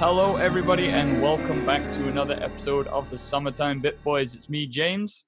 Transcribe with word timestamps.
Hello, 0.00 0.36
everybody, 0.36 0.88
and 0.88 1.18
welcome 1.18 1.66
back 1.66 1.92
to 1.92 2.08
another 2.08 2.32
episode 2.42 2.86
of 2.86 3.10
the 3.10 3.18
Summertime 3.18 3.80
Bit 3.80 4.02
Boys. 4.02 4.34
It's 4.34 4.48
me, 4.48 4.66
James. 4.66 5.24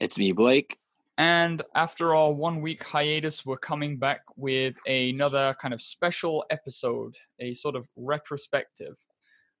It's 0.00 0.20
me, 0.20 0.30
Blake. 0.30 0.78
And 1.18 1.60
after 1.74 2.14
our 2.14 2.32
one 2.32 2.60
week 2.60 2.84
hiatus, 2.84 3.44
we're 3.44 3.56
coming 3.56 3.98
back 3.98 4.20
with 4.36 4.76
another 4.86 5.56
kind 5.60 5.74
of 5.74 5.82
special 5.82 6.44
episode, 6.50 7.16
a 7.40 7.54
sort 7.54 7.74
of 7.74 7.88
retrospective. 7.96 8.94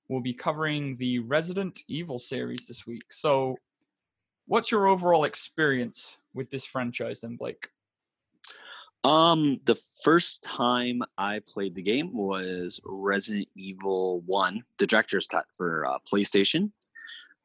We'll 0.08 0.22
be 0.22 0.34
covering 0.34 0.98
the 0.98 1.18
Resident 1.18 1.80
Evil 1.88 2.20
series 2.20 2.68
this 2.68 2.86
week. 2.86 3.12
So, 3.12 3.56
what's 4.46 4.70
your 4.70 4.86
overall 4.86 5.24
experience 5.24 6.18
with 6.32 6.50
this 6.50 6.64
franchise, 6.64 7.18
then, 7.18 7.34
Blake? 7.34 7.70
Um, 9.04 9.60
the 9.66 9.74
first 10.02 10.42
time 10.42 11.02
I 11.18 11.40
played 11.46 11.74
the 11.74 11.82
game 11.82 12.14
was 12.14 12.80
Resident 12.84 13.46
Evil 13.54 14.22
1, 14.22 14.64
the 14.78 14.86
director's 14.86 15.26
cut 15.26 15.44
for 15.56 15.86
uh, 15.86 15.98
PlayStation. 16.10 16.70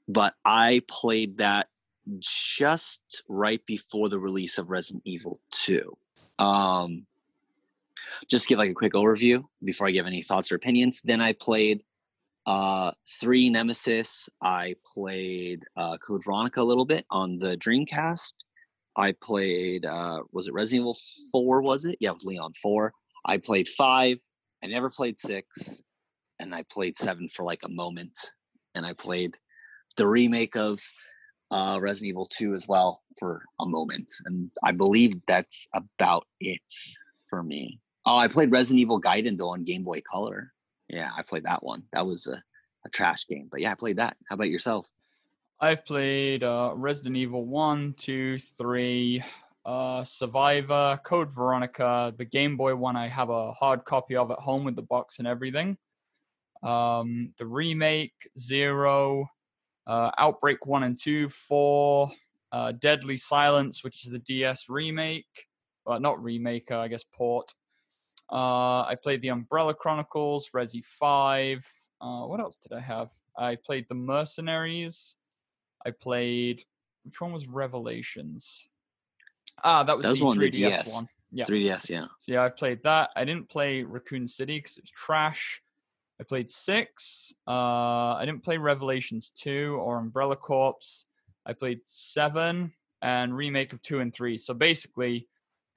But 0.08 0.34
I 0.46 0.82
played 0.88 1.38
that 1.40 1.68
just 2.20 3.24
right 3.28 3.64
before 3.66 4.08
the 4.08 4.20
release 4.20 4.58
of 4.58 4.70
Resident 4.70 5.04
Evil 5.06 5.38
2. 5.52 5.98
Um, 6.40 7.06
just 8.30 8.48
give 8.48 8.58
like 8.58 8.72
a 8.72 8.74
quick 8.74 8.94
overview 8.94 9.44
before 9.64 9.88
I 9.88 9.92
give 9.92 10.08
any 10.08 10.22
thoughts 10.22 10.52
or 10.52 10.56
opinions. 10.56 11.02
Then 11.04 11.20
I 11.20 11.34
played 11.34 11.84
uh, 12.46 12.92
3 13.20 13.50
Nemesis. 13.50 14.30
I 14.42 14.76
played 14.86 15.64
uh, 15.76 15.98
Code 15.98 16.24
Veronica 16.24 16.62
a 16.62 16.64
little 16.64 16.86
bit 16.86 17.06
on 17.12 17.38
the 17.38 17.58
Dreamcast. 17.58 18.46
I 19.00 19.14
played 19.14 19.86
uh 19.86 20.24
was 20.32 20.48
it 20.48 20.54
Resident 20.54 20.82
Evil 20.82 20.98
4 21.32 21.62
was 21.62 21.86
it? 21.86 21.98
Yeah, 22.00 22.10
it 22.10 22.14
was 22.14 22.26
Leon 22.26 22.54
4. 22.62 22.94
I 23.26 23.38
played 23.38 23.68
5. 23.68 24.18
I 24.64 24.68
never 24.68 24.90
played 24.90 25.18
6 25.18 25.84
and 26.40 26.54
I 26.54 26.64
played 26.72 26.98
7 26.98 27.30
for 27.30 27.44
like 27.44 27.64
a 27.64 27.70
moment 27.70 28.18
and 28.76 28.86
I 28.86 28.94
played 28.94 29.38
the 29.98 30.08
remake 30.08 30.56
of 30.56 30.80
uh 31.52 31.80
Resident 31.82 32.10
Evil 32.10 32.28
2 32.28 32.54
as 32.54 32.68
well 32.68 33.02
for 33.18 33.44
a 33.62 33.68
moment 33.68 34.12
and 34.26 34.52
I 34.64 34.72
believe 34.72 35.16
that's 35.28 35.68
about 35.74 36.28
it 36.42 36.62
for 37.28 37.42
me. 37.42 37.80
Oh, 38.06 38.18
I 38.18 38.28
played 38.28 38.52
Resident 38.52 38.82
Evil 38.82 39.02
Gaiden 39.02 39.38
though 39.38 39.54
on 39.54 39.64
Game 39.64 39.84
Boy 39.84 40.02
Color. 40.02 40.52
Yeah, 40.90 41.12
I 41.16 41.22
played 41.24 41.44
that 41.46 41.64
one. 41.64 41.84
That 41.94 42.06
was 42.06 42.28
a, 42.28 42.44
a 42.86 42.90
trash 42.90 43.28
game. 43.28 43.48
But 43.52 43.62
yeah, 43.62 43.72
I 43.72 43.76
played 43.76 43.98
that. 43.98 44.18
How 44.28 44.34
about 44.34 44.50
yourself? 44.50 44.90
I've 45.62 45.84
played 45.84 46.42
uh, 46.42 46.72
Resident 46.74 47.18
Evil 47.18 47.46
1, 47.46 47.94
2, 47.98 48.40
3, 48.40 49.24
uh, 49.66 50.04
Survivor, 50.06 50.98
Code 51.04 51.34
Veronica, 51.36 52.14
the 52.18 52.24
Game 52.24 52.56
Boy 52.56 52.76
one. 52.76 52.96
I 52.96 53.10
have 53.10 53.30
a 53.30 53.52
hard 53.52 53.84
copy 53.84 54.16
of 54.16 54.32
at 54.32 54.40
home 54.40 54.64
with 54.64 54.78
the 54.78 54.82
box 54.82 55.20
and 55.20 55.28
everything. 55.28 55.78
Um, 56.64 57.34
the 57.38 57.46
remake, 57.46 58.14
Zero, 58.38 59.30
uh, 59.86 60.12
Outbreak 60.18 60.66
1 60.66 60.84
and 60.84 60.98
2, 60.98 61.28
4, 61.28 62.10
uh, 62.54 62.72
Deadly 62.80 63.18
Silence, 63.18 63.84
which 63.84 64.06
is 64.06 64.12
the 64.12 64.20
DS 64.20 64.70
remake. 64.70 65.48
Well, 65.86 66.00
not 66.00 66.24
remake, 66.24 66.72
uh, 66.72 66.80
I 66.80 66.88
guess 66.88 67.04
port. 67.04 67.54
Uh, 68.32 68.84
I 68.84 68.96
played 69.04 69.22
the 69.22 69.30
Umbrella 69.30 69.74
Chronicles, 69.74 70.52
Resi 70.56 70.86
5. 70.86 71.68
Uh, 72.00 72.22
what 72.28 72.40
else 72.40 72.58
did 72.58 72.72
I 72.72 72.80
have? 72.80 73.12
I 73.38 73.58
played 73.58 73.88
the 73.90 73.96
Mercenaries. 73.96 75.18
I 75.90 75.92
played 75.92 76.64
which 77.04 77.20
one 77.20 77.32
was 77.32 77.48
Revelations? 77.48 78.68
Ah, 79.64 79.84
that 79.84 79.96
was, 79.98 80.04
That 80.04 80.10
was 80.10 80.20
the 80.20 80.26
one, 80.26 80.38
3DS 80.38 80.42
the 80.42 80.50
DS. 80.52 80.94
one. 80.94 81.08
Yeah. 81.32 81.46
3DS, 81.46 81.90
yeah. 81.90 82.06
So 82.20 82.32
yeah, 82.34 82.44
I 82.44 82.50
played 82.50 82.84
that. 82.84 83.10
I 83.16 83.26
didn't 83.26 83.50
play 83.50 83.84
Raccoon 83.84 84.28
City 84.28 84.58
because 84.60 84.78
it 84.78 84.84
was 84.84 84.92
trash. 84.92 85.62
I 86.20 86.24
played 86.24 86.52
six. 86.52 87.34
Uh, 87.48 88.14
I 88.16 88.24
didn't 88.26 88.44
play 88.44 88.58
Revelations 88.58 89.32
two 89.36 89.80
or 89.82 89.98
Umbrella 89.98 90.36
Corps. 90.36 91.06
I 91.46 91.54
played 91.54 91.80
seven 91.86 92.74
and 93.02 93.36
remake 93.36 93.74
of 93.74 93.82
two 93.82 94.00
and 94.02 94.14
three. 94.14 94.38
So 94.38 94.54
basically, 94.54 95.28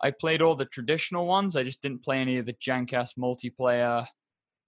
I 0.02 0.10
played 0.10 0.42
all 0.42 0.56
the 0.56 0.64
traditional 0.66 1.26
ones. 1.26 1.56
I 1.56 1.62
just 1.62 1.80
didn't 1.80 2.02
play 2.02 2.18
any 2.18 2.38
of 2.38 2.46
the 2.46 2.54
jankass 2.54 3.14
multiplayer, 3.16 4.06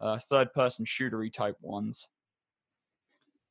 uh, 0.00 0.18
third-person 0.18 0.84
shootery 0.86 1.32
type 1.32 1.56
ones. 1.60 2.06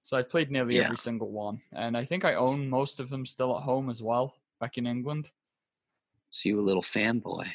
So 0.03 0.18
I've 0.18 0.30
played 0.30 0.52
nearly 0.52 0.75
Yeah. 0.75 0.84
every 0.84 0.97
single 0.97 1.31
one, 1.31 1.62
and 1.72 1.96
I 1.97 2.03
think 2.03 2.25
I 2.25 2.36
own 2.36 2.69
most 2.69 3.00
of 3.00 3.09
them 3.09 3.25
still 3.25 3.56
at 3.58 3.64
home 3.64 3.90
as 3.90 4.03
well, 4.03 4.36
back 4.59 4.78
in 4.78 4.86
England. 4.86 5.31
So 6.30 6.50
you 6.50 6.59
a 6.59 6.62
little 6.62 6.81
fanboy. 6.81 7.50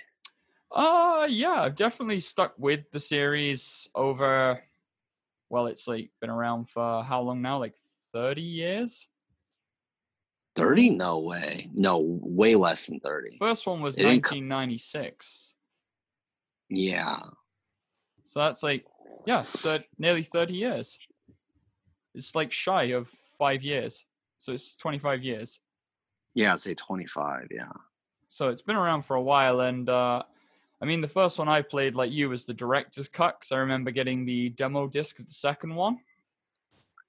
Uh 0.70 1.26
yeah, 1.28 1.62
I've 1.62 1.76
definitely 1.76 2.20
stuck 2.20 2.54
with 2.58 2.90
the 2.90 3.00
series 3.00 3.88
over 3.94 4.62
well, 5.50 5.66
it's 5.66 5.86
like 5.88 6.10
been 6.20 6.30
around 6.30 6.70
for 6.70 7.02
how 7.02 7.22
long 7.22 7.40
now? 7.42 7.58
Like 7.58 7.74
30 8.12 8.42
years? 8.42 9.08
30? 10.56 10.90
No 10.90 11.20
way. 11.20 11.70
No, 11.74 11.98
way 12.00 12.54
less 12.54 12.86
than 12.86 13.00
30. 13.00 13.36
First 13.38 13.66
one 13.66 13.80
was 13.80 13.96
It 13.96 14.04
1996. 14.04 15.54
Yeah. 16.70 17.18
So 18.24 18.40
that's 18.40 18.62
like 18.62 18.86
yeah, 19.26 19.42
so 19.42 19.78
nearly 19.98 20.22
30 20.22 20.54
years. 20.54 20.98
It's 22.14 22.34
like 22.34 22.52
shy 22.52 22.84
of 22.94 23.08
5 23.38 23.62
years. 23.62 24.04
So 24.38 24.52
it's 24.52 24.76
25 24.76 25.22
years. 25.22 25.60
Yeah, 26.34 26.52
I'd 26.52 26.60
say 26.60 26.74
25. 26.74 27.48
Yeah. 27.50 27.72
So 28.28 28.48
it's 28.50 28.62
been 28.62 28.76
around 28.76 29.02
for 29.02 29.16
a 29.16 29.22
while 29.22 29.60
and 29.60 29.88
uh 29.88 30.22
I 30.80 30.84
mean 30.84 31.00
the 31.00 31.08
first 31.08 31.38
one 31.38 31.48
I 31.48 31.62
played 31.62 31.94
like 31.96 32.12
you 32.12 32.28
was 32.28 32.44
the 32.44 32.54
director's 32.54 33.08
cut 33.08 33.40
'cause 33.40 33.50
I 33.52 33.58
remember 33.58 33.90
getting 33.90 34.24
the 34.24 34.50
demo 34.50 34.86
disc 34.86 35.18
of 35.18 35.26
the 35.26 35.32
second 35.34 35.74
one. 35.74 35.98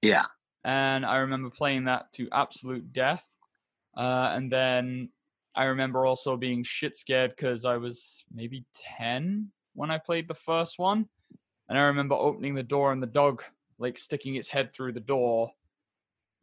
Yeah. 0.02 0.26
and 0.64 1.06
I 1.06 1.18
remember 1.18 1.50
playing 1.50 1.86
that 1.86 2.12
to 2.14 2.28
absolute 2.32 2.92
death. 2.94 3.26
Uh, 3.96 4.32
and 4.36 4.52
then 4.52 5.09
I 5.56 5.66
remember 5.66 6.06
also 6.06 6.36
being 6.38 6.64
shit 6.64 6.98
scared 6.98 7.32
because 7.36 7.64
I 7.66 7.78
was 7.78 8.24
maybe 8.34 8.66
10 8.74 9.52
when 9.74 9.90
I 9.92 9.98
played 10.00 10.28
the 10.28 10.34
first 10.36 10.78
one. 10.80 11.08
And 11.70 11.78
I 11.78 11.84
remember 11.84 12.16
opening 12.16 12.56
the 12.56 12.64
door 12.64 12.92
and 12.92 13.02
the 13.04 13.08
dog 13.08 13.44
like 13.79 13.97
sticking 13.97 14.35
its 14.35 14.50
head 14.50 14.73
through 14.73 14.94
the 14.94 15.00
door 15.00 15.51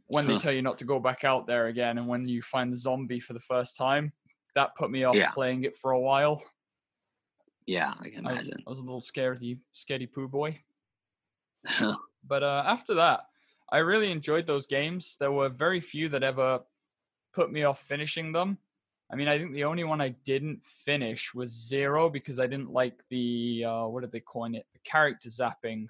when 0.09 0.27
they 0.27 0.37
tell 0.37 0.53
you 0.53 0.63
not 0.63 0.79
to 0.79 0.85
go 0.85 0.99
back 1.01 1.25
out 1.25 1.47
there 1.47 1.67
again. 1.67 1.99
And 1.99 2.09
when 2.09 2.27
you 2.29 2.43
find 2.43 2.73
the 2.73 2.77
zombie 2.77 3.21
for 3.21 3.33
the 3.33 3.41
first 3.41 3.77
time, 3.77 4.13
that 4.55 4.75
put 4.77 4.91
me 4.91 5.05
off 5.05 5.17
Yeah. 5.17 5.33
playing 5.33 5.65
it 5.65 5.77
for 5.77 5.91
a 5.93 6.01
while. 6.01 6.43
Yeah, 7.67 7.95
I 7.99 8.11
can 8.11 8.27
I, 8.27 8.33
imagine. 8.33 8.65
I 8.67 8.71
was 8.71 8.79
a 8.79 8.83
little 8.83 9.01
scaredy, 9.01 9.61
scaredy 9.75 10.11
poo 10.11 10.29
boy. 10.29 10.61
But 12.25 12.43
uh, 12.43 12.65
after 12.67 12.95
that, 12.95 13.21
I 13.71 13.79
really 13.79 14.11
enjoyed 14.11 14.47
those 14.47 14.67
games. 14.67 15.17
There 15.19 15.33
were 15.33 15.49
very 15.49 15.81
few 15.81 16.09
that 16.11 16.23
ever 16.23 16.61
put 17.33 17.53
me 17.53 17.65
off 17.65 17.81
finishing 17.83 18.33
them. 18.33 18.59
I 19.11 19.17
mean, 19.17 19.29
I 19.29 19.39
think 19.39 19.53
the 19.53 19.65
only 19.65 19.85
one 19.85 20.01
I 20.01 20.11
didn't 20.11 20.65
finish 20.65 21.33
was 21.35 21.51
Zero 21.51 22.11
because 22.11 22.41
I 22.41 22.47
didn't 22.47 22.71
like 22.73 23.05
the 23.09 23.65
uh, 23.65 23.87
what 23.87 24.01
did 24.01 24.11
they 24.13 24.21
coin 24.21 24.55
it? 24.55 24.67
The 24.73 24.81
character 24.81 25.29
zapping, 25.29 25.87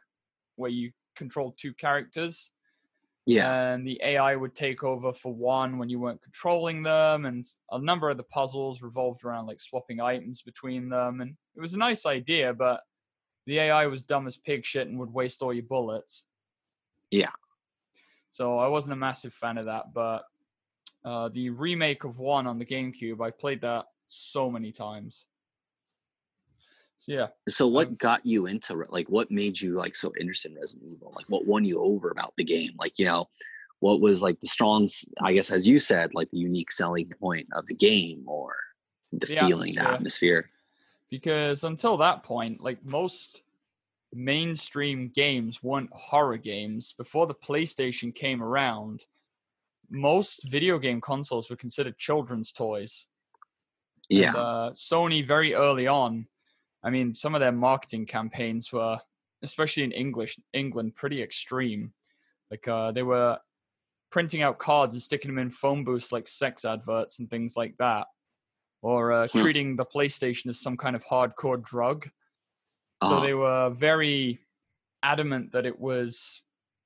where 0.57 0.71
you 0.71 0.93
control 1.17 1.55
two 1.57 1.73
characters 1.75 2.51
yeah. 3.27 3.73
and 3.73 3.87
the 3.87 4.01
AI 4.03 4.37
would 4.37 4.55
take 4.55 4.85
over 4.85 5.13
for 5.13 5.35
one 5.35 5.79
when 5.79 5.89
you 5.89 5.99
weren't 5.99 6.23
controlling 6.23 6.85
them, 6.85 7.27
and 7.27 7.45
a 7.73 7.79
number 7.79 8.09
of 8.09 8.17
the 8.17 8.23
puzzles 8.23 8.83
revolved 8.83 9.25
around 9.25 9.47
like 9.47 9.61
swapping 9.61 10.01
items 10.01 10.43
between 10.43 10.89
them, 10.89 11.21
and 11.21 11.37
it 11.57 11.61
was 11.61 11.75
a 11.75 11.79
nice 11.79 12.07
idea, 12.07 12.55
but 12.55 12.83
the 13.47 13.59
AI 13.59 13.87
was 13.87 14.05
dumb 14.05 14.27
as 14.29 14.37
pig 14.37 14.65
shit 14.65 14.87
and 14.87 14.99
would 14.99 15.13
waste 15.13 15.43
all 15.43 15.53
your 15.53 15.65
bullets. 15.65 16.25
Yeah. 17.11 17.33
So 18.31 18.59
I 18.59 18.69
wasn't 18.69 18.93
a 18.93 18.97
massive 18.97 19.35
fan 19.35 19.59
of 19.59 19.67
that, 19.67 19.93
but 19.93 20.23
uh, 21.05 21.29
the 21.29 21.51
remake 21.51 22.05
of 22.05 22.19
one 22.19 22.47
on 22.47 22.59
the 22.59 22.67
GameCube, 22.67 23.21
I 23.21 23.31
played 23.31 23.63
that 23.63 23.87
so 24.07 24.51
many 24.51 24.71
times. 24.71 25.25
Yeah, 27.07 27.29
So 27.49 27.67
what 27.69 27.89
um, 27.89 27.95
got 27.97 28.25
you 28.25 28.47
into 28.47 28.75
like 28.89 29.07
what 29.09 29.31
made 29.31 29.61
you 29.61 29.77
like 29.77 29.95
so 29.95 30.13
interested 30.19 30.53
in 30.53 30.59
Resident 30.59 30.91
Evil? 30.91 31.13
Like 31.15 31.27
what 31.29 31.47
won 31.47 31.65
you 31.65 31.81
over 31.81 32.11
about 32.11 32.33
the 32.37 32.45
game? 32.45 32.71
Like, 32.79 32.99
you 32.99 33.05
know, 33.05 33.29
what 33.81 34.01
was 34.01 34.23
like 34.23 34.41
the 34.41 34.49
strong 34.49 34.89
I 35.23 35.33
guess 35.35 35.51
as 35.53 35.69
you 35.69 35.79
said, 35.79 36.15
like 36.15 36.31
the 36.31 36.39
unique 36.39 36.73
selling 36.73 37.13
point 37.21 37.47
of 37.55 37.67
the 37.67 37.75
game 37.75 38.25
or 38.27 38.57
the, 39.13 39.19
The 39.19 39.27
feeling, 39.27 39.75
the 39.75 39.83
atmosphere. 39.83 39.95
atmosphere. 39.95 40.51
because 41.11 41.63
until 41.65 41.97
that 41.99 42.23
point, 42.25 42.61
like 42.63 42.85
most 42.85 43.43
mainstream 44.13 45.09
games 45.15 45.63
weren't 45.63 45.91
horror 45.93 46.39
games. 46.39 46.95
Before 46.97 47.27
the 47.27 47.35
PlayStation 47.35 48.15
came 48.15 48.43
around, 48.43 49.05
most 49.91 50.49
video 50.49 50.79
game 50.79 51.01
consoles 51.01 51.51
were 51.51 51.57
considered 51.57 51.99
children's 51.99 52.51
toys. 52.53 53.07
And, 54.11 54.21
Yeah. 54.21 54.33
uh, 54.35 54.71
Sony 54.73 55.27
very 55.27 55.55
early 55.55 55.87
on, 55.87 56.27
I 56.87 56.91
mean, 56.91 57.13
some 57.13 57.35
of 57.35 57.41
their 57.41 57.51
marketing 57.51 58.07
campaigns 58.07 58.73
were, 58.73 58.99
especially 59.43 59.83
in 59.83 59.91
English 59.91 60.39
England, 60.53 60.95
pretty 60.95 61.21
extreme. 61.21 61.93
Like 62.51 62.69
uh, 62.69 62.93
they 62.93 63.03
were 63.03 63.39
printing 64.11 64.43
out 64.43 64.59
cards 64.59 64.95
and 64.95 65.03
sticking 65.03 65.31
them 65.33 65.41
in 65.41 65.51
phone 65.51 65.83
booths 65.83 66.13
like 66.13 66.29
sex 66.29 66.65
adverts 66.65 67.19
and 67.19 67.29
things 67.29 67.57
like 67.57 67.75
that, 67.79 68.07
or 68.83 69.13
uh, 69.13 69.27
Hmm. 69.27 69.41
treating 69.41 69.75
the 69.77 69.85
PlayStation 69.85 70.47
as 70.47 70.61
some 70.61 70.77
kind 70.77 70.95
of 70.95 71.05
hardcore 71.05 71.61
drug. 71.61 72.09
So 73.03 73.17
Uh-huh. 73.17 73.27
they 73.27 73.35
were 73.35 73.71
very 73.71 74.39
adamant 75.03 75.53
that 75.53 75.67
it 75.67 75.79
was 75.79 76.41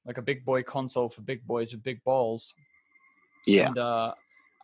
like 0.07 0.19
a 0.19 0.23
big 0.23 0.45
boy 0.47 0.63
console 0.63 1.11
for 1.11 1.21
big 1.21 1.47
boys 1.47 1.73
with 1.73 1.83
big 1.85 2.03
balls. 2.05 2.55
Yeah. 3.47 3.69
And 3.69 3.79
uh, 3.79 4.15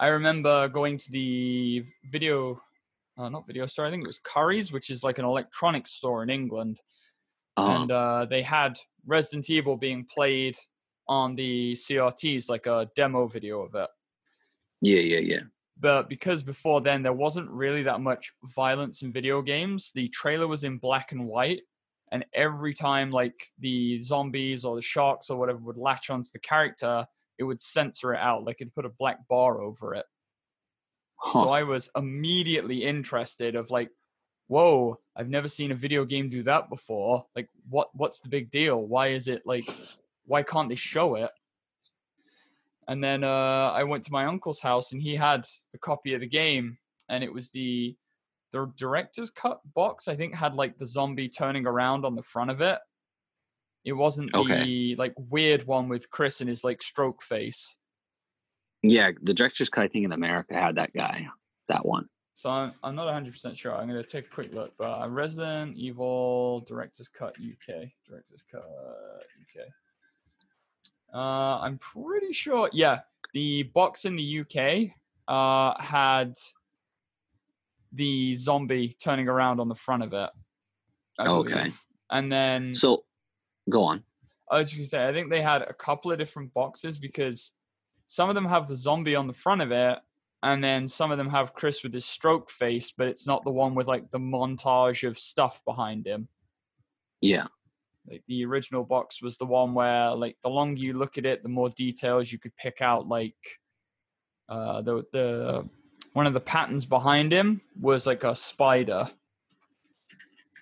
I 0.01 0.07
remember 0.09 0.69
going 0.69 0.97
to 0.99 1.11
the 1.13 1.85
video, 2.11 2.63
uh, 3.17 3.29
not 3.29 3.47
video 3.47 3.67
store, 3.67 3.87
I 3.87 3.91
think 3.91 4.05
it 4.05 4.09
was 4.09 4.19
Curry's, 4.19 4.73
which 4.73 4.91
is 4.91 5.03
like 5.03 5.19
an 5.19 5.25
electronics 5.25 5.93
store 5.93 6.23
in 6.23 6.31
England. 6.31 6.81
Uh, 7.57 7.79
And 7.81 7.91
uh, 7.91 8.27
they 8.29 8.43
had 8.43 8.79
Resident 9.07 9.49
Evil 9.49 9.77
being 9.77 10.07
played 10.15 10.57
on 11.09 11.37
the 11.37 11.73
CRTs, 11.75 12.49
like 12.49 12.67
a 12.67 12.91
demo 12.97 13.27
video 13.27 13.63
of 13.63 13.75
it. 13.75 13.89
yeah, 14.83 15.01
yeah, 15.01 15.19
yeah. 15.19 15.41
But 15.79 16.09
because 16.09 16.43
before 16.43 16.81
then 16.81 17.03
there 17.03 17.13
wasn't 17.13 17.51
really 17.51 17.83
that 17.83 18.01
much 18.01 18.33
violence 18.45 19.03
in 19.03 19.13
video 19.13 19.43
games, 19.43 19.93
the 19.95 20.09
trailer 20.09 20.47
was 20.47 20.65
in 20.65 20.79
black 20.79 21.13
and 21.13 21.27
white. 21.27 21.63
And 22.13 22.25
every 22.33 22.73
time 22.73 23.11
like 23.11 23.35
the 23.59 24.01
zombies 24.01 24.65
or 24.65 24.77
the 24.77 24.83
sharks 24.83 25.29
or 25.29 25.39
whatever 25.39 25.59
would 25.59 25.77
latch 25.77 26.09
onto 26.09 26.29
the 26.33 26.39
character, 26.39 27.07
it 27.39 27.45
would 27.45 27.61
censor 27.61 28.15
it 28.15 28.21
out. 28.21 28.45
Like 28.45 28.57
it'd 28.61 28.75
put 28.75 28.87
a 28.87 28.91
black 28.91 29.27
bar 29.29 29.61
over 29.61 29.95
it. 29.95 30.07
Huh. 31.17 31.45
So 31.45 31.51
I 31.51 31.63
was 31.63 31.91
immediately 31.97 32.85
interested 32.85 33.55
of 33.57 33.71
like, 33.71 33.91
whoa, 34.49 34.99
I've 35.17 35.29
never 35.29 35.49
seen 35.49 35.73
a 35.73 35.75
video 35.75 36.05
game 36.05 36.29
do 36.29 36.43
that 36.45 36.69
before. 36.69 37.27
Like 37.35 37.49
what 37.69 37.89
what's 37.95 38.21
the 38.21 38.29
big 38.29 38.51
deal? 38.51 38.87
Why 38.87 39.09
is 39.09 39.29
it 39.29 39.43
like 39.47 39.65
why 40.27 40.43
can't 40.43 40.69
they 40.69 40.75
show 40.75 41.17
it? 41.17 41.31
And 42.89 43.03
then 43.03 43.25
uh, 43.25 43.73
I 43.73 43.83
went 43.85 44.05
to 44.05 44.13
my 44.13 44.27
uncle's 44.27 44.61
house 44.61 44.93
and 44.93 45.03
he 45.03 45.17
had 45.17 45.47
the 45.73 45.79
copy 45.79 46.15
of 46.15 46.21
the 46.21 46.29
game 46.29 46.79
and 47.09 47.25
it 47.25 47.33
was 47.33 47.51
the 47.51 47.97
the 48.53 48.71
director's 48.77 49.29
cut 49.31 49.61
box, 49.75 50.07
I 50.07 50.15
think 50.15 50.35
had 50.35 50.55
like 50.55 50.79
the 50.79 50.87
zombie 50.87 51.29
turning 51.29 51.67
around 51.67 52.05
on 52.05 52.15
the 52.15 52.23
front 52.23 52.51
of 52.51 52.61
it. 52.61 52.79
It 53.85 53.93
wasn't 53.93 54.35
Okay. 54.35 54.65
the 54.65 54.97
like 54.97 55.15
weird 55.17 55.67
one 55.67 55.89
with 55.89 56.11
Chris 56.11 56.41
and 56.41 56.49
his 56.49 56.63
like 56.63 56.81
stroke 56.83 57.23
face. 57.23 57.75
Yeah, 58.83 59.11
the 59.23 59.35
director's 59.35 59.69
cut, 59.69 59.85
I 59.85 59.89
think 59.89 60.05
in 60.05 60.13
America 60.13 60.55
had 60.55 60.77
that 60.77 60.93
guy, 60.93 61.29
that 61.69 61.85
one. 61.85 62.09
So 62.35 62.51
I'm, 62.51 62.75
I'm 62.83 62.95
not 62.95 63.07
100% 63.07 63.57
sure. 63.57 63.75
I'm 63.75 63.89
going 63.89 64.03
to 64.03 64.07
take 64.09 64.27
a 64.27 64.29
quick 64.29 64.53
look. 64.53 64.75
But 64.77 64.91
uh, 65.03 65.09
Resident 65.09 65.75
Evil 65.77 66.61
Director's 66.69 67.09
Cut 67.09 67.35
UK. 67.39 67.89
Director's 68.07 68.45
Cut 68.51 68.63
UK. 68.63 69.67
Uh, 71.15 71.61
I'm 71.61 71.79
pretty 71.79 72.33
sure. 72.35 72.69
Yeah, 72.75 73.01
the 73.33 73.63
box 73.63 74.05
in 74.05 74.17
the 74.17 74.41
UK 74.41 74.91
uh, 75.29 75.81
had 75.83 76.35
the 77.93 78.35
zombie 78.35 78.95
turning 79.03 79.29
around 79.29 79.59
on 79.61 79.69
the 79.69 79.75
front 79.75 80.03
of 80.03 80.13
it. 80.13 80.31
I 81.19 81.27
Okay. 81.29 81.55
believe. 81.55 81.83
And 82.11 82.31
then 82.31 82.75
So, 82.75 83.05
go 83.71 83.85
on. 83.85 84.05
I 84.51 84.59
was 84.59 84.69
just 84.69 84.79
gonna 84.79 84.89
say, 84.89 85.09
I 85.09 85.13
think 85.13 85.31
they 85.31 85.41
had 85.41 85.63
a 85.63 85.73
couple 85.73 86.13
of 86.13 86.19
different 86.19 86.53
boxes 86.53 86.99
because 86.99 87.51
some 88.07 88.29
of 88.29 88.35
them 88.35 88.47
have 88.47 88.69
the 88.69 88.77
zombie 88.77 89.17
on 89.17 89.27
the 89.27 89.33
front 89.33 89.63
of 89.63 89.73
it, 89.73 89.99
and 90.43 90.63
then 90.63 90.87
some 90.89 91.11
of 91.11 91.19
them 91.19 91.31
have 91.31 91.55
Chris 91.55 91.83
with 91.83 91.93
his 91.93 92.05
stroke 92.05 92.51
face, 92.51 92.93
but 92.97 93.09
it's 93.09 93.27
not 93.27 93.45
the 93.45 93.51
one 93.51 93.75
with 93.75 93.89
like 93.89 94.11
the 94.11 94.19
montage 94.19 95.07
of 95.07 95.19
stuff 95.19 95.61
behind 95.65 96.07
him. 96.07 96.29
Yeah, 97.21 97.47
Like 98.09 98.23
the 98.29 98.45
original 98.45 98.85
box 98.85 99.21
was 99.23 99.37
the 99.39 99.47
one 99.47 99.75
where, 99.75 100.13
like, 100.13 100.37
the 100.43 100.51
longer 100.51 100.81
you 100.81 100.93
look 100.93 101.19
at 101.19 101.27
it, 101.27 101.43
the 101.43 101.49
more 101.49 101.71
details 101.71 102.31
you 102.31 102.39
could 102.39 102.55
pick 102.57 102.81
out. 102.81 103.09
Like, 103.09 103.35
uh, 104.49 104.83
the 104.83 105.05
the 105.13 105.69
one 106.13 106.27
of 106.27 106.33
the 106.33 106.41
patterns 106.41 106.87
behind 106.87 107.33
him 107.33 107.61
was 107.81 108.07
like 108.07 108.25
a 108.25 108.35
spider. 108.35 109.11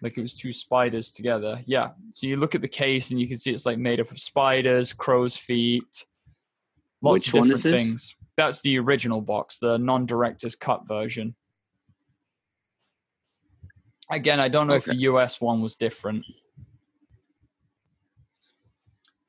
Like 0.03 0.19
it 0.19 0.23
was 0.23 0.35
two 0.35 0.53
spiders 0.53 1.11
together. 1.11 1.63
Yeah. 1.67 1.91
So 2.13 2.27
you 2.27 2.37
look 2.37 2.55
at 2.55 2.61
the 2.61 2.69
case 2.69 3.11
and 3.11 3.21
you 3.21 3.29
can 3.29 3.37
see 3.37 3.53
it's 3.53 3.65
like 3.65 3.79
made 3.79 4.01
up 4.01 4.11
of 4.11 4.21
spiders, 4.21 4.93
crow's 4.93 5.37
feet, 5.37 6.05
lots 7.05 7.27
Which 7.27 7.29
of 7.29 7.35
one 7.35 7.49
different 7.49 7.53
is 7.53 7.63
this? 7.63 7.83
things. 7.83 8.17
That's 8.37 8.61
the 8.63 8.79
original 8.79 9.21
box, 9.21 9.59
the 9.59 9.79
non-director's 9.79 10.57
cut 10.57 10.89
version. 10.89 11.37
Again, 14.11 14.41
I 14.41 14.49
don't 14.49 14.67
know 14.67 14.75
if 14.75 14.85
the 14.87 14.97
US 14.97 15.41
one 15.41 15.61
was 15.63 15.77
different. 15.77 16.25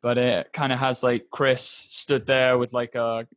But 0.01 0.18
it 0.18 0.54
kind 0.54 0.72
of 0.72 0.80
has 0.80 1.04
like 1.04 1.27
Chris 1.31 1.62
stood 1.63 2.25
there 2.25 2.57
with 2.57 2.74
like 2.74 2.95
a 2.95 3.27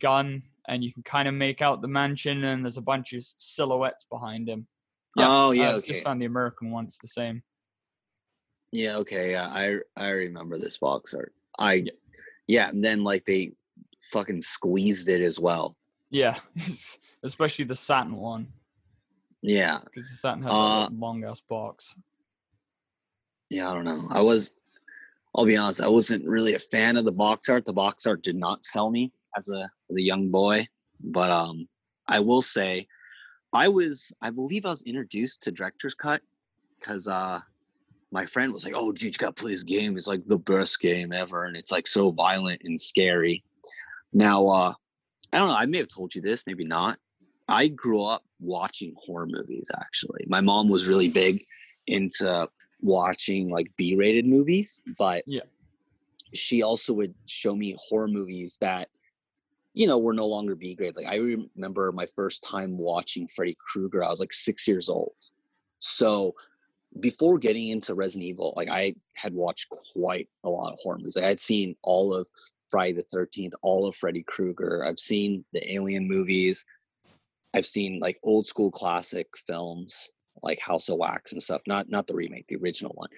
gun 0.00 0.42
and 0.68 0.82
you 0.84 0.92
can 0.92 1.02
kind 1.02 1.28
of 1.28 1.34
make 1.34 1.62
out 1.62 1.80
the 1.80 1.88
mansion 1.88 2.44
and 2.44 2.64
there's 2.64 2.78
a 2.78 2.82
bunch 2.82 3.12
of 3.12 3.24
silhouettes 3.36 4.04
behind 4.10 4.48
him. 4.48 4.66
Oh, 5.18 5.52
yeah, 5.52 5.70
I 5.70 5.72
okay. 5.74 5.92
just 5.92 6.04
found 6.04 6.20
the 6.20 6.26
American 6.26 6.70
one. 6.70 6.84
It's 6.84 6.98
the 6.98 7.08
same. 7.08 7.42
Yeah, 8.72 8.96
okay. 8.98 9.30
Yeah, 9.30 9.46
I 9.48 9.78
I 9.96 10.10
remember 10.10 10.58
this 10.58 10.78
box 10.78 11.14
art. 11.14 11.32
I 11.58 11.74
Yeah. 11.74 11.92
yeah, 12.46 12.68
and 12.68 12.84
then 12.84 13.02
like 13.04 13.24
they 13.24 13.52
fucking 13.98 14.42
squeezed 14.42 15.08
it 15.08 15.20
as 15.20 15.38
well. 15.40 15.76
Yeah, 16.10 16.38
especially 17.22 17.64
the 17.64 17.74
Saturn 17.74 18.16
one 18.16 18.48
Yeah. 19.42 19.78
because 19.84 20.08
the 20.10 20.16
Saturn 20.16 20.42
has 20.44 20.52
Uh, 20.52 20.88
a 20.88 20.90
long 20.92 21.24
ass 21.24 21.40
box. 21.40 21.94
Yeah, 23.50 23.70
I 23.70 23.74
don't 23.74 23.84
know. 23.84 24.06
I 24.10 24.20
was 24.22 24.52
I'll 25.34 25.44
be 25.44 25.56
honest, 25.56 25.82
I 25.82 25.88
wasn't 25.88 26.24
really 26.26 26.54
a 26.54 26.58
fan 26.58 26.96
of 26.96 27.04
the 27.04 27.12
box 27.12 27.48
art. 27.50 27.64
The 27.66 27.72
box 27.72 28.06
art 28.06 28.22
did 28.22 28.36
not 28.36 28.64
sell 28.64 28.90
me 28.90 29.12
as 29.36 29.48
a 29.48 29.68
as 29.90 29.96
a 29.96 30.00
young 30.02 30.30
boy. 30.30 30.66
But 31.00 31.30
um 31.30 31.68
I 32.08 32.20
will 32.20 32.42
say 32.42 32.86
I 33.52 33.68
was 33.68 34.12
I 34.20 34.30
believe 34.30 34.64
I 34.66 34.70
was 34.70 34.82
introduced 34.82 35.42
to 35.42 35.50
Director's 35.52 35.94
Cut 35.94 36.22
because 36.78 37.06
uh 37.08 37.40
my 38.12 38.24
friend 38.24 38.52
was 38.52 38.64
like, 38.64 38.74
Oh 38.76 38.92
dude, 38.92 39.02
you 39.14 39.18
gotta 39.18 39.32
play 39.32 39.50
this 39.52 39.62
game. 39.62 39.96
It's 39.98 40.06
like 40.06 40.26
the 40.26 40.38
best 40.38 40.80
game 40.80 41.12
ever, 41.12 41.44
and 41.44 41.56
it's 41.56 41.72
like 41.72 41.86
so 41.86 42.10
violent 42.12 42.62
and 42.64 42.80
scary. 42.80 43.44
Now 44.16 44.46
uh 44.46 44.72
I 45.32 45.38
don't 45.38 45.48
know, 45.48 45.56
I 45.56 45.66
may 45.66 45.78
have 45.78 45.88
told 45.88 46.14
you 46.14 46.22
this, 46.22 46.44
maybe 46.46 46.64
not. 46.64 46.98
I 47.48 47.68
grew 47.68 48.02
up 48.04 48.24
watching 48.40 48.94
horror 48.96 49.26
movies 49.26 49.70
actually. 49.78 50.24
My 50.26 50.40
mom 50.40 50.68
was 50.68 50.88
really 50.88 51.08
big 51.08 51.42
into 51.86 52.48
watching 52.80 53.50
like 53.50 53.68
B-rated 53.76 54.24
movies, 54.26 54.80
but 54.98 55.22
Yeah. 55.26 55.42
she 56.34 56.62
also 56.62 56.94
would 56.94 57.14
show 57.26 57.54
me 57.54 57.76
horror 57.78 58.08
movies 58.08 58.56
that 58.62 58.88
you 59.74 59.86
know 59.86 59.98
were 59.98 60.14
no 60.14 60.26
longer 60.26 60.54
B 60.54 60.74
grade. 60.74 60.96
Like 60.96 61.08
I 61.08 61.16
remember 61.16 61.92
my 61.92 62.06
first 62.16 62.42
time 62.42 62.78
watching 62.78 63.28
Freddy 63.28 63.56
Krueger, 63.68 64.02
I 64.02 64.08
was 64.08 64.20
like 64.20 64.32
six 64.32 64.66
years 64.66 64.88
old. 64.88 65.12
So 65.78 66.34
before 67.00 67.38
getting 67.38 67.68
into 67.68 67.94
Resident 67.94 68.24
Evil, 68.30 68.54
like 68.56 68.70
I 68.70 68.94
had 69.12 69.34
watched 69.34 69.68
quite 69.68 70.30
a 70.44 70.48
lot 70.48 70.72
of 70.72 70.78
horror 70.82 70.96
movies. 70.96 71.16
Like, 71.16 71.26
I 71.26 71.28
had 71.28 71.40
seen 71.40 71.76
all 71.82 72.14
of 72.14 72.26
Friday 72.70 72.92
the 72.92 73.02
Thirteenth, 73.02 73.54
all 73.62 73.86
of 73.86 73.94
Freddy 73.94 74.22
Krueger. 74.22 74.84
I've 74.84 74.98
seen 74.98 75.44
the 75.52 75.74
Alien 75.74 76.06
movies. 76.06 76.64
I've 77.54 77.66
seen 77.66 78.00
like 78.00 78.18
old 78.22 78.46
school 78.46 78.70
classic 78.70 79.28
films 79.46 80.10
like 80.42 80.60
House 80.60 80.88
of 80.88 80.98
Wax 80.98 81.32
and 81.32 81.42
stuff. 81.42 81.62
Not 81.66 81.88
not 81.88 82.06
the 82.06 82.14
remake, 82.14 82.46
the 82.48 82.56
original 82.56 82.92
one. 82.94 83.08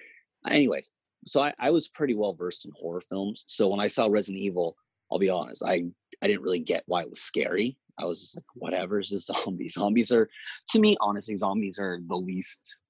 Anyways, 0.49 0.91
so 1.25 1.41
I, 1.41 1.53
I 1.59 1.71
was 1.71 1.89
pretty 1.89 2.15
well 2.15 2.33
versed 2.33 2.65
in 2.65 2.71
horror 2.79 3.01
films. 3.01 3.43
So 3.47 3.67
when 3.67 3.81
I 3.81 3.87
saw 3.87 4.07
Resident 4.07 4.43
Evil, 4.43 4.75
I'll 5.11 5.19
be 5.19 5.29
honest, 5.29 5.63
I 5.65 5.83
I 6.23 6.27
didn't 6.27 6.43
really 6.43 6.59
get 6.59 6.83
why 6.87 7.01
it 7.01 7.09
was 7.09 7.21
scary. 7.21 7.77
I 7.97 8.05
was 8.05 8.21
just 8.21 8.37
like, 8.37 8.45
whatever, 8.53 8.99
it's 8.99 9.09
just 9.09 9.27
zombies. 9.43 9.73
Zombies 9.73 10.11
are, 10.11 10.29
to 10.69 10.79
me, 10.79 10.95
honestly, 11.01 11.35
zombies 11.37 11.79
are 11.79 11.99
the 12.07 12.15
least 12.15 12.83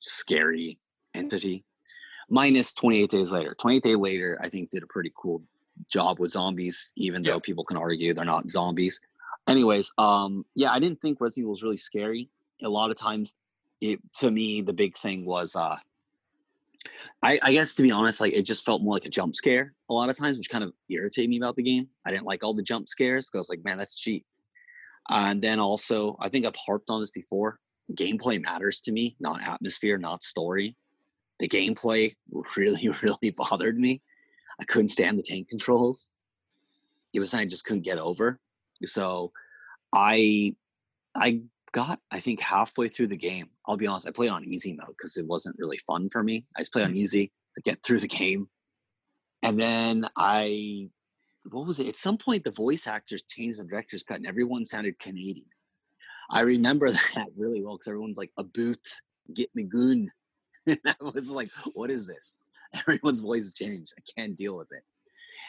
scary 0.00 0.78
entity. 1.14 1.64
Minus 2.30 2.72
28 2.72 3.10
Days 3.10 3.32
Later. 3.32 3.54
28 3.58 3.82
Days 3.82 3.96
Later, 3.96 4.38
I 4.42 4.48
think, 4.48 4.70
did 4.70 4.82
a 4.82 4.86
pretty 4.86 5.12
cool 5.16 5.42
job 5.88 6.18
with 6.18 6.30
zombies, 6.30 6.92
even 6.96 7.24
Yeah. 7.24 7.32
though 7.32 7.40
people 7.40 7.64
can 7.64 7.76
argue 7.76 8.12
they're 8.14 8.24
not 8.24 8.48
zombies. 8.48 9.00
Anyways, 9.46 9.90
um, 9.98 10.44
yeah, 10.54 10.72
I 10.72 10.78
didn't 10.78 11.00
think 11.00 11.20
Resident 11.20 11.44
Evil 11.44 11.50
was 11.50 11.62
really 11.62 11.76
scary. 11.76 12.28
A 12.62 12.68
lot 12.68 12.90
of 12.90 12.96
times, 12.96 13.34
it 13.80 14.00
to 14.20 14.30
me, 14.30 14.60
the 14.60 14.72
big 14.74 14.96
thing 14.96 15.24
was 15.24 15.54
uh 15.56 15.76
I, 17.22 17.38
I 17.42 17.52
guess 17.52 17.74
to 17.74 17.82
be 17.82 17.90
honest, 17.90 18.20
like 18.20 18.32
it 18.32 18.42
just 18.42 18.64
felt 18.64 18.82
more 18.82 18.94
like 18.94 19.04
a 19.04 19.10
jump 19.10 19.34
scare 19.36 19.74
a 19.90 19.94
lot 19.94 20.08
of 20.10 20.16
times, 20.16 20.38
which 20.38 20.50
kind 20.50 20.64
of 20.64 20.72
irritated 20.88 21.28
me 21.30 21.36
about 21.38 21.56
the 21.56 21.62
game. 21.62 21.88
I 22.06 22.10
didn't 22.10 22.24
like 22.26 22.44
all 22.44 22.54
the 22.54 22.62
jump 22.62 22.88
scares 22.88 23.26
because 23.26 23.38
I 23.38 23.40
was 23.40 23.48
like, 23.50 23.64
man, 23.64 23.78
that's 23.78 23.98
cheap. 23.98 24.24
and 25.10 25.40
then 25.42 25.58
also, 25.58 26.16
I 26.20 26.28
think 26.28 26.44
I've 26.46 26.56
harped 26.56 26.90
on 26.90 27.00
this 27.00 27.10
before. 27.10 27.58
Gameplay 27.94 28.42
matters 28.42 28.80
to 28.82 28.92
me, 28.92 29.16
not 29.20 29.46
atmosphere, 29.46 29.96
not 29.98 30.22
story. 30.22 30.76
The 31.40 31.48
gameplay 31.48 32.14
really, 32.56 32.88
really 33.02 33.30
bothered 33.30 33.78
me. 33.78 34.02
I 34.60 34.64
couldn't 34.64 34.88
stand 34.88 35.18
the 35.18 35.22
tank 35.22 35.48
controls. 35.48 36.10
It 37.12 37.20
was 37.20 37.30
something 37.30 37.46
I 37.46 37.50
just 37.50 37.64
couldn't 37.64 37.84
get 37.84 37.98
over. 37.98 38.38
So 38.84 39.32
I 39.92 40.54
I 41.14 41.42
got 41.72 42.00
I 42.10 42.20
think 42.20 42.40
halfway 42.40 42.88
through 42.88 43.08
the 43.08 43.16
game. 43.16 43.50
I'll 43.66 43.76
be 43.76 43.86
honest, 43.86 44.06
I 44.06 44.10
played 44.10 44.30
on 44.30 44.44
easy 44.44 44.74
mode 44.74 44.94
because 44.96 45.16
it 45.16 45.26
wasn't 45.26 45.56
really 45.58 45.78
fun 45.78 46.08
for 46.10 46.22
me. 46.22 46.44
I 46.56 46.60
just 46.60 46.72
played 46.72 46.84
on 46.84 46.92
mm. 46.92 46.96
easy 46.96 47.32
to 47.54 47.62
get 47.62 47.82
through 47.82 48.00
the 48.00 48.08
game. 48.08 48.48
And 49.42 49.58
then 49.58 50.06
I 50.16 50.90
what 51.50 51.66
was 51.66 51.78
it? 51.78 51.88
At 51.88 51.96
some 51.96 52.18
point 52.18 52.44
the 52.44 52.50
voice 52.50 52.86
actors 52.86 53.22
changed 53.22 53.60
the 53.60 53.64
director's 53.64 54.02
cut 54.02 54.18
and 54.18 54.26
everyone 54.26 54.64
sounded 54.64 54.98
Canadian. 54.98 55.46
I 56.30 56.42
remember 56.42 56.90
that 57.14 57.28
really 57.36 57.62
well 57.62 57.74
because 57.74 57.88
everyone's 57.88 58.18
like 58.18 58.32
a 58.36 58.44
boot, 58.44 58.86
get 59.32 59.50
me 59.54 59.64
goon. 59.64 60.10
And 60.66 60.78
I 60.84 60.94
was 61.00 61.30
like, 61.30 61.48
what 61.72 61.90
is 61.90 62.06
this? 62.06 62.36
Everyone's 62.74 63.20
voice 63.20 63.52
changed. 63.52 63.92
I 63.98 64.02
can't 64.16 64.36
deal 64.36 64.56
with 64.56 64.68
it. 64.72 64.82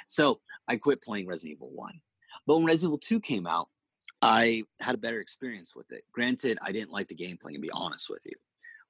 So 0.07 0.39
I 0.67 0.77
quit 0.77 1.01
playing 1.01 1.27
Resident 1.27 1.57
Evil 1.57 1.71
1. 1.73 1.93
But 2.47 2.57
when 2.57 2.65
Resident 2.65 2.89
Evil 2.89 2.99
2 2.99 3.19
came 3.21 3.47
out, 3.47 3.67
I 4.21 4.63
had 4.79 4.95
a 4.95 4.99
better 4.99 5.19
experience 5.19 5.75
with 5.75 5.91
it. 5.91 6.03
Granted, 6.11 6.57
I 6.61 6.71
didn't 6.71 6.91
like 6.91 7.07
the 7.07 7.15
gameplay, 7.15 7.53
to 7.53 7.59
be 7.59 7.71
honest 7.73 8.09
with 8.09 8.21
you. 8.25 8.35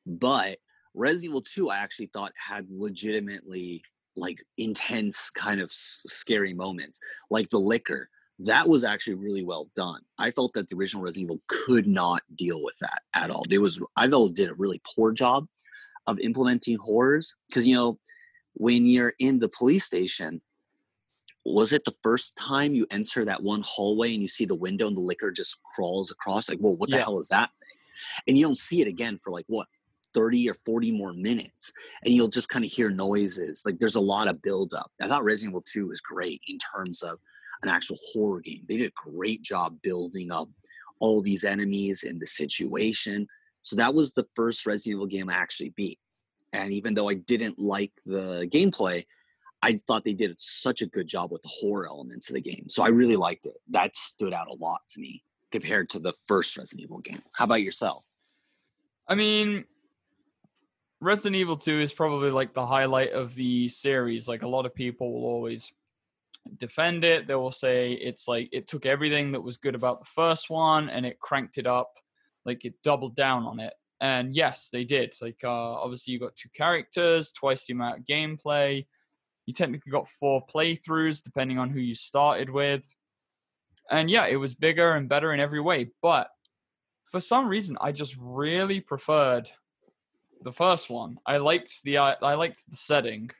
But 0.05 0.57
Resident 0.93 1.31
Evil 1.31 1.41
2, 1.41 1.69
I 1.69 1.77
actually 1.77 2.09
thought 2.13 2.31
had 2.35 2.67
legitimately 2.69 3.83
like 4.15 4.43
intense, 4.57 5.29
kind 5.29 5.61
of 5.61 5.71
scary 5.71 6.53
moments, 6.53 6.99
like 7.29 7.49
the 7.49 7.59
Licker. 7.59 8.09
That 8.39 8.69
was 8.69 8.83
actually 8.83 9.15
really 9.15 9.43
well 9.43 9.69
done. 9.75 10.01
I 10.17 10.31
felt 10.31 10.53
that 10.53 10.69
the 10.69 10.75
original 10.75 11.03
Resident 11.03 11.25
Evil 11.25 11.41
could 11.47 11.85
not 11.85 12.21
deal 12.35 12.63
with 12.63 12.75
that 12.79 13.01
at 13.13 13.29
all. 13.31 13.43
It 13.49 13.59
was 13.59 13.81
I 13.97 14.07
felt 14.07 14.31
it 14.31 14.35
did 14.35 14.49
a 14.49 14.55
really 14.55 14.81
poor 14.95 15.11
job 15.11 15.47
of 16.07 16.19
implementing 16.19 16.77
horrors 16.77 17.35
because 17.47 17.67
you 17.67 17.75
know 17.75 17.99
when 18.59 18.85
you're 18.85 19.13
in 19.19 19.39
the 19.39 19.49
police 19.49 19.85
station 19.85 20.41
was 21.45 21.71
it 21.71 21.85
the 21.85 21.95
first 22.03 22.35
time 22.35 22.75
you 22.75 22.85
enter 22.91 23.23
that 23.23 23.41
one 23.41 23.63
hallway 23.65 24.13
and 24.13 24.21
you 24.21 24.27
see 24.27 24.45
the 24.45 24.53
window 24.53 24.87
and 24.87 24.97
the 24.97 25.01
Licker 25.01 25.31
just 25.31 25.57
crawls 25.73 26.11
across? 26.11 26.49
Like 26.49 26.59
well 26.61 26.75
what 26.75 26.89
the 26.89 26.97
yeah. 26.97 27.03
hell 27.03 27.17
is 27.17 27.29
that 27.29 27.49
thing? 27.59 27.79
And 28.27 28.37
you 28.37 28.45
don't 28.45 28.57
see 28.57 28.81
it 28.81 28.87
again 28.87 29.17
for 29.17 29.31
like 29.31 29.45
what 29.47 29.67
30 30.13 30.49
or 30.49 30.53
40 30.53 30.91
more 30.91 31.13
minutes 31.13 31.71
and 32.03 32.13
you'll 32.13 32.27
just 32.27 32.49
kind 32.49 32.65
of 32.65 32.71
hear 32.71 32.89
noises. 32.89 33.63
Like 33.65 33.79
there's 33.79 33.95
a 33.95 34.01
lot 34.01 34.27
of 34.27 34.41
build 34.41 34.73
up 34.73 34.91
i 35.01 35.07
thought 35.07 35.23
resident 35.23 35.53
evil 35.53 35.63
2 35.65 35.87
was 35.87 36.01
great 36.01 36.41
in 36.47 36.57
terms 36.57 37.01
of 37.01 37.17
an 37.63 37.69
actual 37.69 37.97
horror 38.11 38.41
game. 38.41 38.63
They 38.67 38.77
did 38.77 38.91
a 38.91 39.09
great 39.09 39.41
job 39.41 39.81
building 39.81 40.31
up 40.31 40.49
all 40.99 41.21
these 41.21 41.45
enemies 41.45 42.03
and 42.03 42.19
the 42.19 42.25
situation. 42.25 43.27
So 43.61 43.77
that 43.77 43.93
was 43.93 44.13
the 44.13 44.25
first 44.35 44.65
resident 44.65 44.97
evil 44.97 45.07
game 45.07 45.29
i 45.29 45.33
actually 45.33 45.73
beat 45.75 45.99
and 46.53 46.71
even 46.71 46.93
though 46.93 47.09
i 47.09 47.13
didn't 47.13 47.59
like 47.59 47.93
the 48.05 48.47
gameplay 48.51 49.05
i 49.61 49.77
thought 49.87 50.03
they 50.03 50.13
did 50.13 50.35
such 50.39 50.81
a 50.81 50.87
good 50.87 51.07
job 51.07 51.31
with 51.31 51.41
the 51.41 51.49
horror 51.49 51.87
elements 51.87 52.29
of 52.29 52.35
the 52.35 52.41
game 52.41 52.65
so 52.67 52.83
i 52.83 52.87
really 52.87 53.15
liked 53.15 53.45
it 53.45 53.55
that 53.67 53.95
stood 53.95 54.33
out 54.33 54.47
a 54.47 54.53
lot 54.53 54.81
to 54.87 54.99
me 54.99 55.23
compared 55.51 55.89
to 55.89 55.99
the 55.99 56.13
first 56.25 56.57
resident 56.57 56.83
evil 56.83 56.99
game 56.99 57.21
how 57.33 57.45
about 57.45 57.61
yourself 57.61 58.03
I 59.09 59.15
mean, 59.15 59.65
Resident 61.01 61.35
Evil 61.35 61.57
2 61.57 61.79
is 61.79 61.91
probably 61.91 62.29
like 62.29 62.53
the 62.53 62.65
highlight 62.65 63.11
of 63.11 63.33
the 63.33 63.67
series. 63.67 64.27
Like 64.27 64.43
a 64.43 64.47
lot 64.47 64.67
of 64.67 64.75
people 64.75 65.11
will 65.11 65.27
always 65.27 65.73
defend 66.59 67.03
it. 67.03 67.25
They 67.25 67.33
will 67.33 67.51
say 67.51 67.93
it's 67.93 68.27
like 68.27 68.49
it 68.51 68.67
took 68.67 68.85
everything 68.85 69.31
that 69.31 69.41
was 69.41 69.57
good 69.57 69.73
about 69.73 69.99
the 69.99 70.05
first 70.05 70.51
one 70.51 70.89
and 70.89 71.07
it 71.07 71.19
cranked 71.19 71.57
it 71.57 71.65
up, 71.65 71.91
like 72.45 72.65
it 72.65 72.75
doubled 72.83 73.15
down 73.15 73.45
on 73.45 73.59
it. 73.59 73.73
And 74.01 74.33
yes, 74.33 74.69
they 74.71 74.85
did. 74.85 75.13
Like 75.21 75.39
uh, 75.43 75.49
obviously 75.49 76.13
you 76.13 76.19
got 76.19 76.35
two 76.35 76.49
characters, 76.53 77.31
twice 77.31 77.65
the 77.65 77.73
amount 77.73 77.99
of 77.99 78.05
gameplay. 78.05 78.85
You 79.45 79.53
technically 79.53 79.91
got 79.91 80.07
four 80.07 80.45
playthroughs 80.45 81.23
depending 81.23 81.57
on 81.57 81.69
who 81.69 81.79
you 81.79 81.95
started 81.95 82.49
with. 82.49 82.95
And 83.89 84.09
yeah, 84.09 84.27
it 84.27 84.35
was 84.35 84.53
bigger 84.53 84.93
and 84.93 85.09
better 85.09 85.33
in 85.33 85.39
every 85.39 85.59
way. 85.59 85.91
But 86.01 86.29
for 87.11 87.19
some 87.19 87.47
reason, 87.47 87.77
I 87.81 87.91
just 87.91 88.15
really 88.19 88.79
preferred 88.79 89.49
the 90.41 90.53
first 90.53 90.89
one. 90.89 91.19
I 91.25 91.37
liked 91.37 91.83
the 91.83 91.97
I 91.97 92.35
liked 92.35 92.63
the 92.69 92.75
setting. 92.75 93.31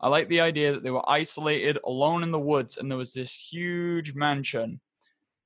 I 0.00 0.08
liked 0.08 0.30
the 0.30 0.40
idea 0.40 0.72
that 0.72 0.84
they 0.84 0.90
were 0.90 1.08
isolated, 1.10 1.78
alone 1.84 2.22
in 2.22 2.30
the 2.30 2.38
woods, 2.38 2.76
and 2.76 2.88
there 2.88 2.98
was 2.98 3.12
this 3.12 3.48
huge 3.50 4.14
mansion 4.14 4.80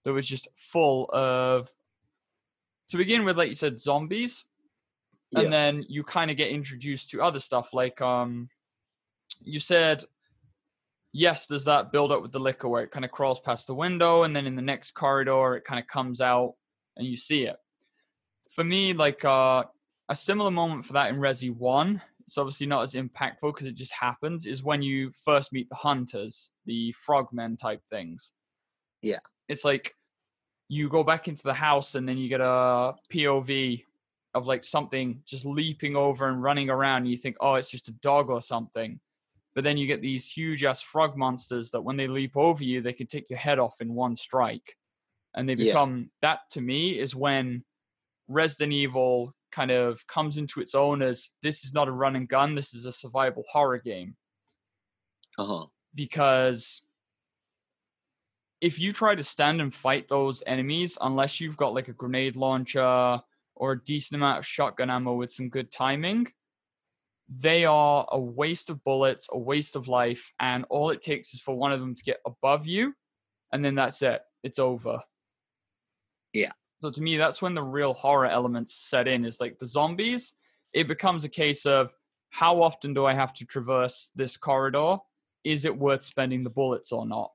that 0.04 0.12
was 0.12 0.26
just 0.26 0.48
full 0.56 1.08
of. 1.12 1.70
To 2.90 2.96
begin 2.96 3.24
with, 3.24 3.38
like 3.38 3.48
you 3.48 3.54
said, 3.54 3.78
zombies, 3.78 4.44
and 5.34 5.44
yeah. 5.44 5.50
then 5.50 5.84
you 5.88 6.02
kind 6.04 6.30
of 6.30 6.36
get 6.36 6.50
introduced 6.50 7.10
to 7.10 7.22
other 7.22 7.38
stuff. 7.38 7.72
Like 7.72 8.00
um, 8.00 8.50
you 9.40 9.60
said, 9.60 10.04
yes, 11.12 11.46
there's 11.46 11.64
that 11.64 11.92
build 11.92 12.12
up 12.12 12.22
with 12.22 12.32
the 12.32 12.40
Licker 12.40 12.68
where 12.68 12.82
it 12.82 12.90
kind 12.90 13.04
of 13.04 13.10
crawls 13.10 13.40
past 13.40 13.66
the 13.66 13.74
window, 13.74 14.24
and 14.24 14.34
then 14.36 14.46
in 14.46 14.56
the 14.56 14.62
next 14.62 14.92
corridor, 14.92 15.56
it 15.56 15.64
kind 15.64 15.80
of 15.80 15.86
comes 15.86 16.20
out 16.20 16.54
and 16.96 17.06
you 17.06 17.16
see 17.16 17.44
it. 17.44 17.56
For 18.50 18.64
me, 18.64 18.92
like 18.92 19.24
uh, 19.24 19.64
a 20.08 20.16
similar 20.16 20.50
moment 20.50 20.84
for 20.84 20.92
that 20.94 21.08
in 21.08 21.16
Resi 21.16 21.54
1, 21.54 22.02
it's 22.26 22.38
obviously 22.38 22.66
not 22.66 22.82
as 22.82 22.94
impactful 22.94 23.40
because 23.42 23.66
it 23.66 23.74
just 23.74 23.92
happens, 23.92 24.46
is 24.46 24.62
when 24.62 24.82
you 24.82 25.10
first 25.24 25.52
meet 25.52 25.68
the 25.68 25.74
hunters, 25.74 26.50
the 26.66 26.92
frogmen 26.92 27.56
type 27.56 27.80
things. 27.90 28.32
Yeah. 29.02 29.18
It's 29.48 29.64
like 29.64 29.94
you 30.72 30.88
go 30.88 31.04
back 31.04 31.28
into 31.28 31.42
the 31.42 31.52
house 31.52 31.96
and 31.96 32.08
then 32.08 32.16
you 32.16 32.30
get 32.30 32.40
a 32.40 32.94
POV 33.12 33.84
of 34.32 34.46
like 34.46 34.64
something 34.64 35.20
just 35.26 35.44
leaping 35.44 35.96
over 35.96 36.26
and 36.28 36.42
running 36.42 36.70
around. 36.70 37.02
And 37.02 37.10
you 37.10 37.18
think, 37.18 37.36
oh, 37.40 37.56
it's 37.56 37.70
just 37.70 37.88
a 37.88 37.92
dog 37.92 38.30
or 38.30 38.40
something. 38.40 38.98
But 39.54 39.64
then 39.64 39.76
you 39.76 39.86
get 39.86 40.00
these 40.00 40.30
huge 40.30 40.64
ass 40.64 40.80
frog 40.80 41.14
monsters 41.14 41.72
that 41.72 41.82
when 41.82 41.98
they 41.98 42.08
leap 42.08 42.38
over 42.38 42.64
you, 42.64 42.80
they 42.80 42.94
can 42.94 43.06
take 43.06 43.28
your 43.28 43.38
head 43.38 43.58
off 43.58 43.82
in 43.82 43.92
one 43.92 44.16
strike. 44.16 44.78
And 45.34 45.46
they 45.46 45.56
become 45.56 45.98
yeah. 45.98 46.06
that 46.22 46.38
to 46.52 46.62
me 46.62 46.98
is 46.98 47.14
when 47.14 47.64
Resident 48.26 48.72
Evil 48.72 49.34
kind 49.50 49.70
of 49.70 50.06
comes 50.06 50.38
into 50.38 50.62
its 50.62 50.74
own 50.74 51.02
as 51.02 51.28
this 51.42 51.64
is 51.64 51.74
not 51.74 51.88
a 51.88 51.92
run 51.92 52.16
and 52.16 52.26
gun, 52.26 52.54
this 52.54 52.72
is 52.72 52.86
a 52.86 52.92
survival 52.92 53.44
horror 53.52 53.78
game. 53.78 54.16
Uh-huh. 55.38 55.66
Because 55.94 56.80
if 58.62 58.78
you 58.78 58.92
try 58.92 59.16
to 59.16 59.24
stand 59.24 59.60
and 59.60 59.74
fight 59.74 60.08
those 60.08 60.40
enemies, 60.46 60.96
unless 61.00 61.40
you've 61.40 61.56
got 61.56 61.74
like 61.74 61.88
a 61.88 61.92
grenade 61.92 62.36
launcher 62.36 63.20
or 63.56 63.72
a 63.72 63.84
decent 63.84 64.16
amount 64.16 64.38
of 64.38 64.46
shotgun 64.46 64.88
ammo 64.88 65.14
with 65.14 65.32
some 65.32 65.48
good 65.48 65.72
timing, 65.72 66.28
they 67.28 67.64
are 67.64 68.06
a 68.12 68.20
waste 68.20 68.70
of 68.70 68.84
bullets, 68.84 69.28
a 69.32 69.38
waste 69.38 69.74
of 69.74 69.88
life, 69.88 70.32
and 70.38 70.64
all 70.70 70.90
it 70.90 71.02
takes 71.02 71.34
is 71.34 71.40
for 71.40 71.56
one 71.56 71.72
of 71.72 71.80
them 71.80 71.96
to 71.96 72.04
get 72.04 72.20
above 72.24 72.64
you, 72.64 72.94
and 73.50 73.64
then 73.64 73.74
that's 73.74 74.00
it. 74.00 74.22
It's 74.44 74.60
over. 74.60 75.00
Yeah. 76.32 76.52
So 76.82 76.90
to 76.90 77.02
me, 77.02 77.16
that's 77.16 77.42
when 77.42 77.54
the 77.54 77.64
real 77.64 77.94
horror 77.94 78.26
elements 78.26 78.76
set 78.76 79.08
in. 79.08 79.24
Is 79.24 79.40
like 79.40 79.58
the 79.58 79.66
zombies. 79.66 80.34
It 80.72 80.86
becomes 80.86 81.24
a 81.24 81.28
case 81.28 81.66
of 81.66 81.92
how 82.30 82.62
often 82.62 82.94
do 82.94 83.06
I 83.06 83.14
have 83.14 83.32
to 83.34 83.44
traverse 83.44 84.12
this 84.14 84.36
corridor? 84.36 84.98
Is 85.42 85.64
it 85.64 85.76
worth 85.76 86.04
spending 86.04 86.44
the 86.44 86.50
bullets 86.50 86.92
or 86.92 87.06
not? 87.06 87.32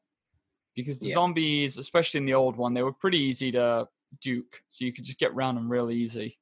Because 0.77 0.99
the 0.99 1.07
yeah. 1.07 1.15
zombies, 1.15 1.79
especially 1.79 2.19
in 2.19 2.27
the 2.27 2.35
old 2.35 2.55
one, 2.55 2.75
they 2.75 2.83
were 2.83 2.93
pretty 2.93 3.17
easy 3.17 3.51
to 3.53 3.87
duke, 4.21 4.61
so 4.69 4.85
you 4.85 4.93
could 4.93 5.05
just 5.05 5.17
get 5.17 5.31
around 5.31 5.55
them 5.55 5.71
real 5.71 5.89
easy. 5.89 6.37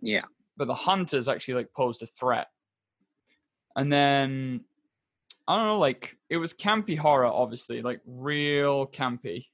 Yeah. 0.00 0.22
But 0.56 0.68
the 0.68 0.74
hunters 0.74 1.28
actually 1.28 1.54
like 1.54 1.72
posed 1.72 2.00
a 2.02 2.06
threat. 2.06 2.46
And 3.74 3.92
then 3.92 4.64
I 5.48 5.56
don't 5.56 5.66
know, 5.66 5.78
like 5.80 6.16
it 6.30 6.36
was 6.36 6.54
campy 6.54 6.96
horror, 6.96 7.26
obviously, 7.26 7.82
like 7.82 8.00
real 8.06 8.86
campy. 8.86 9.46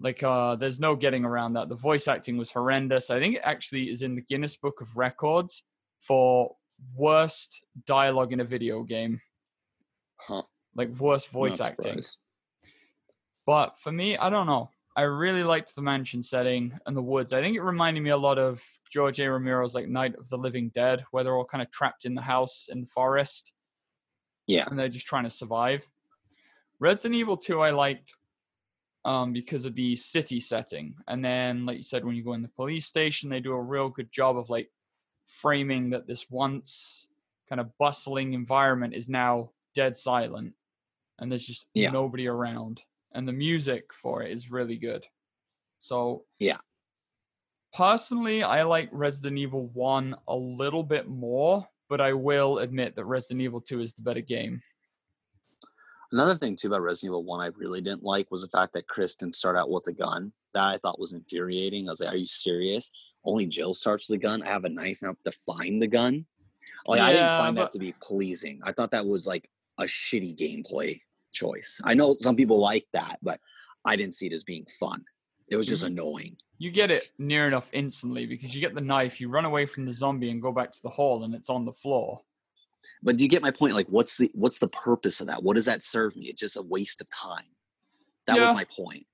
Like, 0.00 0.22
uh, 0.24 0.56
there's 0.56 0.80
no 0.80 0.96
getting 0.96 1.24
around 1.24 1.52
that. 1.52 1.68
The 1.68 1.76
voice 1.76 2.08
acting 2.08 2.36
was 2.36 2.50
horrendous. 2.50 3.10
I 3.10 3.20
think 3.20 3.36
it 3.36 3.42
actually 3.44 3.90
is 3.90 4.02
in 4.02 4.16
the 4.16 4.22
Guinness 4.22 4.56
Book 4.56 4.80
of 4.80 4.96
Records 4.96 5.62
for 6.00 6.56
worst 6.96 7.62
dialogue 7.86 8.32
in 8.32 8.40
a 8.40 8.44
video 8.44 8.82
game. 8.82 9.20
Huh. 10.16 10.42
Like 10.74 10.88
worst 10.98 11.28
voice 11.28 11.60
Not 11.60 11.72
acting. 11.72 12.02
Surprised. 12.02 12.16
But 13.46 13.78
for 13.78 13.92
me, 13.92 14.16
I 14.16 14.30
don't 14.30 14.46
know. 14.46 14.70
I 14.94 15.02
really 15.02 15.42
liked 15.42 15.74
the 15.74 15.82
mansion 15.82 16.22
setting 16.22 16.78
and 16.86 16.96
the 16.96 17.02
woods. 17.02 17.32
I 17.32 17.40
think 17.40 17.56
it 17.56 17.62
reminded 17.62 18.02
me 18.02 18.10
a 18.10 18.16
lot 18.16 18.38
of 18.38 18.62
George 18.92 19.20
A. 19.20 19.30
Romero's 19.30 19.74
like 19.74 19.88
Night 19.88 20.14
of 20.16 20.28
the 20.28 20.36
Living 20.36 20.68
Dead, 20.68 21.04
where 21.10 21.24
they're 21.24 21.34
all 21.34 21.46
kind 21.46 21.62
of 21.62 21.70
trapped 21.70 22.04
in 22.04 22.14
the 22.14 22.22
house 22.22 22.68
in 22.70 22.82
the 22.82 22.86
forest. 22.86 23.52
Yeah. 24.46 24.66
And 24.68 24.78
they're 24.78 24.88
just 24.88 25.06
trying 25.06 25.24
to 25.24 25.30
survive. 25.30 25.88
Resident 26.78 27.14
Evil 27.14 27.36
2 27.36 27.60
I 27.60 27.70
liked 27.70 28.14
um, 29.04 29.32
because 29.32 29.64
of 29.64 29.74
the 29.74 29.96
city 29.96 30.40
setting. 30.40 30.94
And 31.08 31.24
then, 31.24 31.64
like 31.64 31.78
you 31.78 31.82
said, 31.82 32.04
when 32.04 32.14
you 32.14 32.22
go 32.22 32.34
in 32.34 32.42
the 32.42 32.48
police 32.48 32.86
station, 32.86 33.30
they 33.30 33.40
do 33.40 33.52
a 33.52 33.60
real 33.60 33.88
good 33.88 34.12
job 34.12 34.36
of 34.36 34.50
like 34.50 34.70
framing 35.26 35.90
that 35.90 36.06
this 36.06 36.26
once 36.28 37.06
kind 37.48 37.60
of 37.60 37.76
bustling 37.78 38.34
environment 38.34 38.94
is 38.94 39.08
now 39.08 39.50
dead 39.74 39.96
silent 39.96 40.54
and 41.18 41.30
there's 41.30 41.46
just 41.46 41.66
yeah. 41.74 41.90
nobody 41.90 42.26
around. 42.26 42.82
And 43.14 43.26
the 43.26 43.32
music 43.32 43.92
for 43.92 44.22
it 44.22 44.32
is 44.32 44.50
really 44.50 44.76
good. 44.76 45.06
So, 45.80 46.24
yeah. 46.38 46.58
Personally, 47.74 48.42
I 48.42 48.62
like 48.64 48.88
Resident 48.92 49.38
Evil 49.38 49.68
1 49.72 50.16
a 50.28 50.36
little 50.36 50.82
bit 50.82 51.08
more, 51.08 51.66
but 51.88 52.00
I 52.00 52.12
will 52.12 52.58
admit 52.58 52.96
that 52.96 53.04
Resident 53.04 53.40
Evil 53.40 53.60
2 53.60 53.80
is 53.80 53.92
the 53.94 54.02
better 54.02 54.20
game. 54.20 54.62
Another 56.12 56.36
thing 56.36 56.56
too 56.56 56.68
about 56.68 56.82
Resident 56.82 57.10
Evil 57.10 57.24
One 57.24 57.40
I 57.40 57.46
really 57.56 57.80
didn't 57.80 58.02
like 58.02 58.30
was 58.30 58.42
the 58.42 58.48
fact 58.48 58.74
that 58.74 58.86
Chris 58.86 59.16
didn't 59.16 59.34
start 59.34 59.56
out 59.56 59.70
with 59.70 59.86
a 59.86 59.92
gun. 59.92 60.32
That 60.52 60.68
I 60.68 60.76
thought 60.76 61.00
was 61.00 61.14
infuriating. 61.14 61.88
I 61.88 61.92
was 61.92 62.00
like, 62.00 62.12
"Are 62.12 62.16
you 62.16 62.26
serious? 62.26 62.90
Only 63.24 63.46
Jill 63.46 63.72
starts 63.72 64.10
with 64.10 64.18
a 64.18 64.22
gun. 64.22 64.42
I 64.42 64.48
have 64.48 64.66
a 64.66 64.68
knife 64.68 64.98
and 65.00 65.08
I 65.08 65.12
have 65.12 65.22
to 65.32 65.32
find 65.32 65.80
the 65.80 65.88
gun." 65.88 66.26
Like 66.86 66.98
yeah, 66.98 67.06
I 67.06 67.12
didn't 67.12 67.38
find 67.38 67.56
but... 67.56 67.62
that 67.62 67.70
to 67.72 67.78
be 67.78 67.94
pleasing. 68.02 68.60
I 68.62 68.72
thought 68.72 68.90
that 68.90 69.06
was 69.06 69.26
like 69.26 69.48
a 69.78 69.84
shitty 69.84 70.36
gameplay 70.36 71.00
choice. 71.32 71.80
I 71.84 71.94
know 71.94 72.16
some 72.20 72.36
people 72.36 72.58
like 72.58 72.86
that, 72.92 73.18
but 73.22 73.40
I 73.84 73.96
didn't 73.96 74.14
see 74.14 74.26
it 74.26 74.32
as 74.32 74.44
being 74.44 74.66
fun. 74.78 75.04
It 75.48 75.56
was 75.56 75.66
just 75.66 75.84
mm-hmm. 75.84 75.92
annoying. 75.92 76.36
You 76.58 76.70
get 76.70 76.90
it 76.90 77.10
near 77.18 77.46
enough 77.46 77.68
instantly 77.72 78.26
because 78.26 78.54
you 78.54 78.60
get 78.60 78.74
the 78.74 78.80
knife, 78.80 79.20
you 79.20 79.28
run 79.28 79.44
away 79.44 79.66
from 79.66 79.84
the 79.84 79.92
zombie 79.92 80.30
and 80.30 80.40
go 80.40 80.52
back 80.52 80.72
to 80.72 80.82
the 80.82 80.88
hall, 80.88 81.24
and 81.24 81.34
it's 81.34 81.50
on 81.50 81.64
the 81.64 81.72
floor. 81.72 82.20
But 83.02 83.16
do 83.16 83.24
you 83.24 83.30
get 83.30 83.42
my 83.42 83.50
point? 83.50 83.74
Like, 83.74 83.88
what's 83.88 84.16
the 84.16 84.30
what's 84.34 84.60
the 84.60 84.68
purpose 84.68 85.20
of 85.20 85.26
that? 85.26 85.42
What 85.42 85.56
does 85.56 85.66
that 85.66 85.82
serve 85.82 86.16
me? 86.16 86.26
It's 86.26 86.40
just 86.40 86.56
a 86.56 86.62
waste 86.62 87.00
of 87.00 87.08
time. 87.10 87.44
That 88.26 88.36
Yeah. 88.36 88.44
was 88.44 88.54
my 88.54 88.64
point. 88.64 89.06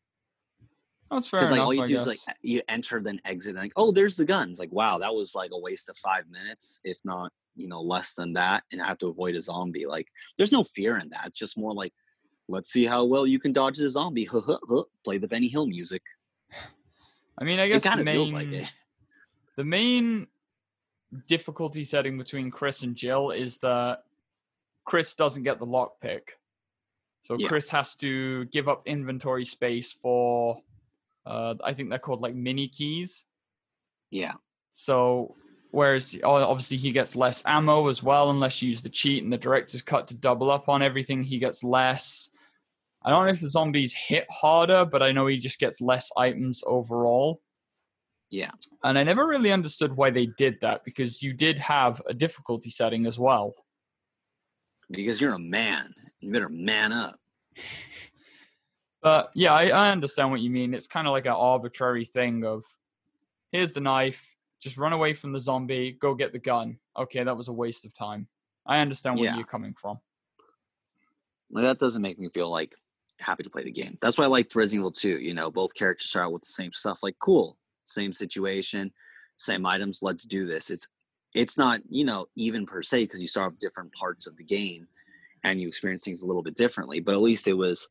That's 1.10 1.26
fair 1.26 1.40
Because 1.40 1.50
like 1.50 1.58
enough. 1.58 1.66
all 1.66 1.74
you 1.74 1.82
I 1.82 1.86
do 1.86 1.96
is 1.96 2.06
like 2.06 2.18
you 2.42 2.60
enter 2.68 3.00
then 3.00 3.20
exit 3.24 3.54
and 3.54 3.62
like 3.62 3.72
oh 3.76 3.92
there's 3.92 4.16
the 4.16 4.26
guns 4.26 4.58
like 4.58 4.70
wow 4.72 4.98
that 4.98 5.14
was 5.14 5.34
like 5.34 5.50
a 5.52 5.58
waste 5.58 5.88
of 5.88 5.96
five 5.96 6.24
minutes 6.28 6.80
if 6.84 6.98
not 7.02 7.32
you 7.56 7.66
know 7.66 7.80
less 7.80 8.12
than 8.12 8.34
that 8.34 8.64
and 8.70 8.82
I 8.82 8.86
have 8.86 8.98
to 8.98 9.06
avoid 9.06 9.34
a 9.34 9.40
zombie 9.40 9.86
like 9.86 10.08
there's 10.36 10.52
no 10.52 10.64
fear 10.64 10.98
in 10.98 11.08
that 11.10 11.28
it's 11.28 11.38
just 11.38 11.56
more 11.56 11.72
like 11.72 11.92
let's 12.48 12.72
see 12.72 12.86
how 12.86 13.04
well 13.04 13.26
you 13.26 13.38
can 13.38 13.52
dodge 13.52 13.78
the 13.78 13.88
zombie 13.88 14.28
play 15.04 15.18
the 15.18 15.28
Benny 15.28 15.48
Hill 15.48 15.66
music 15.66 16.02
I 17.40 17.44
mean, 17.44 17.60
I 17.60 17.66
it 17.66 17.68
guess 17.68 17.82
the 17.84 17.88
kind 17.88 18.00
of 18.00 18.04
main 18.06 18.14
feels 18.16 18.32
like 18.32 18.48
it 18.48 18.72
the 19.56 19.64
main 19.64 20.28
difficulty 21.26 21.84
setting 21.84 22.16
between 22.18 22.50
Chris 22.50 22.82
and 22.82 22.94
Jill 22.94 23.30
is 23.30 23.58
that 23.58 24.04
Chris 24.84 25.14
doesn't 25.14 25.42
get 25.42 25.58
the 25.58 25.66
lockpick. 25.66 26.20
So 27.22 27.36
Yeah. 27.38 27.48
Chris 27.48 27.68
has 27.70 27.94
to 27.96 28.44
give 28.46 28.68
up 28.68 28.86
inventory 28.86 29.44
space 29.44 29.92
for 29.92 30.62
uh 31.26 31.54
I 31.62 31.74
think 31.74 31.90
they're 31.90 31.98
called 31.98 32.20
like 32.20 32.34
mini 32.34 32.68
keys. 32.68 33.24
yeah 34.10 34.34
So 34.72 35.34
whereas 35.70 36.16
obviously 36.24 36.76
he 36.78 36.92
gets 36.92 37.14
less 37.14 37.42
ammo 37.44 37.88
as 37.88 38.02
well 38.02 38.30
unless 38.30 38.62
you 38.62 38.70
use 38.70 38.82
the 38.82 38.88
cheat 38.88 39.22
and 39.22 39.32
the 39.32 39.38
director's 39.38 39.82
cut 39.82 40.08
to 40.08 40.14
double 40.14 40.50
up 40.50 40.68
on 40.68 40.82
everything, 40.82 41.22
he 41.22 41.38
gets 41.38 41.62
less. 41.62 42.30
I 43.02 43.10
don't 43.10 43.24
know 43.26 43.30
if 43.32 43.40
the 43.40 43.48
zombies 43.48 43.92
hit 43.94 44.26
harder, 44.30 44.84
but 44.84 45.02
I 45.02 45.12
know 45.12 45.26
he 45.26 45.36
just 45.36 45.58
gets 45.60 45.80
less 45.80 46.10
items 46.16 46.62
overall. 46.66 47.40
yeah 48.30 48.50
And 48.82 48.98
I 48.98 49.04
never 49.04 49.26
really 49.26 49.52
understood 49.52 49.96
why 49.96 50.10
they 50.10 50.26
did 50.36 50.58
that 50.62 50.84
because 50.84 51.22
you 51.22 51.32
did 51.32 51.58
have 51.60 52.02
a 52.06 52.12
difficulty 52.14 52.70
setting 52.70 53.06
as 53.06 53.18
well. 53.18 53.54
because 54.90 55.20
you're 55.20 55.34
a 55.34 55.38
man 55.38 55.94
you 56.20 56.32
better 56.32 56.48
man 56.50 56.92
up 56.92 57.18
But 59.00 59.30
yeah, 59.34 59.52
I, 59.54 59.68
I 59.68 59.90
understand 59.92 60.32
what 60.32 60.40
you 60.40 60.50
mean. 60.50 60.74
It's 60.74 60.88
kind 60.88 61.06
of 61.06 61.12
like 61.12 61.24
an 61.26 61.30
arbitrary 61.32 62.04
thing 62.04 62.44
of 62.44 62.64
here's 63.52 63.72
the 63.72 63.80
knife, 63.80 64.34
just 64.60 64.76
run 64.76 64.92
away 64.92 65.14
from 65.14 65.32
the 65.32 65.38
zombie, 65.38 65.92
go 65.92 66.16
get 66.16 66.32
the 66.32 66.40
gun. 66.40 66.80
Okay, 66.96 67.22
that 67.22 67.36
was 67.36 67.46
a 67.46 67.52
waste 67.52 67.84
of 67.84 67.94
time. 67.94 68.26
I 68.66 68.80
understand 68.80 69.16
where 69.16 69.26
Yeah. 69.26 69.36
you're 69.36 69.44
coming 69.44 69.72
from. 69.74 70.00
Like, 71.48 71.62
that 71.64 71.78
doesn't 71.78 72.02
make 72.02 72.18
me 72.18 72.28
feel 72.28 72.50
like 72.50 72.74
happy 73.20 73.42
to 73.42 73.50
play 73.50 73.64
the 73.64 73.70
game. 73.70 73.96
That's 74.00 74.18
why 74.18 74.24
I 74.24 74.28
liked 74.28 74.54
Resident 74.54 74.80
Evil 74.80 74.92
2. 74.92 75.20
You 75.20 75.34
know, 75.34 75.50
both 75.50 75.74
characters 75.74 76.08
start 76.08 76.26
out 76.26 76.32
with 76.32 76.42
the 76.42 76.48
same 76.48 76.72
stuff. 76.72 77.02
Like, 77.02 77.16
cool, 77.18 77.56
same 77.84 78.12
situation, 78.12 78.92
same 79.36 79.66
items. 79.66 80.00
Let's 80.02 80.24
do 80.24 80.46
this. 80.46 80.70
It's 80.70 80.88
it's 81.34 81.58
not 81.58 81.80
you 81.88 82.04
know 82.04 82.26
even 82.36 82.66
per 82.66 82.82
se 82.82 83.04
because 83.04 83.20
you 83.20 83.28
start 83.28 83.52
off 83.52 83.58
different 83.58 83.92
parts 83.92 84.26
of 84.26 84.36
the 84.36 84.44
game 84.44 84.88
and 85.44 85.60
you 85.60 85.68
experience 85.68 86.04
things 86.04 86.22
a 86.22 86.26
little 86.26 86.42
bit 86.42 86.54
differently. 86.54 87.00
But 87.00 87.14
at 87.14 87.20
least 87.20 87.46
it 87.46 87.54
was 87.54 87.88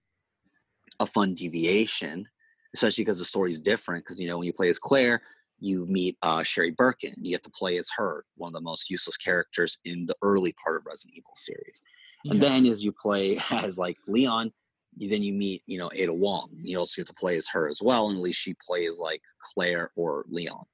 a 0.99 1.05
fun 1.05 1.33
deviation, 1.35 2.27
especially 2.73 3.03
because 3.03 3.19
the 3.19 3.25
story 3.25 3.51
is 3.51 3.61
different. 3.61 4.05
Because 4.05 4.19
you 4.19 4.27
know 4.27 4.37
when 4.37 4.47
you 4.47 4.53
play 4.53 4.69
as 4.69 4.79
Claire. 4.79 5.21
You 5.59 5.87
meet 5.87 6.19
uh, 6.21 6.43
Sherry 6.43 6.69
Birkin. 6.69 7.13
And 7.17 7.25
you 7.25 7.31
get 7.31 7.41
to 7.41 7.49
play 7.49 7.79
as 7.79 7.89
her, 7.97 8.25
one 8.35 8.49
of 8.49 8.53
the 8.53 8.61
most 8.61 8.91
useless 8.91 9.17
characters 9.17 9.79
in 9.85 10.05
the 10.05 10.13
early 10.21 10.53
part 10.63 10.77
of 10.77 10.85
Resident 10.85 11.17
Evil 11.17 11.31
series. 11.33 11.81
And 12.25 12.41
then 12.41 12.67
as 12.67 12.83
you 12.83 12.91
play 12.91 13.39
as 13.49 13.77
like 13.77 13.97
Leon, 14.07 14.51
then 14.99 15.23
you 15.23 15.33
meet, 15.33 15.61
you 15.67 15.77
know, 15.77 15.89
Ada 15.93 16.13
Wong. 16.13 16.49
You 16.61 16.79
also 16.79 17.01
get 17.01 17.07
to 17.07 17.13
play 17.13 17.37
as 17.37 17.47
her 17.49 17.67
as 17.67 17.81
well. 17.81 18.09
And 18.09 18.17
at 18.17 18.23
least 18.23 18.39
she 18.39 18.55
plays 18.65 18.99
like 18.99 19.21
Claire 19.53 19.91
or 19.95 20.25
Leon. 20.29 20.65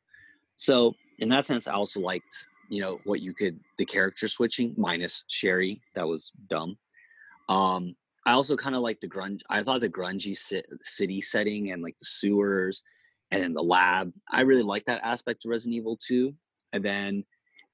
So 0.55 0.95
in 1.19 1.29
that 1.29 1.45
sense, 1.45 1.67
I 1.67 1.73
also 1.73 1.99
liked, 1.99 2.47
you 2.69 2.81
know, 2.81 2.99
what 3.03 3.21
you 3.21 3.33
could 3.33 3.59
the 3.77 3.85
character 3.85 4.27
switching 4.27 4.73
minus 4.77 5.23
Sherry. 5.27 5.81
That 5.95 6.07
was 6.07 6.31
dumb. 6.47 6.77
Um, 7.49 7.95
I 8.25 8.31
also 8.31 8.55
kind 8.55 8.75
of 8.75 8.81
like 8.81 9.01
the 9.01 9.09
grunge. 9.09 9.41
I 9.49 9.63
thought 9.63 9.81
the 9.81 9.89
grungy 9.89 10.37
ci- 10.37 10.63
city 10.81 11.19
setting 11.19 11.71
and 11.71 11.83
like 11.83 11.97
the 11.99 12.05
sewers 12.05 12.83
and 13.31 13.41
then 13.41 13.53
the 13.53 13.63
lab. 13.63 14.13
I 14.31 14.41
really 14.41 14.63
like 14.63 14.85
that 14.85 15.03
aspect 15.03 15.43
of 15.43 15.51
Resident 15.51 15.75
Evil 15.75 15.97
2. 15.97 16.33
And 16.71 16.83
then 16.83 17.25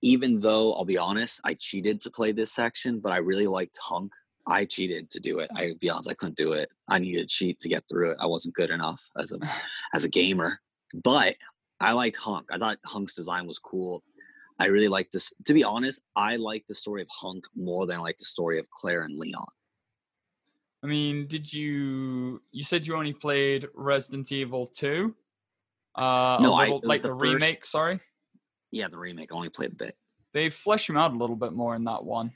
even 0.02 0.39
though 0.39 0.73
I'll 0.73 0.86
be 0.86 0.97
honest, 0.97 1.41
I 1.43 1.54
cheated 1.54 2.02
to 2.02 2.10
play 2.10 2.32
this 2.32 2.52
section, 2.52 3.00
but 3.00 3.12
I 3.12 3.17
really 3.17 3.47
liked 3.47 3.78
Hunk. 3.82 4.13
I 4.47 4.65
cheated 4.65 5.10
to 5.12 5.19
do 5.19 5.39
it. 5.39 5.49
I'll 5.56 5.75
be 5.75 5.89
honest, 5.89 6.10
I 6.10 6.13
couldn't 6.13 6.38
do 6.38 6.54
it. 6.54 6.69
I 6.88 6.97
needed 6.99 7.21
to 7.30 7.36
cheat 7.36 7.60
to 7.60 7.69
get 7.69 7.84
through 7.89 8.12
it. 8.12 8.17
I 8.19 8.25
wasn't 8.25 8.56
good 8.56 8.69
enough 8.71 9.10
as 9.17 9.32
a 9.32 9.38
as 9.93 10.04
a 10.04 10.10
gamer. 10.10 10.60
But 11.04 11.36
I 11.80 11.91
liked 11.93 12.17
Hunk. 12.17 12.47
I 12.52 12.58
thought 12.58 12.80
Hunk's 12.86 13.13
design 13.15 13.45
was 13.47 13.60
cool. 13.60 14.04
I 14.58 14.65
really 14.65 14.88
liked 14.89 15.13
this. 15.13 15.32
To 15.45 15.54
be 15.54 15.63
honest, 15.63 16.02
I 16.15 16.36
like 16.36 16.65
the 16.67 16.73
story 16.73 17.02
of 17.02 17.08
Hunk 17.12 17.45
more 17.56 17.86
than 17.88 17.97
I 17.97 18.02
like 18.02 18.17
the 18.17 18.25
story 18.25 18.60
of 18.60 18.69
Claire 18.71 19.04
and 19.04 19.17
Leon. 19.17 19.45
I 20.84 20.88
mean, 20.88 21.28
did 21.28 21.52
you 21.54 22.41
you 22.52 22.63
said 22.63 22.88
you 22.88 22.95
only 22.95 23.13
played 23.13 23.67
Resident 23.75 24.32
Evil 24.32 24.65
2? 24.67 25.15
Uh 25.95 26.38
No, 26.41 26.54
I- 26.54 26.63
little, 26.63 26.78
it 26.78 26.82
was 26.84 26.89
like 26.89 27.02
the 27.02 27.10
the, 27.10 27.13
first- 27.19 27.34
remake, 27.34 27.65
sorry. 27.65 27.99
Yeah, 28.71 28.88
the 28.88 28.97
remake 28.97 29.32
I 29.34 29.36
only 29.36 29.49
played 29.49 29.71
a 29.71 29.75
bit. 29.75 29.97
They 30.34 30.49
flesh 30.49 30.89
him 30.89 30.95
out 30.97 31.12
a 31.13 31.17
little 31.17 31.36
bit 31.36 31.54
more 31.54 31.75
in 31.75 31.84
that 31.86 32.04
one. 32.04 32.34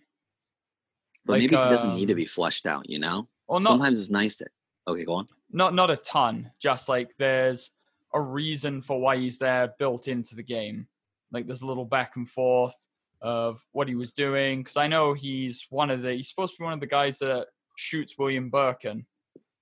But 1.26 1.34
Like, 1.34 1.40
maybe 1.42 1.56
he 1.56 1.70
doesn't 1.70 1.96
need 1.96 2.08
to 2.08 2.14
um, 2.14 2.18
be 2.18 2.26
fleshed 2.26 2.66
out, 2.66 2.90
you 2.90 3.00
know? 3.00 3.28
Well, 3.48 3.60
not 3.60 3.70
Sometimes 3.70 4.00
it's 4.00 4.10
nice 4.10 4.38
to 4.38 4.48
Okay, 4.88 5.06
go 5.06 5.14
on. 5.14 5.28
not 5.52 5.74
not 5.74 5.90
a 5.92 5.96
ton 5.98 6.52
just 6.60 6.90
like 6.90 7.12
there's 7.18 7.72
a 8.14 8.20
reason 8.22 8.82
for 8.82 9.00
why 9.00 9.18
he's 9.18 9.38
there 9.38 9.74
built 9.80 10.08
into 10.08 10.36
the 10.36 10.44
game 10.44 10.88
like 11.32 11.46
there's 11.48 11.62
a 11.62 11.66
little 11.66 11.86
back 11.86 12.16
and 12.18 12.30
forth 12.30 12.76
of 13.22 13.66
what 13.72 13.88
he 13.88 13.96
was 13.96 14.12
doing 14.14 14.60
because 14.62 14.76
i 14.78 14.88
know 14.88 15.14
he's 15.14 15.66
one 15.70 15.90
of 15.90 16.02
the 16.02 16.12
he's 16.12 16.28
supposed 16.30 16.54
to 16.54 16.60
be 16.60 16.64
one 16.66 16.74
of 16.74 16.80
the 16.82 16.86
guys 16.86 17.18
that 17.20 17.48
shoots 17.78 18.18
william 18.18 18.50
birkin 18.50 19.06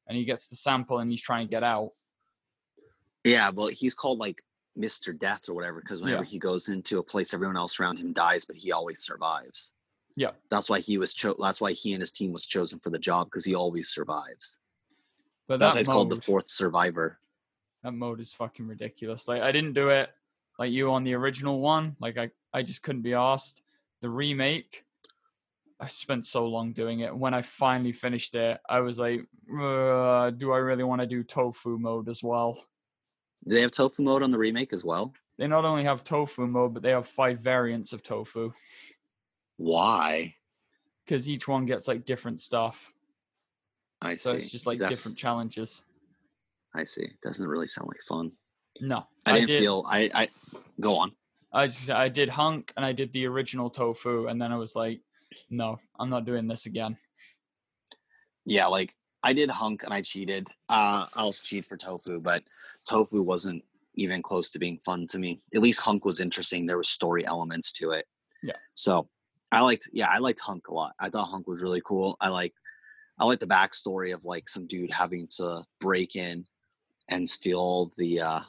and 0.07 0.17
he 0.17 0.25
gets 0.25 0.47
the 0.47 0.55
sample 0.55 0.97
and 0.99 1.11
he's 1.11 1.21
trying 1.21 1.41
to 1.43 1.47
get 1.47 1.63
out 1.63 1.91
Yeah, 3.23 3.49
well, 3.53 3.67
he's 3.67 3.93
called 3.93 4.17
like 4.19 4.41
Mr. 4.77 5.17
Death 5.17 5.47
or 5.49 5.53
whatever 5.53 5.79
because 5.81 6.01
whenever 6.01 6.23
Yeah. 6.23 6.29
he 6.29 6.39
goes 6.39 6.69
into 6.69 6.97
a 6.99 7.03
place, 7.03 7.33
everyone 7.33 7.57
else 7.57 7.79
around 7.79 7.99
him 7.99 8.13
dies, 8.13 8.45
but 8.45 8.55
he 8.55 8.71
always 8.71 8.99
survives. 9.03 9.73
Yeah. 10.15 10.31
That's 10.49 10.69
why 10.69 10.79
he 10.79 10.97
was 10.97 11.13
cho- 11.13 11.35
That's 11.39 11.61
why 11.61 11.71
he 11.71 11.93
and 11.93 12.01
his 12.01 12.11
team 12.11 12.31
was 12.33 12.45
chosen 12.45 12.79
for 12.79 12.89
the 12.89 12.99
job 12.99 13.27
because 13.27 13.45
he 13.45 13.55
always 13.55 13.89
survives. 13.89 14.59
but 15.47 15.59
That's 15.59 15.73
that 15.73 15.77
why 15.77 15.79
he's 15.79 15.87
called 15.87 16.09
the 16.11 16.21
fourth 16.21 16.47
survivor. 16.49 17.19
that 17.83 17.93
mode 17.93 18.19
is 18.19 18.31
fucking 18.33 18.67
ridiculous 18.67 19.27
like 19.27 19.41
i 19.41 19.51
didn't 19.51 19.73
do 19.73 19.89
it 19.89 20.07
like 20.59 20.71
you 20.71 20.91
on 20.91 21.03
the 21.03 21.15
original 21.15 21.59
one 21.59 21.95
like 21.99 22.15
i 22.17 22.29
i 22.53 22.61
just 22.61 22.83
couldn't 22.83 23.01
be 23.01 23.13
asked 23.15 23.61
the 24.01 24.09
remake 24.09 24.83
I 25.83 25.87
spent 25.87 26.27
so 26.27 26.45
long 26.45 26.73
doing 26.73 26.99
it. 26.99 27.15
When 27.23 27.33
I 27.33 27.41
finally 27.41 27.91
finished 27.91 28.35
it, 28.35 28.59
I 28.69 28.81
was 28.81 28.99
like, 28.99 29.21
uh, 29.49 30.29
"Do 30.29 30.51
I 30.53 30.59
really 30.59 30.83
want 30.83 31.01
to 31.01 31.07
do 31.07 31.23
tofu 31.23 31.79
mode 31.79 32.07
as 32.07 32.21
well?" 32.21 32.53
Do 33.47 33.55
they 33.55 33.61
have 33.61 33.71
tofu 33.71 34.03
mode 34.03 34.21
on 34.21 34.29
the 34.29 34.37
remake 34.37 34.73
as 34.73 34.85
well? 34.85 35.11
They 35.39 35.47
not 35.47 35.65
only 35.65 35.83
have 35.85 36.03
tofu 36.03 36.45
mode, 36.45 36.75
but 36.75 36.83
they 36.83 36.91
have 36.91 37.07
five 37.07 37.39
variants 37.39 37.93
of 37.93 38.03
tofu 38.03 38.53
Why? 39.61 40.35
because 41.05 41.27
each 41.27 41.45
one 41.45 41.65
gets 41.65 41.89
like 41.89 42.05
different 42.05 42.39
stuff. 42.39 42.93
I 44.01 44.15
see. 44.15 44.17
So 44.17 44.29
see. 44.31 44.37
it's 44.37 44.49
just 44.49 44.65
like 44.65 44.77
different 44.77 45.17
challenges. 45.17 45.81
I 46.73 46.85
see. 46.85 47.09
Doesn't 47.21 47.47
really 47.47 47.67
sound 47.67 47.89
like 47.89 47.99
fun. 48.07 48.31
No, 48.79 49.05
I 49.25 49.33
didn't 49.33 49.47
did, 49.47 49.59
feel. 49.59 49.83
I. 49.87 50.09
I 50.13 50.29
go 50.79 50.95
on. 50.99 51.11
I 51.53 51.67
just, 51.67 51.89
I 51.89 52.07
did 52.07 52.29
hunk 52.29 52.71
and 52.77 52.85
I 52.85 52.93
did 52.93 53.11
the 53.11 53.27
original 53.27 53.69
tofu, 53.69 54.27
and 54.27 54.41
then 54.41 54.53
I 54.53 54.55
was 54.55 54.73
like, 54.73 55.01
"No, 55.49 55.79
I'm 55.99 56.09
not 56.09 56.25
doing 56.25 56.47
this 56.47 56.65
again." 56.65 56.97
Yeah, 58.45 58.67
like 58.67 58.95
I 59.21 59.33
did 59.33 59.49
hunk 59.49 59.83
and 59.83 59.93
I 59.93 60.01
cheated. 60.01 60.47
Uh, 60.69 61.07
I 61.13 61.21
also 61.21 61.43
cheat 61.43 61.65
for 61.65 61.75
tofu, 61.75 62.21
but 62.21 62.43
tofu 62.89 63.21
wasn't 63.21 63.63
even 63.95 64.21
close 64.21 64.49
to 64.51 64.59
being 64.59 64.77
fun 64.77 65.07
to 65.07 65.19
me. 65.19 65.41
At 65.53 65.61
least 65.61 65.81
hunk 65.81 66.05
was 66.05 66.21
interesting. 66.21 66.65
There 66.65 66.77
was 66.77 66.87
story 66.87 67.27
elements 67.27 67.73
to 67.73 67.91
it. 67.91 68.05
Yeah. 68.41 68.55
So 68.73 69.09
I 69.51 69.61
liked. 69.61 69.89
Yeah, 69.91 70.07
I 70.09 70.19
liked 70.19 70.39
hunk 70.39 70.67
a 70.67 70.73
lot. 70.73 70.93
I 70.99 71.09
thought 71.09 71.27
hunk 71.27 71.47
was 71.47 71.61
really 71.61 71.81
cool. 71.81 72.17
I 72.19 72.29
like. 72.29 72.53
I 73.19 73.25
like 73.25 73.39
the 73.39 73.47
backstory 73.47 74.13
of 74.13 74.25
like 74.25 74.49
some 74.49 74.65
dude 74.65 74.91
having 74.91 75.27
to 75.37 75.63
break 75.79 76.15
in 76.15 76.45
and 77.07 77.29
steal 77.29 77.91
the 77.97 78.21
uh, 78.21 78.39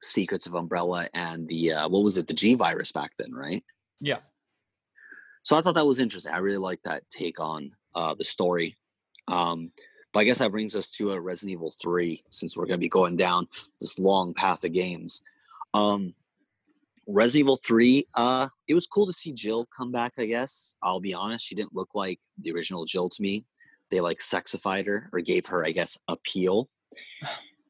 secrets 0.00 0.46
of 0.46 0.54
Umbrella 0.54 1.08
and 1.12 1.48
the 1.48 1.72
uh, 1.72 1.88
what 1.88 2.04
was 2.04 2.16
it, 2.16 2.26
the 2.26 2.34
G 2.34 2.54
virus 2.54 2.92
back 2.92 3.12
then, 3.18 3.32
right? 3.32 3.64
Yeah. 4.00 4.20
So 5.42 5.56
I 5.56 5.60
thought 5.60 5.74
that 5.74 5.86
was 5.86 6.00
interesting. 6.00 6.32
I 6.32 6.38
really 6.38 6.58
like 6.58 6.82
that 6.82 7.08
take 7.10 7.38
on 7.40 7.72
uh, 7.94 8.14
the 8.14 8.24
story. 8.24 8.76
Um, 9.28 9.70
but 10.12 10.20
I 10.20 10.24
guess 10.24 10.38
that 10.38 10.50
brings 10.50 10.74
us 10.74 10.88
to 10.90 11.12
a 11.12 11.20
Resident 11.20 11.52
Evil 11.52 11.70
3, 11.70 12.24
since 12.30 12.56
we're 12.56 12.66
going 12.66 12.78
to 12.78 12.84
be 12.84 12.88
going 12.88 13.16
down 13.16 13.46
this 13.80 13.98
long 13.98 14.34
path 14.34 14.64
of 14.64 14.72
games. 14.72 15.22
Um, 15.74 16.14
Resident 17.08 17.40
Evil 17.40 17.56
3, 17.56 18.08
uh, 18.14 18.48
it 18.66 18.74
was 18.74 18.86
cool 18.86 19.06
to 19.06 19.12
see 19.12 19.32
Jill 19.32 19.66
come 19.76 19.92
back, 19.92 20.14
I 20.18 20.26
guess. 20.26 20.76
I'll 20.82 21.00
be 21.00 21.14
honest, 21.14 21.46
she 21.46 21.54
didn't 21.54 21.74
look 21.74 21.94
like 21.94 22.18
the 22.38 22.52
original 22.52 22.84
Jill 22.84 23.08
to 23.08 23.22
me. 23.22 23.44
They 23.90 24.00
like 24.00 24.18
sexified 24.18 24.86
her 24.86 25.08
or 25.12 25.20
gave 25.20 25.46
her, 25.46 25.64
I 25.64 25.70
guess, 25.70 25.96
appeal. 26.08 26.68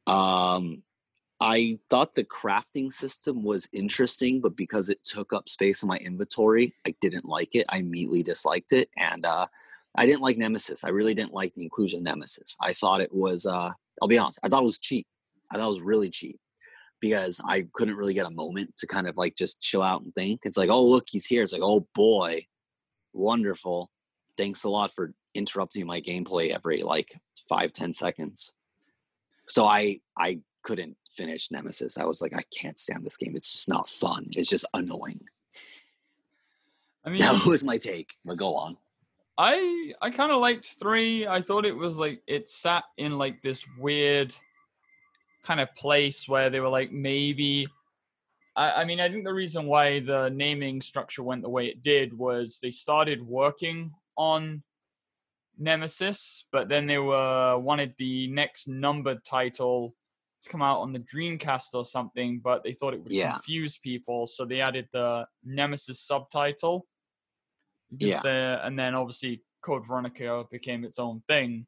Um, 0.06 0.82
I 1.38 1.78
thought 1.90 2.14
the 2.14 2.24
crafting 2.24 2.90
system 2.90 3.42
was 3.42 3.68
interesting, 3.72 4.40
but 4.40 4.56
because 4.56 4.88
it 4.88 5.04
took 5.04 5.34
up 5.34 5.50
space 5.50 5.82
in 5.82 5.88
my 5.88 5.98
inventory, 5.98 6.74
I 6.86 6.94
didn't 7.02 7.26
like 7.26 7.54
it. 7.54 7.66
I 7.68 7.78
immediately 7.78 8.22
disliked 8.22 8.72
it, 8.72 8.88
and 8.96 9.26
uh, 9.26 9.46
I 9.94 10.06
didn't 10.06 10.22
like 10.22 10.38
Nemesis. 10.38 10.82
I 10.82 10.88
really 10.88 11.12
didn't 11.12 11.34
like 11.34 11.52
the 11.52 11.62
inclusion 11.62 11.98
of 11.98 12.04
Nemesis. 12.04 12.56
I 12.62 12.72
thought 12.72 13.02
it 13.02 13.12
was. 13.12 13.44
Uh, 13.44 13.72
I'll 14.00 14.08
be 14.08 14.16
honest. 14.16 14.38
I 14.42 14.48
thought 14.48 14.62
it 14.62 14.66
was 14.66 14.78
cheap. 14.78 15.06
I 15.50 15.56
thought 15.56 15.66
it 15.66 15.68
was 15.68 15.82
really 15.82 16.08
cheap 16.08 16.40
because 17.00 17.40
I 17.44 17.66
couldn't 17.72 17.96
really 17.96 18.14
get 18.14 18.26
a 18.26 18.30
moment 18.30 18.76
to 18.78 18.86
kind 18.86 19.06
of 19.06 19.16
like 19.16 19.34
just 19.36 19.60
chill 19.60 19.82
out 19.82 20.02
and 20.02 20.14
think. 20.14 20.40
It's 20.44 20.56
like, 20.56 20.70
oh 20.70 20.84
look, 20.84 21.04
he's 21.08 21.26
here. 21.26 21.42
It's 21.42 21.52
like, 21.52 21.62
oh 21.62 21.86
boy, 21.94 22.46
wonderful. 23.12 23.90
Thanks 24.36 24.64
a 24.64 24.70
lot 24.70 24.92
for 24.92 25.12
interrupting 25.34 25.86
my 25.86 26.00
gameplay 26.00 26.50
every 26.50 26.82
like 26.82 27.18
five 27.48 27.72
ten 27.72 27.92
seconds. 27.92 28.54
So 29.46 29.64
I 29.64 30.00
I 30.16 30.40
couldn't 30.62 30.96
finish 31.10 31.50
Nemesis. 31.50 31.98
I 31.98 32.04
was 32.04 32.20
like, 32.20 32.34
I 32.34 32.42
can't 32.54 32.78
stand 32.78 33.04
this 33.04 33.16
game. 33.16 33.36
It's 33.36 33.52
just 33.52 33.68
not 33.68 33.88
fun. 33.88 34.26
It's 34.32 34.48
just 34.48 34.66
annoying. 34.74 35.20
I 37.04 37.10
mean, 37.10 37.20
that 37.20 37.46
was 37.46 37.62
my 37.62 37.78
take. 37.78 38.14
But 38.24 38.36
go 38.36 38.56
on. 38.56 38.76
I 39.38 39.92
I 40.00 40.10
kind 40.10 40.32
of 40.32 40.40
liked 40.40 40.66
three. 40.66 41.26
I 41.26 41.42
thought 41.42 41.66
it 41.66 41.76
was 41.76 41.98
like 41.98 42.22
it 42.26 42.48
sat 42.48 42.84
in 42.96 43.18
like 43.18 43.42
this 43.42 43.64
weird 43.78 44.34
kind 45.46 45.60
of 45.60 45.74
place 45.76 46.28
where 46.28 46.50
they 46.50 46.60
were 46.60 46.68
like 46.68 46.92
maybe. 46.92 47.68
I, 48.56 48.82
I 48.82 48.84
mean, 48.84 49.00
I 49.00 49.08
think 49.08 49.24
the 49.24 49.32
reason 49.32 49.66
why 49.66 50.00
the 50.00 50.30
naming 50.30 50.80
structure 50.80 51.22
went 51.22 51.42
the 51.42 51.48
way 51.48 51.66
it 51.66 51.82
did 51.82 52.16
was 52.16 52.58
they 52.60 52.70
started 52.70 53.22
working 53.22 53.92
on 54.16 54.62
Nemesis, 55.58 56.44
but 56.52 56.68
then 56.68 56.86
they 56.86 56.98
were 56.98 57.58
wanted 57.58 57.94
the 57.98 58.28
next 58.28 58.68
numbered 58.68 59.24
title 59.24 59.94
to 60.42 60.48
come 60.48 60.62
out 60.62 60.80
on 60.80 60.92
the 60.92 60.98
Dreamcast 60.98 61.74
or 61.74 61.84
something, 61.84 62.40
but 62.42 62.62
they 62.62 62.72
thought 62.72 62.94
it 62.94 63.02
would 63.02 63.12
yeah. 63.12 63.32
confuse 63.32 63.78
people, 63.78 64.26
so 64.26 64.44
they 64.44 64.60
added 64.60 64.88
the 64.92 65.26
Nemesis 65.44 66.00
subtitle. 66.00 66.86
yeah. 67.96 68.20
There, 68.22 68.60
and 68.64 68.78
then 68.78 68.94
obviously 68.94 69.42
Code 69.62 69.86
Veronica 69.86 70.44
became 70.50 70.84
its 70.84 70.98
own 70.98 71.22
thing. 71.28 71.66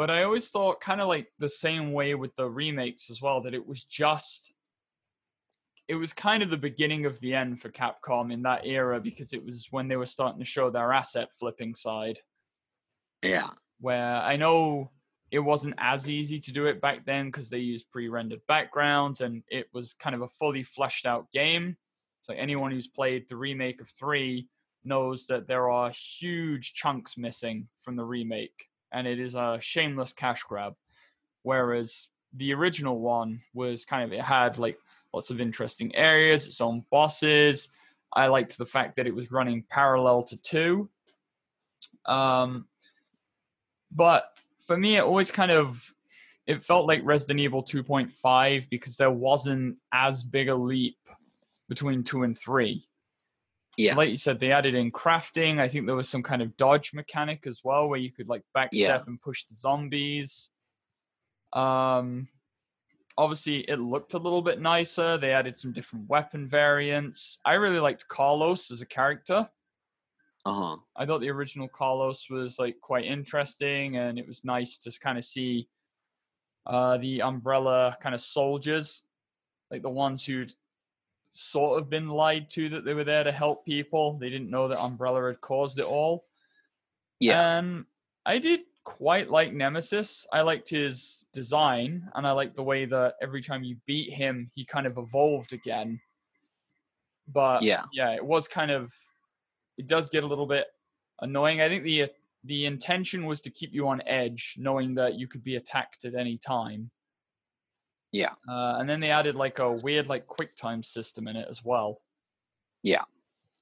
But 0.00 0.08
I 0.08 0.22
always 0.22 0.48
thought 0.48 0.80
kind 0.80 1.02
of 1.02 1.08
like 1.08 1.26
the 1.38 1.48
same 1.50 1.92
way 1.92 2.14
with 2.14 2.34
the 2.34 2.48
remakes 2.48 3.10
as 3.10 3.20
well, 3.20 3.42
that 3.42 3.52
it 3.52 3.68
was 3.68 3.84
just 3.84 4.50
it 5.88 5.94
was 5.94 6.14
kind 6.14 6.42
of 6.42 6.48
the 6.48 6.56
beginning 6.56 7.04
of 7.04 7.20
the 7.20 7.34
end 7.34 7.60
for 7.60 7.68
Capcom 7.68 8.32
in 8.32 8.40
that 8.44 8.64
era 8.64 8.98
because 8.98 9.34
it 9.34 9.44
was 9.44 9.68
when 9.70 9.88
they 9.88 9.96
were 9.96 10.06
starting 10.06 10.38
to 10.38 10.46
show 10.46 10.70
their 10.70 10.94
asset 10.94 11.28
flipping 11.38 11.74
side. 11.74 12.18
Yeah. 13.22 13.50
Where 13.78 14.16
I 14.16 14.36
know 14.36 14.90
it 15.30 15.40
wasn't 15.40 15.74
as 15.76 16.08
easy 16.08 16.38
to 16.38 16.50
do 16.50 16.64
it 16.64 16.80
back 16.80 17.04
then 17.04 17.26
because 17.26 17.50
they 17.50 17.58
used 17.58 17.90
pre-rendered 17.90 18.40
backgrounds 18.48 19.20
and 19.20 19.42
it 19.50 19.66
was 19.74 19.92
kind 19.92 20.16
of 20.16 20.22
a 20.22 20.28
fully 20.28 20.62
fleshed 20.62 21.04
out 21.04 21.30
game. 21.30 21.76
So 22.22 22.32
anyone 22.32 22.70
who's 22.70 22.86
played 22.88 23.28
the 23.28 23.36
remake 23.36 23.82
of 23.82 23.90
three 23.90 24.48
knows 24.82 25.26
that 25.26 25.46
there 25.46 25.68
are 25.68 25.90
huge 25.90 26.72
chunks 26.72 27.18
missing 27.18 27.68
from 27.82 27.96
the 27.96 28.04
remake, 28.04 28.69
and 28.92 29.06
it 29.06 29.18
is 29.18 29.34
a 29.34 29.58
shameless 29.60 30.12
cash 30.12 30.42
grab. 30.42 30.74
Whereas 31.42 32.08
the 32.34 32.52
original 32.54 32.98
one 33.00 33.42
was 33.54 33.84
kind 33.84 34.04
of 34.04 34.12
it 34.12 34.22
had 34.22 34.58
like 34.58 34.78
lots 35.12 35.30
of 35.30 35.40
interesting 35.40 35.94
areas, 35.94 36.46
its 36.46 36.60
own 36.60 36.84
bosses. 36.90 37.68
I 38.12 38.26
liked 38.26 38.58
the 38.58 38.66
fact 38.66 38.96
that 38.96 39.06
it 39.06 39.14
was 39.14 39.30
running 39.30 39.64
parallel 39.68 40.24
to 40.24 40.36
two. 40.36 40.88
Um, 42.06 42.66
but 43.90 44.24
for 44.66 44.76
me, 44.76 44.96
it 44.96 45.02
always 45.02 45.30
kind 45.30 45.50
of 45.50 45.92
it 46.46 46.62
felt 46.62 46.86
like 46.86 47.00
Resident 47.04 47.40
Evil 47.40 47.62
2.5 47.62 48.68
because 48.70 48.96
there 48.96 49.10
wasn't 49.10 49.76
as 49.92 50.24
big 50.24 50.48
a 50.48 50.54
leap 50.54 50.96
between 51.68 52.02
two 52.02 52.22
and 52.22 52.36
three. 52.36 52.88
Yeah. 53.76 53.94
Like 53.94 54.10
you 54.10 54.16
said, 54.16 54.40
they 54.40 54.52
added 54.52 54.74
in 54.74 54.90
crafting. 54.92 55.58
I 55.58 55.68
think 55.68 55.86
there 55.86 55.96
was 55.96 56.08
some 56.08 56.22
kind 56.22 56.42
of 56.42 56.56
dodge 56.56 56.92
mechanic 56.92 57.46
as 57.46 57.62
well 57.64 57.88
where 57.88 57.98
you 57.98 58.12
could 58.12 58.28
like 58.28 58.42
backstep 58.56 58.68
yeah. 58.72 59.02
and 59.06 59.20
push 59.20 59.44
the 59.44 59.54
zombies. 59.54 60.50
Um 61.52 62.28
obviously 63.16 63.58
it 63.68 63.78
looked 63.78 64.14
a 64.14 64.18
little 64.18 64.42
bit 64.42 64.60
nicer. 64.60 65.18
They 65.18 65.32
added 65.32 65.56
some 65.56 65.72
different 65.72 66.08
weapon 66.08 66.48
variants. 66.48 67.38
I 67.44 67.54
really 67.54 67.80
liked 67.80 68.08
Carlos 68.08 68.70
as 68.70 68.80
a 68.80 68.86
character. 68.86 69.48
Uh-huh. 70.46 70.78
I 70.96 71.04
thought 71.04 71.20
the 71.20 71.30
original 71.30 71.68
Carlos 71.68 72.30
was 72.30 72.58
like 72.58 72.80
quite 72.80 73.04
interesting, 73.04 73.96
and 73.96 74.18
it 74.18 74.26
was 74.26 74.44
nice 74.44 74.78
to 74.78 74.98
kind 74.98 75.18
of 75.18 75.24
see 75.24 75.68
uh, 76.66 76.96
the 76.96 77.20
Umbrella 77.20 77.96
kind 78.02 78.14
of 78.14 78.22
soldiers, 78.22 79.02
like 79.70 79.82
the 79.82 79.90
ones 79.90 80.24
who'd 80.24 80.54
sort 81.32 81.80
of 81.80 81.88
been 81.88 82.08
lied 82.08 82.50
to 82.50 82.68
that 82.70 82.84
they 82.84 82.94
were 82.94 83.04
there 83.04 83.24
to 83.24 83.32
help 83.32 83.64
people. 83.64 84.18
They 84.18 84.30
didn't 84.30 84.50
know 84.50 84.68
that 84.68 84.80
Umbrella 84.80 85.26
had 85.26 85.40
caused 85.40 85.78
it 85.78 85.84
all. 85.84 86.24
Yeah. 87.20 87.58
And 87.58 87.84
I 88.26 88.38
did 88.38 88.60
quite 88.84 89.30
like 89.30 89.52
Nemesis. 89.52 90.26
I 90.32 90.42
liked 90.42 90.68
his 90.68 91.24
design, 91.32 92.08
and 92.14 92.26
I 92.26 92.32
liked 92.32 92.56
the 92.56 92.62
way 92.62 92.86
that 92.86 93.14
every 93.22 93.42
time 93.42 93.62
you 93.62 93.76
beat 93.86 94.12
him, 94.12 94.50
he 94.54 94.64
kind 94.64 94.86
of 94.86 94.98
evolved 94.98 95.52
again. 95.52 96.00
But 97.28 97.62
yeah, 97.62 97.84
yeah, 97.92 98.14
it 98.14 98.24
was 98.24 98.48
kind 98.48 98.70
of 98.70 98.92
it 99.78 99.86
does 99.86 100.10
get 100.10 100.24
a 100.24 100.26
little 100.26 100.46
bit 100.46 100.66
annoying. 101.20 101.60
I 101.60 101.68
think 101.68 101.84
the 101.84 102.06
the 102.44 102.66
intention 102.66 103.26
was 103.26 103.40
to 103.42 103.50
keep 103.50 103.70
you 103.72 103.88
on 103.88 104.02
edge, 104.06 104.56
knowing 104.58 104.94
that 104.94 105.14
you 105.14 105.28
could 105.28 105.44
be 105.44 105.56
attacked 105.56 106.04
at 106.04 106.14
any 106.14 106.38
time. 106.38 106.90
Yeah. 108.12 108.32
Uh, 108.48 108.76
and 108.78 108.88
then 108.88 109.00
they 109.00 109.10
added 109.10 109.36
like 109.36 109.58
a 109.58 109.74
weird 109.82 110.08
like 110.08 110.26
quick 110.26 110.50
time 110.56 110.82
system 110.82 111.28
in 111.28 111.36
it 111.36 111.46
as 111.48 111.64
well. 111.64 112.00
Yeah. 112.82 113.04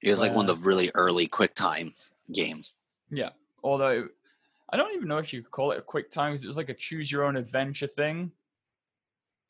It 0.02 0.10
was 0.10 0.20
like 0.20 0.34
one 0.34 0.48
of 0.48 0.60
the 0.60 0.66
really 0.66 0.90
early 0.94 1.26
quick 1.26 1.54
time 1.54 1.94
games. 2.32 2.74
Yeah. 3.10 3.30
Although 3.62 4.08
I 4.70 4.76
don't 4.76 4.94
even 4.94 5.08
know 5.08 5.18
if 5.18 5.32
you 5.32 5.42
could 5.42 5.50
call 5.50 5.72
it 5.72 5.78
a 5.78 5.82
quick 5.82 6.10
time 6.10 6.32
because 6.32 6.44
it 6.44 6.48
was 6.48 6.56
like 6.56 6.68
a 6.68 6.74
choose 6.74 7.10
your 7.10 7.24
own 7.24 7.36
adventure 7.36 7.88
thing. 7.88 8.32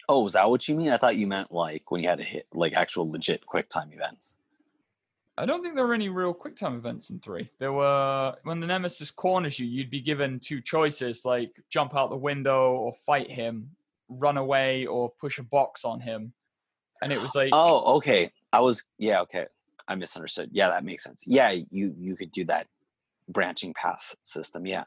Oh, 0.08 0.26
is 0.26 0.32
that 0.32 0.48
what 0.48 0.66
you 0.68 0.74
mean? 0.74 0.90
I 0.90 0.96
thought 0.96 1.16
you 1.16 1.26
meant 1.26 1.52
like 1.52 1.90
when 1.90 2.02
you 2.02 2.08
had 2.08 2.18
to 2.18 2.24
hit 2.24 2.46
like 2.54 2.72
actual 2.72 3.10
legit 3.10 3.44
quick 3.44 3.68
time 3.68 3.92
events. 3.92 4.36
I 5.36 5.46
don't 5.46 5.62
think 5.62 5.76
there 5.76 5.86
were 5.86 5.94
any 5.94 6.08
real 6.08 6.34
quick 6.34 6.56
time 6.56 6.74
events 6.74 7.10
in 7.10 7.20
three. 7.20 7.50
There 7.58 7.72
were 7.72 8.36
when 8.42 8.60
the 8.60 8.66
nemesis 8.66 9.10
corners 9.10 9.58
you, 9.58 9.66
you'd 9.66 9.90
be 9.90 10.00
given 10.00 10.40
two 10.40 10.60
choices, 10.60 11.24
like 11.24 11.52
jump 11.68 11.94
out 11.94 12.10
the 12.10 12.16
window 12.16 12.72
or 12.72 12.94
fight 13.06 13.30
him, 13.30 13.70
run 14.08 14.36
away 14.36 14.86
or 14.86 15.10
push 15.20 15.38
a 15.38 15.42
box 15.42 15.84
on 15.84 16.00
him. 16.00 16.32
And 17.02 17.12
it 17.12 17.20
was 17.20 17.34
like 17.34 17.50
Oh, 17.52 17.96
okay. 17.96 18.32
I 18.52 18.60
was 18.60 18.84
yeah, 18.98 19.20
okay. 19.22 19.46
I 19.86 19.94
misunderstood. 19.94 20.50
Yeah, 20.52 20.70
that 20.70 20.84
makes 20.84 21.04
sense. 21.04 21.24
Yeah, 21.26 21.50
you 21.70 21.94
you 21.98 22.16
could 22.16 22.30
do 22.30 22.44
that 22.46 22.66
branching 23.28 23.74
path 23.74 24.14
system, 24.22 24.66
yeah. 24.66 24.84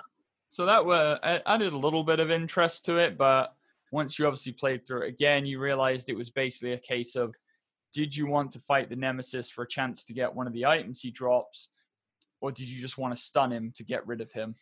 So 0.50 0.66
that 0.66 0.86
were 0.86 1.18
added 1.24 1.74
a 1.74 1.78
little 1.78 2.04
bit 2.04 2.20
of 2.20 2.30
interest 2.30 2.86
to 2.86 2.98
it, 2.98 3.18
but 3.18 3.54
once 3.92 4.20
you 4.20 4.26
obviously 4.26 4.52
played 4.52 4.86
through 4.86 5.04
it 5.04 5.10
again, 5.10 5.46
you 5.46 5.60
realized 5.60 6.10
it 6.10 6.18
was 6.18 6.30
basically 6.30 6.74
a 6.74 6.78
case 6.78 7.16
of 7.16 7.34
did 7.94 8.16
you 8.16 8.26
want 8.26 8.52
to 8.52 8.60
fight 8.60 8.90
the 8.90 8.96
nemesis 8.96 9.50
for 9.50 9.64
a 9.64 9.68
chance 9.68 10.04
to 10.06 10.14
get 10.14 10.34
one 10.34 10.48
of 10.48 10.54
the 10.54 10.66
items 10.66 11.02
he 11.02 11.12
drops 11.12 11.70
or 12.40 12.52
did 12.52 12.68
you 12.68 12.82
just 12.82 12.98
want 12.98 13.16
to 13.16 13.22
stun 13.22 13.52
him 13.52 13.72
to 13.76 13.84
get 13.84 14.06
rid 14.08 14.22
of 14.22 14.32
him 14.32 14.56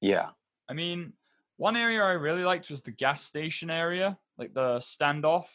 yeah 0.00 0.28
i 0.68 0.72
mean 0.72 1.12
one 1.58 1.76
area 1.76 2.02
i 2.02 2.12
really 2.12 2.44
liked 2.44 2.70
was 2.70 2.80
the 2.82 2.90
gas 2.90 3.22
station 3.22 3.68
area 3.68 4.18
like 4.38 4.54
the 4.54 4.78
standoff 4.78 5.46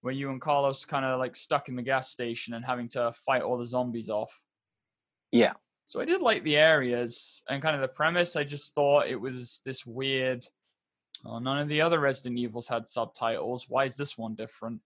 where 0.00 0.12
you 0.12 0.30
and 0.30 0.40
carlos 0.40 0.84
kind 0.84 1.04
of 1.04 1.20
like 1.20 1.36
stuck 1.36 1.68
in 1.68 1.76
the 1.76 1.82
gas 1.82 2.10
station 2.10 2.54
and 2.54 2.64
having 2.64 2.88
to 2.88 3.12
fight 3.24 3.42
all 3.42 3.58
the 3.58 3.66
zombies 3.66 4.10
off. 4.10 4.40
Yeah. 5.30 5.52
So 5.86 6.00
i 6.00 6.04
did 6.04 6.20
like 6.20 6.42
the 6.42 6.56
areas 6.56 7.42
and 7.48 7.62
kind 7.62 7.76
of 7.76 7.82
the 7.82 7.88
premise 7.88 8.34
i 8.34 8.44
just 8.44 8.74
thought 8.74 9.08
it 9.08 9.20
was 9.20 9.60
this 9.64 9.86
weird 9.86 10.46
oh, 11.24 11.38
none 11.38 11.58
of 11.58 11.68
the 11.68 11.80
other 11.80 12.00
resident 12.00 12.38
evils 12.38 12.68
had 12.68 12.86
subtitles. 12.86 13.66
Why 13.68 13.84
is 13.84 13.96
this 13.96 14.16
one 14.16 14.34
different? 14.34 14.80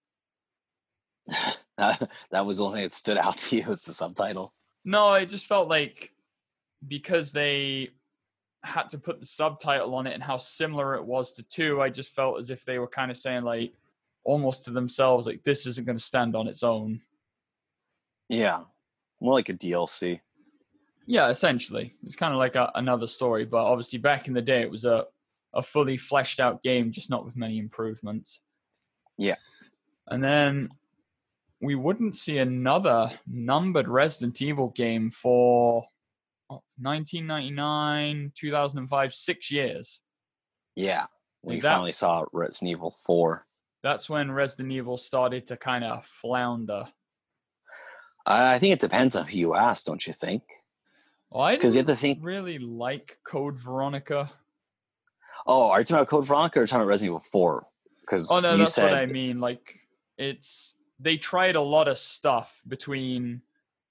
That, 1.77 2.47
was 2.47 2.59
the 2.59 2.65
only 2.65 2.77
thing 2.77 2.85
that 2.85 2.93
stood 2.93 3.17
out 3.17 3.37
to 3.39 3.57
you 3.57 3.65
was 3.67 3.83
the 3.83 3.93
subtitle. 3.93 4.55
No, 4.85 5.15
it 5.15 5.27
just 5.27 5.47
felt 5.47 5.69
like 5.69 6.13
because 6.87 7.33
they 7.33 7.89
had 8.65 8.91
to 8.91 8.99
put 8.99 9.21
the 9.21 9.27
subtitle 9.27 9.95
on 9.95 10.07
it 10.07 10.15
and 10.15 10.23
how 10.23 10.39
similar 10.39 10.95
it 10.95 11.05
was 11.05 11.33
to 11.35 11.43
two, 11.43 11.83
I 11.83 11.91
just 11.91 12.15
felt 12.15 12.41
as 12.41 12.51
if 12.51 12.65
they 12.65 12.79
were 12.79 12.89
kind 12.89 13.11
of 13.11 13.17
saying 13.17 13.45
like 13.45 13.73
almost 14.25 14.65
to 14.65 14.71
themselves, 14.71 15.27
like 15.27 15.45
this 15.45 15.67
isn't 15.67 15.87
going 15.87 15.99
to 15.99 16.03
stand 16.03 16.35
on 16.35 16.49
its 16.49 16.63
own. 16.63 17.03
Yeah, 18.29 18.61
more 19.21 19.35
like 19.35 19.51
a 19.51 19.55
DLC. 19.55 20.21
Yeah, 21.07 21.29
essentially, 21.29 21.95
it's 22.05 22.17
kind 22.17 22.33
of 22.33 22.39
like 22.39 22.57
a, 22.57 22.73
another 22.75 23.07
story, 23.07 23.45
but 23.45 23.59
obviously 23.65 23.99
back 23.99 24.27
in 24.27 24.35
the 24.35 24.43
day, 24.43 24.63
it 24.63 24.71
was 24.71 24.85
a 24.85 25.07
a 25.53 25.63
fully 25.63 25.97
fleshed 25.97 26.41
out 26.41 26.65
game, 26.65 26.91
just 26.91 27.11
not 27.11 27.25
with 27.25 27.37
many 27.37 27.59
improvements. 27.59 28.41
Yeah, 29.19 29.37
and 30.09 30.25
then 30.25 30.71
we 31.61 31.75
wouldn't 31.75 32.17
see 32.17 32.39
another 32.39 33.11
numbered 33.27 33.89
Resident 33.89 34.41
Evil 34.41 34.71
game 34.71 35.11
for 35.11 35.87
1999, 36.81 38.33
2005, 38.35 39.15
six 39.15 39.51
years. 39.51 40.01
Yeah, 40.77 41.07
we 41.43 41.61
finally 41.61 41.93
saw 41.93 42.25
Resident 42.33 42.71
Evil 42.73 42.91
4. 42.91 43.47
That's 43.83 44.09
when 44.09 44.31
Resident 44.31 44.73
Evil 44.73 44.97
started 44.97 45.47
to 45.49 45.57
kind 45.57 45.85
of 45.85 46.05
flounder. 46.05 46.87
I 48.27 48.59
think 48.59 48.73
it 48.73 48.81
depends 48.81 49.17
on 49.17 49.27
who 49.27 49.39
you 49.39 49.55
ask, 49.55 49.85
don't 49.85 50.07
you 50.07 50.13
think? 50.13 50.43
Well, 51.31 51.43
I 51.43 51.57
Because 51.57 51.75
you 51.75 51.83
didn't 51.83 51.91
have 51.91 51.99
to 51.99 52.01
think. 52.01 52.19
really 52.23 52.59
like 52.59 53.19
Code 53.25 53.59
Veronica. 53.59 54.33
Oh, 55.47 55.71
are 55.71 55.81
you 55.81 55.85
talking 55.85 55.97
about 55.97 56.09
Code 56.09 56.27
Veronica 56.27 56.59
or 56.59 56.61
are 56.61 56.63
you 56.63 56.67
talking 56.67 56.81
about 56.83 56.89
Resident 56.89 57.11
Evil 57.11 57.21
Four? 57.21 57.67
Because 58.01 58.31
Oh 58.31 58.41
no, 58.41 58.57
that's 58.57 58.75
said 58.75 58.85
what 58.85 58.95
I 58.95 59.07
mean. 59.07 59.41
Like 59.41 59.79
it's 60.17 60.75
they 61.01 61.17
tried 61.17 61.57
a 61.57 61.61
lot 61.61 61.89
of 61.89 61.99
stuff 61.99 62.63
between 62.67 63.43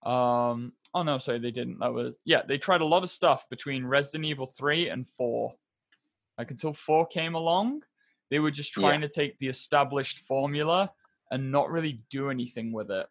um 0.04 0.74
oh 0.94 1.04
no, 1.04 1.18
sorry, 1.18 1.40
they 1.40 1.52
didn't. 1.52 1.80
That 1.80 1.94
was 1.94 2.14
yeah, 2.26 2.42
they 2.48 2.58
tried 2.58 2.82
a 2.82 2.86
lot 2.86 3.04
of 3.04 3.10
stuff 3.10 3.50
between 3.50 3.86
Resident 3.86 4.26
Evil 4.26 4.48
3 4.48 4.90
and 4.90 5.08
4. 5.08 5.54
Like 6.38 6.52
until 6.52 6.74
4 6.74 7.08
came 7.08 7.36
along, 7.36 7.84
they 8.30 8.40
were 8.40 8.52
just 8.52 8.76
Yeah. 8.76 8.90
trying 8.90 9.02
to 9.02 9.10
take 9.10 9.38
the 9.40 9.48
established 9.48 10.20
formula 10.20 10.92
and 11.32 11.52
not 11.52 11.70
really 11.70 12.02
do 12.10 12.30
anything 12.30 12.72
with 12.72 12.92
it. 12.92 13.08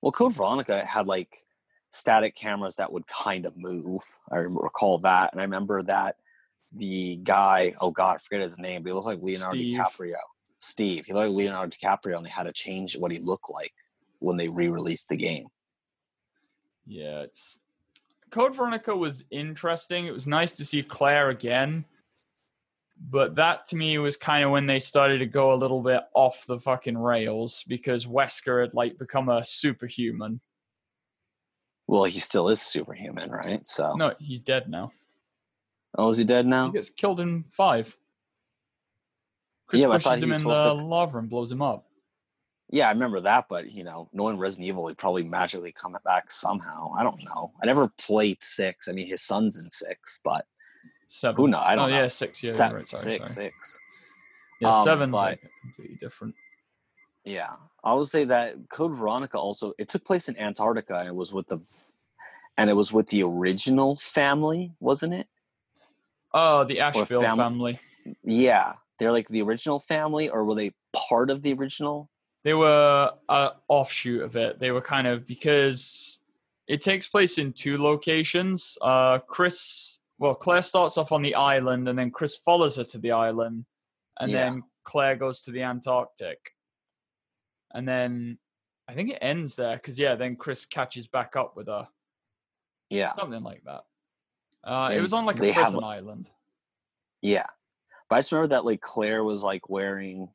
Well, 0.00 0.12
Code 0.12 0.34
Veronica 0.34 0.84
had 0.84 1.06
like 1.06 1.46
static 1.90 2.34
cameras 2.34 2.76
that 2.76 2.92
would 2.92 3.06
kind 3.06 3.46
of 3.46 3.56
move. 3.56 4.00
I 4.30 4.36
recall 4.36 4.98
that, 5.00 5.32
and 5.32 5.40
I 5.40 5.44
remember 5.44 5.82
that 5.82 6.16
the 6.72 7.16
guy, 7.22 7.74
oh 7.80 7.90
god, 7.90 8.16
I 8.16 8.18
forget 8.18 8.40
his 8.40 8.58
name, 8.58 8.82
but 8.82 8.88
he 8.88 8.94
looked 8.94 9.06
like 9.06 9.20
Leonardo 9.22 9.56
Steve. 9.58 9.78
DiCaprio. 9.78 10.14
Steve, 10.58 11.04
he 11.06 11.12
looked 11.12 11.28
like 11.28 11.36
Leonardo 11.36 11.76
DiCaprio, 11.76 12.16
and 12.16 12.24
they 12.24 12.30
had 12.30 12.44
to 12.44 12.52
change 12.52 12.96
what 12.96 13.12
he 13.12 13.18
looked 13.18 13.50
like 13.50 13.74
when 14.20 14.36
they 14.36 14.48
re-released 14.48 15.08
the 15.08 15.16
game. 15.16 15.48
Yeah, 16.86 17.20
it's 17.20 17.58
Code 18.30 18.56
Veronica 18.56 18.96
was 18.96 19.24
interesting. 19.30 20.06
It 20.06 20.12
was 20.14 20.26
nice 20.26 20.52
to 20.54 20.64
see 20.64 20.82
Claire 20.82 21.30
again. 21.30 21.84
But 23.10 23.34
that 23.34 23.66
to 23.66 23.76
me 23.76 23.98
was 23.98 24.16
kind 24.16 24.44
of 24.44 24.50
when 24.52 24.66
they 24.66 24.78
started 24.78 25.18
to 25.18 25.26
go 25.26 25.52
a 25.52 25.56
little 25.56 25.80
bit 25.82 26.02
off 26.14 26.46
the 26.46 26.58
fucking 26.60 26.96
rails 26.96 27.64
because 27.66 28.06
Wesker 28.06 28.60
had 28.62 28.74
like 28.74 28.96
become 28.98 29.28
a 29.28 29.42
superhuman. 29.44 30.40
Well, 31.88 32.04
he 32.04 32.20
still 32.20 32.48
is 32.48 32.62
superhuman, 32.62 33.30
right? 33.30 33.66
So, 33.66 33.94
No, 33.96 34.14
he's 34.20 34.40
dead 34.40 34.68
now. 34.70 34.92
oh, 35.98 36.10
is 36.10 36.18
he 36.18 36.24
dead 36.24 36.46
now? 36.46 36.66
He 36.68 36.72
gets 36.74 36.90
killed 36.90 37.18
in 37.20 37.42
five. 37.44 37.96
Chris 39.66 39.82
Yeah, 39.82 39.88
pushes 39.88 40.22
him 40.22 40.32
in 40.32 40.42
the 40.44 40.54
to- 40.54 40.72
lava 40.74 41.18
and 41.18 41.28
blows 41.28 41.50
him 41.50 41.60
up. 41.60 41.86
Yeah, 42.72 42.88
I 42.88 42.92
remember 42.92 43.20
that, 43.20 43.44
but 43.50 43.70
you 43.70 43.84
know, 43.84 44.08
knowing 44.14 44.38
Resident 44.38 44.66
Evil, 44.66 44.88
he'd 44.88 44.96
probably 44.96 45.24
magically 45.24 45.72
come 45.72 45.94
back 46.06 46.30
somehow. 46.30 46.90
I 46.96 47.02
don't 47.02 47.22
know. 47.22 47.52
I 47.62 47.66
never 47.66 47.92
played 47.98 48.38
six. 48.40 48.88
I 48.88 48.92
mean, 48.92 49.06
his 49.06 49.20
son's 49.20 49.58
in 49.58 49.70
six, 49.70 50.20
but 50.24 50.46
Seven. 51.06 51.36
who 51.36 51.48
knows? 51.48 51.62
I 51.66 51.76
don't 51.76 51.90
oh, 51.90 51.94
know. 51.94 52.02
yeah, 52.02 52.08
six. 52.08 52.42
Yeah, 52.42 52.50
you're 52.50 52.78
right. 52.78 52.88
Sorry, 52.88 53.02
six, 53.02 53.34
sorry. 53.34 53.46
six. 53.48 53.78
Yeah, 54.62 54.70
Um, 54.70 54.84
seven's 54.84 55.12
like 55.12 55.40
completely 55.60 55.96
different. 55.96 56.34
Yeah, 57.24 57.50
I 57.84 57.92
would 57.92 58.06
say 58.06 58.24
that 58.24 58.54
Code 58.70 58.96
Veronica 58.96 59.38
also 59.38 59.74
it 59.78 59.88
took 59.88 60.04
place 60.04 60.30
in 60.30 60.38
Antarctica 60.38 60.96
and 60.96 61.08
it 61.08 61.14
was 61.14 61.30
with 61.30 61.48
the 61.48 61.60
and 62.56 62.70
it 62.70 62.74
was 62.74 62.90
with 62.90 63.08
the 63.08 63.22
original 63.22 63.96
family, 63.96 64.72
wasn't 64.80 65.12
it? 65.12 65.26
Oh, 66.32 66.64
the 66.64 66.80
Ashford 66.80 67.08
fam- 67.08 67.36
family. 67.36 67.78
Yeah, 68.24 68.72
they're 68.98 69.12
like 69.12 69.28
the 69.28 69.42
original 69.42 69.78
family, 69.78 70.30
or 70.30 70.44
were 70.44 70.54
they 70.54 70.72
part 70.94 71.28
of 71.28 71.42
the 71.42 71.52
original? 71.52 72.08
They 72.44 72.54
were 72.54 73.12
a 73.28 73.50
offshoot 73.68 74.22
of 74.22 74.36
it. 74.36 74.58
They 74.58 74.70
were 74.70 74.80
kind 74.80 75.06
of 75.06 75.26
because 75.26 76.20
it 76.66 76.80
takes 76.82 77.06
place 77.06 77.38
in 77.38 77.52
two 77.52 77.78
locations. 77.78 78.76
Uh, 78.80 79.18
Chris, 79.18 79.98
well, 80.18 80.34
Claire 80.34 80.62
starts 80.62 80.96
off 80.98 81.12
on 81.12 81.22
the 81.22 81.34
island, 81.34 81.88
and 81.88 81.98
then 81.98 82.10
Chris 82.10 82.36
follows 82.36 82.76
her 82.76 82.84
to 82.84 82.98
the 82.98 83.12
island, 83.12 83.64
and 84.18 84.30
Yeah. 84.30 84.44
then 84.50 84.62
Claire 84.84 85.16
goes 85.16 85.42
to 85.42 85.50
the 85.52 85.62
Antarctic, 85.62 86.54
and 87.72 87.86
then 87.86 88.38
I 88.88 88.94
think 88.94 89.10
it 89.10 89.18
ends 89.22 89.56
there 89.56 89.76
because 89.76 89.98
yeah, 89.98 90.14
then 90.16 90.36
Chris 90.36 90.66
catches 90.66 91.06
back 91.06 91.36
up 91.36 91.56
with 91.56 91.68
her, 91.68 91.88
Yeah, 92.90 93.12
something 93.14 93.42
like 93.42 93.62
that. 93.64 93.84
Uh, 94.64 94.90
it 94.94 95.00
was 95.00 95.12
on 95.12 95.24
like 95.26 95.38
a 95.38 95.42
they 95.42 95.52
have- 95.52 95.64
prison 95.66 95.84
island. 95.84 96.30
yeah. 97.20 97.46
But 98.08 98.16
I 98.16 98.18
just 98.20 98.32
remember 98.32 98.48
that 98.54 98.64
like 98.66 98.80
Claire 98.80 99.24
was 99.24 99.42
like 99.42 99.70
wearing 99.70 100.28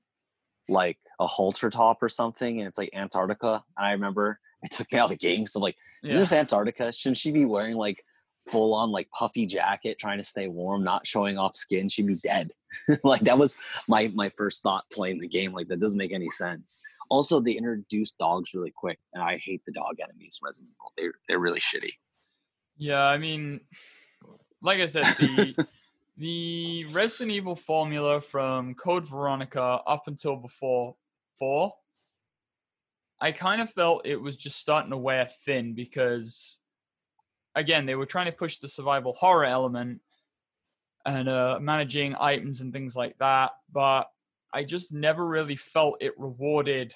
like 0.69 0.97
a 1.19 1.27
halter 1.27 1.69
top 1.69 2.01
or 2.01 2.09
something, 2.09 2.59
and 2.59 2.67
it's 2.67 2.77
like 2.77 2.91
Antarctica. 2.93 3.63
And 3.77 3.87
I 3.87 3.91
remember 3.91 4.39
it 4.63 4.71
took 4.71 4.91
me 4.91 4.99
out 4.99 5.05
of 5.05 5.11
the 5.11 5.17
game. 5.17 5.45
So 5.45 5.59
I'm 5.59 5.63
like, 5.63 5.77
Yeah. 6.03 6.09
Isn't 6.09 6.21
this 6.21 6.33
Antarctica? 6.33 6.91
Shouldn't 6.91 7.17
she 7.17 7.31
be 7.31 7.45
wearing 7.45 7.75
like 7.75 8.03
full 8.39 8.73
on 8.73 8.91
like 8.91 9.09
puffy 9.11 9.45
jacket, 9.45 9.97
trying 9.99 10.17
to 10.17 10.23
stay 10.23 10.47
warm, 10.47 10.83
not 10.83 11.07
showing 11.07 11.37
off 11.37 11.55
skin? 11.55 11.89
She'd 11.89 12.07
be 12.07 12.15
dead. 12.15 12.51
like 13.03 13.21
that 13.21 13.37
was 13.37 13.55
my 13.87 14.11
my 14.13 14.29
first 14.29 14.63
thought 14.63 14.85
playing 14.91 15.19
the 15.19 15.27
game. 15.27 15.53
Like 15.53 15.67
that 15.67 15.79
doesn't 15.79 15.97
make 15.97 16.13
any 16.13 16.29
sense. 16.29 16.81
Also, 17.09 17.39
they 17.39 17.53
introduced 17.53 18.17
dogs 18.17 18.53
really 18.53 18.73
quick, 18.75 18.99
and 19.13 19.23
I 19.23 19.37
hate 19.37 19.61
the 19.65 19.71
dog 19.71 19.95
enemies. 20.01 20.39
Resident 20.43 20.71
Evil, 20.71 20.91
they're 20.97 21.13
they're 21.27 21.39
really 21.39 21.61
shitty. 21.61 21.93
Yeah, 22.77 23.01
I 23.01 23.17
mean, 23.17 23.61
like 24.61 24.79
I 24.79 24.85
said, 24.87 25.05
the 25.05 25.67
the 26.17 26.85
Resident 26.91 27.31
Evil 27.31 27.55
formula 27.55 28.19
from 28.19 28.73
Code 28.73 29.07
Veronica 29.07 29.61
up 29.85 30.03
until 30.07 30.35
before 30.35 30.95
four, 31.37 31.73
I 33.21 33.31
kind 33.31 33.61
of 33.61 33.69
felt 33.71 34.05
it 34.05 34.19
was 34.19 34.35
just 34.35 34.57
starting 34.57 34.91
to 34.91 34.97
wear 34.97 35.29
thin 35.45 35.73
because, 35.73 36.59
again, 37.55 37.85
they 37.85 37.95
were 37.95 38.05
trying 38.05 38.25
to 38.27 38.31
push 38.31 38.57
the 38.57 38.67
survival 38.67 39.13
horror 39.13 39.45
element 39.45 40.01
and 41.05 41.29
uh, 41.29 41.59
managing 41.61 42.15
items 42.19 42.61
and 42.61 42.73
things 42.73 42.95
like 42.95 43.17
that, 43.19 43.51
but 43.71 44.09
I 44.53 44.63
just 44.63 44.91
never 44.91 45.25
really 45.25 45.55
felt 45.55 46.01
it 46.01 46.13
rewarded 46.17 46.93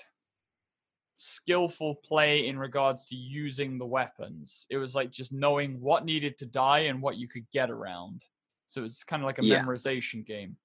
skillful 1.15 1.95
play 1.95 2.47
in 2.47 2.57
regards 2.57 3.07
to 3.07 3.15
using 3.15 3.77
the 3.77 3.86
weapons. 3.86 4.65
It 4.69 4.77
was 4.77 4.95
like 4.95 5.12
just 5.12 5.31
knowing 5.31 5.79
what 5.79 6.05
needed 6.05 6.39
to 6.39 6.45
die 6.45 6.79
and 6.79 7.01
what 7.01 7.17
you 7.17 7.27
could 7.27 7.49
get 7.51 7.69
around. 7.69 8.23
So 8.71 8.86
it's 8.86 9.03
kind 9.03 9.21
of 9.21 9.25
like 9.25 9.38
a 9.39 9.45
Yeah. 9.45 9.62
memorization 9.63 10.25
game. 10.25 10.55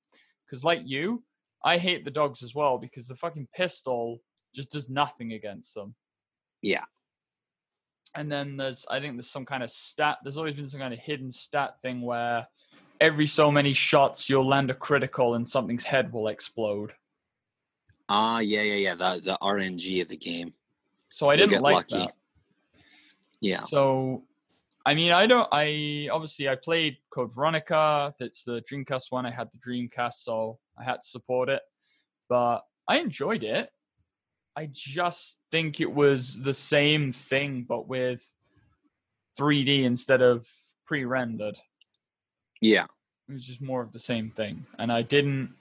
Because 0.46 0.62
like 0.62 0.82
you, 0.84 1.24
I 1.64 1.76
hate 1.78 2.04
the 2.04 2.10
dogs 2.12 2.44
as 2.44 2.54
well 2.54 2.78
because 2.78 3.08
the 3.08 3.16
fucking 3.16 3.48
pistol 3.54 4.22
just 4.54 4.70
does 4.70 4.88
nothing 4.88 5.32
against 5.32 5.74
them. 5.74 5.96
Yeah. 6.62 6.84
And 8.14 8.30
then 8.30 8.56
there's, 8.56 8.86
I 8.88 9.00
think 9.00 9.16
there's 9.16 9.28
some 9.28 9.44
kind 9.44 9.64
of 9.64 9.70
stat. 9.72 10.18
There's 10.22 10.38
always 10.38 10.54
been 10.54 10.68
some 10.68 10.78
kind 10.80 10.94
of 10.94 11.00
hidden 11.00 11.32
stat 11.32 11.74
thing 11.82 12.00
where 12.02 12.46
every 13.00 13.26
so 13.26 13.50
many 13.50 13.72
shots 13.72 14.30
you'll 14.30 14.46
land 14.46 14.70
a 14.70 14.74
critical 14.74 15.34
and 15.34 15.46
something's 15.46 15.84
head 15.84 16.12
will 16.12 16.28
explode. 16.28 16.92
Ah, 18.08 18.38
yeah, 18.38 18.62
yeah, 18.62 18.74
yeah. 18.74 18.94
The 18.94 19.20
the 19.22 19.38
RNG 19.42 20.00
of 20.00 20.08
the 20.08 20.16
game. 20.16 20.54
So 21.08 21.28
I 21.28 21.34
didn't 21.34 21.60
like 21.60 21.74
lucky. 21.74 21.96
that. 22.06 22.14
Yeah, 23.40 23.60
So, 23.64 24.22
I 24.86 24.94
mean, 24.94 25.10
I 25.10 25.26
don't. 25.26 25.48
I 25.50 26.08
obviously 26.12 26.48
I 26.48 26.54
played 26.54 26.98
Code 27.10 27.34
Veronica. 27.34 28.14
That's 28.20 28.44
the 28.44 28.62
Dreamcast 28.62 29.10
one. 29.10 29.26
I 29.26 29.32
had 29.32 29.48
the 29.52 29.58
Dreamcast, 29.58 30.14
so 30.22 30.60
I 30.78 30.84
had 30.84 31.02
to 31.02 31.08
support 31.08 31.48
it. 31.48 31.60
But 32.28 32.60
I 32.88 32.98
enjoyed 32.98 33.42
it. 33.42 33.68
I 34.54 34.70
just 34.72 35.38
think 35.50 35.80
it 35.80 35.92
was 35.92 36.40
the 36.40 36.54
same 36.54 37.12
thing, 37.12 37.66
but 37.68 37.88
with 37.88 38.32
3D 39.38 39.82
instead 39.82 40.22
of 40.22 40.48
pre-rendered. 40.86 41.58
yeah. 42.60 42.86
It 43.28 43.32
was 43.32 43.44
just 43.44 43.60
more 43.60 43.82
of 43.82 43.90
the 43.90 43.98
same 43.98 44.30
thing, 44.30 44.66
and 44.78 44.92
I 44.92 45.02
didn't. 45.02 45.52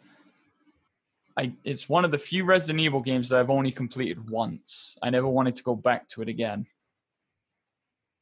I 1.35 1.51
it's 1.63 1.89
one 1.89 2.05
of 2.05 2.11
the 2.11 2.19
few 2.19 2.45
Resident 2.45 2.79
Evil 2.79 3.01
games 3.01 3.29
that 3.29 3.39
I've 3.39 3.49
only 3.49 3.71
completed 3.71 4.29
once. 4.29 4.95
I 5.01 5.09
never 5.09 5.27
wanted 5.27 5.55
to 5.55 5.63
go 5.63 5.75
back 5.75 6.07
to 6.09 6.21
it 6.21 6.29
again. 6.29 6.67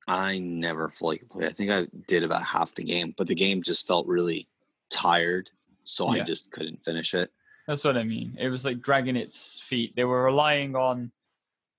I 0.08 0.40
never 0.40 0.90
fully 0.90 1.18
completed. 1.18 1.50
I 1.50 1.54
think 1.54 1.72
I 1.72 1.88
did 2.08 2.24
about 2.24 2.44
half 2.44 2.76
the 2.76 2.84
game, 2.84 3.14
but 3.18 3.28
the 3.28 3.36
game 3.36 3.62
just 3.62 3.88
felt 3.88 4.06
really 4.06 4.48
tired, 4.90 5.50
so 5.84 6.08
I 6.08 6.22
just 6.22 6.52
couldn't 6.52 6.82
finish 6.82 7.14
it. 7.14 7.32
That's 7.68 7.84
what 7.84 7.98
I 7.98 8.04
mean. 8.04 8.36
It 8.38 8.50
was 8.50 8.66
like 8.66 8.82
dragging 8.82 9.16
its 9.16 9.60
feet. 9.60 9.96
They 9.96 10.04
were 10.04 10.24
relying 10.24 10.76
on 10.76 11.12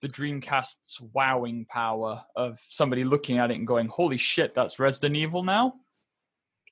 the 0.01 0.09
Dreamcast's 0.09 1.01
wowing 1.13 1.67
power 1.67 2.23
of 2.37 2.61
somebody 2.71 3.05
looking 3.05 3.39
at 3.39 3.51
it 3.51 3.57
and 3.57 3.67
going, 3.67 3.89
"Holy 3.89 4.17
shit, 4.17 4.55
that's 4.55 4.79
Resident 4.79 5.17
Evil 5.17 5.43
now." 5.43 5.75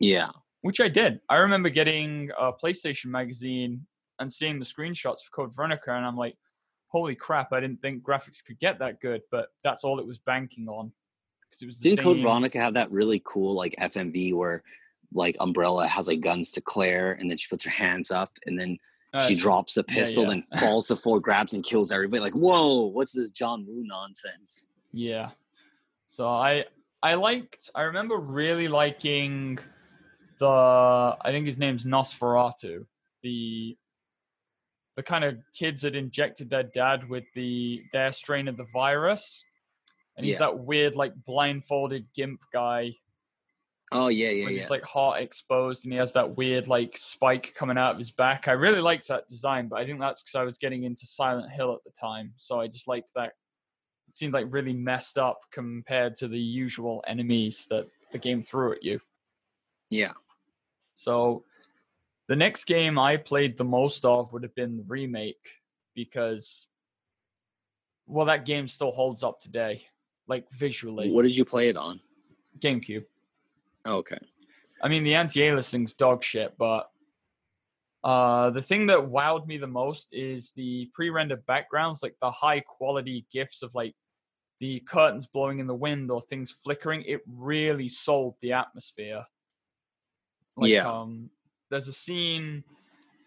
Yeah, 0.01 0.31
Which 0.63 0.81
I 0.81 0.89
did. 0.89 1.21
I 1.29 1.37
remember 1.37 1.69
getting 1.69 2.31
a 2.39 2.53
PlayStation 2.53 3.07
magazine 3.07 3.87
and 4.19 4.33
seeing 4.33 4.59
the 4.59 4.65
screenshots 4.65 5.23
for 5.23 5.31
Code 5.33 5.55
Veronica, 5.55 5.93
and 5.93 6.07
I'm 6.07 6.17
like, 6.17 6.37
"Holy 6.89 7.15
crap! 7.15 7.53
I 7.53 7.61
didn't 7.61 7.83
think 7.83 8.03
graphics 8.03 8.45
could 8.45 8.59
get 8.59 8.79
that 8.79 9.01
good." 9.01 9.23
But 9.31 9.49
that's 9.63 9.85
all 9.85 9.99
it 9.99 10.07
was 10.07 10.19
banking 10.19 10.69
on 10.69 10.93
because 11.53 11.63
it 11.63 11.67
was 11.67 11.79
the 11.79 11.91
Didn't 11.91 12.05
Code 12.05 12.19
Veronica 12.19 12.59
have 12.59 12.75
that 12.75 12.91
really 12.91 13.21
cool 13.25 13.55
like 13.55 13.75
FMV 13.79 14.35
where 14.35 14.63
like 15.13 15.37
Umbrella 15.39 15.87
has 15.87 16.09
like 16.09 16.21
guns 16.21 16.51
to 16.53 16.63
Claire 16.63 17.13
and 17.13 17.31
then 17.31 17.37
she 17.37 17.49
puts 17.49 17.63
her 17.65 17.71
hands 17.71 18.11
up 18.11 18.33
and 18.47 18.59
then 18.59 18.79
uh, 19.13 19.21
she 19.21 19.35
drops 19.35 19.75
the 19.75 19.85
yeah, 19.89 19.95
pistol 19.95 20.25
yeah. 20.25 20.31
and 20.33 20.45
falls 20.59 20.89
to 20.89 20.97
floor, 20.97 21.21
grabs 21.21 21.53
and 21.53 21.63
kills 21.63 21.93
everybody. 21.93 22.21
Like, 22.21 22.33
whoa, 22.33 22.87
what's 22.87 23.13
this 23.13 23.31
John 23.31 23.67
Woo 23.69 23.85
nonsense? 23.85 24.71
Yeah. 24.93 25.31
So 26.07 26.27
I 26.27 26.65
I 27.03 27.15
liked 27.15 27.71
I 27.75 27.83
remember 27.83 28.17
really 28.17 28.69
liking 28.69 29.59
the 30.39 30.49
I 30.49 31.31
think 31.31 31.47
his 31.47 31.59
name's 31.59 31.85
Nosferatu, 31.85 32.87
the 33.23 33.77
the 34.97 35.03
kind 35.03 35.25
of 35.25 35.39
kids 35.55 35.83
that 35.83 35.95
injected 35.95 36.51
their 36.51 36.63
dad 36.63 37.09
with 37.09 37.25
the 37.35 37.83
their 37.93 38.13
strain 38.13 38.49
of 38.49 38.57
the 38.57 38.67
virus, 38.73 39.45
and 40.17 40.25
he's 40.27 40.35
Yeah. 40.35 40.39
that 40.41 40.59
weird 40.59 40.95
like 40.97 41.13
blindfolded 41.25 42.07
gimp 42.15 42.41
guy 42.53 42.95
Oh 43.95 44.09
yeah, 44.09 44.31
yeah, 44.31 44.49
yeah. 44.49 44.61
his 44.63 44.71
like 44.71 44.85
heart 44.85 45.21
exposed, 45.21 45.85
and 45.85 45.93
he 45.93 45.99
has 45.99 46.15
that 46.15 46.35
weird 46.35 46.67
like 46.67 46.97
spike 46.97 47.53
coming 47.55 47.77
out 47.77 47.93
of 47.93 47.99
his 47.99 48.11
back. 48.11 48.49
I 48.49 48.53
really 48.53 48.81
liked 48.81 49.09
that 49.09 49.29
design, 49.29 49.69
but 49.69 49.81
I 49.81 49.85
think 49.85 50.01
that's 50.01 50.23
because 50.23 50.35
I 50.35 50.45
was 50.45 50.57
getting 50.57 50.85
into 50.85 51.05
Silent 51.07 51.53
Hill 51.53 51.75
at 51.75 51.85
the 51.85 51.91
time, 51.91 52.33
so 52.39 52.59
I 52.59 52.69
just 52.69 52.89
liked 52.89 53.11
that. 53.17 53.35
It 54.09 54.17
seemed 54.17 54.33
like 54.33 54.47
really 54.49 54.73
messed 54.73 55.19
up 55.19 55.41
compared 55.51 56.17
to 56.17 56.29
the 56.29 56.39
usual 56.39 57.05
enemies 57.07 57.67
that 57.69 57.87
the 58.13 58.19
game 58.19 58.43
threw 58.43 58.73
at 58.73 58.83
you. 58.83 58.99
yeah. 59.91 60.13
So 60.95 61.45
the 62.29 62.37
next 62.37 62.65
game 62.65 62.99
I 62.99 63.19
played 63.19 63.59
the 63.59 63.65
most 63.65 64.07
of 64.07 64.33
would 64.33 64.43
have 64.43 64.55
been 64.55 64.79
the 64.79 64.85
remake 64.85 65.61
because 65.95 66.67
well 68.07 68.25
that 68.27 68.47
game 68.47 68.69
still 68.69 68.93
holds 68.93 69.23
up 69.23 69.41
today 69.41 69.85
like 70.29 70.51
visually 70.53 71.11
What 71.11 71.23
did 71.23 71.37
you 71.37 71.45
play 71.45 71.69
it 71.69 71.77
on? 71.77 72.01
GameCube. 72.59 73.05
Okay. 73.87 74.19
I 74.83 74.89
mean 74.89 75.05
the 75.05 75.15
anti-aliasing's 75.15 75.95
dog 75.95 76.23
shit 76.23 76.55
but 76.59 76.91
uh 78.05 78.51
the 78.51 78.63
thing 78.63 78.87
that 78.87 78.99
wowed 78.99 79.47
me 79.47 79.59
the 79.59 79.67
most 79.67 80.09
is 80.13 80.53
the 80.53 80.91
pre-rendered 80.93 81.45
backgrounds 81.47 82.03
like 82.03 82.17
the 82.21 82.31
high 82.31 82.61
quality 82.61 83.27
gifs 83.33 83.63
of 83.63 83.75
like 83.75 83.95
the 84.61 84.81
curtains 84.81 85.27
blowing 85.27 85.59
in 85.61 85.67
the 85.67 85.75
wind 85.75 86.11
or 86.11 86.21
things 86.21 86.51
flickering 86.65 87.03
it 87.07 87.21
really 87.27 87.89
sold 87.89 88.35
the 88.41 88.53
atmosphere 88.53 89.25
like 90.57 90.71
Yeah. 90.71 90.89
um 90.89 91.31
there's 91.71 91.89
a 91.89 91.93
scene 91.93 92.65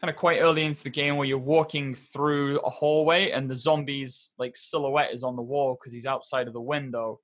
kind 0.05 0.13
of 0.13 0.19
quite 0.19 0.39
early 0.39 0.63
into 0.63 0.83
the 0.83 0.89
game 0.91 1.17
where 1.17 1.25
you're 1.25 1.39
walking 1.39 1.95
through 1.95 2.59
a 2.59 2.69
hallway 2.69 3.31
and 3.31 3.49
the 3.49 3.55
zombie's 3.55 4.33
like 4.37 4.55
silhouette 4.55 5.11
is 5.11 5.23
on 5.23 5.35
the 5.35 5.41
wall 5.41 5.75
because 5.79 5.91
he's 5.91 6.05
outside 6.05 6.45
of 6.45 6.53
the 6.53 6.61
window. 6.61 7.19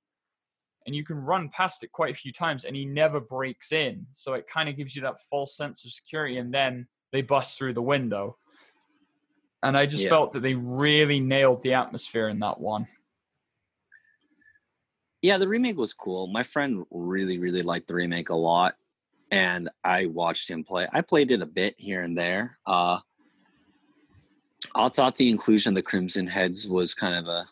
And 0.84 0.96
you 0.96 1.04
can 1.04 1.16
run 1.16 1.48
past 1.50 1.84
it 1.84 1.92
quite 1.92 2.10
a 2.10 2.18
few 2.18 2.32
times 2.32 2.64
and 2.64 2.74
he 2.74 2.84
never 2.84 3.20
breaks 3.20 3.70
in. 3.70 4.04
So 4.14 4.34
it 4.34 4.48
kind 4.48 4.68
of 4.68 4.76
gives 4.76 4.96
you 4.96 5.02
that 5.02 5.22
false 5.30 5.56
sense 5.56 5.84
of 5.84 5.92
security 5.92 6.38
and 6.38 6.52
then 6.52 6.88
they 7.12 7.22
bust 7.22 7.56
through 7.56 7.74
the 7.74 7.82
window. 7.82 8.36
And 9.62 9.78
i 9.78 9.86
just 9.86 10.02
Yeah. 10.02 10.10
felt 10.10 10.32
that 10.32 10.40
they 10.40 10.54
really 10.54 11.20
nailed 11.20 11.62
the 11.62 11.74
atmosphere 11.74 12.26
in 12.26 12.40
that 12.40 12.58
one. 12.58 12.88
Yeah, 15.20 15.38
the 15.38 15.46
remake 15.46 15.76
was 15.76 15.94
cool. 15.94 16.26
My 16.26 16.42
friend 16.42 16.84
really, 16.90 17.38
really 17.38 17.62
liked 17.62 17.86
the 17.86 17.94
remake 17.94 18.30
a 18.30 18.34
lot, 18.34 18.74
and 19.32 19.70
I 19.82 20.06
watched 20.06 20.48
him 20.50 20.62
play. 20.62 20.86
I 20.92 21.00
played 21.00 21.30
it 21.30 21.40
a 21.40 21.46
bit 21.46 21.74
here 21.78 22.02
and 22.02 22.16
there. 22.16 22.58
Uh, 22.66 22.98
I 24.74 24.88
thought 24.90 25.16
the 25.16 25.30
inclusion 25.30 25.70
of 25.72 25.74
the 25.76 25.82
Crimson 25.82 26.26
Heads 26.26 26.68
was 26.68 26.94
kind 26.94 27.16
of 27.16 27.26
a 27.26 27.46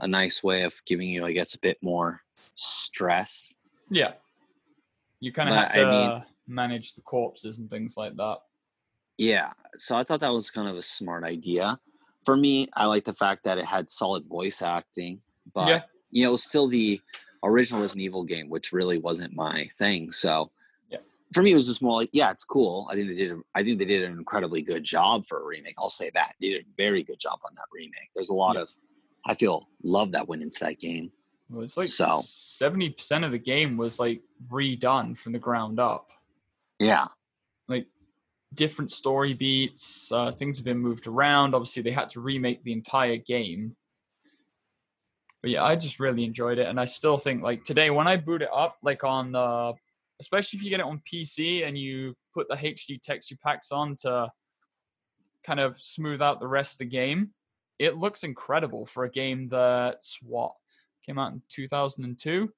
a 0.00 0.06
nice 0.06 0.44
way 0.44 0.62
of 0.62 0.80
giving 0.86 1.08
you, 1.10 1.26
I 1.26 1.32
guess, 1.32 1.54
a 1.54 1.58
bit 1.58 1.76
more 1.82 2.22
stress. 2.54 3.58
yeah 3.90 4.12
you 5.20 5.32
kind 5.32 5.48
of 5.48 5.56
have 5.56 5.70
I 5.72 5.80
to 5.80 5.86
mean- 5.90 6.22
manage 6.46 6.94
the 6.94 7.00
corpses 7.00 7.58
and 7.58 7.68
things 7.68 7.96
like 7.96 8.16
that 8.16 8.38
Yeah, 9.18 9.50
so 9.76 9.96
I 9.96 10.04
thought 10.04 10.20
that 10.20 10.32
was 10.32 10.50
kind 10.50 10.68
of 10.68 10.76
a 10.76 10.82
smart 10.82 11.24
idea. 11.24 11.80
For 12.24 12.36
me, 12.36 12.68
I 12.74 12.84
like 12.86 13.04
the 13.04 13.12
fact 13.12 13.42
that 13.44 13.58
it 13.58 13.64
had 13.64 13.90
solid 13.90 14.24
voice 14.26 14.62
acting, 14.62 15.20
but 15.52 15.68
yeah 15.68 15.82
you 16.10 16.24
know, 16.24 16.36
still 16.36 16.68
the 16.68 17.00
original 17.42 17.82
Resident 17.82 18.04
Evil 18.04 18.24
game, 18.24 18.48
which 18.48 18.72
really 18.72 18.98
wasn't 18.98 19.34
my 19.34 19.68
thing. 19.78 20.10
So. 20.12 20.50
For 21.32 21.42
me, 21.42 21.52
it 21.52 21.56
was 21.56 21.66
just 21.66 21.82
more 21.82 22.00
like, 22.00 22.10
yeah, 22.12 22.30
it's 22.30 22.44
cool. 22.44 22.88
I 22.90 22.94
think 22.94 23.08
they 23.08 23.14
did. 23.14 23.32
a- 23.32 23.42
I 23.54 23.62
think 23.62 23.78
they 23.78 23.84
did 23.84 24.02
an 24.04 24.12
incredibly 24.18 24.62
good 24.62 24.84
job 24.84 25.26
for 25.26 25.40
a 25.42 25.44
remake. 25.44 25.74
I'll 25.78 25.90
say 25.90 26.10
that 26.14 26.34
they 26.40 26.50
did 26.50 26.62
a 26.64 26.72
very 26.76 27.02
good 27.02 27.18
job 27.20 27.38
on 27.44 27.52
that 27.54 27.66
remake. 27.72 28.10
There's 28.14 28.30
a 28.30 28.34
lot 28.34 28.56
Yeah. 28.56 28.62
of, 28.62 28.70
I 29.26 29.34
feel, 29.34 29.68
love 29.82 30.12
that 30.12 30.28
went 30.28 30.42
into 30.42 30.60
that 30.60 30.78
game. 30.78 31.12
It 31.50 31.56
was 31.56 31.76
like 31.76 31.88
So- 31.88 32.20
seventy 32.24 32.90
percent 32.90 33.24
of 33.24 33.32
the 33.32 33.38
game 33.38 33.76
was 33.76 33.98
like 33.98 34.22
redone 34.48 35.16
from 35.16 35.32
the 35.32 35.38
ground 35.38 35.78
up. 35.80 36.10
Yeah, 36.78 37.08
Like 37.68 37.88
different 38.54 38.90
story 38.90 39.34
beats, 39.34 40.10
uh, 40.12 40.30
things 40.32 40.56
have 40.58 40.64
been 40.64 40.78
moved 40.78 41.06
around. 41.06 41.54
Obviously, 41.54 41.82
they 41.82 41.90
had 41.90 42.08
to 42.10 42.20
remake 42.20 42.62
the 42.64 42.72
entire 42.72 43.16
game. 43.16 43.76
But 45.42 45.50
yeah, 45.50 45.64
I 45.64 45.76
just 45.76 46.00
really 46.00 46.24
enjoyed 46.24 46.58
it, 46.58 46.66
and 46.66 46.80
I 46.80 46.84
still 46.86 47.16
think 47.18 47.42
like 47.42 47.64
today 47.64 47.90
when 47.90 48.08
I 48.08 48.16
boot 48.16 48.42
it 48.42 48.48
up, 48.52 48.78
like 48.82 49.04
on 49.04 49.34
uh, 49.34 49.72
especially 50.20 50.58
if 50.58 50.62
you 50.62 50.70
get 50.70 50.80
it 50.80 50.86
on 50.86 51.00
PC 51.10 51.66
and 51.66 51.76
you 51.78 52.14
put 52.34 52.48
the 52.48 52.56
HD 52.56 53.00
texture 53.00 53.36
packs 53.42 53.70
on 53.72 53.96
to 53.96 54.30
kind 55.44 55.60
of 55.60 55.76
smooth 55.80 56.20
out 56.20 56.40
the 56.40 56.46
rest 56.48 56.72
of 56.74 56.78
the 56.78 56.84
game, 56.86 57.30
it 57.78 57.96
looks 57.96 58.24
incredible 58.24 58.86
for 58.86 59.04
a 59.04 59.10
game 59.10 59.48
that's 59.48 60.18
what 60.22 60.52
came 61.06 61.18
out 61.18 61.32
in 61.32 61.42
2002, 61.48 62.52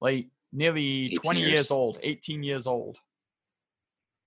like 0.00 0.26
nearly 0.52 1.10
20 1.22 1.40
years. 1.40 1.50
years. 1.52 1.70
old, 1.70 1.98
18 2.02 2.42
years 2.42 2.66
old. 2.66 2.98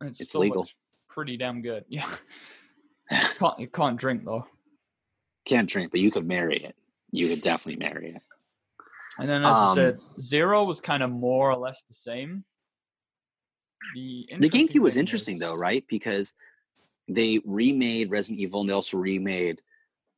And 0.01 0.09
it 0.09 0.19
It's 0.19 0.33
legal. 0.35 0.67
pretty 1.09 1.37
damn 1.37 1.61
good. 1.61 1.85
Yeah, 1.89 2.09
can't, 3.39 3.59
it 3.59 3.73
can't 3.73 3.97
drink 3.97 4.23
though. 4.25 4.45
can't 5.45 5.67
drink, 5.69 5.91
but 5.91 5.99
you 5.99 6.11
could 6.11 6.27
marry 6.27 6.57
it. 6.57 6.75
You 7.11 7.27
could 7.27 7.41
definitely 7.41 7.83
marry 7.83 8.15
it. 8.15 8.21
And 9.17 9.27
then, 9.27 9.41
as 9.41 9.47
I 9.47 9.69
Um, 9.69 9.75
said, 9.75 9.99
Zero 10.21 10.63
was 10.63 10.79
kind 10.79 11.01
of 11.03 11.09
more 11.09 11.51
or 11.51 11.57
less 11.57 11.83
the 11.87 11.93
same. 11.95 12.45
The 13.95 14.27
The 14.39 14.49
GameCube 14.49 14.81
was 14.81 14.97
interesting 14.97 15.35
is- 15.35 15.41
though, 15.41 15.55
right? 15.55 15.83
Because 15.87 16.33
they 17.07 17.39
remade 17.45 18.11
Resident 18.11 18.39
Evil 18.39 18.61
and 18.61 18.69
they 18.69 18.73
also 18.73 18.97
remade 18.97 19.61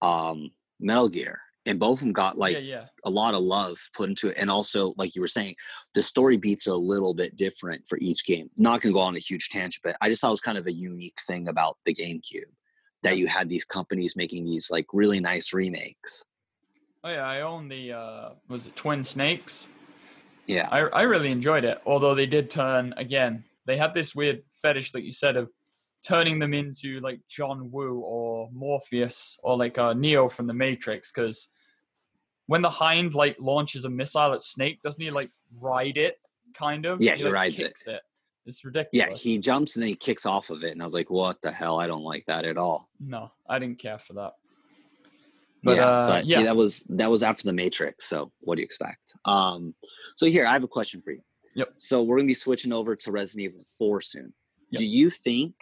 um, 0.02 0.52
Metal 0.80 1.08
Gear, 1.08 1.40
and 1.66 1.80
both 1.80 2.00
of 2.00 2.00
them 2.00 2.12
got 2.12 2.38
like 2.38 2.56
yeah, 2.56 2.60
yeah, 2.60 2.86
a 3.06 3.10
lot 3.10 3.34
of 3.34 3.42
love 3.42 3.78
put 3.94 4.10
into 4.10 4.30
it. 4.30 4.38
And 4.38 4.50
also, 4.50 4.94
like 4.98 5.16
you 5.16 5.22
were 5.22 5.28
saying, 5.28 5.56
the 5.94 6.02
story 6.02 6.38
beats 6.38 6.68
are 6.68 6.72
a 6.72 6.78
little 6.78 7.14
bit 7.14 7.36
different 7.36 7.88
for 7.88 7.98
each 8.02 8.26
game. 8.26 8.50
Not 8.58 8.82
going 8.82 8.94
to 8.94 8.98
go 8.98 9.02
on 9.02 9.16
a 9.16 9.20
huge 9.20 9.50
tangent, 9.50 9.82
but 9.84 9.96
I 10.02 10.10
just 10.10 10.22
thought 10.22 10.30
it 10.30 10.32
was 10.32 10.42
kind 10.42 10.58
of 10.58 10.68
a 10.68 10.74
unique 10.74 11.20
thing 11.28 11.48
about 11.48 11.78
the 11.86 11.94
GameCube 11.94 12.52
that 13.04 13.18
you 13.18 13.28
had 13.28 13.48
these 13.50 13.64
companies 13.66 14.16
making 14.16 14.46
these 14.46 14.70
like 14.70 14.88
really 14.92 15.20
nice 15.20 15.54
remakes. 15.54 16.26
oh 17.04 17.10
yeah. 17.10 17.26
I 17.26 17.42
own 17.42 17.70
the 17.70 17.94
uh, 17.94 18.30
was 18.50 18.66
it 18.66 18.76
Twin 18.76 19.04
Snakes? 19.04 19.68
Yeah. 20.48 20.68
I 20.72 20.80
I 20.80 21.02
really 21.04 21.32
enjoyed 21.32 21.64
it. 21.64 21.80
Although 21.86 22.16
they 22.16 22.26
did 22.26 22.50
turn 22.50 22.94
again, 22.98 23.44
they 23.66 23.78
had 23.78 23.94
this 23.94 24.16
weird 24.16 24.44
fetish, 24.62 24.92
that 24.92 25.04
you 25.04 25.12
said, 25.12 25.38
of 25.38 25.50
turning 26.06 26.40
them 26.40 26.54
into 26.54 27.00
like 27.00 27.20
John 27.28 27.72
Woo 27.72 28.00
or 28.00 28.50
Morpheus 28.52 29.38
or 29.44 29.58
like 29.58 29.78
uh, 29.78 29.94
Neo 29.94 30.28
from 30.28 30.48
the 30.48 30.54
Matrix. 30.54 31.12
Because 31.12 31.48
when 32.48 32.62
the 32.62 32.70
Hind 32.70 33.14
like 33.14 33.38
launches 33.40 33.86
a 33.86 33.90
missile 33.90 34.34
at 34.34 34.44
Snake, 34.44 34.82
doesn't 34.82 35.02
he 35.02 35.12
like 35.12 35.30
ride 35.60 35.98
it? 35.98 36.20
Kind 36.54 36.86
of. 36.86 37.02
Yeah, 37.02 37.16
he 37.16 37.24
like, 37.24 37.34
rides 37.34 37.60
it. 37.60 37.78
it. 37.86 38.02
It's 38.46 38.66
ridiculous. 38.66 38.90
Yeah, 38.94 39.16
he 39.16 39.38
jumps 39.38 39.76
and 39.76 39.84
then 39.84 39.90
he 39.90 39.96
kicks 39.96 40.26
off 40.26 40.50
of 40.50 40.64
it. 40.64 40.72
And 40.72 40.82
I 40.82 40.86
was 40.86 40.94
like, 40.94 41.10
what 41.10 41.42
the 41.42 41.52
hell? 41.52 41.80
I 41.80 41.88
don't 41.88 42.04
like 42.04 42.26
that 42.26 42.44
at 42.44 42.58
all. 42.58 42.90
No, 43.00 43.32
I 43.48 43.60
didn't 43.60 43.80
care 43.80 44.00
for 44.00 44.14
that. 44.14 44.34
But, 45.64 45.78
yeah, 45.78 45.88
uh, 45.88 46.10
but 46.10 46.26
yeah. 46.26 46.44
that 46.44 46.56
was 46.56 46.84
that 46.90 47.12
was 47.12 47.22
after 47.22 47.44
the 47.44 47.54
Matrix. 47.54 48.10
So 48.10 48.32
what 48.46 48.56
do 48.56 48.62
you 48.62 48.66
expect? 48.66 49.14
Um, 49.26 49.76
so 50.16 50.26
here 50.26 50.48
I 50.48 50.54
have 50.54 50.64
a 50.64 50.68
question 50.68 51.02
for 51.02 51.12
you. 51.12 51.22
Yep. 51.56 51.74
So 51.78 52.02
we're 52.04 52.18
gonna 52.18 52.28
be 52.28 52.34
switching 52.34 52.74
over 52.74 52.96
to 52.96 53.12
Resident 53.12 53.52
Evil 53.52 53.66
Four 53.78 54.02
soon. 54.02 54.34
Yep. 54.70 54.80
Do 54.80 54.86
you 54.86 55.10
think 55.10 55.54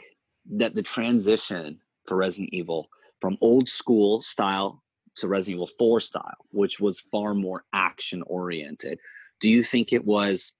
that 0.51 0.75
the 0.75 0.83
transition 0.83 1.79
for 2.05 2.17
Resident 2.17 2.49
Evil 2.53 2.89
from 3.21 3.37
old 3.41 3.69
school 3.69 4.21
style 4.21 4.83
to 5.15 5.27
Resident 5.27 5.55
Evil 5.55 5.67
Four 5.67 5.99
style, 5.99 6.37
which 6.51 6.79
was 6.79 6.99
far 6.99 7.33
more 7.33 7.65
action 7.73 8.21
oriented, 8.23 8.99
do 9.39 9.49
you 9.49 9.63
think 9.63 9.91
it 9.91 10.05
was, 10.05 10.53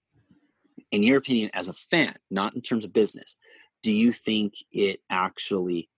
in 0.91 1.03
your 1.03 1.17
opinion, 1.17 1.49
as 1.53 1.67
a 1.67 1.73
fan, 1.73 2.15
not 2.29 2.55
in 2.55 2.61
terms 2.61 2.85
of 2.85 2.93
business, 2.93 3.37
do 3.81 3.91
you 3.91 4.11
think 4.11 4.55
it 4.71 5.01
actually 5.09 5.89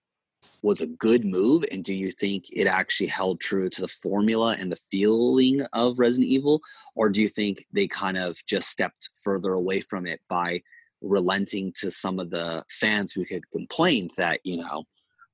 was 0.62 0.80
a 0.80 0.86
good 0.86 1.24
move 1.24 1.64
and 1.70 1.84
do 1.84 1.94
you 1.94 2.10
think 2.10 2.46
it 2.52 2.66
actually 2.66 3.06
held 3.06 3.40
true 3.40 3.68
to 3.68 3.80
the 3.80 3.88
formula 3.88 4.56
and 4.58 4.70
the 4.70 4.80
feeling 4.90 5.64
of 5.72 5.98
resident 5.98 6.30
evil? 6.30 6.60
Or 6.94 7.10
do 7.10 7.20
you 7.20 7.28
think 7.28 7.66
they 7.72 7.86
kind 7.86 8.18
of 8.18 8.44
just 8.46 8.68
stepped 8.68 9.10
further 9.22 9.52
away 9.52 9.80
from 9.80 10.06
it 10.06 10.20
by 10.28 10.62
relenting 11.02 11.72
to 11.72 11.90
some 11.90 12.18
of 12.18 12.30
the 12.30 12.64
fans 12.68 13.12
who 13.12 13.24
had 13.28 13.48
complained 13.50 14.12
that 14.16 14.40
you 14.44 14.56
know 14.56 14.84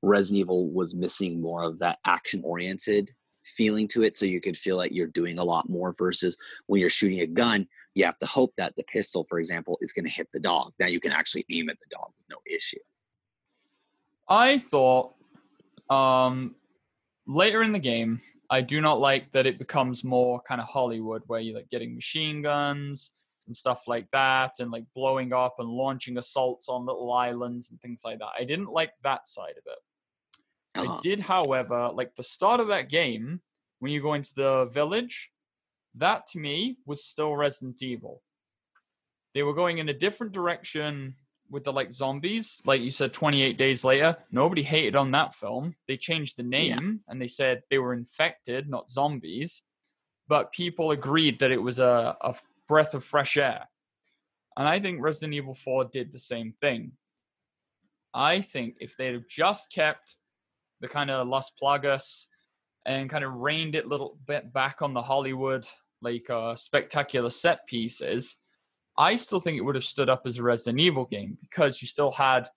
resident 0.03 0.41
evil 0.41 0.71
was 0.71 0.95
missing 0.95 1.41
more 1.41 1.63
of 1.63 1.79
that 1.79 1.99
action 2.07 2.41
oriented 2.43 3.11
feeling 3.45 3.87
to 3.87 4.03
it 4.03 4.17
so 4.17 4.25
you 4.25 4.41
could 4.41 4.57
feel 4.57 4.77
like 4.77 4.93
you're 4.93 5.07
doing 5.07 5.39
a 5.39 5.45
lot 5.45 5.69
more 5.69 5.95
versus 5.99 6.37
when 6.67 6.81
you're 6.81 6.89
shooting 6.89 7.21
a 7.21 7.27
gun 7.27 7.67
you 7.95 8.05
have 8.05 8.19
to 8.19 8.27
hope 8.27 8.55
that 8.57 8.75
the 8.77 8.85
pistol 8.85 9.25
for 9.25 9.39
example 9.39 9.77
is 9.81 9.93
going 9.93 10.05
to 10.05 10.11
hit 10.11 10.29
the 10.33 10.41
dog. 10.41 10.73
Now 10.79 10.87
you 10.87 11.01
can 11.01 11.13
actually 11.13 11.45
aim 11.51 11.69
at 11.69 11.79
the 11.81 11.97
dog 11.97 12.13
with 12.17 12.27
no 12.31 12.39
issue 12.47 12.79
I 14.29 14.59
thought 14.59 15.15
um, 15.91 16.55
later 17.27 17.63
in 17.63 17.73
the 17.73 17.79
game, 17.79 18.21
I 18.51 18.61
do 18.61 18.81
not 18.81 19.01
like 19.01 19.33
that 19.33 19.47
it 19.47 19.59
becomes 19.59 20.05
more 20.05 20.41
kind 20.43 20.61
of 20.61 20.69
Hollywood, 20.69 21.23
where 21.27 21.41
you're 21.41 21.57
like 21.57 21.71
getting 21.71 21.95
machine 21.95 22.43
guns 22.43 23.11
and 23.47 23.57
stuff 23.57 23.83
like 23.87 24.11
that, 24.13 24.55
and 24.59 24.71
like 24.71 24.85
blowing 24.95 25.33
up 25.33 25.57
and 25.59 25.69
launching 25.69 26.19
assaults 26.19 26.69
on 26.69 26.87
little 26.87 27.13
islands 27.13 27.71
and 27.71 27.81
things 27.81 28.03
like 28.05 28.19
that. 28.19 28.31
I 28.39 28.45
didn't 28.45 28.73
like 28.73 28.93
that 29.03 29.27
side 29.27 29.55
of 29.57 29.65
it. 29.67 29.79
Uh-huh. 30.81 30.95
I 30.95 31.01
did, 31.03 31.21
however, 31.21 31.91
like 31.93 32.15
the 32.15 32.23
start 32.23 32.61
of 32.61 32.69
that 32.69 32.89
game 32.89 33.41
when 33.81 33.93
you 33.93 34.03
go 34.03 34.15
into 34.15 34.35
the 34.35 34.67
village. 34.67 35.31
That 35.95 36.27
to 36.29 36.39
me 36.39 36.77
was 36.87 37.05
still 37.05 37.35
Resident 37.35 37.83
Evil. 37.83 38.23
They 39.35 39.43
were 39.43 39.55
going 39.55 39.79
in 39.79 39.89
a 39.89 39.95
different 39.95 40.33
direction 40.33 41.17
with 41.51 41.65
the 41.65 41.73
like 41.73 41.93
zombies, 41.93 42.61
like 42.65 42.81
you 42.81 42.91
said, 42.91 43.13
28 43.13 43.57
days 43.57 43.85
later. 43.85 44.17
Nobody 44.31 44.63
hated 44.63 44.97
on 44.97 45.11
that 45.13 45.35
film. 45.35 45.75
They 45.87 45.97
changed 45.97 46.37
the 46.37 46.43
Yeah. 46.43 46.77
name 46.77 47.01
and 47.09 47.21
they 47.21 47.27
said 47.29 47.63
they 47.71 47.79
were 47.79 47.95
infected, 47.95 48.69
not 48.69 48.91
zombies. 48.91 49.63
But 50.29 50.53
people 50.53 50.91
agreed 50.91 51.39
that 51.41 51.51
it 51.51 51.63
was 51.63 51.79
a, 51.79 52.17
a 52.21 52.35
breath 52.67 52.95
of 52.95 53.03
fresh 53.05 53.37
air. 53.37 53.67
And 54.57 54.69
I 54.69 54.79
think 54.81 55.01
Resident 55.01 55.35
Evil 55.35 55.55
4 55.55 55.87
did 55.87 56.13
the 56.13 56.19
same 56.19 56.53
thing. 56.61 56.93
I 58.13 58.41
think 58.41 58.77
if 58.81 58.97
they'd 58.97 59.15
have 59.15 59.29
just 59.29 59.73
kept 59.73 60.17
the 60.81 60.89
kind 60.89 61.11
of 61.11 61.29
Las 61.29 61.51
Plagas 61.61 62.27
and 62.85 63.09
kind 63.11 63.25
of 63.25 63.35
reined 63.35 63.75
it 63.75 63.85
a 63.85 63.89
little 63.89 64.19
bit 64.27 64.53
back 64.53 64.83
on 64.83 64.95
the 64.95 65.03
Hollywood, 65.03 65.67
like 66.03 66.29
uh, 66.31 66.55
spectacular 66.57 67.31
set 67.31 67.67
pieces, 67.67 68.37
I 68.99 69.15
still 69.15 69.39
think 69.39 69.57
it 69.57 69.65
would 69.65 69.77
have 69.77 69.85
stood 69.85 70.11
up 70.11 70.23
as 70.27 70.39
a 70.39 70.43
Resident 70.43 70.81
Evil 70.81 71.05
game 71.05 71.39
because 71.41 71.81
you 71.81 71.87
still 71.87 72.11
had 72.11 72.49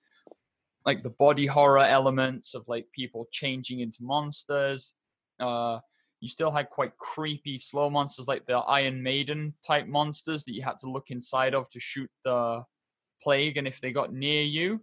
like 0.86 1.04
the 1.04 1.12
body 1.12 1.46
horror 1.46 1.78
elements 1.86 2.56
of 2.56 2.68
like 2.68 2.88
people 2.92 3.28
changing 3.32 3.82
into 3.82 4.04
monsters. 4.04 4.94
Uh, 5.40 5.80
you 6.20 6.28
still 6.28 6.50
had 6.50 6.72
quite 6.72 6.98
creepy 6.98 7.58
slow 7.58 7.92
monsters 7.92 8.28
like 8.28 8.48
the 8.48 8.54
Iron 8.54 9.04
Maiden 9.04 9.54
type 9.66 9.88
monsters 9.88 10.44
that 10.44 10.54
you 10.54 10.64
had 10.64 10.80
to 10.80 10.90
look 10.90 11.12
inside 11.12 11.54
of 11.54 11.70
to 11.70 11.80
shoot 11.80 12.10
the 12.26 12.64
plague, 13.22 13.58
and 13.58 13.68
if 13.68 13.80
they 13.80 13.92
got 13.92 14.12
near 14.12 14.42
you, 14.42 14.82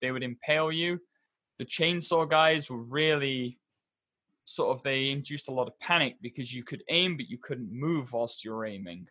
they 0.00 0.12
would 0.12 0.22
impale 0.22 0.70
you. 0.70 1.00
The 1.58 1.64
chainsaw 1.64 2.30
guys 2.30 2.70
were 2.70 2.82
really 2.82 3.58
sort 4.44 4.76
of 4.76 4.82
they 4.82 5.10
induced 5.10 5.48
a 5.48 5.52
lot 5.52 5.68
of 5.68 5.78
panic 5.80 6.16
because 6.20 6.52
you 6.52 6.62
could 6.62 6.82
aim 6.88 7.16
but 7.16 7.28
you 7.28 7.38
couldn't 7.38 7.72
move 7.72 8.12
whilst 8.12 8.44
you're 8.44 8.64
aiming. 8.64 9.08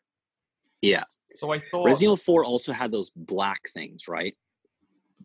Yeah. 0.81 1.03
So 1.31 1.51
I 1.51 1.59
thought 1.59 1.85
Resident 1.85 2.03
Evil 2.03 2.17
4 2.17 2.45
also 2.45 2.71
had 2.73 2.91
those 2.91 3.09
black 3.15 3.69
things, 3.69 4.07
right? 4.07 4.35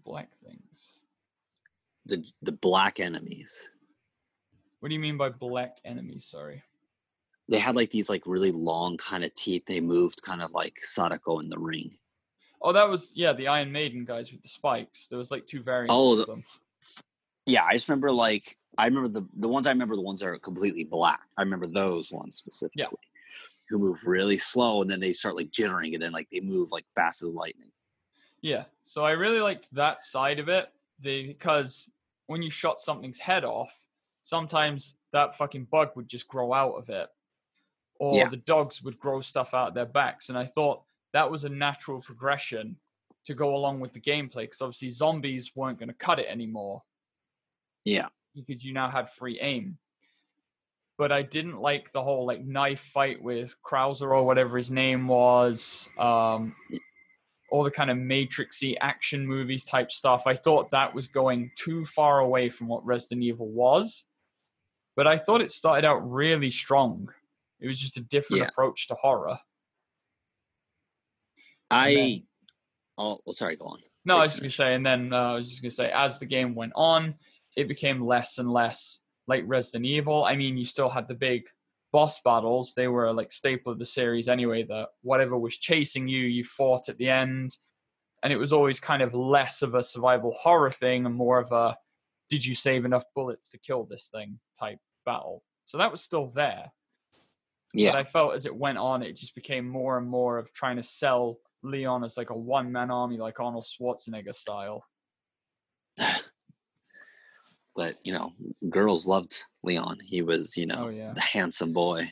black 0.05 0.29
things. 0.45 1.01
The 2.05 2.25
the 2.41 2.53
black 2.53 3.01
enemies. 3.01 3.71
What 4.79 4.91
do 4.91 4.95
you 4.95 5.01
mean 5.01 5.17
by 5.17 5.31
black 5.31 5.79
enemies? 5.85 6.25
Sorry. 6.25 6.63
They 7.49 7.59
had 7.59 7.75
like 7.75 7.91
these 7.91 8.09
like 8.09 8.23
really 8.27 8.53
long 8.53 8.97
kind 8.99 9.25
of 9.25 9.35
teeth. 9.35 9.65
They 9.67 9.81
moved 9.81 10.23
kind 10.23 10.43
of 10.43 10.53
like 10.53 10.77
Sadako 10.83 11.41
in 11.41 11.49
the 11.49 11.59
ring. 11.59 11.97
Oh, 12.63 12.73
that 12.73 12.89
was 12.89 13.13
yeah, 13.17 13.33
the 13.33 13.49
Iron 13.49 13.73
Maiden 13.73 14.05
guys 14.05 14.31
with 14.31 14.43
the 14.43 14.49
spikes. 14.49 15.09
There 15.09 15.19
was 15.19 15.31
like 15.33 15.47
two 15.47 15.63
variants 15.63 15.93
Oh, 15.93 16.13
of 16.13 16.19
the- 16.19 16.27
them. 16.27 16.45
Yeah, 17.47 17.65
I 17.65 17.73
just 17.73 17.89
remember 17.89 18.13
like 18.13 18.57
I 18.79 18.87
remember 18.87 19.09
the 19.09 19.27
the 19.37 19.49
ones 19.49 19.67
I 19.67 19.71
remember 19.71 19.97
the 19.97 20.03
ones 20.03 20.21
that 20.21 20.27
are 20.29 20.39
completely 20.39 20.85
black. 20.85 21.23
I 21.37 21.43
remember 21.43 21.67
those 21.67 22.13
ones 22.13 22.37
specifically. 22.37 22.99
Who 23.69 23.79
move 23.79 23.99
really 24.07 24.39
slow 24.39 24.81
and 24.83 24.91
then 24.91 25.01
they 25.01 25.13
start 25.13 25.37
like 25.37 25.51
jittering 25.51 25.93
and 25.95 26.03
then 26.03 26.13
like 26.13 26.29
they 26.31 26.41
move 26.41 26.71
like 26.71 26.87
fast 26.95 27.23
as 27.23 27.35
lightning. 27.35 27.73
Yeah. 28.41 28.65
So 28.85 29.05
I 29.05 29.13
really 29.13 29.41
liked 29.41 29.75
that 29.75 30.03
side 30.03 30.39
of 30.39 30.49
it. 30.49 30.69
The 31.01 31.27
because 31.29 31.91
when 32.27 32.43
you 32.43 32.51
shot 32.51 32.81
something's 32.81 33.19
head 33.19 33.45
off, 33.45 33.73
sometimes 34.23 34.95
that 35.13 35.37
fucking 35.37 35.65
bug 35.65 35.91
would 35.97 36.09
just 36.09 36.29
grow 36.29 36.53
out 36.53 36.75
of 36.75 36.89
it. 36.91 37.09
Or 37.99 38.17
Yeah. 38.17 38.29
the 38.29 38.37
dogs 38.37 38.83
would 38.83 38.99
grow 38.99 39.21
stuff 39.21 39.55
out 39.55 39.69
of 39.69 39.75
their 39.75 39.87
backs. 39.87 40.29
And 40.29 40.37
I 40.39 40.45
thought 40.45 40.83
that 41.13 41.31
was 41.31 41.45
a 41.45 41.49
natural 41.49 42.01
progression 42.01 42.77
to 43.25 43.35
go 43.35 43.57
along 43.57 43.81
with 43.81 43.93
the 43.93 44.01
gameplay. 44.01 44.43
Because 44.43 44.61
obviously 44.61 44.91
zombies 44.91 45.57
weren't 45.57 45.79
going 45.79 45.89
to 45.89 45.95
cut 45.95 46.19
it 46.19 46.27
anymore. 46.29 46.83
Yeah. 47.85 48.09
because 48.35 48.63
you 48.65 48.73
now 48.73 48.91
had 48.91 49.09
free 49.09 49.41
aim. 49.41 49.79
But 50.99 51.13
I 51.13 51.23
didn't 51.23 51.59
like 51.59 51.93
the 51.93 52.03
whole 52.03 52.27
like 52.27 52.45
knife 52.45 52.81
fight 52.81 53.23
with 53.23 53.55
Krauser 53.63 54.03
or 54.17 54.23
whatever 54.25 54.57
his 54.57 54.71
name 54.71 55.09
was. 55.09 55.89
Um, 55.99 56.55
all 57.51 57.63
the 57.65 57.71
kind 57.71 57.91
of 57.91 57.99
matrixy 57.99 58.77
action 58.81 59.27
movies 59.27 59.65
type 59.65 59.93
stuff. 59.93 60.27
I 60.27 60.35
thought 60.35 60.71
that 60.71 60.95
was 60.95 61.07
going 61.07 61.51
too 61.57 61.85
far 61.85 62.21
away 62.21 62.49
from 62.49 62.67
what 62.69 62.85
Resident 62.85 63.23
Evil 63.23 63.49
was. 63.49 64.05
But 64.97 65.07
I 65.07 65.19
thought 65.19 65.43
it 65.43 65.53
started 65.53 65.85
out 65.87 65.99
really 66.11 66.49
strong. 66.51 67.11
It 67.61 67.67
was 67.69 67.79
just 67.79 67.99
a 67.99 68.01
different 68.01 68.41
Yeah. 68.43 68.49
approach 68.49 68.89
to 68.89 68.95
horror. 68.95 69.39
I 71.71 71.95
then- 71.95 72.27
oh 72.99 73.21
well, 73.27 73.33
sorry, 73.33 73.57
go 73.57 73.67
on. 73.67 73.81
No, 74.05 74.17
I 74.17 74.21
was 74.21 74.31
just 74.31 74.41
gonna 74.41 74.51
say, 74.51 74.75
and 74.75 74.87
then 74.87 75.13
uh, 75.13 75.33
I 75.33 75.35
was 75.35 75.51
just 75.51 75.63
gonna 75.63 75.71
say, 75.71 75.91
as 75.91 76.19
the 76.19 76.27
game 76.27 76.55
went 76.55 76.73
on, 76.75 77.17
it 77.57 77.69
became 77.69 78.05
less 78.05 78.39
and 78.39 78.51
less 78.51 79.01
like 79.27 79.45
Resident 79.47 79.85
Evil. 79.85 80.25
I 80.25 80.37
mean, 80.37 80.57
you 80.57 80.65
still 80.65 80.89
had 80.89 81.09
the 81.09 81.15
big 81.15 81.45
boss 81.93 82.21
battles; 82.21 82.75
they 82.75 82.89
were 82.89 83.13
like 83.13 83.33
staple 83.33 83.73
of 83.73 83.79
the 83.79 83.85
series 83.85 84.29
anyway. 84.29 84.63
That 84.65 84.89
whatever 85.03 85.39
was 85.39 85.57
chasing 85.57 86.09
you, 86.09 86.25
you 86.25 86.45
fought 86.45 86.89
at 86.89 86.99
the 86.99 87.09
end, 87.09 87.57
and 88.23 88.33
it 88.33 88.37
was 88.37 88.53
always 88.53 88.81
kind 88.81 89.03
of 89.03 89.15
less 89.15 89.63
of 89.63 89.75
a 89.75 89.83
survival 89.83 90.33
horror 90.33 90.71
thing 90.71 91.07
and 91.07 91.15
more 91.15 91.39
of 91.39 91.53
a 91.53 91.77
"Did 92.31 92.45
you 92.45 92.55
save 92.55 92.85
enough 92.85 93.05
bullets 93.15 93.51
to 93.51 93.59
kill 93.59 93.85
this 93.85 94.09
thing?" 94.13 94.39
type 94.59 94.79
battle. 95.05 95.43
So 95.65 95.79
that 95.79 95.91
was 95.91 96.01
still 96.01 96.29
there. 96.29 96.73
Yeah. 97.75 97.93
But 97.93 97.99
I 97.99 98.05
felt 98.05 98.35
as 98.35 98.47
it 98.47 98.57
went 98.57 98.79
on, 98.79 99.03
it 99.03 99.17
just 99.17 99.35
became 99.35 99.69
more 99.69 99.99
and 99.99 100.09
more 100.09 100.39
of 100.39 100.53
trying 100.53 100.77
to 100.77 100.83
sell 100.83 101.39
Leon 101.63 102.05
as 102.05 102.17
like 102.17 102.31
a 102.31 102.37
one 102.37 102.73
man 102.73 102.91
army, 102.91 103.19
like 103.19 103.41
Arnold 103.41 103.67
Schwarzenegger 103.67 104.35
style. 104.35 104.85
but 107.77 107.99
you 108.03 108.13
know, 108.13 108.33
girls 108.71 109.07
loved 109.07 109.43
Leon. 109.63 109.99
He 110.03 110.23
was, 110.23 110.57
you 110.57 110.67
know, 110.67 110.87
Oh 110.87 110.89
yeah. 110.89 111.13
the 111.13 111.21
handsome 111.21 111.73
boy. 111.73 112.11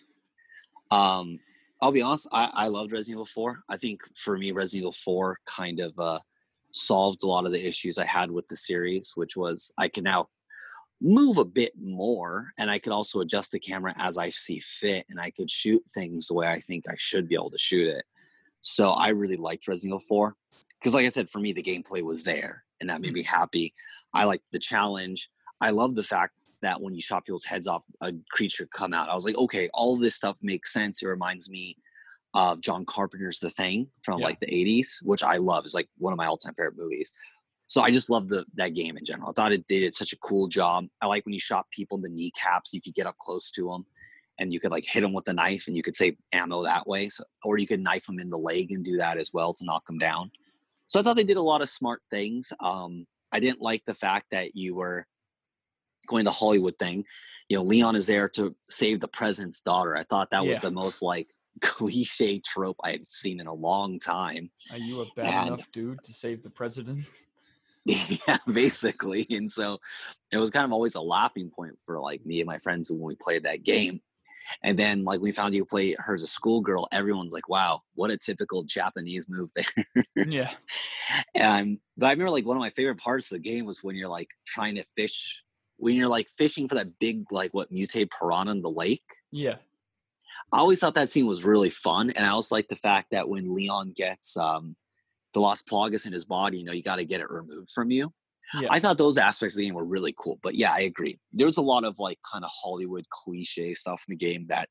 Um, 0.91 1.41
I'll 1.81 1.93
be 1.93 2.03
honest, 2.03 2.29
I, 2.33 2.51
I 2.55 2.69
loved 2.69 2.93
Resident 2.93 3.17
Evil 3.17 3.27
4. 3.27 3.65
I 3.69 3.77
think 3.77 4.01
for 4.17 4.39
me, 4.39 4.53
Resident 4.53 4.83
Evil 4.83 4.93
4 4.93 5.39
kind 5.47 5.81
of 5.81 5.99
uh, 5.99 6.19
solved 6.71 7.23
a 7.25 7.27
lot 7.27 7.47
of 7.47 7.53
the 7.53 7.67
issues 7.67 7.99
I 7.99 8.05
had 8.05 8.31
with 8.31 8.47
the 8.49 8.57
series, 8.57 9.13
which 9.17 9.37
was 9.37 9.73
I 9.77 9.89
can 9.89 10.05
now 10.05 10.29
move 11.01 11.39
a 11.39 11.45
bit 11.45 11.73
more 11.79 12.53
and 12.57 12.71
I 12.71 12.79
could 12.79 12.93
also 12.93 13.21
adjust 13.21 13.53
the 13.53 13.59
camera 13.59 13.95
as 13.99 14.17
I 14.17 14.31
see 14.31 14.61
fit 14.61 15.05
and 15.11 15.21
I 15.21 15.31
could 15.31 15.51
shoot 15.51 15.83
things 15.93 16.29
the 16.29 16.35
way 16.35 16.47
I 16.47 16.61
think 16.61 16.85
I 16.89 16.95
should 16.97 17.29
be 17.29 17.35
able 17.35 17.51
to 17.51 17.59
shoot 17.59 17.89
it. 17.89 18.05
So 18.61 18.93
I 18.93 19.09
really 19.09 19.37
liked 19.37 19.69
Resident 19.69 19.91
Evil 19.91 19.99
4 20.01 20.37
because, 20.79 20.95
like 20.95 21.05
I 21.05 21.11
said, 21.11 21.29
for 21.29 21.41
me, 21.41 21.53
the 21.53 21.63
gameplay 21.63 22.03
was 22.03 22.23
there 22.23 22.65
and 22.81 22.89
that 22.89 23.01
made 23.01 23.13
me 23.13 23.23
happy. 23.23 23.75
I 24.15 24.25
liked 24.25 24.51
the 24.53 24.59
challenge. 24.59 25.29
I 25.65 25.71
love 25.71 25.95
the 25.95 26.03
fact 26.03 26.35
that 26.61 26.81
when 26.83 26.95
you 26.95 27.01
shot 27.01 27.25
people's 27.25 27.45
heads 27.45 27.67
off, 27.67 27.85
a 28.03 28.13
creature 28.31 28.67
come 28.71 28.93
out. 28.93 29.09
I 29.09 29.15
was 29.15 29.25
like, 29.25 29.37
okay, 29.39 29.69
all 29.73 29.97
this 29.97 30.15
stuff 30.15 30.39
makes 30.43 30.73
sense. 30.73 31.03
It 31.03 31.09
reminds 31.09 31.49
me 31.49 31.77
of 32.35 32.61
John 32.61 32.85
Carpenter's 32.85 33.39
The 33.39 33.49
Thing 33.51 33.89
from 34.03 34.19
Yeah. 34.21 34.27
like 34.27 34.41
the 34.41 34.47
80s, 34.47 35.03
which 35.03 35.23
I 35.23 35.37
love. 35.39 35.65
It's 35.65 35.75
like 35.75 35.89
one 35.99 36.13
of 36.13 36.19
my 36.19 36.27
all-time 36.27 36.55
favorite 36.55 36.77
movies. 36.77 37.13
So 37.67 37.81
I 37.81 37.91
just 37.91 38.11
love 38.11 38.29
the 38.29 38.45
that 38.57 38.75
game 38.75 38.97
in 38.99 39.05
general. 39.05 39.31
I 39.31 39.33
thought 39.33 39.53
it 39.53 39.67
did 39.67 39.95
such 39.95 40.13
a 40.13 40.19
cool 40.19 40.49
job. 40.49 40.87
I 41.01 41.07
like 41.07 41.25
when 41.25 41.33
you 41.33 41.41
shot 41.41 41.71
people 41.71 41.97
in 41.97 42.03
the 42.03 42.11
kneecaps, 42.11 42.75
you 42.75 42.83
could 42.83 42.95
get 42.95 43.07
up 43.07 43.17
close 43.19 43.51
to 43.53 43.71
them 43.71 43.87
and 44.39 44.53
you 44.53 44.61
could 44.61 44.71
like 44.71 44.85
hit 44.85 45.01
them 45.01 45.15
with 45.15 45.27
a 45.29 45.33
knife 45.33 45.65
and 45.67 45.77
you 45.77 45.83
could 45.83 45.97
save 45.97 46.15
ammo 46.33 46.63
that 46.65 46.87
way. 46.87 47.09
So 47.09 47.25
or 47.43 47.59
you 47.59 47.67
could 47.67 47.81
knife 47.81 48.05
them 48.05 48.19
in 48.19 48.29
the 48.29 48.37
leg 48.37 48.71
and 48.71 48.85
do 48.85 48.99
that 48.99 49.17
as 49.17 49.31
well 49.33 49.55
to 49.55 49.65
knock 49.65 49.87
them 49.87 49.99
down. 49.99 50.31
So 50.89 51.01
I 51.01 51.03
thought 51.03 51.17
they 51.17 51.25
did 51.25 51.39
a 51.39 51.43
lot 51.43 51.63
of 51.63 51.71
smart 51.71 52.03
things. 52.11 52.53
Um, 52.61 53.07
I 53.33 53.41
didn't 53.41 53.63
like 53.63 53.85
the 53.87 53.95
fact 53.95 54.27
that 54.31 54.55
you 54.55 54.75
were 54.75 55.07
going 56.05 56.25
the 56.25 56.31
Hollywood 56.31 56.79
thing. 56.79 57.05
You 57.49 57.59
know, 57.59 57.63
Leon 57.65 57.97
is 57.97 58.07
there 58.07 58.29
to 58.31 58.55
save 58.69 59.01
the 59.01 59.09
president's 59.09 59.61
daughter. 59.61 59.97
I 59.97 60.05
thought 60.05 60.31
that 60.31 60.47
was 60.47 60.61
the 60.61 60.71
most 60.71 61.03
like 61.03 61.29
cliche 61.61 62.39
trope 62.41 62.77
I 62.83 62.91
had 62.93 63.05
seen 63.05 63.39
in 63.41 63.47
a 63.47 63.55
long 63.55 63.99
time. 63.99 64.51
Are 64.73 64.79
you 64.79 65.03
a 65.03 65.07
bad 65.15 65.27
And- 65.27 65.47
enough 65.49 65.71
dude 65.73 66.03
to 66.05 66.13
save 66.13 66.43
the 66.43 66.51
president? 66.51 67.05
yeah, 67.85 68.39
basically. 68.51 69.27
And 69.31 69.53
so 69.53 69.79
it 70.33 70.39
was 70.39 70.49
kind 70.51 70.65
of 70.65 70.73
always 70.73 70.95
a 70.95 71.03
laughing 71.03 71.51
point 71.51 71.79
for 71.85 72.01
like 72.01 72.25
me 72.25 72.41
and 72.41 72.47
my 72.47 72.59
friends 72.59 72.91
when 72.91 73.01
we 73.01 73.15
played 73.15 73.43
that 73.43 73.63
game. 73.63 74.01
And 74.63 74.79
then 74.79 75.05
like 75.05 75.21
we 75.21 75.33
found 75.33 75.55
you 75.55 75.65
play 75.67 75.95
her 75.99 76.15
as 76.15 76.23
a 76.23 76.27
schoolgirl, 76.27 76.89
everyone's 76.93 77.33
like, 77.35 77.49
wow, 77.49 77.83
what 77.95 78.11
a 78.11 78.17
typical 78.17 78.63
Japanese 78.63 79.27
move 79.29 79.51
there. 79.55 80.27
yeah. 80.27 80.53
And 81.35 81.79
but 81.99 82.07
I 82.07 82.11
remember 82.13 82.31
like 82.31 82.47
one 82.47 82.57
of 82.57 82.61
my 82.63 82.71
favorite 82.71 82.99
parts 82.99 83.31
of 83.31 83.37
the 83.37 83.49
game 83.51 83.67
was 83.67 83.85
when 83.85 83.97
you're 83.97 84.09
like 84.09 84.31
trying 84.47 84.77
to 84.77 84.85
fish 84.97 85.43
when 85.77 85.95
you're 85.97 86.09
like 86.09 86.29
fishing 86.29 86.69
for 86.69 86.75
that 86.77 86.99
big 86.99 87.25
like 87.31 87.53
what 87.53 87.71
mutated 87.73 88.11
piranha 88.11 88.53
in 88.53 88.63
the 88.63 88.71
lake. 88.71 89.03
Yeah. 89.33 89.57
I 90.53 90.59
always 90.59 90.79
thought 90.79 90.95
that 90.95 91.09
scene 91.09 91.27
was 91.27 91.45
really 91.45 91.71
fun, 91.71 92.11
and 92.11 92.25
I 92.25 92.29
also 92.31 92.55
like 92.55 92.69
the 92.69 92.77
fact 92.77 93.09
that 93.11 93.29
when 93.29 93.55
Leon 93.55 93.93
gets 93.97 94.37
um, 94.37 94.77
the 95.33 95.41
Las 95.41 95.63
Plagas 95.63 96.07
in 96.07 96.13
his 96.13 96.25
body, 96.25 96.59
you 96.59 96.65
know, 96.65 96.73
you 96.73 96.83
got 96.83 96.97
to 96.97 97.05
get 97.05 97.21
it 97.21 97.31
removed 97.31 97.71
from 97.71 97.91
you. 97.91 98.13
Yeah. 98.61 98.69
I 98.71 98.79
thought 98.79 98.99
those 98.99 99.17
aspects 99.19 99.55
of 99.55 99.59
the 99.61 99.65
game 99.67 99.75
were 99.75 99.85
really 99.85 100.15
cool. 100.17 100.39
But 100.43 100.55
yeah, 100.55 100.73
I 100.73 100.81
agree. 100.81 101.19
There's 101.33 101.57
a 101.57 101.63
lot 101.63 101.83
of 101.83 101.99
like 101.99 102.19
kind 102.31 102.45
of 102.45 102.51
Hollywood 102.53 103.07
cliche 103.11 103.73
stuff 103.75 104.05
in 104.07 104.13
the 104.13 104.17
game 104.17 104.47
that 104.49 104.69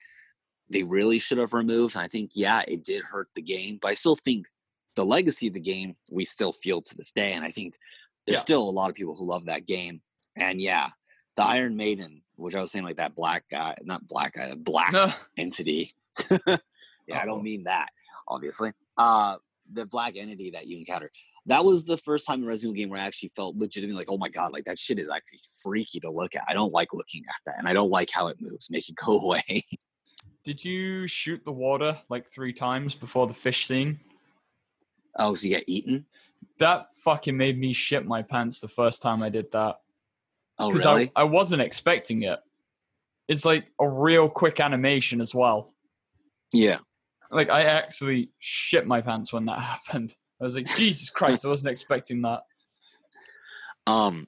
they 0.70 0.84
really 0.84 1.20
should 1.20 1.39
have 1.39 1.54
removed. 1.54 1.95
And 1.95 2.06
I 2.06 2.08
think 2.08 2.32
yeah, 2.36 2.62
it 2.68 2.84
did 2.84 3.04
hurt 3.04 3.30
the 3.36 3.41
game, 3.41 3.80
but 3.82 3.89
I 3.89 3.93
still 3.95 4.16
think 4.16 4.45
the 4.95 5.04
legacy 5.04 5.47
of 5.47 5.54
the 5.54 5.60
game 5.60 5.95
we 6.12 6.24
still 6.24 6.54
feel 6.54 6.82
to 6.84 6.95
this 6.95 7.12
day. 7.12 7.34
And 7.34 7.43
I 7.43 7.49
think 7.49 7.76
there's 8.26 8.38
Yeah. 8.38 8.41
still 8.43 8.70
a 8.70 8.72
lot 8.72 8.89
of 8.91 8.95
people 8.95 9.16
who 9.16 9.26
love 9.26 9.45
that 9.45 9.66
game. 9.66 10.01
And 10.36 10.60
yeah, 10.60 10.90
the 11.36 11.44
Iron 11.44 11.76
Maiden, 11.76 12.22
which 12.36 12.56
I 12.56 12.62
was 12.62 12.72
saying 12.72 12.86
like 12.86 12.98
that 12.98 13.16
black 13.16 13.46
guy, 13.50 13.76
not 13.84 14.08
black 14.08 14.34
guy, 14.34 14.50
the 14.50 14.56
black 14.56 14.94
entity. 15.38 15.92
yeah, 16.48 17.20
I 17.20 17.26
don't 17.26 17.44
mean 17.44 17.64
that, 17.66 17.90
obviously. 18.28 18.72
Uh 18.98 19.38
the 19.72 19.86
black 19.86 20.16
entity 20.16 20.52
that 20.52 20.68
you 20.68 20.78
encounter. 20.78 21.12
That 21.46 21.66
was 21.66 21.84
the 21.86 21.98
first 21.98 22.26
time 22.26 22.42
in 22.42 22.48
Resident 22.48 22.78
Evil 22.78 22.84
game 22.84 22.90
where 22.90 23.02
I 23.02 23.06
actually 23.06 23.32
felt 23.36 23.58
legitimately 23.58 24.00
like, 24.00 24.12
oh 24.12 24.18
my 24.18 24.30
god, 24.30 24.54
like 24.54 24.66
that 24.66 24.80
shit 24.80 25.00
is 25.00 25.10
actually 25.14 25.42
freaky 25.62 26.00
to 26.02 26.12
look 26.12 26.36
at. 26.36 26.44
I 26.48 26.54
don't 26.54 26.72
like 26.74 26.94
looking 26.94 27.24
at 27.28 27.36
that, 27.46 27.56
and 27.58 27.68
I 27.68 27.74
don't 27.74 27.92
like 27.92 28.10
how 28.12 28.28
it 28.28 28.38
moves. 28.40 28.70
Make 28.70 28.88
it 28.90 28.96
go 29.06 29.20
away. 29.20 29.64
Did 30.44 30.64
you 30.64 31.08
shoot 31.08 31.44
the 31.44 31.52
water 31.52 31.98
like 32.10 32.32
three 32.32 32.54
times 32.54 32.96
before 32.96 33.28
the 33.28 33.34
fish 33.34 33.66
scene? 33.66 34.00
Oh, 35.18 35.36
so 35.36 35.48
you 35.48 35.56
get 35.56 35.64
eaten? 35.68 36.06
That 36.60 36.88
fucking 37.04 37.36
made 37.36 37.60
me 37.60 37.74
shit 37.74 38.06
my 38.06 38.22
pants 38.22 38.60
the 38.60 38.68
first 38.68 39.02
time 39.02 39.22
I 39.22 39.30
did 39.30 39.52
that. 39.52 39.78
Oh, 40.60 40.72
really? 40.72 41.12
I, 41.16 41.22
I 41.22 41.24
wasn't 41.24 41.62
expecting 41.62 42.24
it. 42.24 42.39
It's 43.28 43.45
like 43.45 43.66
a 43.80 43.88
real 43.88 44.30
quick 44.30 44.60
animation 44.60 45.22
as 45.22 45.34
well. 45.34 45.74
Yeah. 46.54 46.78
Like 47.32 47.49
I 47.49 47.64
actually 47.64 48.30
shit 48.39 48.86
my 48.86 49.01
pants 49.01 49.34
when 49.34 49.45
that 49.45 49.60
happened. 49.88 50.16
I 50.39 50.43
was 50.43 50.56
like, 50.56 50.68
Jesus 50.76 51.10
Christ, 51.10 51.45
I 51.45 51.49
wasn't 51.49 51.72
expecting 51.72 52.22
that. 52.24 52.41
Um, 53.88 54.28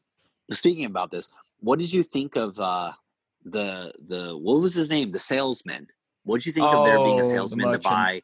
speaking 0.51 0.85
about 0.85 1.11
this, 1.11 1.29
what 1.59 1.79
did 1.79 1.91
you 1.91 2.03
think 2.03 2.35
of 2.35 2.59
uh 2.59 2.91
the 3.43 3.93
the 4.07 4.37
what 4.37 4.61
was 4.61 4.73
his 4.73 4.89
name? 4.89 5.11
The 5.11 5.19
salesman. 5.19 5.87
What 6.23 6.37
did 6.37 6.47
you 6.47 6.53
think 6.53 6.67
oh, 6.67 6.79
of 6.79 6.85
there 6.85 6.97
being 6.97 7.19
a 7.19 7.23
oh, 7.23 7.29
salesman 7.29 7.71
to 7.71 7.79
buy 7.79 8.21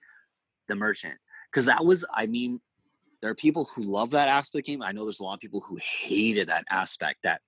the 0.68 0.76
merchant? 0.76 1.20
Because 1.52 1.66
that 1.66 1.86
was, 1.86 2.04
I 2.14 2.26
mean, 2.26 2.60
there 3.22 3.30
are 3.30 3.36
people 3.36 3.70
who 3.76 3.84
love 3.84 4.12
that 4.12 4.28
aspect 4.28 4.56
of 4.56 4.66
the 4.66 4.72
game. 4.72 4.82
I 4.82 4.91
know 4.91 5.06
there's 5.06 5.20
a 5.20 5.24
lot 5.24 5.36
of 5.36 5.39
people 5.39 5.62
who 5.62 5.78
hated 5.82 6.49
that 6.49 6.66
aspect 6.72 7.20
that 7.24 7.41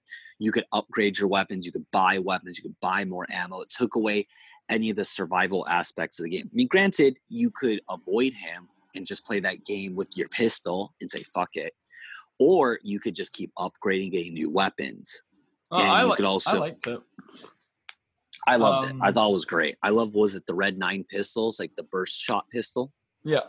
you 0.43 0.51
could 0.51 0.65
upgrade 0.73 1.17
your 1.17 1.29
weapons, 1.29 1.65
you 1.65 1.71
could 1.71 1.89
buy 1.93 2.19
weapons, 2.19 2.57
you 2.57 2.63
could 2.63 2.79
buy 2.81 3.05
more 3.05 3.25
ammo. 3.29 3.61
It 3.61 3.69
took 3.69 3.95
away 3.95 4.27
any 4.67 4.89
of 4.89 4.97
the 4.97 5.05
survival 5.05 5.65
aspects 5.69 6.19
of 6.19 6.25
the 6.25 6.31
game. 6.31 6.47
I 6.47 6.49
mean, 6.53 6.67
granted, 6.67 7.15
you 7.29 7.49
could 7.49 7.79
avoid 7.89 8.33
him 8.33 8.67
and 8.93 9.07
just 9.07 9.25
play 9.25 9.39
that 9.39 9.63
game 9.63 9.95
with 9.95 10.17
your 10.17 10.27
pistol 10.27 10.95
and 10.99 11.09
say 11.09 11.23
fuck 11.33 11.55
it, 11.55 11.71
or 12.39 12.79
you 12.83 12.99
could 12.99 13.15
just 13.15 13.31
keep 13.31 13.53
upgrading, 13.57 14.11
getting 14.11 14.33
new 14.33 14.51
weapons. 14.51 15.23
Oh, 15.71 15.77
and 15.77 15.89
I, 15.89 16.03
you 16.03 16.09
li- 16.09 16.15
could 16.17 16.25
also, 16.25 16.57
I 16.57 16.59
liked 16.59 16.87
it. 16.87 16.99
I 18.45 18.57
loved 18.57 18.83
um, 18.83 18.89
it. 18.89 18.95
I 19.01 19.07
um 19.07 19.13
thought 19.13 19.29
it 19.29 19.33
was 19.33 19.45
great. 19.45 19.77
I 19.81 19.91
love 19.91 20.13
was 20.13 20.35
it 20.35 20.45
the 20.45 20.53
red 20.53 20.77
nine 20.77 21.05
pistols, 21.09 21.57
like 21.57 21.71
the 21.77 21.83
burst 21.83 22.19
shot 22.19 22.49
pistol. 22.49 22.91
Yeah, 23.23 23.45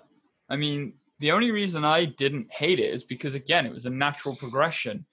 I 0.48 0.54
mean 0.54 0.94
the 1.18 1.32
only 1.32 1.50
reason 1.50 1.84
I 1.84 2.04
didn't 2.04 2.52
hate 2.52 2.78
it 2.78 2.94
is 2.94 3.02
because 3.02 3.34
again 3.34 3.66
it 3.66 3.74
was 3.74 3.86
a 3.86 3.90
natural 3.90 4.36
progression. 4.36 5.06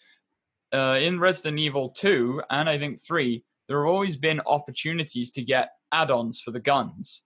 Uh, 0.74 0.97
in 1.01 1.19
Resident 1.19 1.59
Evil 1.59 1.89
2 1.89 2.43
and 2.49 2.69
I 2.69 2.78
think 2.78 3.01
3, 3.01 3.43
there 3.67 3.84
have 3.84 3.93
always 3.93 4.15
been 4.15 4.41
opportunities 4.45 5.32
to 5.32 5.41
get 5.41 5.72
add-ons 5.91 6.39
for 6.39 6.51
the 6.51 6.59
guns. 6.59 7.24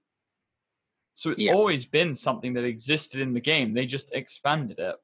So 1.16 1.32
it's 1.32 1.42
yeah. 1.42 1.54
always 1.54 1.86
been 1.86 2.14
something 2.14 2.54
that 2.54 2.66
existed 2.66 3.22
in 3.22 3.34
the 3.34 3.40
game. 3.40 3.74
They 3.74 3.86
just 3.86 4.12
expanded 4.14 4.80
it. 4.80 4.96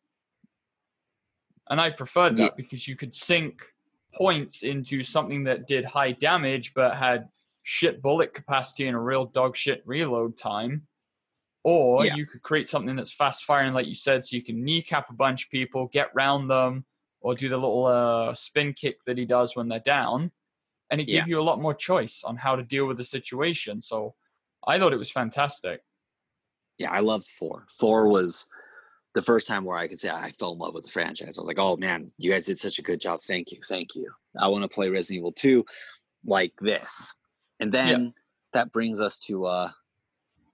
And 1.69 1.79
I 1.79 1.89
preferred 1.89 2.35
that 2.37 2.43
yeah. 2.43 2.55
because 2.57 2.87
you 2.87 2.95
could 2.95 3.13
sink 3.13 3.63
points 4.13 4.63
into 4.63 5.03
something 5.03 5.45
that 5.45 5.67
did 5.67 5.85
high 5.85 6.11
damage 6.11 6.73
but 6.73 6.97
had 6.97 7.29
shit 7.63 8.01
bullet 8.01 8.33
capacity 8.33 8.87
and 8.87 8.95
a 8.95 8.99
real 8.99 9.25
dog 9.25 9.55
shit 9.55 9.81
reload 9.85 10.37
time. 10.37 10.87
Or 11.63 12.05
yeah. 12.05 12.15
you 12.15 12.25
could 12.25 12.41
create 12.41 12.67
something 12.67 12.95
that's 12.95 13.13
fast 13.13 13.45
firing, 13.45 13.73
like 13.73 13.87
you 13.87 13.95
said, 13.95 14.25
so 14.25 14.35
you 14.35 14.43
can 14.43 14.63
kneecap 14.63 15.09
a 15.09 15.13
bunch 15.13 15.45
of 15.45 15.51
people, 15.51 15.87
get 15.87 16.13
round 16.13 16.49
them, 16.49 16.85
or 17.21 17.35
do 17.35 17.47
the 17.49 17.57
little 17.57 17.85
uh, 17.85 18.33
spin 18.33 18.73
kick 18.73 18.97
that 19.05 19.17
he 19.17 19.25
does 19.25 19.55
when 19.55 19.69
they're 19.69 19.79
down. 19.79 20.31
And 20.89 20.99
it 20.99 21.07
yeah. 21.07 21.21
gave 21.21 21.29
you 21.29 21.39
a 21.39 21.43
lot 21.43 21.61
more 21.61 21.73
choice 21.73 22.23
on 22.23 22.35
how 22.35 22.55
to 22.55 22.63
deal 22.63 22.85
with 22.85 22.97
the 22.97 23.03
situation. 23.03 23.81
So 23.81 24.15
I 24.67 24.77
thought 24.77 24.93
it 24.93 24.97
was 24.97 25.11
fantastic. 25.11 25.81
Yeah, 26.77 26.91
I 26.91 26.99
loved 26.99 27.27
four. 27.27 27.65
Four 27.69 28.07
was 28.07 28.47
the 29.13 29.21
first 29.21 29.47
time 29.47 29.63
where 29.63 29.77
I 29.77 29.87
could 29.87 29.99
say 29.99 30.09
I 30.09 30.31
fell 30.31 30.53
in 30.53 30.57
love 30.57 30.73
with 30.73 30.83
the 30.83 30.89
franchise. 30.89 31.37
I 31.37 31.41
was 31.41 31.47
like, 31.47 31.59
oh 31.59 31.77
man, 31.77 32.09
you 32.17 32.31
guys 32.31 32.47
did 32.47 32.57
such 32.57 32.79
a 32.79 32.81
good 32.81 32.99
job. 32.99 33.21
Thank 33.21 33.51
you. 33.51 33.59
Thank 33.67 33.95
you. 33.95 34.11
I 34.39 34.47
want 34.47 34.63
to 34.63 34.67
play 34.67 34.89
Resident 34.89 35.19
Evil 35.19 35.31
2 35.31 35.63
like 36.25 36.53
this. 36.59 37.15
And 37.59 37.71
then 37.71 37.87
yeah. 37.87 38.09
that 38.53 38.71
brings 38.71 38.99
us 38.99 39.19
to 39.19 39.45
uh 39.45 39.69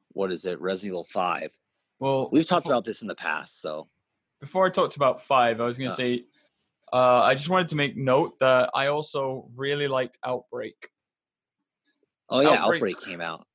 what 0.10 0.32
is 0.32 0.46
it, 0.46 0.60
Resident 0.60 0.94
Evil 0.94 1.04
Five. 1.04 1.58
Well, 2.00 2.30
we've 2.32 2.46
talked 2.46 2.64
before, 2.64 2.74
about 2.74 2.86
this 2.86 3.02
in 3.02 3.08
the 3.08 3.16
past, 3.16 3.62
so 3.62 3.88
before 4.40 4.66
I 4.66 4.70
talked 4.70 4.96
about 4.96 5.22
five, 5.22 5.62
I 5.62 5.66
was 5.66 5.78
going 5.78 5.90
to 5.90 5.94
uh, 5.94 5.98
say 5.98 6.26
uh, 6.94 7.22
I 7.22 7.36
just 7.36 7.50
wanted 7.50 7.70
to 7.70 7.76
make 7.76 7.98
note 7.98 8.40
that 8.40 8.70
I 8.74 8.88
also 8.88 9.50
really 9.56 9.88
liked 9.88 10.18
Outbreak. 10.26 10.76
Oh 12.30 12.42
yeah, 12.42 12.50
Outbreak, 12.50 12.82
Outbreak 12.82 13.00
came 13.02 13.22
out. 13.22 13.46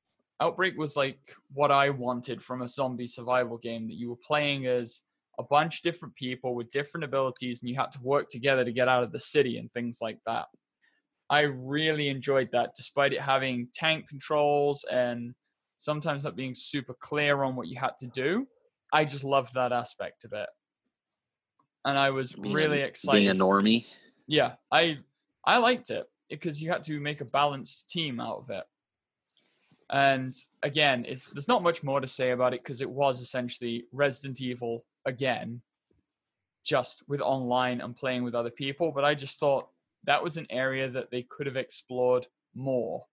Outbreak 0.40 0.76
was 0.76 0.96
like 0.96 1.18
what 1.52 1.70
I 1.70 1.90
wanted 1.90 2.42
from 2.42 2.62
a 2.62 2.68
zombie 2.68 3.06
survival 3.06 3.58
game 3.58 3.86
that 3.88 3.94
you 3.94 4.10
were 4.10 4.16
playing 4.26 4.66
as 4.66 5.02
a 5.38 5.42
bunch 5.42 5.78
of 5.78 5.82
different 5.82 6.14
people 6.14 6.54
with 6.54 6.70
different 6.70 7.04
abilities 7.04 7.60
and 7.60 7.70
you 7.70 7.76
had 7.76 7.92
to 7.92 8.00
work 8.02 8.28
together 8.28 8.64
to 8.64 8.72
get 8.72 8.88
out 8.88 9.02
of 9.02 9.12
the 9.12 9.20
city 9.20 9.58
and 9.58 9.72
things 9.72 9.98
like 10.00 10.18
that. 10.26 10.46
I 11.30 11.42
really 11.42 12.08
enjoyed 12.08 12.50
that, 12.52 12.74
despite 12.76 13.12
it 13.12 13.20
having 13.20 13.68
tank 13.72 14.08
controls 14.08 14.84
and 14.90 15.34
sometimes 15.78 16.24
not 16.24 16.36
being 16.36 16.54
super 16.54 16.94
clear 17.00 17.42
on 17.42 17.56
what 17.56 17.68
you 17.68 17.78
had 17.78 17.92
to 18.00 18.06
do. 18.06 18.46
I 18.92 19.04
just 19.04 19.24
loved 19.24 19.54
that 19.54 19.72
aspect 19.72 20.24
of 20.24 20.32
it, 20.34 20.48
and 21.84 21.98
I 21.98 22.10
was 22.10 22.32
being 22.32 22.54
really 22.54 22.80
excited. 22.80 23.18
Being 23.18 23.30
a 23.30 23.34
normie, 23.34 23.86
yeah, 24.26 24.54
I 24.70 24.98
I 25.44 25.58
liked 25.58 25.90
it 25.90 26.06
because 26.30 26.62
you 26.62 26.70
had 26.70 26.84
to 26.84 27.00
make 27.00 27.20
a 27.20 27.26
balanced 27.26 27.90
team 27.90 28.20
out 28.20 28.38
of 28.38 28.50
it. 28.50 28.64
And 29.90 30.34
again, 30.62 31.04
it's 31.06 31.28
there's 31.28 31.48
not 31.48 31.62
much 31.62 31.82
more 31.82 32.00
to 32.00 32.06
say 32.06 32.30
about 32.30 32.54
it 32.54 32.62
because 32.62 32.80
it 32.80 32.90
was 32.90 33.20
essentially 33.20 33.84
Resident 33.92 34.40
Evil 34.40 34.84
again, 35.04 35.60
just 36.64 37.02
with 37.08 37.20
online 37.20 37.80
and 37.80 37.96
playing 37.96 38.24
with 38.24 38.34
other 38.34 38.50
people. 38.50 38.92
But 38.92 39.04
I 39.04 39.14
just 39.14 39.38
thought 39.38 39.68
that 40.04 40.22
was 40.22 40.36
an 40.36 40.46
area 40.50 40.88
that 40.88 41.10
they 41.10 41.22
could 41.22 41.46
have 41.46 41.56
explored 41.56 42.26
more. 42.54 43.04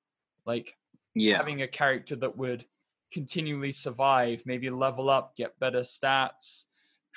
Like 0.45 0.75
yeah. 1.15 1.37
having 1.37 1.61
a 1.61 1.67
character 1.67 2.15
that 2.17 2.37
would 2.37 2.65
continually 3.11 3.71
survive, 3.71 4.43
maybe 4.45 4.69
level 4.69 5.09
up, 5.09 5.35
get 5.35 5.59
better 5.59 5.81
stats, 5.81 6.65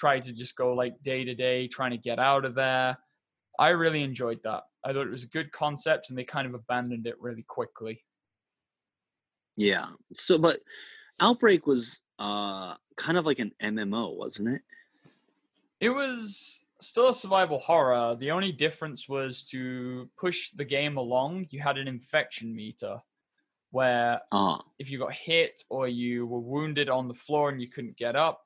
try 0.02 0.18
to 0.18 0.32
just 0.32 0.56
go 0.56 0.74
like 0.74 1.00
day 1.04 1.22
to 1.22 1.32
day, 1.32 1.68
trying 1.68 1.92
to 1.92 1.96
get 1.96 2.18
out 2.18 2.44
of 2.44 2.56
there. 2.56 2.98
I 3.56 3.68
really 3.68 4.02
enjoyed 4.02 4.40
that. 4.42 4.64
I 4.84 4.92
thought 4.92 5.06
it 5.06 5.12
was 5.12 5.22
a 5.22 5.28
good 5.28 5.52
concept 5.52 6.08
and 6.08 6.18
they 6.18 6.24
kind 6.24 6.44
of 6.44 6.54
abandoned 6.54 7.06
it 7.06 7.14
really 7.20 7.44
quickly. 7.44 8.02
Yeah. 9.56 9.86
So 10.12 10.38
but 10.38 10.58
Outbreak 11.20 11.68
was 11.68 12.02
uh 12.18 12.74
kind 12.96 13.16
of 13.16 13.26
like 13.26 13.38
an 13.38 13.52
MMO, 13.62 14.16
wasn't 14.16 14.48
it? 14.48 14.62
It 15.78 15.90
was 15.90 16.60
still 16.80 17.10
a 17.10 17.14
survival 17.14 17.60
horror. 17.60 18.16
The 18.16 18.32
only 18.32 18.50
difference 18.50 19.08
was 19.08 19.44
to 19.52 20.10
push 20.18 20.50
the 20.50 20.64
game 20.64 20.96
along, 20.96 21.46
you 21.50 21.60
had 21.60 21.78
an 21.78 21.86
infection 21.86 22.52
meter 22.56 22.96
where 23.70 24.20
uh-huh. 24.32 24.62
if 24.80 24.90
you 24.90 24.98
got 24.98 25.14
hit 25.14 25.62
or 25.68 25.86
you 25.86 26.26
were 26.26 26.40
wounded 26.40 26.90
on 26.90 27.06
the 27.06 27.14
floor 27.14 27.50
and 27.50 27.60
you 27.60 27.68
couldn't 27.68 27.96
get 27.96 28.16
up, 28.16 28.42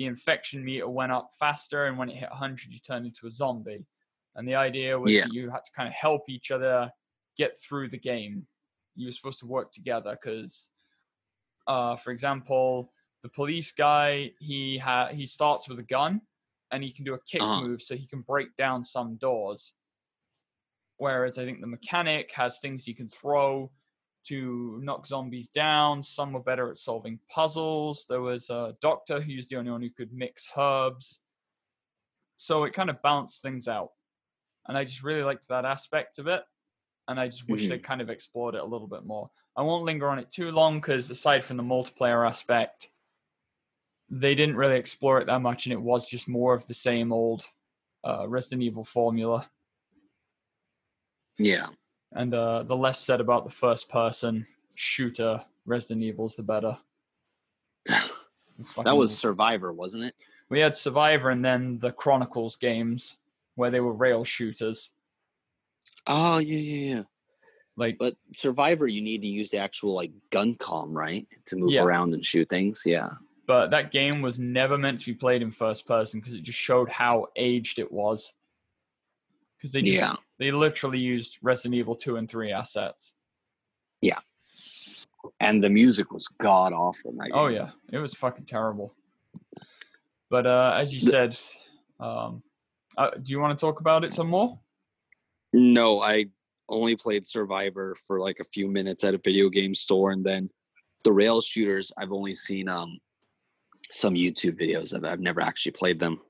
the 0.00 0.06
infection 0.06 0.64
meter 0.64 0.88
went 0.88 1.12
up 1.12 1.30
faster. 1.38 1.84
And 1.84 1.98
when 1.98 2.08
it 2.08 2.16
hit 2.16 2.30
100, 2.30 2.72
you 2.72 2.78
turned 2.78 3.04
into 3.04 3.26
a 3.26 3.30
zombie. 3.30 3.84
And 4.34 4.48
the 4.48 4.54
idea 4.54 4.98
was 4.98 5.12
yeah. 5.12 5.24
that 5.24 5.34
you 5.34 5.50
had 5.50 5.62
to 5.62 5.72
kind 5.76 5.86
of 5.86 5.92
help 5.92 6.22
each 6.26 6.50
other 6.50 6.90
get 7.36 7.58
through 7.60 7.90
the 7.90 7.98
game. 7.98 8.46
You 8.96 9.08
were 9.08 9.12
supposed 9.12 9.40
to 9.40 9.46
work 9.46 9.72
together 9.72 10.16
because, 10.18 10.68
uh, 11.66 11.96
for 11.96 12.12
example, 12.12 12.94
the 13.22 13.28
police 13.28 13.72
guy 13.72 14.30
he 14.38 14.78
ha- 14.78 15.10
he 15.12 15.26
starts 15.26 15.68
with 15.68 15.78
a 15.78 15.82
gun 15.82 16.22
and 16.72 16.82
he 16.82 16.92
can 16.92 17.04
do 17.04 17.12
a 17.12 17.22
kick 17.30 17.42
uh-huh. 17.42 17.60
move 17.60 17.82
so 17.82 17.94
he 17.94 18.06
can 18.06 18.22
break 18.22 18.56
down 18.56 18.82
some 18.82 19.16
doors. 19.16 19.74
Whereas 20.96 21.36
I 21.36 21.44
think 21.44 21.60
the 21.60 21.66
mechanic 21.66 22.32
has 22.32 22.58
things 22.58 22.84
he 22.84 22.94
can 22.94 23.10
throw 23.10 23.70
to 24.24 24.80
knock 24.82 25.06
zombies 25.06 25.48
down. 25.48 26.02
Some 26.02 26.32
were 26.32 26.40
better 26.40 26.70
at 26.70 26.78
solving 26.78 27.18
puzzles. 27.30 28.06
There 28.08 28.20
was 28.20 28.50
a 28.50 28.76
doctor 28.80 29.20
who's 29.20 29.48
the 29.48 29.56
only 29.56 29.70
one 29.70 29.82
who 29.82 29.90
could 29.90 30.12
mix 30.12 30.48
herbs. 30.56 31.20
So 32.36 32.64
it 32.64 32.72
kind 32.72 32.90
of 32.90 33.02
balanced 33.02 33.42
things 33.42 33.68
out. 33.68 33.90
And 34.66 34.76
I 34.76 34.84
just 34.84 35.02
really 35.02 35.22
liked 35.22 35.48
that 35.48 35.64
aspect 35.64 36.18
of 36.18 36.26
it. 36.26 36.42
And 37.08 37.18
I 37.18 37.28
just 37.28 37.48
wish 37.48 37.62
mm-hmm. 37.62 37.70
they 37.70 37.78
kind 37.78 38.00
of 38.00 38.10
explored 38.10 38.54
it 38.54 38.60
a 38.60 38.64
little 38.64 38.86
bit 38.86 39.04
more. 39.04 39.30
I 39.56 39.62
won't 39.62 39.84
linger 39.84 40.08
on 40.08 40.18
it 40.18 40.30
too 40.30 40.52
long 40.52 40.80
because 40.80 41.10
aside 41.10 41.44
from 41.44 41.56
the 41.56 41.62
multiplayer 41.62 42.26
aspect, 42.26 42.88
they 44.08 44.34
didn't 44.34 44.56
really 44.56 44.76
explore 44.76 45.20
it 45.20 45.26
that 45.26 45.40
much, 45.40 45.66
and 45.66 45.72
it 45.72 45.80
was 45.80 46.08
just 46.08 46.28
more 46.28 46.54
of 46.54 46.66
the 46.66 46.74
same 46.74 47.12
old 47.12 47.46
uh, 48.04 48.28
Resident 48.28 48.62
Evil 48.62 48.84
formula. 48.84 49.48
Yeah. 51.38 51.66
And 52.12 52.34
uh, 52.34 52.64
the 52.64 52.76
less 52.76 53.00
said 53.00 53.20
about 53.20 53.44
the 53.44 53.50
first 53.50 53.88
person 53.88 54.46
shooter 54.74 55.44
Resident 55.66 56.02
Evils, 56.02 56.36
the 56.36 56.42
better. 56.42 56.76
that 57.86 58.96
was 58.96 59.16
Survivor, 59.16 59.72
wasn't 59.72 60.04
it? 60.04 60.14
We 60.48 60.58
had 60.60 60.76
Survivor 60.76 61.30
and 61.30 61.44
then 61.44 61.78
the 61.78 61.92
Chronicles 61.92 62.56
games 62.56 63.16
where 63.54 63.70
they 63.70 63.80
were 63.80 63.92
rail 63.92 64.24
shooters. 64.24 64.90
Oh 66.06 66.38
yeah, 66.38 66.58
yeah, 66.58 66.94
yeah. 66.96 67.02
Like, 67.76 67.96
But 67.98 68.16
Survivor, 68.32 68.86
you 68.88 69.00
need 69.00 69.22
to 69.22 69.28
use 69.28 69.50
the 69.50 69.58
actual 69.58 69.94
like 69.94 70.10
GunCon, 70.30 70.92
right, 70.94 71.26
to 71.46 71.56
move 71.56 71.70
Yeah. 71.72 71.82
around 71.82 72.12
and 72.14 72.24
shoot 72.24 72.48
things. 72.48 72.82
Yeah. 72.84 73.10
but 73.46 73.70
that 73.70 73.90
game 73.90 74.22
was 74.22 74.38
never 74.38 74.78
meant 74.78 74.98
to 74.98 75.06
be 75.06 75.14
played 75.14 75.42
in 75.42 75.50
first 75.50 75.84
person 75.86 76.20
because 76.20 76.34
it 76.34 76.42
just 76.42 76.58
showed 76.58 76.88
how 76.88 77.26
aged 77.36 77.78
it 77.80 77.90
was. 77.90 78.34
Because 79.60 79.72
they 79.72 79.82
just, 79.82 79.98
Yeah. 79.98 80.16
they 80.38 80.52
literally 80.52 80.98
used 80.98 81.36
Resident 81.42 81.74
Evil 81.74 81.94
two 81.94 82.16
and 82.16 82.26
three 82.26 82.50
assets. 82.50 83.12
Yeah, 84.00 84.20
and 85.38 85.62
the 85.62 85.68
music 85.68 86.10
was 86.10 86.26
god 86.28 86.72
awful. 86.72 87.14
Oh 87.34 87.48
yeah, 87.48 87.72
it 87.92 87.98
was 87.98 88.14
fucking 88.14 88.46
terrible. 88.46 88.94
But 90.30 90.46
uh, 90.46 90.72
as 90.76 90.94
you 90.94 91.00
The- 91.00 91.10
said, 91.10 91.38
um, 91.98 92.42
uh, 92.96 93.10
do 93.22 93.32
you 93.32 93.38
want 93.40 93.58
to 93.58 93.62
talk 93.62 93.80
about 93.80 94.04
it 94.04 94.14
some 94.14 94.28
more? 94.28 94.58
No, 95.52 96.00
I 96.00 96.26
only 96.70 96.96
played 96.96 97.26
Survivor 97.26 97.94
for 98.06 98.18
like 98.20 98.38
a 98.40 98.44
few 98.44 98.66
minutes 98.68 99.04
at 99.04 99.12
a 99.14 99.18
video 99.18 99.50
game 99.50 99.74
store, 99.74 100.12
and 100.12 100.24
then 100.24 100.48
the 101.04 101.12
rail 101.12 101.42
shooters. 101.42 101.92
I've 101.98 102.12
only 102.12 102.34
seen 102.34 102.66
um 102.68 102.98
some 103.90 104.14
YouTube 104.14 104.58
videos 104.58 104.94
of 104.94 105.04
it. 105.04 105.08
I've 105.10 105.20
never 105.20 105.42
actually 105.42 105.72
played 105.72 105.98
them. 105.98 106.20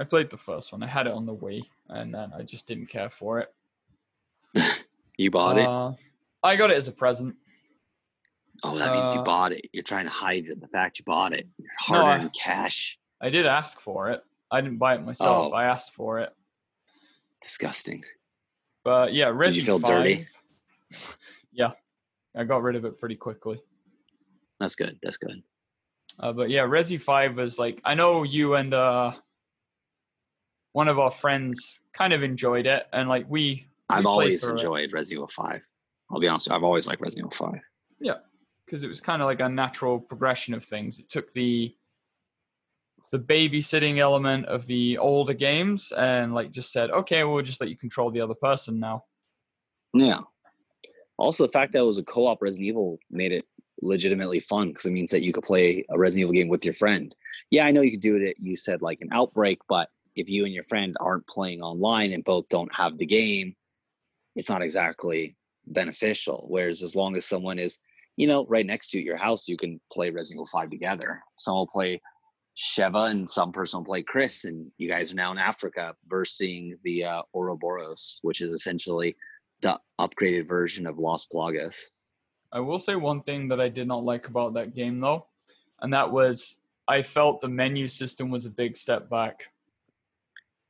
I 0.00 0.04
played 0.04 0.30
the 0.30 0.38
first 0.38 0.72
one. 0.72 0.82
I 0.82 0.86
had 0.86 1.06
it 1.06 1.12
on 1.12 1.26
the 1.26 1.34
Wii, 1.36 1.62
and 1.90 2.14
then 2.14 2.32
I 2.34 2.42
just 2.42 2.66
didn't 2.66 2.86
care 2.86 3.10
for 3.10 3.40
it. 3.40 3.54
You 5.18 5.30
bought 5.30 5.58
it? 5.58 5.66
Uh, 5.66 5.92
I 6.42 6.56
got 6.56 6.70
it 6.70 6.78
as 6.78 6.88
a 6.88 6.92
present. 6.92 7.36
Oh, 8.62 8.78
that 8.78 8.94
means 8.94 9.12
you 9.12 9.20
uh, 9.20 9.24
bought 9.24 9.52
it. 9.52 9.68
You're 9.70 9.82
trying 9.82 10.06
to 10.06 10.10
hide 10.10 10.46
it, 10.46 10.58
the 10.62 10.68
fact 10.68 10.98
you 10.98 11.04
bought 11.04 11.34
it. 11.34 11.46
Your 11.58 11.98
No, 11.98 12.06
I- 12.06 12.30
cash. 12.32 12.98
I 13.20 13.28
did 13.28 13.44
ask 13.44 13.78
for 13.82 14.08
it. 14.12 14.22
I 14.50 14.62
didn't 14.62 14.78
buy 14.78 14.94
it 14.94 15.04
myself. 15.04 15.52
Oh. 15.52 15.54
I 15.54 15.64
asked 15.66 15.92
for 15.92 16.20
it. 16.20 16.30
Disgusting. 17.42 18.02
But 18.82 19.12
yeah, 19.12 19.26
Resident 19.26 19.56
you 19.56 19.62
feel 19.64 19.78
dirty? 19.78 20.24
yeah, 21.52 21.72
I 22.34 22.44
got 22.44 22.62
rid 22.62 22.76
of 22.76 22.86
it 22.86 22.98
pretty 22.98 23.16
quickly. 23.16 23.60
That's 24.58 24.74
good. 24.74 24.98
That's 25.02 25.18
good. 25.18 25.42
Uh, 26.18 26.32
but 26.32 26.48
yeah, 26.48 26.62
Resi 26.62 26.98
Five 26.98 27.36
was 27.36 27.58
like 27.58 27.82
I 27.84 27.94
know 27.94 28.22
you 28.22 28.54
and 28.54 28.72
uh, 28.72 29.12
one 30.72 30.88
of 30.88 30.98
our 30.98 31.10
friends 31.10 31.80
kind 31.92 32.12
of 32.12 32.22
enjoyed 32.22 32.66
it, 32.66 32.86
and 32.92 33.08
like 33.08 33.26
we 33.28 33.66
I've 33.88 34.02
played 34.02 34.10
always 34.10 34.44
it. 34.44 34.50
enjoyed 34.50 34.92
Resident 34.92 35.18
Evil 35.18 35.28
5. 35.28 35.62
I'll 36.10 36.20
be 36.20 36.28
honest. 36.28 36.50
I've 36.50 36.64
always 36.64 36.86
liked 36.86 37.00
Resident 37.00 37.32
Evil 37.34 37.52
5. 37.52 37.60
Yeah, 38.00 38.14
because 38.64 38.82
it 38.82 38.88
was 38.88 39.00
kind 39.00 39.22
of 39.22 39.26
like 39.26 39.40
a 39.40 39.48
natural 39.48 39.98
progression 40.00 40.54
of 40.54 40.64
things. 40.64 40.98
It 40.98 41.08
took 41.08 41.32
the 41.32 41.74
the 43.10 43.18
babysitting 43.18 43.98
element 43.98 44.46
of 44.46 44.66
the 44.66 44.98
older 44.98 45.34
games 45.34 45.92
and 45.92 46.32
like 46.34 46.52
just 46.52 46.72
said, 46.72 46.90
okay, 46.90 47.24
we'll 47.24 47.42
just 47.42 47.60
let 47.60 47.70
you 47.70 47.76
control 47.76 48.10
the 48.10 48.20
other 48.20 48.34
person 48.34 48.78
now. 48.78 49.04
Yeah. 49.92 50.20
Also, 51.18 51.44
the 51.44 51.52
fact 51.52 51.72
that 51.72 51.80
it 51.80 51.86
was 51.86 51.98
a 51.98 52.04
co-op 52.04 52.40
Resident 52.40 52.68
Evil 52.68 52.98
made 53.10 53.32
it 53.32 53.44
legitimately 53.82 54.40
fun 54.40 54.68
because 54.68 54.86
it 54.86 54.92
means 54.92 55.10
that 55.10 55.22
you 55.22 55.32
could 55.32 55.42
play 55.42 55.84
a 55.90 55.98
Resident 55.98 56.22
Evil 56.22 56.34
game 56.34 56.48
with 56.48 56.64
your 56.64 56.74
friend. 56.74 57.14
Yeah, 57.50 57.66
I 57.66 57.72
know 57.72 57.82
you 57.82 57.90
could 57.90 58.00
do 58.00 58.16
it. 58.16 58.30
At, 58.30 58.36
you 58.38 58.54
said 58.54 58.80
like 58.80 59.00
an 59.00 59.08
outbreak, 59.10 59.58
but 59.68 59.88
if 60.20 60.30
you 60.30 60.44
and 60.44 60.54
your 60.54 60.64
friend 60.64 60.94
aren't 61.00 61.26
playing 61.26 61.62
online 61.62 62.12
and 62.12 62.24
both 62.24 62.48
don't 62.48 62.74
have 62.74 62.98
the 62.98 63.06
game, 63.06 63.54
it's 64.36 64.48
not 64.48 64.62
exactly 64.62 65.36
beneficial. 65.66 66.46
Whereas 66.48 66.82
as 66.82 66.94
long 66.94 67.16
as 67.16 67.26
someone 67.26 67.58
is, 67.58 67.78
you 68.16 68.26
know, 68.26 68.46
right 68.48 68.66
next 68.66 68.90
to 68.90 69.00
your 69.00 69.16
house, 69.16 69.48
you 69.48 69.56
can 69.56 69.80
play 69.92 70.10
Resident 70.10 70.36
Evil 70.36 70.46
5 70.46 70.70
together. 70.70 71.20
Someone 71.36 71.60
will 71.60 71.66
play 71.66 72.00
Sheva 72.56 73.10
and 73.10 73.28
some 73.28 73.52
person 73.52 73.80
will 73.80 73.86
play 73.86 74.02
Chris, 74.02 74.44
and 74.44 74.70
you 74.76 74.88
guys 74.88 75.12
are 75.12 75.16
now 75.16 75.32
in 75.32 75.38
Africa 75.38 75.94
versing 76.08 76.76
the 76.84 77.04
uh, 77.04 77.22
Ouroboros, 77.34 78.18
which 78.22 78.40
is 78.40 78.50
essentially 78.50 79.16
the 79.62 79.78
upgraded 79.98 80.48
version 80.48 80.86
of 80.86 80.98
Los 80.98 81.26
Plagas. 81.26 81.90
I 82.52 82.60
will 82.60 82.78
say 82.78 82.96
one 82.96 83.22
thing 83.22 83.48
that 83.48 83.60
I 83.60 83.68
did 83.68 83.86
not 83.86 84.04
like 84.04 84.26
about 84.26 84.54
that 84.54 84.74
game 84.74 85.00
though, 85.00 85.26
and 85.80 85.92
that 85.92 86.10
was 86.10 86.56
I 86.88 87.02
felt 87.02 87.40
the 87.40 87.48
menu 87.48 87.86
system 87.86 88.30
was 88.30 88.46
a 88.46 88.50
big 88.50 88.76
step 88.76 89.08
back. 89.08 89.44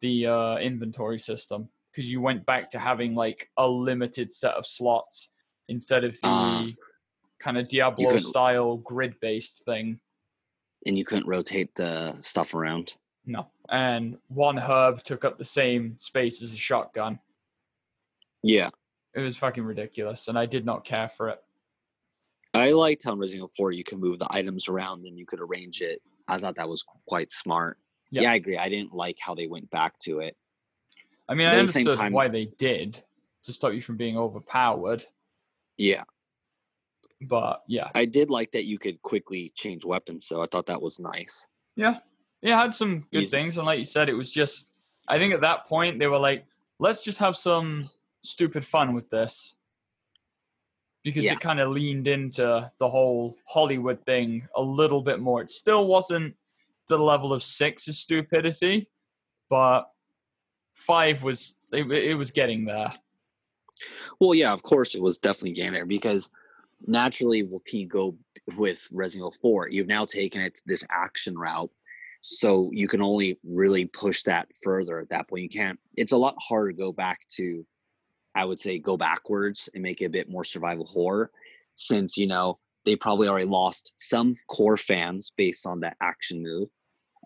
The 0.01 0.27
uh, 0.27 0.57
inventory 0.59 1.19
system 1.19 1.69
because 1.93 2.11
you 2.11 2.21
went 2.21 2.47
back 2.47 2.71
to 2.71 2.79
having 2.79 3.15
like 3.15 3.51
a 3.57 3.67
limited 3.69 4.33
set 4.33 4.55
of 4.55 4.67
slots 4.67 5.29
instead 5.69 6.05
of 6.05 6.13
the 6.15 6.19
Ah. 6.25 6.67
kind 7.41 7.59
of 7.59 7.69
Diablo 7.69 8.19
style 8.19 8.77
grid 8.77 9.19
based 9.21 9.65
thing. 9.65 10.01
And 10.87 10.97
you 10.97 11.05
couldn't 11.05 11.27
rotate 11.27 11.75
the 11.75 12.17
stuff 12.21 12.55
around. 12.55 12.97
No. 13.27 13.49
And 13.69 14.19
one 14.29 14.57
herb 14.57 15.03
took 15.03 15.25
up 15.25 15.37
the 15.37 15.45
same 15.45 15.99
space 15.99 16.43
as 16.43 16.55
a 16.55 16.57
shotgun. 16.57 17.19
Yeah. 18.43 18.71
It 19.15 19.21
was 19.21 19.37
fucking 19.37 19.65
ridiculous, 19.65 20.29
and 20.29 20.39
I 20.39 20.47
did 20.47 20.65
not 20.65 20.85
care 20.85 21.09
for 21.09 21.29
it. 21.29 21.43
I 22.55 22.73
liked 22.73 23.05
how 23.05 23.13
in 23.13 23.19
Resident 23.19 23.41
Evil 23.41 23.51
4 23.57 23.73
you 23.73 23.85
can 23.85 24.01
move 24.01 24.19
the 24.19 24.29
items 24.31 24.69
around 24.69 25.05
and 25.05 25.19
you 25.19 25.27
could 25.27 25.41
arrange 25.41 25.83
it. 25.83 26.01
I 26.29 26.39
thought 26.39 26.57
that 26.57 26.69
was 26.69 26.85
quite 27.07 27.31
smart. 27.33 27.79
Yeah. 28.11 28.23
Yeah, 28.23 28.33
I 28.33 28.35
agree. 28.37 28.59
I 28.59 28.69
didn't 28.69 28.93
like 28.95 29.19
how 29.21 29.35
they 29.35 29.47
went 29.47 29.71
back 29.71 29.99
to 30.01 30.21
it. 30.21 30.37
I 31.29 31.35
mean, 31.35 31.47
But 31.47 31.55
I 31.57 31.61
at 31.61 31.67
the 31.67 31.79
understood 31.79 31.97
time- 31.99 32.13
why 32.13 32.29
they 32.29 32.47
did 32.59 33.03
to 33.43 33.53
stop 33.53 33.73
you 33.73 33.81
from 33.83 33.97
being 33.97 34.17
overpowered, 34.19 35.07
Yeah. 35.77 36.05
but 37.23 37.63
yeah, 37.69 37.91
I 37.95 38.05
did 38.05 38.31
like 38.31 38.51
that 38.53 38.65
you 38.65 38.79
could 38.79 39.01
quickly 39.03 39.51
change 39.55 39.85
weapons, 39.85 40.27
so 40.27 40.43
I 40.43 40.47
thought 40.47 40.67
that 40.67 40.83
was 40.83 40.99
nice. 41.01 41.49
yeah, 41.77 42.01
it 42.43 42.53
had 42.53 42.75
some 42.75 43.07
good 43.13 43.23
Easy. 43.23 43.37
things, 43.37 43.57
and 43.59 43.67
like 43.67 43.79
you 43.79 43.85
said, 43.85 44.09
it 44.09 44.15
was 44.15 44.33
just. 44.33 44.69
I 45.09 45.19
think 45.19 45.33
at 45.35 45.41
that 45.41 45.67
point 45.67 45.99
they 45.99 46.07
were 46.07 46.19
like, 46.19 46.45
let's 46.79 47.03
just 47.03 47.19
have 47.19 47.37
some 47.37 47.91
stupid 48.23 48.65
fun 48.67 48.95
with 48.95 49.09
this. 49.11 49.55
Because 51.03 51.25
Yeah. 51.25 51.33
it 51.33 51.41
kind 51.41 51.59
of 51.61 51.71
leaned 51.71 52.07
into 52.07 52.71
the 52.79 52.89
whole 52.91 53.37
Hollywood 53.47 54.05
thing 54.05 54.47
a 54.55 54.61
little 54.63 55.01
bit 55.01 55.19
more. 55.21 55.41
It 55.41 55.49
still 55.51 55.87
wasn't 55.87 56.37
the 56.97 57.03
level 57.03 57.33
of 57.33 57.43
six 57.43 57.89
is 57.89 57.99
stupidity, 57.99 58.89
but 59.49 59.91
five 60.75 61.23
was 61.23 61.55
it, 61.73 61.91
it 61.91 62.15
was 62.17 62.31
getting 62.31 62.65
there. 62.65 62.93
Well, 64.19 64.35
yeah, 64.35 64.53
of 64.53 64.63
course 64.63 64.95
it 64.95 65.03
was 65.03 65.19
definitely 65.19 65.53
getting 65.53 65.73
there 65.73 65.87
because 65.87 66.31
naturally, 66.87 67.43
what 67.43 67.65
can 67.65 67.81
you 67.81 67.87
go 67.87 68.17
with 68.57 68.89
Resident 68.93 69.23
Evil 69.23 69.33
4? 69.41 69.69
You've 69.71 69.87
now 69.87 70.05
taken 70.05 70.43
it 70.43 70.61
this 70.67 70.85
action 70.91 71.37
route. 71.39 71.71
So 72.23 72.71
you 72.73 72.87
can 72.87 73.01
only 73.01 73.39
really 73.43 73.87
push 73.87 74.23
that 74.25 74.49
further 74.63 74.99
at 74.99 75.09
that 75.09 75.29
point. 75.29 75.43
You 75.43 75.49
can't, 75.49 75.79
it's 75.97 76.13
a 76.13 76.19
lot 76.19 76.35
harder 76.39 76.73
to 76.73 76.77
go 76.77 76.93
back 76.93 77.21
to, 77.37 77.65
I 78.35 78.45
would 78.45 78.61
say, 78.61 78.79
go 78.79 78.97
backwards 78.97 79.71
and 79.73 79.83
make 79.83 80.03
it 80.03 80.07
a 80.07 80.11
bit 80.11 80.29
more 80.29 80.45
survival 80.45 80.85
horror 80.85 81.31
since, 81.75 82.19
you 82.19 82.27
know, 82.27 82.59
they 82.85 82.97
probably 82.97 83.29
already 83.29 83.47
lost 83.47 83.95
some 83.99 84.35
core 84.49 84.77
fans 84.77 85.33
based 85.37 85.67
on 85.67 85.81
that 85.81 85.97
action 86.01 86.43
move. 86.43 86.69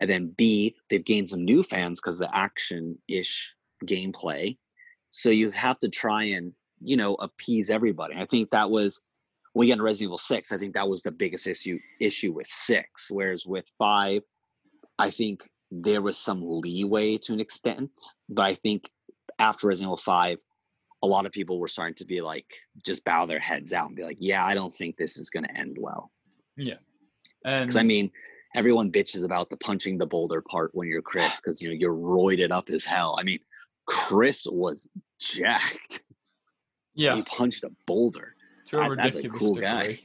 And 0.04 0.10
then 0.10 0.34
B, 0.36 0.76
they've 0.90 1.02
gained 1.02 1.30
some 1.30 1.46
new 1.46 1.62
fans 1.62 1.98
because 1.98 2.18
the 2.18 2.28
action 2.36 2.98
ish 3.08 3.54
gameplay. 3.86 4.58
So 5.08 5.30
you 5.30 5.50
have 5.52 5.78
to 5.78 5.88
try 5.88 6.24
and, 6.24 6.52
you 6.82 6.98
know, 6.98 7.14
appease 7.14 7.70
everybody. 7.70 8.14
I 8.14 8.26
think 8.26 8.50
that 8.50 8.70
was 8.70 9.00
when 9.54 9.60
we 9.60 9.66
get 9.68 9.76
to 9.76 9.82
Resident 9.82 10.08
Evil 10.08 10.18
6, 10.18 10.52
I 10.52 10.58
think 10.58 10.74
that 10.74 10.86
was 10.86 11.00
the 11.00 11.10
biggest 11.10 11.46
issue 11.46 11.78
issue 12.02 12.32
with 12.34 12.46
six. 12.46 13.10
Whereas 13.10 13.46
with 13.46 13.64
five, 13.78 14.20
I 14.98 15.08
think 15.08 15.48
there 15.70 16.02
was 16.02 16.18
some 16.18 16.42
leeway 16.44 17.16
to 17.22 17.32
an 17.32 17.40
extent. 17.40 17.98
But 18.28 18.42
I 18.42 18.52
think 18.52 18.90
after 19.38 19.68
Resident 19.68 19.88
Evil 19.88 19.96
5, 19.96 20.38
a 21.02 21.06
lot 21.06 21.24
of 21.24 21.32
people 21.32 21.58
were 21.58 21.68
starting 21.68 21.94
to 21.94 22.04
be 22.04 22.20
like 22.20 22.52
just 22.84 23.06
bow 23.06 23.24
their 23.24 23.40
heads 23.40 23.72
out 23.72 23.86
and 23.86 23.96
be 23.96 24.04
like, 24.04 24.18
yeah, 24.20 24.44
I 24.44 24.52
don't 24.52 24.74
think 24.74 24.98
this 24.98 25.16
is 25.16 25.30
gonna 25.30 25.48
end 25.54 25.78
well. 25.80 26.10
Yeah. 26.58 26.76
Because 27.42 27.76
I 27.76 27.84
mean, 27.84 28.10
everyone 28.54 28.90
bitches 28.90 29.24
about 29.24 29.50
the 29.50 29.56
punching 29.56 29.98
the 29.98 30.06
boulder 30.06 30.42
part 30.42 30.70
when 30.74 30.88
you're 30.88 31.02
Chris, 31.02 31.40
because 31.40 31.60
you 31.62 31.68
know 31.68 31.74
you're 31.74 31.94
roided 31.94 32.50
up 32.50 32.68
as 32.70 32.84
hell. 32.84 33.16
I 33.18 33.22
mean, 33.24 33.38
Chris 33.86 34.46
was 34.50 34.88
jacked. 35.20 36.02
yeah, 36.94 37.16
He 37.16 37.22
punched 37.22 37.64
a 37.64 37.70
boulder. 37.86 38.34
to 38.66 38.78
a 38.78 38.96
that's 38.96 39.16
a 39.16 39.18
ridiculous 39.18 39.38
cool 39.38 39.54
degree. 39.54 39.66
guy. 39.68 40.00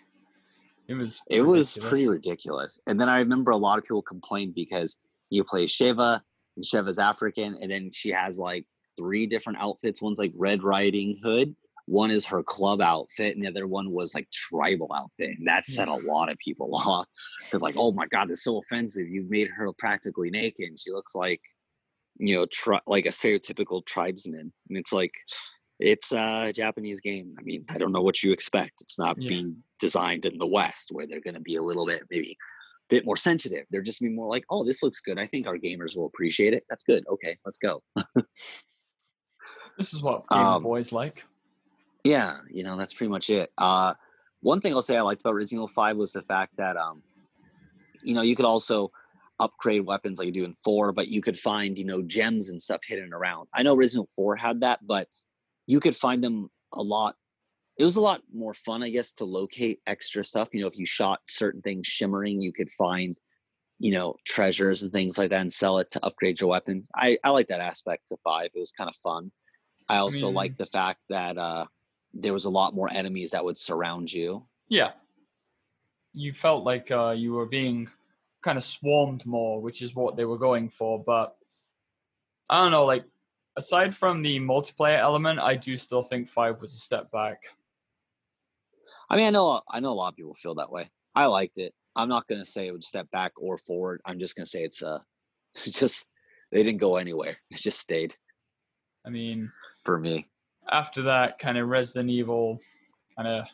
It 0.87 0.95
was. 0.95 1.21
It 1.29 1.41
was 1.43 1.77
pretty 1.77 2.07
ridiculous. 2.07 2.79
And 2.87 2.99
then 2.99 3.09
I 3.09 3.19
remember 3.19 3.51
a 3.51 3.57
lot 3.57 3.77
of 3.77 3.83
people 3.83 4.01
complained 4.01 4.55
because 4.55 4.97
you 5.29 5.43
play 5.43 5.65
Sheva 5.65 6.19
and 6.55 6.65
Sheva's 6.65 6.97
African, 6.97 7.57
and 7.61 7.71
then 7.71 7.91
she 7.93 8.09
has 8.09 8.39
like 8.39 8.65
three 8.97 9.27
different 9.27 9.61
outfits. 9.61 10.01
One's 10.01 10.17
like 10.17 10.33
Red 10.35 10.63
Riding 10.63 11.15
Hood, 11.23 11.55
one 11.89 12.11
is 12.11 12.25
her 12.27 12.43
club 12.43 12.81
outfit, 12.81 13.35
and 13.35 13.43
the 13.43 13.49
other 13.49 13.67
one 13.67 13.91
was 13.91 14.13
like 14.13 14.29
tribal 14.31 14.91
outfit. 14.95 15.31
And 15.37 15.47
that 15.47 15.65
set 15.65 15.87
a 15.87 15.95
lot 15.95 16.29
of 16.29 16.37
people 16.37 16.71
off. 16.85 17.07
Because 17.45 17.61
like, 17.61 17.75
oh 17.77 17.91
my 17.91 18.05
god, 18.07 18.29
it's 18.29 18.43
so 18.43 18.59
offensive. 18.59 19.07
You've 19.09 19.29
made 19.29 19.49
her 19.49 19.71
practically 19.77 20.29
naked. 20.29 20.67
and 20.69 20.79
She 20.79 20.91
looks 20.91 21.15
like 21.15 21.41
you 22.21 22.35
know, 22.35 22.45
tri- 22.51 22.81
like 22.85 23.05
a 23.05 23.09
stereotypical 23.09 23.85
tribesman. 23.85 24.51
And 24.69 24.77
it's 24.77 24.91
like 24.91 25.13
it's 25.79 26.11
a 26.11 26.51
Japanese 26.53 26.99
game. 26.99 27.33
I 27.39 27.43
mean, 27.43 27.63
I 27.69 27.77
don't 27.77 27.93
know 27.93 28.01
what 28.01 28.21
you 28.21 28.33
expect. 28.33 28.81
It's 28.81 28.99
not 28.99 29.15
Yeah. 29.21 29.29
being 29.29 29.63
designed 29.79 30.25
in 30.25 30.37
the 30.37 30.45
West 30.47 30.89
where 30.91 31.07
they're 31.07 31.21
going 31.21 31.35
to 31.35 31.39
be 31.39 31.55
a 31.55 31.61
little 31.61 31.85
bit 31.85 32.03
maybe 32.11 32.31
a 32.31 32.35
bit 32.89 33.05
more 33.05 33.15
sensitive. 33.15 33.65
They're 33.71 33.81
just 33.81 34.01
be 34.01 34.09
more 34.09 34.27
like, 34.27 34.43
oh, 34.49 34.65
this 34.65 34.83
looks 34.83 34.99
good. 34.99 35.17
I 35.17 35.27
think 35.27 35.47
our 35.47 35.57
gamers 35.57 35.95
will 35.95 36.07
appreciate 36.07 36.53
it. 36.53 36.65
That's 36.69 36.83
good. 36.83 37.05
Okay, 37.07 37.37
let's 37.45 37.57
go. 37.57 37.81
This 39.77 39.93
is 39.93 40.01
what 40.03 40.27
Game 40.31 40.41
Um, 40.41 40.63
Boys 40.63 40.91
like. 40.91 41.23
Yeah, 42.03 42.37
you 42.49 42.63
know, 42.63 42.77
that's 42.77 42.93
pretty 42.93 43.11
much 43.11 43.29
it. 43.29 43.51
Uh, 43.57 43.93
one 44.41 44.61
thing 44.61 44.73
I'll 44.73 44.81
say 44.81 44.97
I 44.97 45.01
liked 45.01 45.21
about 45.21 45.35
Resident 45.35 45.57
Evil 45.59 45.67
5 45.67 45.97
was 45.97 46.13
the 46.13 46.21
fact 46.21 46.55
that, 46.57 46.77
um, 46.77 47.03
you 48.03 48.15
know, 48.15 48.21
you 48.21 48.35
could 48.35 48.45
also 48.45 48.91
upgrade 49.39 49.85
weapons 49.85 50.17
like 50.17 50.25
you 50.25 50.31
do 50.31 50.45
in 50.45 50.53
4, 50.63 50.91
but 50.91 51.07
you 51.09 51.21
could 51.21 51.37
find, 51.37 51.77
you 51.77 51.85
know, 51.85 52.01
gems 52.01 52.49
and 52.49 52.61
stuff 52.61 52.81
hidden 52.85 53.13
around. 53.13 53.47
I 53.53 53.63
know 53.63 53.75
Resident 53.75 54.05
Evil 54.05 54.25
4 54.25 54.35
had 54.37 54.61
that, 54.61 54.79
but 54.85 55.07
you 55.67 55.79
could 55.79 55.95
find 55.95 56.23
them 56.23 56.49
a 56.73 56.81
lot. 56.81 57.15
It 57.77 57.83
was 57.83 57.95
a 57.95 58.01
lot 58.01 58.21
more 58.31 58.53
fun, 58.53 58.83
I 58.83 58.89
guess, 58.89 59.13
to 59.13 59.25
locate 59.25 59.79
extra 59.87 60.23
stuff. 60.23 60.49
You 60.53 60.61
know, 60.61 60.67
if 60.67 60.77
you 60.77 60.85
shot 60.85 61.21
certain 61.27 61.61
things 61.61 61.87
shimmering, 61.87 62.41
you 62.41 62.51
could 62.51 62.69
find, 62.69 63.19
you 63.77 63.91
know, 63.93 64.15
treasures 64.25 64.83
and 64.83 64.91
things 64.91 65.17
like 65.17 65.29
that 65.29 65.41
and 65.41 65.51
sell 65.51 65.79
it 65.79 65.89
to 65.91 66.05
upgrade 66.05 66.39
your 66.41 66.49
weapons. 66.49 66.89
I, 66.95 67.17
I 67.23 67.29
like 67.29 67.47
that 67.47 67.61
aspect 67.61 68.09
to 68.09 68.17
5. 68.17 68.49
It 68.53 68.59
was 68.59 68.71
kind 68.71 68.89
of 68.89 68.95
fun. 68.97 69.31
I 69.87 69.97
also 69.97 70.27
mean- 70.27 70.35
like 70.35 70.57
the 70.57 70.65
fact 70.65 71.03
that, 71.09 71.37
uh, 71.37 71.65
there 72.13 72.33
was 72.33 72.45
a 72.45 72.49
lot 72.49 72.73
more 72.73 72.89
enemies 72.91 73.31
that 73.31 73.43
would 73.43 73.57
surround 73.57 74.11
you. 74.11 74.45
Yeah. 74.67 74.91
You 76.13 76.33
felt 76.33 76.63
like 76.63 76.91
uh, 76.91 77.11
you 77.11 77.33
were 77.33 77.45
being 77.45 77.89
kind 78.41 78.57
of 78.57 78.63
swarmed 78.63 79.25
more, 79.25 79.61
which 79.61 79.81
is 79.81 79.95
what 79.95 80.15
they 80.15 80.25
were 80.25 80.37
going 80.37 80.69
for. 80.69 81.03
But 81.03 81.35
I 82.49 82.61
don't 82.61 82.71
know, 82.71 82.85
like, 82.85 83.05
aside 83.57 83.95
from 83.95 84.21
the 84.21 84.39
multiplayer 84.39 84.99
element, 84.99 85.39
I 85.39 85.55
do 85.55 85.77
still 85.77 86.01
think 86.01 86.29
5 86.29 86.61
was 86.61 86.73
a 86.73 86.77
step 86.77 87.11
back. 87.11 87.43
I 89.09 89.17
mean, 89.17 89.27
I 89.27 89.29
know 89.31 89.61
I 89.67 89.79
know 89.79 89.89
a 89.89 89.93
lot 89.93 90.09
of 90.09 90.15
people 90.15 90.35
feel 90.35 90.55
that 90.55 90.71
way. 90.71 90.89
I 91.15 91.25
liked 91.25 91.57
it. 91.57 91.73
I'm 91.95 92.09
not 92.09 92.27
gonna 92.27 92.45
say 92.45 92.67
it 92.67 92.71
would 92.71 92.83
step 92.83 93.09
back 93.11 93.31
or 93.37 93.57
forward. 93.57 94.01
I'm 94.05 94.19
just 94.19 94.35
gonna 94.35 94.45
say 94.45 94.63
it's 94.63 94.83
uh 94.83 94.99
just 95.63 96.05
they 96.51 96.63
didn't 96.63 96.79
go 96.79 96.97
anywhere. 96.97 97.37
It 97.49 97.57
just 97.57 97.79
stayed 97.79 98.15
I 99.05 99.09
mean, 99.09 99.51
for 99.83 99.99
me. 99.99 100.27
After 100.71 101.03
that, 101.03 101.39
kind 101.39 101.57
of 101.57 101.67
Resident 101.67 102.09
Evil 102.09 102.59
kind 103.15 103.27
of 103.27 103.45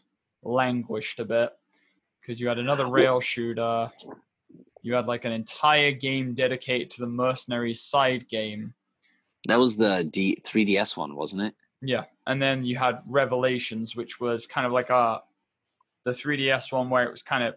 languished 0.44 1.20
a 1.20 1.26
bit 1.26 1.52
because 2.22 2.40
you 2.40 2.48
had 2.48 2.60
another 2.60 2.88
rail 2.88 3.20
shooter. 3.20 3.92
You 4.82 4.94
had 4.94 5.08
like 5.08 5.26
an 5.26 5.32
entire 5.32 5.92
game 5.92 6.34
dedicated 6.34 6.92
to 6.92 7.02
the 7.02 7.08
mercenary 7.08 7.74
side 7.74 8.28
game. 8.30 8.74
That 9.48 9.60
was 9.60 9.78
the 9.78 10.08
D 10.12 10.40
3DS 10.46 10.98
one, 10.98 11.16
wasn't 11.16 11.44
it? 11.44 11.56
Yeah, 11.82 12.06
and 12.26 12.42
then 12.42 12.64
you 12.64 12.78
had 12.78 13.02
Revelations, 13.08 13.96
which 13.96 14.20
was 14.20 14.48
kind 14.48 14.66
of 14.66 14.72
like 14.72 14.90
a 14.90 15.22
the 16.04 16.12
3DS 16.12 16.72
one 16.72 16.90
where 16.90 17.04
it 17.04 17.12
was 17.12 17.24
kind 17.24 17.44
of 17.44 17.56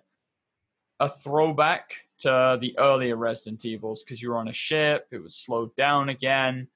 a 1.01 1.09
throwback 1.09 1.93
to 2.21 2.59
the 2.61 2.77
earlier 2.79 3.17
Resident 3.17 3.65
Evils 3.65 4.03
because 4.03 4.21
you 4.21 4.31
were 4.31 4.39
on 4.39 4.49
a 4.49 4.53
ship, 4.53 5.07
it 5.11 5.23
was 5.23 5.35
slowed 5.35 5.75
down 5.77 6.09
again, 6.09 6.69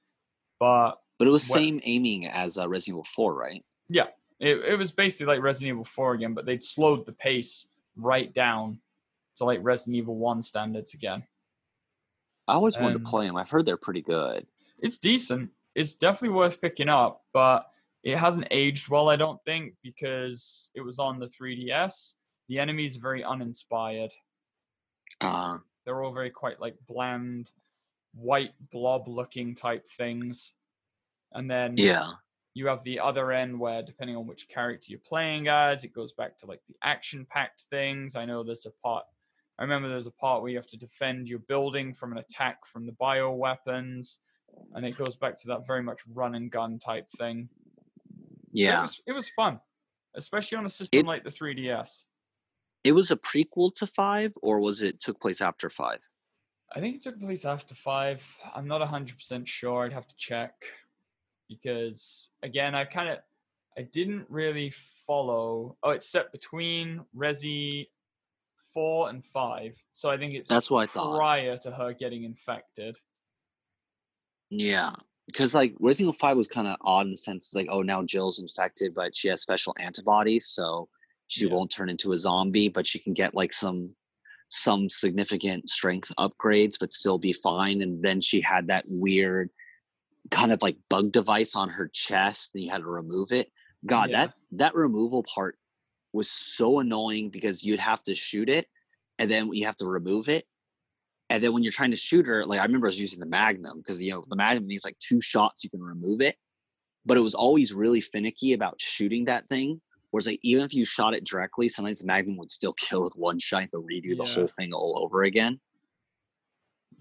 but 0.61 1.02
But 1.23 1.29
it 1.29 1.31
was 1.31 1.49
What- 1.49 1.59
same 1.59 1.81
aiming 1.85 2.27
as 2.27 2.59
uh, 2.59 2.69
Resident 2.69 2.95
Evil 2.95 3.05
4, 3.05 3.33
right? 3.33 3.65
Yeah, 3.89 4.09
it, 4.41 4.59
it 4.59 4.77
was 4.77 4.91
basically 4.91 5.27
like 5.33 5.41
Resident 5.41 5.69
Evil 5.69 5.85
4 5.85 6.15
again, 6.15 6.35
but 6.35 6.47
they'd 6.47 6.65
slowed 6.65 7.07
the 7.07 7.13
pace 7.13 7.69
right 7.95 8.35
down 8.35 8.81
to 9.37 9.45
like 9.45 9.61
Resident 9.63 9.95
Evil 9.95 10.17
1 10.17 10.43
standards 10.43 10.95
again. 10.95 11.23
I 12.49 12.55
always 12.55 12.77
wanted 12.77 12.95
to 13.05 13.09
play 13.09 13.29
them. 13.29 13.37
I've 13.37 13.49
heard 13.51 13.67
they're 13.67 13.77
pretty 13.77 14.01
good. 14.03 14.49
It's 14.81 14.99
decent. 14.99 15.51
It's 15.77 15.95
definitely 15.95 16.37
worth 16.37 16.61
picking 16.61 16.89
up, 16.89 17.23
but 17.33 17.71
it 18.03 18.19
hasn't 18.19 18.49
aged 18.51 18.89
well, 18.89 19.09
I 19.09 19.15
don't 19.15 19.39
think, 19.45 19.75
because 19.81 20.73
it 20.75 20.81
was 20.81 20.99
on 20.99 21.21
the 21.21 21.27
3DS. 21.27 22.15
The 22.49 22.59
enemies 22.59 22.97
are 22.97 23.01
very 23.01 23.23
uninspired. 23.23 24.11
Uh, 25.21 25.59
They're 25.85 26.03
all 26.03 26.13
very 26.13 26.31
quite 26.31 26.59
like 26.61 26.75
bland, 26.89 27.53
white 28.13 28.55
blob 28.73 29.07
looking 29.07 29.55
type 29.55 29.87
things. 29.97 30.53
And 31.35 31.51
then 31.51 31.75
yeah. 31.77 32.11
you 32.55 32.67
have 32.67 32.85
the 32.85 33.01
other 33.01 33.33
end 33.33 33.59
where 33.59 33.83
depending 33.83 34.17
on 34.17 34.27
which 34.27 34.49
character 34.49 34.87
you're 34.91 35.01
playing 35.01 35.49
as 35.49 35.85
it 35.85 35.93
goes 35.95 36.13
back 36.13 36.37
to 36.39 36.47
like 36.47 36.61
the 36.69 36.75
action 36.83 37.27
packed 37.29 37.65
things 37.71 38.15
i 38.15 38.27
know 38.27 38.43
there's 38.45 38.67
a 38.67 38.71
part 38.83 39.05
i 39.59 39.63
remember 39.63 39.89
there's 39.89 40.07
a 40.07 40.11
part 40.11 40.43
where 40.43 40.51
you 40.51 40.59
have 40.59 40.67
to 40.67 40.77
defend 40.77 41.27
your 41.29 41.39
building 41.39 41.95
from 41.95 42.13
an 42.13 42.19
attack 42.19 42.67
from 42.67 42.85
the 42.85 42.93
bio 42.93 43.33
weapons 43.33 44.19
and 44.75 44.85
it 44.85 44.99
goes 44.99 45.17
back 45.17 45.35
to 45.41 45.47
that 45.49 45.67
very 45.67 45.83
much 45.83 46.03
run 46.13 46.35
and 46.35 46.51
gun 46.51 46.79
type 46.79 47.11
thing 47.19 47.49
But 47.49 48.51
it 48.53 48.53
Yeah. 48.53 48.81
was, 48.83 49.01
it 49.07 49.15
was 49.15 49.31
fun 49.31 49.59
especially 50.15 50.59
on 50.59 50.67
a 50.67 50.69
system 50.69 51.01
It- 51.01 51.07
like 51.07 51.25
the 51.25 51.31
3ds 51.31 52.05
It 52.85 52.93
was 52.93 53.11
a 53.11 53.17
prequel 53.17 53.73
to 53.77 53.87
5 53.87 54.35
or 54.43 54.61
was 54.61 54.83
it 54.83 55.01
took 55.01 55.19
place 55.23 55.41
after 55.41 55.71
5? 55.71 56.01
i 56.75 56.81
think 56.81 56.97
it 56.97 57.03
took 57.03 57.19
place 57.21 57.45
after 57.47 57.75
five 57.75 58.21
i'm 58.55 58.67
not 58.69 58.81
100% 58.87 59.47
sure 59.47 59.85
i'd 59.85 59.93
have 59.93 60.07
to 60.09 60.17
check 60.17 60.53
because 61.61 62.29
again 62.43 62.75
i 62.75 62.85
kind 62.85 63.09
of 63.09 63.19
i 63.79 63.83
didn't 63.83 64.25
really 64.29 64.73
follow 65.07 65.77
oh 65.83 65.91
it's 65.91 66.09
set 66.09 66.31
between 66.33 67.05
resi 67.17 67.89
4 68.75 69.11
and 69.11 69.25
5 69.25 69.75
so 69.93 70.11
i 70.11 70.17
think 70.17 70.35
it's 70.35 70.49
That's 70.49 70.71
what 70.71 70.83
I 70.83 70.87
thought. 70.87 71.17
prior 71.17 71.57
to 71.59 71.71
her 71.71 71.93
getting 71.93 72.25
infected 72.25 72.97
Yeah, 74.51 74.93
because 75.27 75.55
like 75.55 75.75
Evil 75.81 76.13
Five 76.13 76.37
was 76.37 76.49
kind 76.49 76.69
of 76.69 76.77
odd 76.83 77.07
in 77.07 77.11
the 77.13 77.17
sense 77.17 77.47
it's 77.47 77.55
like, 77.55 77.69
oh, 77.71 77.83
now 77.83 78.03
Jill's 78.03 78.39
infected, 78.39 78.95
but 78.95 79.15
she 79.17 79.29
has 79.29 79.41
special 79.41 79.75
antibodies, 79.79 80.47
so 80.47 80.89
she 81.29 81.47
Yeah. 81.47 81.53
won't 81.55 81.71
turn 81.73 81.89
into 81.89 82.13
a 82.13 82.19
zombie, 82.19 82.69
but 82.69 82.87
she 82.87 82.99
can 82.99 83.15
get 83.15 83.35
like 83.35 83.53
some 83.53 83.95
some 84.49 84.87
significant 84.91 85.69
strength 85.71 86.13
upgrades, 86.19 86.77
but 86.79 86.93
still 86.93 87.17
be 87.19 87.33
fine. 87.33 87.81
And 87.81 88.03
then 88.03 88.21
she 88.21 88.43
had 88.43 88.67
that 88.67 88.85
weird 88.87 89.49
kind 90.31 90.53
of 90.53 90.63
like 90.63 90.77
bug 90.89 91.13
device 91.13 91.55
on 91.57 91.69
her 91.69 91.89
chest, 91.93 92.53
and 92.55 92.65
you 92.65 92.71
had 92.71 92.83
to 92.83 92.87
remove 92.87 93.33
it. 93.33 93.51
God, 93.87 94.11
Yeah. 94.11 94.27
that 94.27 94.35
that 94.53 94.75
removal 94.75 95.23
part 95.25 95.59
was 96.13 96.31
so 96.31 96.79
annoying 96.81 97.31
because 97.31 97.65
you'd 97.65 97.81
have 97.81 98.03
to 98.05 98.15
shoot 98.15 98.49
it, 98.49 98.67
and 99.19 99.31
then 99.31 99.53
you 99.53 99.67
have 99.67 99.77
to 99.77 99.87
remove 99.87 100.29
it, 100.29 100.47
and 101.31 101.43
then 101.43 101.53
when 101.53 101.63
you're 101.63 101.73
trying 101.73 101.91
to 101.91 101.97
shoot 101.97 102.27
her, 102.27 102.45
like 102.45 102.61
I 102.61 102.65
remember 102.65 102.87
I 102.87 102.89
was 102.89 103.01
using 103.01 103.21
the 103.21 103.27
Magnum 103.27 103.79
because 103.79 104.03
you 104.03 104.13
know 104.13 104.23
the 104.29 104.37
Magnum 104.37 104.67
needs 104.67 104.85
like 104.85 104.99
two 104.99 105.21
shots 105.21 105.65
you 105.65 105.71
can 105.71 105.83
remove 105.83 106.21
it, 106.21 106.37
but 107.07 107.17
it 107.17 107.23
was 107.23 107.35
always 107.35 107.73
really 107.73 108.01
finicky 108.01 108.53
about 108.53 108.81
shooting 108.81 109.25
that 109.25 109.49
thing. 109.49 109.81
Whereas 110.11 110.27
like 110.27 110.41
even 110.43 110.63
if 110.65 110.75
you 110.75 110.85
shot 110.85 111.15
it 111.15 111.25
directly, 111.25 111.71
sometimes 111.71 112.01
the 112.01 112.07
Magnum 112.07 112.37
would 112.37 112.51
still 112.51 112.73
kill 112.79 113.03
with 113.03 113.15
one 113.17 113.39
shot 113.39 113.71
to 113.73 113.79
redo 113.79 114.17
the 114.17 114.25
whole 114.25 114.49
thing 114.59 114.73
all 114.75 114.99
over 115.03 115.23
again. 115.23 115.59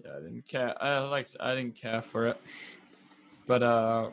yeah 0.02 0.12
i 0.16 0.20
didn't 0.20 0.48
care 0.48 0.82
i 0.82 0.98
like 1.00 1.28
I 1.38 1.54
didn't 1.54 1.76
care 1.76 2.00
for 2.02 2.26
it 2.28 2.40
but 3.46 3.62
uh 3.62 4.10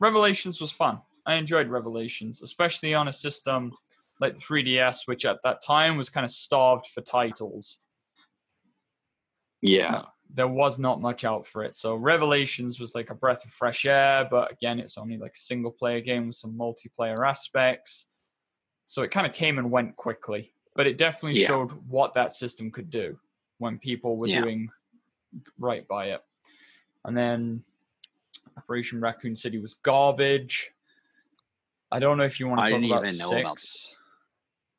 revelations 0.00 0.60
was 0.60 0.72
fun 0.72 1.00
i 1.26 1.34
enjoyed 1.34 1.68
revelations 1.68 2.42
especially 2.42 2.94
on 2.94 3.08
a 3.08 3.12
system 3.12 3.72
like 4.20 4.36
3ds 4.36 5.06
which 5.06 5.24
at 5.24 5.38
that 5.44 5.62
time 5.62 5.96
was 5.96 6.10
kind 6.10 6.24
of 6.24 6.30
starved 6.30 6.86
for 6.86 7.00
titles 7.00 7.78
Yeah, 9.62 10.02
there 10.32 10.48
was 10.48 10.78
not 10.78 11.00
much 11.00 11.24
out 11.24 11.46
for 11.46 11.62
it. 11.64 11.74
So 11.76 11.94
Revelations 11.94 12.78
was 12.80 12.94
like 12.94 13.10
a 13.10 13.14
breath 13.14 13.44
of 13.46 13.50
fresh 13.52 13.86
air, 13.86 14.26
but 14.30 14.52
again, 14.52 14.78
it's 14.78 14.98
only 14.98 15.16
like 15.16 15.32
a 15.34 15.38
single 15.38 15.70
player 15.70 16.00
game 16.00 16.26
with 16.26 16.36
some 16.36 16.58
multiplayer 16.58 17.26
aspects. 17.26 18.06
So 18.86 19.02
it 19.02 19.10
kind 19.10 19.26
of 19.26 19.32
came 19.32 19.58
and 19.58 19.70
went 19.70 19.96
quickly, 19.96 20.52
but 20.76 20.86
it 20.86 20.98
definitely 20.98 21.38
Yeah. 21.38 21.46
showed 21.46 21.70
what 21.88 22.12
that 22.14 22.34
system 22.34 22.70
could 22.70 22.90
do 22.90 23.18
when 23.58 23.78
people 23.78 24.18
were 24.18 24.28
Yeah. 24.28 24.42
doing 24.42 24.68
right 25.58 25.86
by 25.88 26.06
it. 26.10 26.20
And 27.04 27.16
then 27.16 27.64
Operation 28.56 29.00
Raccoon 29.00 29.36
City 29.36 29.58
was 29.58 29.74
garbage. 29.74 30.70
I 31.90 31.98
don't 31.98 32.18
know 32.18 32.24
if 32.24 32.40
you 32.40 32.48
want 32.48 32.58
to 32.58 32.64
I 32.64 32.70
talk 32.70 32.80
didn't 32.80 32.92
about 32.92 33.08
six. 33.08 33.94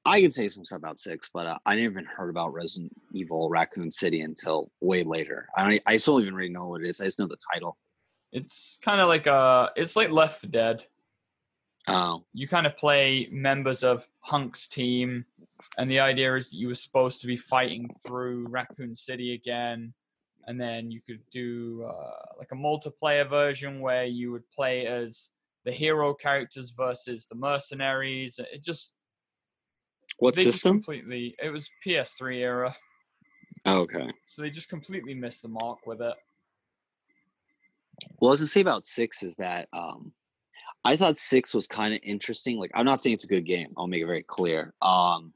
about 0.04 0.12
I 0.12 0.22
could 0.22 0.34
say 0.34 0.48
some 0.50 0.64
stuff 0.64 0.78
about 0.78 1.00
six, 1.00 1.30
but 1.34 1.48
uh, 1.48 1.58
I 1.66 1.76
never 1.76 1.92
even 1.92 2.06
heard 2.06 2.30
about 2.30 2.54
Resident 2.54 2.92
Evil 3.12 3.50
Raccoon 3.50 3.90
City 3.90 4.22
until 4.22 4.72
way 4.80 5.04
later. 5.04 5.48
I 5.56 5.68
don't, 5.68 5.82
I 5.88 5.98
still 5.98 6.16
don't 6.16 6.24
even 6.24 6.36
really 6.36 6.52
know 6.52 6.70
what 6.70 6.82
it 6.82 6.88
is. 6.88 7.02
I 7.02 7.06
just 7.06 7.20
know 7.20 7.28
the 7.28 7.38
title. 7.54 7.78
It's 8.32 8.78
kind 8.84 9.02
of 9.02 9.08
like 9.08 9.26
a, 9.26 9.72
it's 9.76 9.96
like 9.96 10.12
Left 10.12 10.42
4 10.42 10.50
Dead. 10.50 10.86
Oh, 11.88 12.24
you 12.34 12.48
kind 12.48 12.68
of 12.68 12.78
play 12.78 13.30
members 13.32 13.84
of 13.84 14.08
Hunk's 14.20 14.68
team, 14.68 15.26
and 15.78 15.90
the 15.90 16.00
idea 16.00 16.36
is 16.36 16.50
that 16.50 16.58
you 16.58 16.68
were 16.68 16.76
supposed 16.76 17.22
to 17.22 17.28
be 17.28 17.38
fighting 17.38 17.90
through 18.06 18.48
Raccoon 18.48 18.96
City 18.96 19.34
again, 19.34 19.94
and 20.48 20.60
then 20.60 20.92
you 20.92 21.02
could 21.02 21.22
do 21.32 21.86
uh, 21.88 22.36
like 22.38 22.50
a 22.52 22.56
multiplayer 22.56 23.28
version 23.28 23.80
where 23.80 24.06
you 24.06 24.32
would 24.32 24.50
play 24.52 24.86
as 24.86 25.30
the 25.64 25.72
hero 25.72 26.14
characters 26.14 26.72
versus 26.72 27.26
the 27.26 27.36
mercenaries. 27.36 28.40
It 28.40 28.64
just 28.64 28.94
what 30.20 30.36
system? 30.36 30.78
completely 30.78 31.36
it 31.42 31.50
was 31.50 31.70
PS3 31.86 32.38
era, 32.38 32.76
Oh, 33.66 33.82
okay. 33.82 34.10
so 34.26 34.42
they 34.42 34.50
just 34.50 34.70
completely 34.70 35.14
missed 35.14 35.42
the 35.42 35.48
mark 35.50 35.86
with 35.86 36.02
it. 36.02 36.14
Well, 38.20 38.32
as 38.32 38.40
I 38.42 38.44
was 38.44 38.52
gonna 38.52 38.54
say 38.54 38.62
about 38.62 38.86
six 38.86 39.24
is 39.24 39.36
that 39.38 39.68
um, 39.74 40.14
I 40.84 40.96
thought 40.96 41.18
six 41.18 41.54
was 41.54 41.68
kind 41.68 41.94
of 41.94 42.00
interesting. 42.04 42.60
Like, 42.60 42.72
I'm 42.76 42.86
not 42.86 43.02
saying 43.02 43.16
it's 43.16 43.26
a 43.26 43.30
good 43.30 43.46
game. 43.46 43.74
I'll 43.78 43.88
make 43.88 44.04
it 44.04 44.08
very 44.08 44.24
clear. 44.24 44.74
Um, 44.82 45.34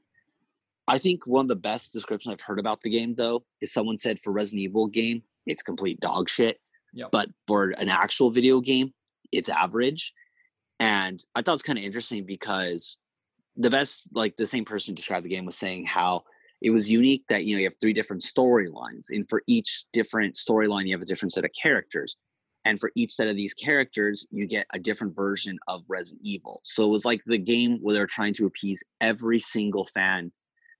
I 0.90 0.98
think 0.98 1.24
one 1.24 1.44
of 1.44 1.48
the 1.48 1.56
best 1.56 1.92
descriptions 1.92 2.32
I've 2.32 2.40
heard 2.40 2.58
about 2.58 2.80
the 2.80 2.90
game, 2.90 3.14
though, 3.14 3.44
is 3.60 3.72
someone 3.72 3.96
said 3.96 4.18
for 4.18 4.32
Resident 4.32 4.64
Evil 4.64 4.88
game, 4.88 5.22
it's 5.46 5.62
complete 5.62 6.00
dog 6.00 6.28
shit. 6.28 6.58
Yep. 6.94 7.10
But 7.12 7.28
for 7.46 7.70
an 7.78 7.88
actual 7.88 8.30
video 8.30 8.60
game, 8.60 8.92
its 9.30 9.48
average. 9.48 10.12
And 10.80 11.22
I 11.36 11.42
thought 11.42 11.52
it 11.52 11.54
was 11.54 11.62
kind 11.62 11.78
of 11.78 11.84
interesting 11.84 12.24
because 12.24 12.98
the 13.56 13.70
best, 13.70 14.08
like 14.12 14.36
the 14.36 14.46
same 14.46 14.64
person 14.64 14.90
who 14.90 14.96
described 14.96 15.24
the 15.24 15.30
game 15.30 15.44
was 15.44 15.56
saying 15.56 15.86
how 15.86 16.24
it 16.60 16.70
was 16.70 16.90
unique 16.90 17.24
that 17.28 17.44
you 17.44 17.54
know 17.54 17.60
you 17.60 17.66
have 17.66 17.76
three 17.80 17.92
different 17.92 18.22
storylines, 18.22 19.10
and 19.10 19.28
for 19.28 19.42
each 19.46 19.84
different 19.92 20.34
storyline, 20.34 20.86
you 20.86 20.94
have 20.94 21.02
a 21.02 21.06
different 21.06 21.32
set 21.32 21.44
of 21.44 21.52
characters. 21.52 22.16
And 22.64 22.78
for 22.78 22.92
each 22.94 23.12
set 23.12 23.28
of 23.28 23.36
these 23.36 23.54
characters, 23.54 24.26
you 24.30 24.46
get 24.46 24.66
a 24.74 24.78
different 24.78 25.16
version 25.16 25.58
of 25.68 25.82
Resident 25.88 26.20
Evil. 26.24 26.60
So 26.64 26.84
it 26.84 26.90
was 26.90 27.06
like 27.06 27.22
the 27.24 27.38
game 27.38 27.78
where 27.78 27.94
they're 27.94 28.06
trying 28.06 28.34
to 28.34 28.46
appease 28.46 28.84
every 29.00 29.38
single 29.38 29.86
fan. 29.86 30.30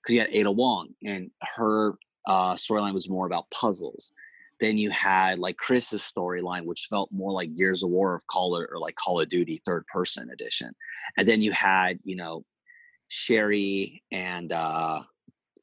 Because 0.02 0.14
you 0.14 0.20
had 0.20 0.30
Ada 0.34 0.50
Wong, 0.50 0.94
and 1.04 1.30
her 1.56 1.98
uh, 2.26 2.54
storyline 2.54 2.94
was 2.94 3.08
more 3.08 3.26
about 3.26 3.50
puzzles. 3.50 4.12
Then 4.60 4.76
you 4.76 4.90
had 4.90 5.38
like 5.38 5.56
Chris's 5.56 6.02
storyline, 6.02 6.64
which 6.66 6.86
felt 6.90 7.10
more 7.12 7.32
like 7.32 7.54
Gears 7.56 7.82
of 7.82 7.88
War 7.90 8.14
of 8.14 8.26
Call 8.26 8.56
or 8.56 8.78
like 8.78 8.94
Call 8.94 9.18
of 9.20 9.28
Duty 9.28 9.60
third 9.64 9.86
person 9.86 10.30
edition. 10.30 10.74
And 11.16 11.26
then 11.26 11.40
you 11.42 11.50
had, 11.52 11.98
you 12.04 12.14
know, 12.16 12.44
Sherry 13.08 14.02
and 14.12 14.52
uh 14.52 15.00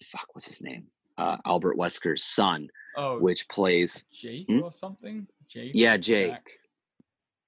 fuck, 0.03 0.27
what's 0.33 0.47
his 0.47 0.61
name? 0.61 0.87
Uh 1.17 1.37
Albert 1.45 1.77
Wesker's 1.77 2.23
son, 2.23 2.69
Oh, 2.97 3.19
which 3.19 3.47
plays 3.49 4.03
Jake 4.11 4.47
Hmm? 4.49 4.63
or 4.63 4.73
something. 4.73 5.27
Jake. 5.47 5.71
yeah, 5.75 5.95
Jake. 5.97 6.59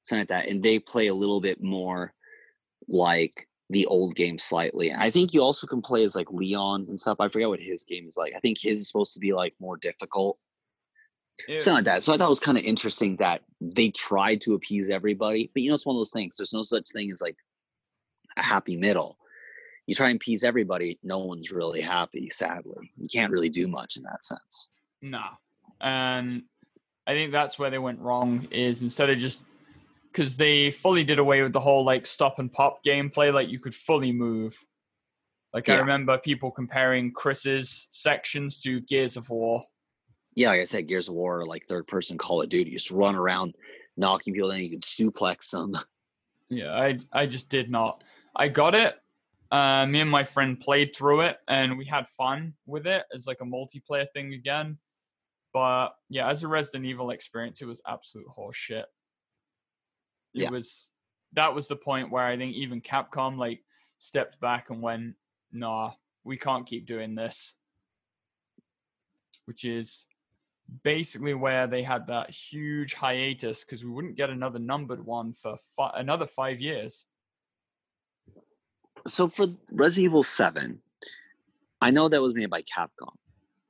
Something 0.03 0.21
like 0.21 0.27
that. 0.29 0.49
And 0.49 0.61
they 0.63 0.79
play 0.79 1.07
a 1.07 1.13
little 1.15 1.41
bit 1.41 1.61
more 1.61 2.13
like 2.87 3.48
the 3.69 3.85
old 3.85 4.15
game 4.15 4.37
slightly. 4.37 4.91
I 4.91 5.09
think 5.11 5.33
you 5.33 5.41
also 5.41 5.67
can 5.67 5.81
play 5.81 6.03
as 6.03 6.15
like 6.15 6.31
Leon 6.31 6.87
and 6.89 6.99
stuff. 6.99 7.17
I 7.19 7.27
forget 7.27 7.49
what 7.49 7.61
his 7.61 7.83
game 7.83 8.07
is 8.07 8.17
like. 8.17 8.33
I 8.35 8.39
think 8.39 8.57
his 8.59 8.81
is 8.81 8.87
supposed 8.87 9.13
to 9.13 9.19
be 9.19 9.33
like 9.33 9.53
more 9.59 9.77
difficult. 9.77 10.37
It- 11.47 11.61
something 11.61 11.77
like 11.77 11.85
that. 11.85 12.03
So 12.03 12.13
I 12.13 12.17
thought 12.17 12.25
it 12.25 12.29
was 12.29 12.39
kind 12.39 12.57
of 12.57 12.63
interesting 12.63 13.15
that 13.17 13.41
they 13.61 13.89
tried 13.89 14.41
to 14.41 14.55
appease 14.55 14.89
everybody, 14.89 15.49
but 15.53 15.63
you 15.63 15.69
know, 15.69 15.75
it's 15.75 15.85
one 15.85 15.95
of 15.95 15.99
those 15.99 16.11
things. 16.11 16.37
There's 16.37 16.53
no 16.53 16.63
such 16.63 16.89
thing 16.91 17.11
as 17.11 17.21
like 17.21 17.37
a 18.37 18.43
happy 18.43 18.75
middle. 18.75 19.17
You 19.85 19.95
try 19.95 20.09
and 20.09 20.17
appease 20.17 20.43
everybody, 20.43 20.99
no 21.01 21.19
one's 21.19 21.51
really 21.51 21.81
happy. 21.81 22.29
Sadly, 22.29 22.91
you 22.97 23.07
can't 23.11 23.31
really 23.31 23.49
do 23.49 23.67
much 23.67 23.97
in 23.97 24.03
that 24.03 24.23
sense. 24.23 24.69
Nah. 25.01 25.31
And 25.81 26.43
I 27.07 27.13
think 27.13 27.31
that's 27.31 27.57
where 27.57 27.69
they 27.69 27.79
went 27.79 27.99
wrong 27.99 28.47
is 28.51 28.81
instead 28.81 29.09
of 29.09 29.17
just 29.17 29.41
because 30.11 30.37
they 30.37 30.71
fully 30.71 31.03
did 31.03 31.19
away 31.19 31.41
with 31.43 31.53
the 31.53 31.59
whole 31.59 31.83
like 31.83 32.05
stop 32.05 32.39
and 32.39 32.51
pop 32.51 32.83
gameplay, 32.83 33.33
like 33.33 33.49
you 33.49 33.59
could 33.59 33.75
fully 33.75 34.11
move. 34.11 34.57
Like 35.53 35.67
I 35.69 35.79
remember 35.79 36.17
people 36.17 36.51
comparing 36.51 37.11
Chris's 37.11 37.87
sections 37.89 38.61
to 38.61 38.81
Gears 38.81 39.17
of 39.17 39.29
War. 39.29 39.63
Yeah, 40.35 40.49
like 40.49 40.61
I 40.61 40.65
said, 40.65 40.87
Gears 40.87 41.09
of 41.09 41.15
War, 41.15 41.43
like 41.45 41.65
third 41.65 41.87
person 41.87 42.17
Call 42.17 42.41
of 42.41 42.49
Duty, 42.49 42.71
you 42.71 42.77
just 42.77 42.91
run 42.91 43.15
around 43.15 43.55
knocking 43.97 44.33
people, 44.33 44.49
then 44.49 44.59
you 44.59 44.69
can 44.69 44.81
suplex 44.81 45.51
them. 45.51 45.75
Yeah, 46.51 46.71
I 46.71 46.97
I 47.13 47.27
just 47.27 47.49
did 47.49 47.69
not. 47.69 48.03
I 48.35 48.47
got 48.47 48.73
it. 48.73 48.95
Uh, 49.51 49.85
me 49.85 50.01
and 50.01 50.09
my 50.09 50.23
friend 50.23 50.59
played 50.59 50.95
through 50.95 51.21
it, 51.21 51.37
and 51.47 51.77
we 51.77 51.85
had 51.85 52.07
fun 52.17 52.55
with 52.65 52.87
it 52.87 53.03
as 53.13 53.27
like 53.27 53.37
a 53.41 53.45
multiplayer 53.45 54.07
thing 54.15 54.33
again. 54.33 54.79
But 55.53 55.89
yeah, 56.09 56.27
as 56.27 56.41
a 56.41 56.47
Resident 56.47 56.85
Evil 56.85 57.11
experience, 57.11 57.61
it 57.61 57.65
was 57.65 57.83
absolute 57.87 58.25
horseshit. 58.35 58.85
It 60.33 60.41
Yeah. 60.43 60.49
was 60.49 60.89
that 61.33 61.53
was 61.53 61.67
the 61.67 61.75
point 61.75 62.09
where 62.11 62.25
I 62.25 62.37
think 62.37 62.55
even 62.55 62.81
Capcom 62.81 63.37
like 63.37 63.63
stepped 63.99 64.39
back 64.39 64.69
and 64.69 64.81
went, 64.81 65.15
"Nah, 65.51 65.93
we 66.23 66.37
can't 66.37 66.65
keep 66.67 66.85
doing 66.87 67.15
this." 67.15 67.53
Which 69.45 69.63
is 69.65 70.05
basically 70.83 71.33
where 71.33 71.67
they 71.67 71.83
had 71.83 72.07
that 72.07 72.29
huge 72.29 72.93
hiatus 72.93 73.63
because 73.63 73.83
we 73.83 73.89
wouldn't 73.89 74.15
get 74.15 74.29
another 74.29 74.59
numbered 74.59 75.03
one 75.03 75.33
for 75.33 75.57
fi- 75.75 75.93
another 75.95 76.27
five 76.27 76.59
years. 76.61 77.05
so 79.07 79.27
for 79.27 79.47
Resident 79.71 80.05
Evil 80.05 80.21
7, 80.23 80.81
I 81.81 81.89
know 81.89 82.09
that 82.09 82.21
was 82.21 82.35
made 82.35 82.49
by 82.49 82.61
Capcom, 82.63 83.15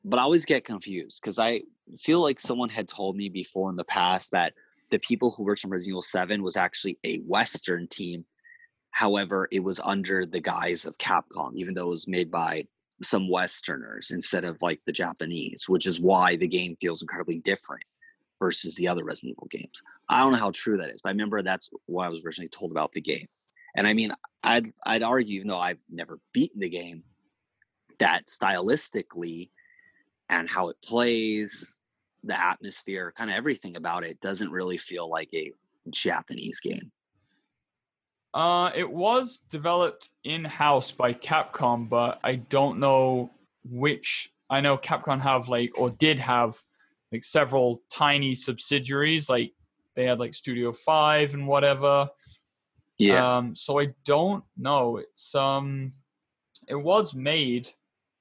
but 0.04 0.20
I 0.20 0.24
always 0.24 0.44
get 0.44 0.64
confused 0.66 1.22
because 1.22 1.38
I 1.40 1.62
feel 1.98 2.22
like 2.22 2.40
someone 2.40 2.70
had 2.70 2.88
told 2.88 3.16
me 3.16 3.30
before 3.30 3.70
in 3.70 3.76
the 3.76 3.84
past 3.86 4.32
that 4.32 4.54
the 4.90 5.00
people 5.00 5.32
who 5.32 5.44
worked 5.44 5.64
on 5.66 5.72
Resident 5.72 5.92
Evil 5.92 6.02
7 6.02 6.44
was 6.44 6.58
actually 6.58 6.98
a 7.04 7.18
Western 7.20 7.88
team. 7.88 8.26
However, 8.92 9.48
it 9.52 9.64
was 9.64 9.80
under 9.84 10.26
the 10.26 10.42
guise 10.42 10.86
of 10.86 10.98
Capcom, 10.98 11.54
even 11.56 11.74
though 11.74 11.88
it 11.88 11.90
was 11.90 12.08
made 12.08 12.32
by 12.32 12.66
some 13.02 13.30
Westerners 13.30 14.12
instead 14.12 14.44
of 14.44 14.62
like 14.62 14.82
the 14.86 14.92
Japanese, 14.92 15.66
which 15.68 15.86
is 15.86 16.00
why 16.00 16.36
the 16.36 16.48
game 16.48 16.76
feels 16.76 17.02
incredibly 17.02 17.40
different 17.40 17.84
versus 18.40 18.76
the 18.76 18.88
other 18.88 19.04
Resident 19.04 19.36
Evil 19.38 19.48
games. 19.50 19.82
I 20.10 20.22
don't 20.22 20.34
know 20.34 20.40
how 20.40 20.52
true 20.52 20.78
that 20.78 20.90
is, 20.90 21.02
but 21.02 21.10
I 21.10 21.12
remember 21.12 21.42
that's 21.42 21.70
what 21.86 22.06
I 22.06 22.10
was 22.10 22.26
originally 22.26 22.50
told 22.50 22.72
about 22.72 22.92
the 22.92 23.02
game. 23.02 23.28
And 23.76 23.86
I 23.88 23.94
mean, 23.94 24.12
I'd 24.44 24.68
I'd 24.86 25.04
argue, 25.04 25.36
even 25.36 25.50
though 25.50 25.60
I've 25.60 25.80
never 25.90 26.20
beaten 26.34 26.60
the 26.60 26.70
game, 26.70 27.04
that 28.00 28.28
stylistically 28.28 29.50
and 30.30 30.50
how 30.50 30.70
it 30.70 30.78
plays, 30.84 31.79
the 32.24 32.40
atmosphere, 32.40 33.14
kind 33.16 33.30
of 33.30 33.36
everything 33.36 33.76
about 33.76 34.04
it 34.04 34.20
doesn't 34.22 34.52
really 34.52 34.78
feel 34.78 35.10
like 35.10 35.30
a 35.34 35.52
Japanese 35.90 36.60
game. 36.60 36.92
Uh, 38.34 38.72
it 38.76 38.90
was 38.90 39.40
developed 39.50 40.10
in 40.24 40.46
house 40.46 40.92
by 40.92 41.14
Capcom, 41.14 41.90
but 41.90 42.20
I 42.24 42.36
don't 42.36 42.80
know 42.80 43.32
which. 43.64 44.32
I 44.50 44.62
know 44.62 44.78
Capcom 44.78 45.22
have 45.22 45.50
like 45.50 45.72
or 45.76 45.90
did 45.90 46.20
have 46.20 46.62
like 47.12 47.24
several 47.24 47.82
tiny 47.90 48.36
subsidiaries, 48.36 49.30
like 49.30 49.54
they 49.96 50.06
had 50.06 50.20
like 50.20 50.34
Studio 50.34 50.72
Five 50.72 51.34
and 51.34 51.48
whatever. 51.48 52.10
Yeah. 52.98 53.26
Um, 53.26 53.56
so 53.56 53.80
I 53.80 53.94
don't 54.06 54.44
know. 54.58 54.98
It's 54.98 55.34
um, 55.34 55.92
it 56.68 56.76
was 56.76 57.16
made, 57.16 57.70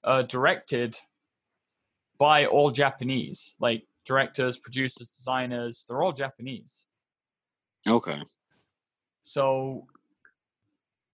uh, 0.05 0.23
directed 0.23 0.99
by 2.19 2.47
all 2.47 2.71
Japanese, 2.71 3.55
like 3.61 3.85
directors, 4.05 4.57
producers, 4.57 5.09
designers. 5.09 5.85
They're 5.89 6.03
all 6.03 6.13
Japanese. 6.13 6.87
okay. 7.87 8.21
So 9.23 9.87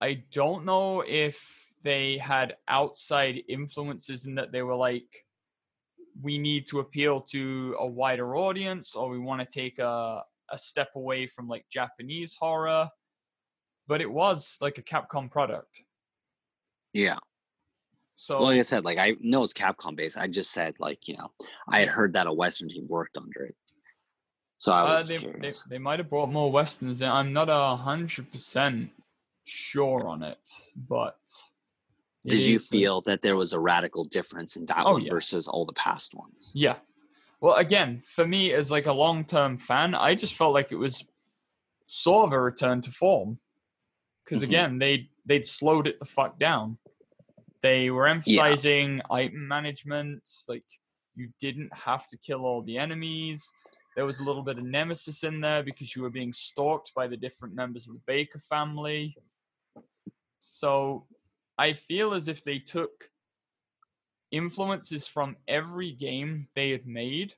I 0.01 0.23
don't 0.31 0.65
know 0.65 1.03
if 1.05 1.73
they 1.83 2.17
had 2.17 2.55
outside 2.67 3.43
influences 3.47 4.25
in 4.25 4.35
that 4.35 4.51
they 4.51 4.61
were 4.61 4.75
like, 4.75 5.25
we 6.21 6.37
need 6.37 6.67
to 6.67 6.79
appeal 6.79 7.21
to 7.21 7.75
a 7.79 7.85
wider 7.85 8.35
audience, 8.35 8.95
or 8.95 9.09
we 9.09 9.19
want 9.19 9.41
to 9.41 9.45
take 9.45 9.79
a, 9.79 10.23
a 10.49 10.57
step 10.57 10.89
away 10.95 11.27
from 11.27 11.47
like 11.47 11.65
Japanese 11.69 12.35
horror. 12.35 12.89
But 13.87 14.01
it 14.01 14.09
was 14.09 14.57
like 14.61 14.77
a 14.77 14.81
Capcom 14.81 15.29
product. 15.29 15.81
Yeah. 16.93 17.17
So 18.15 18.37
Well, 18.37 18.45
like 18.47 18.59
I 18.59 18.63
said, 18.63 18.85
like 18.85 18.97
I 18.97 19.15
know 19.19 19.43
it's 19.43 19.53
Capcom 19.53 19.95
based. 19.95 20.17
I 20.17 20.27
just 20.27 20.51
said 20.51 20.75
like 20.79 21.07
you 21.07 21.17
know 21.17 21.31
I 21.69 21.79
had 21.79 21.89
heard 21.89 22.13
that 22.13 22.27
a 22.27 22.33
Western 22.33 22.69
team 22.69 22.87
worked 22.87 23.17
under 23.17 23.45
it, 23.45 23.55
so 24.57 24.71
I 24.71 24.83
was 24.83 25.11
uh, 25.11 25.17
they, 25.19 25.49
they, 25.49 25.51
they 25.69 25.77
might 25.77 25.99
have 25.99 26.09
brought 26.09 26.31
more 26.31 26.51
westerns 26.51 27.01
in. 27.01 27.09
I'm 27.09 27.33
not 27.33 27.49
a 27.49 27.75
hundred 27.75 28.31
percent 28.31 28.89
sure 29.45 30.07
on 30.07 30.23
it, 30.23 30.39
but 30.75 31.17
it 32.25 32.29
Did 32.29 32.43
you 32.43 32.57
feel 32.57 33.01
that 33.01 33.21
there 33.21 33.35
was 33.35 33.53
a 33.53 33.59
radical 33.59 34.05
difference 34.05 34.55
in 34.55 34.65
that 34.67 34.83
Oh, 34.85 34.93
one 34.93 35.03
yeah. 35.03 35.11
versus 35.11 35.47
all 35.47 35.65
the 35.65 35.73
past 35.73 36.15
ones? 36.15 36.51
Yeah. 36.55 36.77
Well, 37.41 37.55
again, 37.55 38.01
for 38.05 38.25
me 38.25 38.53
as 38.53 38.71
like 38.71 38.87
a 38.87 38.93
long-term 38.93 39.57
fan, 39.59 39.93
I 39.93 40.15
just 40.15 40.33
felt 40.35 40.53
like 40.53 40.71
it 40.71 40.77
was 40.77 41.03
sort 41.85 42.27
of 42.27 42.33
a 42.33 42.39
return 42.39 42.81
to 42.81 42.91
form. 42.91 43.39
Because 44.23 44.41
Mhm. 44.41 44.47
again, 44.47 44.79
they 44.79 45.09
they'd 45.25 45.45
slowed 45.45 45.85
it 45.85 45.99
the 45.99 46.05
fuck 46.05 46.39
down. 46.39 46.79
They 47.65 47.89
were 47.89 48.07
emphasizing 48.07 49.01
item 49.09 49.47
management, 49.47 50.21
like 50.47 50.65
you 51.15 51.29
didn't 51.39 51.71
have 51.73 52.07
to 52.09 52.17
kill 52.17 52.45
all 52.45 52.61
the 52.61 52.77
enemies. 52.77 53.49
There 53.95 54.05
was 54.05 54.19
a 54.19 54.23
little 54.23 54.43
bit 54.43 54.59
of 54.59 54.63
nemesis 54.63 55.23
in 55.23 55.41
there 55.41 55.63
because 55.63 55.95
you 55.95 56.03
were 56.03 56.11
being 56.11 56.31
stalked 56.31 56.93
by 56.93 57.07
the 57.07 57.17
different 57.17 57.55
members 57.55 57.87
of 57.87 57.95
the 57.95 58.01
Baker 58.05 58.37
family. 58.37 59.17
So 60.41 61.07
I 61.57 61.73
feel 61.73 62.13
as 62.13 62.27
if 62.27 62.43
they 62.43 62.59
took 62.59 63.09
influences 64.29 65.07
from 65.07 65.35
every 65.47 65.91
game 65.91 66.49
they 66.53 66.69
had 66.69 66.85
made 66.85 67.33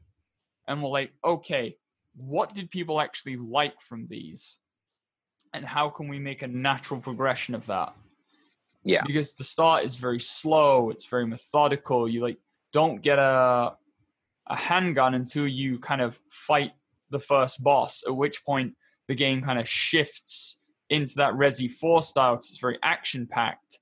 and 0.67 0.84
were 0.84 0.89
like, 0.89 1.11
okay, 1.23 1.78
what 2.17 2.53
did 2.53 2.69
people 2.69 2.99
actually 2.99 3.38
like 3.38 3.80
from 3.80 4.07
these? 4.09 4.57
And 5.53 5.63
how 5.63 5.89
can 5.89 6.09
we 6.09 6.19
make 6.19 6.41
a 6.41 6.47
natural 6.47 6.99
progression 6.99 7.55
of 7.55 7.65
that? 7.67 7.95
Yeah. 8.88 9.03
Because 9.05 9.33
the 9.33 9.43
start 9.43 9.83
is 9.83 9.95
very 9.95 10.19
slow, 10.19 10.89
it's 10.89 11.05
very 11.05 11.27
methodical. 11.27 12.07
You 12.07 12.21
like 12.21 12.38
don't 12.71 13.01
get 13.01 13.19
a 13.19 13.73
a 14.49 14.55
handgun 14.55 15.13
until 15.13 15.45
you 15.45 15.77
kind 15.79 16.01
of 16.01 16.19
fight 16.29 16.71
the 17.09 17.19
first 17.19 17.61
boss, 17.61 18.03
at 18.07 18.15
which 18.15 18.43
point 18.45 18.75
the 19.07 19.15
game 19.15 19.41
kind 19.41 19.59
of 19.59 19.67
shifts 19.67 20.57
into 20.89 21.15
that 21.15 21.33
Resi 21.33 21.69
4 21.69 22.01
style 22.01 22.35
because 22.35 22.49
it's 22.49 22.59
very 22.59 22.79
action 22.81 23.27
packed. 23.27 23.79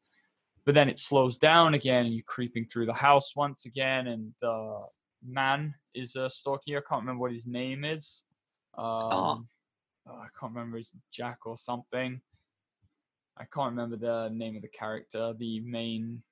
But 0.65 0.73
then 0.73 0.89
it 0.89 0.97
slows 0.97 1.37
down 1.37 1.75
again, 1.75 2.05
and 2.05 2.15
you're 2.15 2.23
creeping 2.25 2.65
through 2.65 2.87
the 2.87 2.93
house 2.93 3.35
once 3.35 3.65
again, 3.65 4.07
and 4.07 4.33
the 4.41 4.85
man 5.23 5.75
is 5.93 6.15
uh, 6.15 6.29
stalking 6.29 6.73
you. 6.73 6.77
I 6.79 6.81
can't 6.81 7.01
remember 7.01 7.21
what 7.21 7.31
his 7.31 7.45
name 7.45 7.85
is. 7.85 8.23
Um, 8.75 9.47
oh, 10.07 10.09
I 10.09 10.27
can't 10.39 10.53
remember 10.53 10.77
it's 10.77 10.91
Jack 11.11 11.45
or 11.45 11.57
something. 11.57 12.19
I 13.37 13.43
can't 13.45 13.71
remember 13.71 13.97
the 13.97 14.29
name 14.29 14.55
of 14.55 14.61
the 14.61 14.67
character, 14.69 15.33
the 15.37 15.59
main 15.61 16.23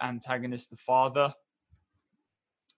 antagonist, 0.00 0.70
the 0.70 0.76
father. 0.76 1.34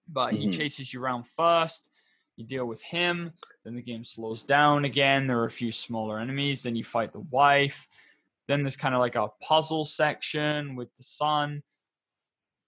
But 0.07 0.35
he 0.35 0.47
Mhm. 0.49 0.53
chases 0.53 0.93
you 0.93 1.03
around 1.03 1.24
first. 1.24 1.91
You 2.37 2.45
deal 2.45 2.66
with 2.66 2.82
him. 2.82 3.32
Then 3.62 3.74
the 3.74 3.82
game 3.82 4.05
slows 4.05 4.43
down 4.43 4.85
again. 4.85 5.26
There 5.26 5.39
are 5.41 5.47
a 5.47 5.51
few 5.51 5.72
smaller 5.72 6.18
enemies. 6.18 6.62
Then 6.62 6.76
you 6.76 6.85
fight 6.85 7.12
the 7.12 7.20
wife. 7.20 7.89
Then 8.47 8.62
there's 8.62 8.76
kind 8.76 8.95
of 8.95 9.01
like 9.01 9.14
a 9.14 9.28
puzzle 9.41 9.87
section 9.87 10.76
with 10.76 10.95
the 10.97 11.03
son. 11.03 11.62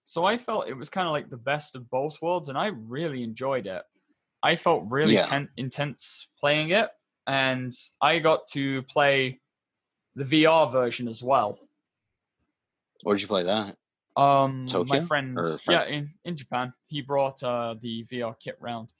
So 0.05 0.25
I 0.25 0.37
felt 0.37 0.67
it 0.69 0.73
was 0.73 0.89
kind 0.89 1.05
of 1.05 1.11
like 1.11 1.29
the 1.29 1.37
best 1.37 1.75
of 1.75 1.89
both 1.89 2.19
worlds, 2.21 2.49
and 2.49 2.57
I 2.57 2.67
really 2.67 3.21
enjoyed 3.23 3.67
it. 3.67 3.83
I 4.41 4.55
felt 4.55 4.85
really 4.89 5.15
Yeah. 5.15 5.27
ten- 5.27 5.51
intense 5.57 6.27
playing 6.39 6.71
it, 6.71 6.89
and 7.27 7.73
I 8.01 8.19
got 8.19 8.47
to 8.49 8.81
play 8.83 9.41
the 10.17 10.25
VR 10.25 10.71
version 10.71 11.07
as 11.07 11.21
well. 11.21 11.59
Where'd 13.03 13.21
you 13.21 13.27
play 13.27 13.43
that? 13.43 13.77
Um, 14.15 14.61
my 14.61 14.65
Tokyo 14.65 15.01
friend, 15.01 15.37
or 15.37 15.57
yeah, 15.69 15.85
in, 15.85 16.09
in 16.25 16.35
Japan, 16.35 16.73
he 16.87 17.01
brought 17.01 17.43
uh, 17.43 17.75
the 17.79 18.03
VR 18.11 18.33
kit 18.39 18.57
round, 18.59 18.91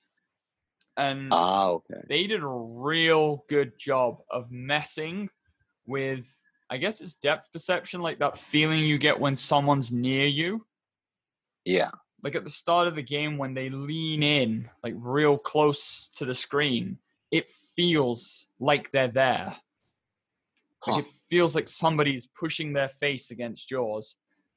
and 0.95 1.29
Ah, 1.31 1.69
okay. 1.69 2.01
they 2.07 2.27
did 2.27 2.43
a 2.43 2.47
real 2.47 3.43
good 3.49 3.79
job 3.79 4.19
of 4.29 4.51
messing 4.51 5.29
with, 5.87 6.27
I 6.69 6.77
guess 6.77 7.01
it's 7.01 7.15
depth 7.15 7.51
perception, 7.51 8.01
like 8.01 8.19
that 8.19 8.37
feeling 8.37 8.85
you 8.85 8.99
get 8.99 9.19
when 9.19 9.35
someone's 9.35 9.91
near 9.91 10.27
you. 10.27 10.67
Yeah. 11.65 11.89
Like 12.23 12.35
at 12.35 12.43
the 12.43 12.51
start 12.51 12.87
of 12.87 12.93
the 12.95 13.01
game, 13.01 13.39
when 13.39 13.55
they 13.55 13.69
lean 13.69 14.21
in, 14.21 14.69
like 14.83 14.93
real 14.97 15.39
close 15.39 16.11
to 16.17 16.25
the 16.25 16.35
screen, 16.35 16.99
it 17.31 17.47
feels 17.75 18.45
like 18.59 18.91
they're 18.91 19.07
there. 19.07 19.55
Huh. 20.83 20.93
Like 20.93 21.05
it 21.05 21.11
feels 21.29 21.55
like 21.55 21.67
somebody's 21.67 22.25
pushing 22.27 22.73
their 22.73 22.89
face 22.89 23.31
against 23.31 23.71
yours. 23.71 24.15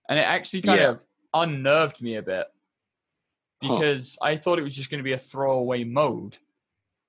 And 0.09 0.19
it 0.19 0.23
actually 0.23 0.63
kind 0.63 0.81
Yeah. 0.81 0.89
of 0.91 1.01
unnerved 1.35 2.03
me 2.03 2.17
a 2.17 2.23
bit 2.23 2.47
Huh. 3.63 3.77
because 3.79 4.19
I 4.23 4.37
thought 4.37 4.59
it 4.59 4.63
was 4.63 4.75
just 4.75 4.91
going 4.91 4.99
to 4.99 5.05
be 5.05 5.13
a 5.13 5.19
throwaway 5.19 5.85
mode. 5.85 6.39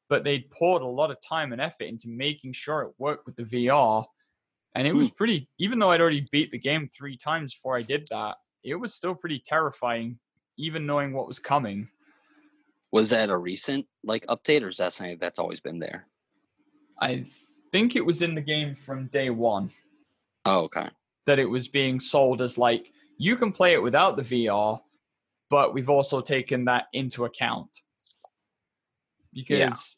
But 0.09 0.23
they'd 0.23 0.49
poured 0.51 0.81
a 0.81 0.87
lot 0.87 1.09
of 1.11 1.21
time 1.21 1.53
and 1.53 1.61
effort 1.61 1.85
into 1.85 2.09
making 2.09 2.53
sure 2.53 2.81
it 2.81 2.93
worked 2.97 3.25
with 3.25 3.37
the 3.37 3.43
VR. 3.43 4.05
And 4.75 4.87
it 4.87 4.93
was 4.93 5.09
Hmm. 5.09 5.15
pretty, 5.15 5.49
even 5.57 5.79
though 5.79 5.91
I'd 5.91 6.01
already 6.01 6.27
beat 6.31 6.51
the 6.51 6.57
game 6.57 6.89
three 6.93 7.17
times 7.17 7.53
before 7.53 7.77
I 7.77 7.81
did 7.81 8.07
that, 8.11 8.37
it 8.63 8.75
was 8.75 8.93
still 8.93 9.15
pretty 9.15 9.39
terrifying, 9.39 10.19
even 10.57 10.85
knowing 10.85 11.13
what 11.13 11.27
was 11.27 11.39
coming. 11.39 11.89
Was 12.91 13.09
that 13.11 13.29
a 13.29 13.37
recent 13.37 13.87
like 14.03 14.25
update, 14.27 14.61
or 14.63 14.67
is 14.67 14.77
that 14.77 14.93
something 14.93 15.17
that's 15.19 15.39
always 15.39 15.59
been 15.61 15.79
there? 15.79 16.07
I 16.99 17.25
think 17.71 17.95
it 17.95 18.05
was 18.05 18.21
in 18.21 18.35
the 18.35 18.41
game 18.41 18.75
from 18.75 19.07
day 19.07 19.29
one. 19.29 19.71
Oh, 20.45 20.61
okay. 20.63 20.89
that 21.27 21.37
it 21.37 21.45
was 21.45 21.67
being 21.67 21.99
sold 21.99 22.41
as 22.41 22.57
like 22.57 22.91
you 23.17 23.35
can 23.35 23.51
play 23.51 23.73
it 23.73 23.83
without 23.83 24.17
the 24.17 24.23
VR, 24.23 24.79
but 25.51 25.71
we've 25.73 25.89
also 25.89 26.19
taken 26.21 26.65
that 26.65 26.85
into 26.93 27.25
account. 27.25 27.69
Because 29.33 29.97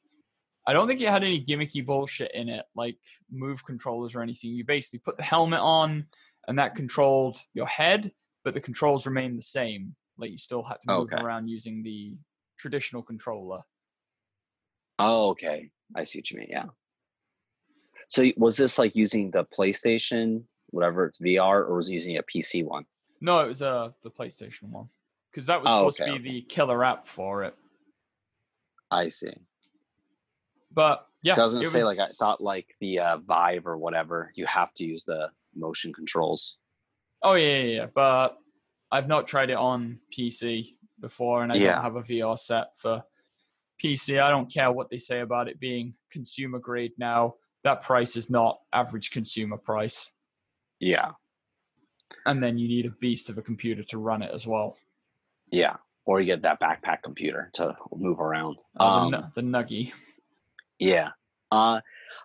I 0.67 0.73
don't 0.73 0.87
think 0.87 1.01
it 1.01 1.09
had 1.09 1.23
any 1.23 1.43
gimmicky 1.43 1.85
bullshit 1.85 2.31
in 2.33 2.49
it, 2.49 2.65
like 2.75 2.97
move 3.31 3.65
controllers 3.65 4.15
or 4.15 4.21
anything. 4.21 4.51
You 4.51 4.65
basically 4.65 4.99
put 4.99 5.17
the 5.17 5.23
helmet 5.23 5.59
on 5.59 6.05
and 6.47 6.59
that 6.59 6.75
controlled 6.75 7.37
your 7.53 7.65
head, 7.67 8.11
but 8.43 8.53
the 8.53 8.61
controls 8.61 9.05
remained 9.05 9.37
the 9.37 9.41
same. 9.43 9.95
Like 10.17 10.31
you 10.31 10.37
still 10.37 10.61
had 10.63 10.75
to 10.75 10.87
move 10.87 11.13
Okay. 11.13 11.21
around 11.23 11.47
using 11.47 11.83
the 11.83 12.15
traditional 12.59 13.01
controller. 13.01 13.61
Oh, 14.99 15.29
okay. 15.29 15.71
I 15.95 16.03
see 16.03 16.19
what 16.19 16.29
you 16.31 16.37
mean. 16.39 16.47
Yeah. 16.51 16.65
So 18.13 18.23
was 18.37 18.57
this 18.57 18.77
like 18.77 18.95
using 18.95 19.31
the 19.31 19.43
PlayStation, 19.43 20.43
whatever 20.69 21.05
it's 21.05 21.19
VR, 21.19 21.67
or 21.67 21.77
was 21.77 21.89
it 21.89 21.93
using 21.93 22.17
a 22.17 22.21
PC 22.21 22.63
one? 22.63 22.85
No, 23.21 23.39
it 23.39 23.47
was 23.47 23.63
uh, 23.63 23.89
the 24.03 24.11
PlayStation 24.11 24.69
one. 24.69 24.89
Because 25.31 25.47
that 25.47 25.59
was 25.59 25.71
Oh, 25.71 25.89
supposed 25.89 25.99
okay, 25.99 26.13
to 26.13 26.19
be 26.19 26.29
the 26.29 26.41
killer 26.41 26.83
app 26.83 27.07
for 27.07 27.43
it. 27.43 27.55
I 28.91 29.07
see. 29.07 29.33
But 30.71 31.07
yeah, 31.23 31.33
It 31.33 31.37
Doesn't 31.37 31.63
say 31.63 31.83
like 31.83 31.97
I 31.97 32.05
thought 32.05 32.39
like 32.39 32.75
the 32.79 32.99
uh, 32.99 33.17
Vive 33.17 33.65
or 33.65 33.77
whatever. 33.79 34.31
You 34.35 34.45
have 34.45 34.71
to 34.75 34.85
use 34.85 35.03
the 35.03 35.31
motion 35.55 35.91
controls. 35.91 36.59
Oh 37.23 37.33
yeah, 37.33 37.55
yeah, 37.55 37.63
yeah. 37.63 37.85
But 37.95 38.37
I've 38.91 39.07
not 39.07 39.27
tried 39.27 39.49
it 39.49 39.57
on 39.57 39.99
PC 40.15 40.75
before, 40.99 41.41
and 41.41 41.51
I 41.51 41.57
Yeah. 41.57 41.73
don't 41.73 41.83
have 41.83 41.95
a 41.95 42.03
VR 42.03 42.37
set 42.37 42.77
for 42.77 43.03
PC. 43.83 44.21
I 44.21 44.29
don't 44.29 44.53
care 44.53 44.71
what 44.71 44.91
they 44.91 44.99
say 44.99 45.21
about 45.21 45.47
it 45.47 45.59
being 45.59 45.95
consumer 46.11 46.59
grade 46.59 46.93
now. 46.99 47.37
That 47.63 47.81
price 47.81 48.15
is 48.15 48.29
not 48.29 48.59
average 48.73 49.11
consumer 49.11 49.57
price, 49.57 50.11
Yeah. 50.79 51.11
and 52.25 52.43
then 52.43 52.57
you 52.57 52.67
need 52.67 52.85
a 52.85 52.89
beast 52.89 53.29
of 53.29 53.37
a 53.37 53.41
computer 53.41 53.83
to 53.85 53.97
run 53.97 54.21
it 54.21 54.31
as 54.33 54.45
well. 54.45 54.77
Yeah. 55.51 55.77
Or 56.05 56.19
you 56.19 56.25
get 56.25 56.41
that 56.41 56.59
backpack 56.59 57.03
computer 57.03 57.49
to 57.53 57.75
move 57.95 58.19
around. 58.19 58.61
Oh, 58.79 58.85
Um, 58.85 59.11
the, 59.11 59.31
the 59.35 59.41
nuggy. 59.41 59.93
Yeah. 60.79 61.11
Uh, 61.51 61.79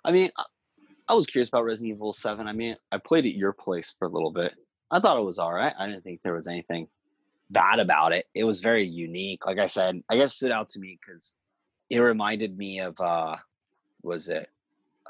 I 0.05 0.11
mean, 0.11 0.31
I- 0.37 1.15
was 1.15 1.27
curious 1.27 1.49
about 1.49 1.65
Resident 1.65 1.95
Evil 1.95 2.13
7. 2.13 2.49
I 2.49 2.53
mean, 2.53 2.77
I 2.91 2.99
played 2.99 3.25
at 3.27 3.35
your 3.35 3.53
place 3.53 3.93
for 3.97 4.07
a 4.07 4.11
little 4.11 4.33
bit. 4.33 4.55
I 4.91 4.99
thought 5.01 5.19
it 5.19 5.25
was 5.25 5.39
all 5.39 5.53
right. 5.53 5.73
I 5.79 5.87
didn't 5.87 6.03
think 6.03 6.23
there 6.23 6.35
was 6.35 6.49
anything 6.49 6.89
bad 7.51 7.79
about 7.79 8.13
it. 8.13 8.27
It 8.35 8.45
was 8.45 8.61
very 8.61 8.87
unique. 8.87 9.47
Like 9.47 9.59
I 9.59 9.67
said, 9.69 10.03
I 10.09 10.17
guess 10.17 10.33
it 10.33 10.37
stood 10.37 10.51
out 10.51 10.71
to 10.71 10.81
me 10.81 10.99
because 11.01 11.37
it 11.91 12.01
reminded 12.01 12.57
me 12.59 12.81
of, 12.81 13.01
uh, 13.01 13.37
was 14.03 14.29
it, 14.29 14.51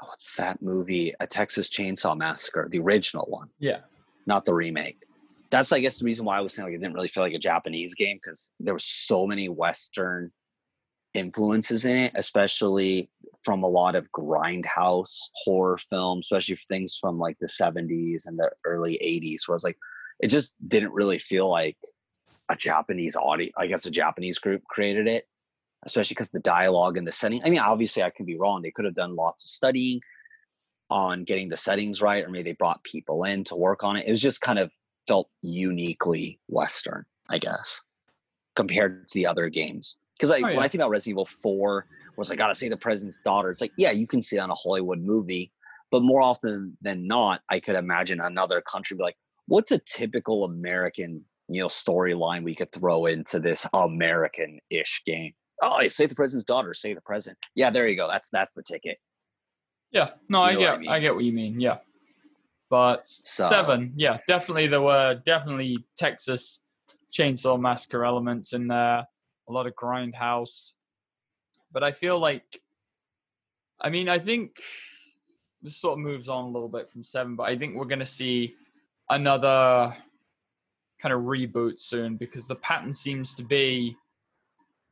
oh, 0.01 0.07
what's 0.07 0.35
that 0.35 0.61
movie? 0.61 1.13
A 1.19 1.27
Texas 1.27 1.69
Chainsaw 1.69 2.17
Massacre, 2.17 2.67
the 2.69 2.79
original 2.79 3.25
one, 3.27 3.49
Yeah, 3.59 3.79
not 4.25 4.45
the 4.45 4.53
remake. 4.53 4.97
That's, 5.51 5.71
I 5.71 5.79
guess, 5.79 5.99
the 5.99 6.05
reason 6.05 6.25
why 6.25 6.37
I 6.37 6.41
was 6.41 6.53
saying 6.53 6.67
like 6.67 6.75
it 6.75 6.81
didn't 6.81 6.93
really 6.93 7.07
feel 7.07 7.23
like 7.23 7.33
a 7.33 7.39
Japanese 7.39 7.95
game 7.95 8.19
because 8.21 8.51
there 8.59 8.73
were 8.73 8.79
so 8.79 9.25
many 9.25 9.49
Western 9.49 10.31
influences 11.13 11.85
in 11.85 11.97
it, 11.97 12.11
especially 12.15 13.09
from 13.43 13.63
a 13.63 13.67
lot 13.67 13.95
of 13.95 14.11
grindhouse 14.11 15.15
horror 15.33 15.77
films, 15.77 16.25
especially 16.25 16.55
things 16.55 16.97
from 16.99 17.17
like 17.17 17.37
the 17.39 17.47
70s 17.47 18.27
and 18.27 18.37
the 18.37 18.51
early 18.65 18.99
80s, 19.03 19.47
where 19.47 19.55
it's 19.55 19.63
like 19.63 19.77
it 20.19 20.27
just 20.27 20.53
didn't 20.67 20.93
really 20.93 21.17
feel 21.17 21.49
like 21.49 21.77
a 22.49 22.55
Japanese 22.55 23.15
audience, 23.15 23.53
I 23.57 23.67
guess 23.67 23.85
a 23.85 23.91
Japanese 23.91 24.39
group 24.39 24.63
created 24.65 25.07
it, 25.07 25.27
especially 25.85 26.13
because 26.13 26.31
the 26.31 26.39
dialogue 26.39 26.97
and 26.97 27.07
the 27.07 27.11
setting. 27.11 27.41
I 27.43 27.49
mean, 27.49 27.59
obviously 27.59 28.03
I 28.03 28.09
can 28.09 28.25
be 28.25 28.37
wrong. 28.37 28.61
They 28.61 28.71
could 28.71 28.85
have 28.85 28.93
done 28.93 29.15
lots 29.15 29.43
of 29.43 29.49
studying 29.49 30.01
on 30.89 31.23
getting 31.23 31.49
the 31.49 31.57
settings 31.57 32.01
right, 32.01 32.23
or 32.23 32.29
maybe 32.29 32.49
they 32.49 32.55
brought 32.55 32.83
people 32.83 33.23
in 33.23 33.43
to 33.45 33.55
work 33.55 33.83
on 33.83 33.95
it. 33.95 34.07
It 34.07 34.09
was 34.09 34.21
just 34.21 34.41
kind 34.41 34.59
of 34.59 34.71
felt 35.07 35.29
uniquely 35.41 36.39
Western, 36.47 37.05
I 37.29 37.37
guess, 37.37 37.81
compared 38.55 39.07
to 39.07 39.13
the 39.13 39.27
other 39.27 39.49
games. 39.49 39.97
Because 40.17 40.31
like 40.31 40.43
Oh, 40.43 40.47
when. 40.47 40.59
I 40.59 40.67
think 40.67 40.81
about 40.81 40.89
Resident 40.89 41.13
Evil 41.13 41.25
4, 41.25 41.85
was 42.17 42.31
I 42.31 42.35
gotta 42.35 42.55
say 42.55 42.69
the 42.69 42.77
president's 42.77 43.19
daughter. 43.23 43.49
It's 43.49 43.61
like, 43.61 43.71
yeah, 43.77 43.91
you 43.91 44.05
can 44.05 44.21
see 44.21 44.35
it 44.35 44.39
on 44.39 44.49
a 44.49 44.55
Hollywood 44.55 44.99
movie, 44.99 45.51
but 45.91 46.01
more 46.03 46.21
often 46.21 46.77
than 46.81 47.07
not, 47.07 47.41
I 47.49 47.59
could 47.59 47.75
imagine 47.75 48.19
another 48.19 48.61
country 48.61 48.97
be 48.97 49.03
like, 49.03 49.15
what's 49.47 49.71
a 49.71 49.79
typical 49.79 50.43
American, 50.43 51.23
you 51.47 51.61
know, 51.61 51.67
storyline 51.67 52.43
we 52.43 52.55
could 52.55 52.71
throw 52.71 53.05
into 53.05 53.39
this 53.39 53.65
American-ish 53.73 55.03
game? 55.05 55.33
Oh, 55.61 55.85
say 55.87 56.05
the 56.05 56.15
president's 56.15 56.45
daughter, 56.45 56.73
say 56.73 56.93
the 56.93 57.01
president. 57.01 57.37
Yeah, 57.55 57.69
there 57.69 57.87
you 57.87 57.95
go. 57.95 58.07
That's 58.09 58.29
that's 58.29 58.53
the 58.53 58.63
ticket. 58.63 58.97
yeah. 59.91 60.11
No, 60.29 60.41
I 60.41 60.51
You 60.51 60.59
I 60.59 60.61
get, 60.61 60.73
I, 60.73 60.77
mean? 60.77 61.01
get 61.01 61.15
what 61.15 61.23
you 61.25 61.33
mean. 61.33 61.59
Yeah, 61.59 61.77
but 62.69 63.05
So- 63.07 63.49
seven, 63.49 63.93
yeah, 63.95 64.17
definitely 64.27 64.67
there 64.67 64.81
were 64.81 65.15
definitely 65.25 65.85
Texas 65.97 66.59
Chainsaw 67.11 67.59
Massacre 67.59 68.05
elements 68.05 68.53
in 68.53 68.67
there. 68.67 69.05
A 69.47 69.51
lot 69.51 69.65
of 69.67 69.73
grindhouse, 69.75 70.73
but 71.71 71.83
I 71.83 71.91
feel 71.91 72.19
like, 72.19 72.61
I 73.81 73.89
mean, 73.89 74.07
I 74.07 74.19
think 74.19 74.61
this 75.63 75.75
sort 75.75 75.93
of 75.93 76.05
moves 76.05 76.29
on 76.29 76.45
a 76.45 76.49
little 76.49 76.69
bit 76.69 76.89
from 76.91 77.03
seven, 77.03 77.35
but 77.35 77.43
I 77.49 77.57
think 77.57 77.75
we're 77.75 77.85
going 77.85 77.97
to 77.99 78.05
see 78.05 78.53
another 79.09 79.97
kind 81.01 81.13
of 81.13 81.21
reboot 81.21 81.79
soon 81.81 82.15
because 82.15 82.47
the 82.47 82.55
pattern 82.55 82.93
seems 82.93 83.33
to 83.33 83.43
be 83.43 83.95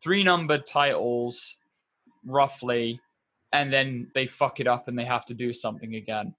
three 0.07 0.23
numbered 0.23 0.65
titles, 0.65 1.57
roughly, 2.25 3.01
and 3.51 3.73
then 3.73 4.09
they 4.15 4.25
fuck 4.25 4.61
it 4.61 4.67
up 4.67 4.87
and 4.87 4.97
they 4.97 5.03
have 5.03 5.25
to 5.25 5.33
do 5.33 5.51
something 5.51 5.95
again. 5.95 6.33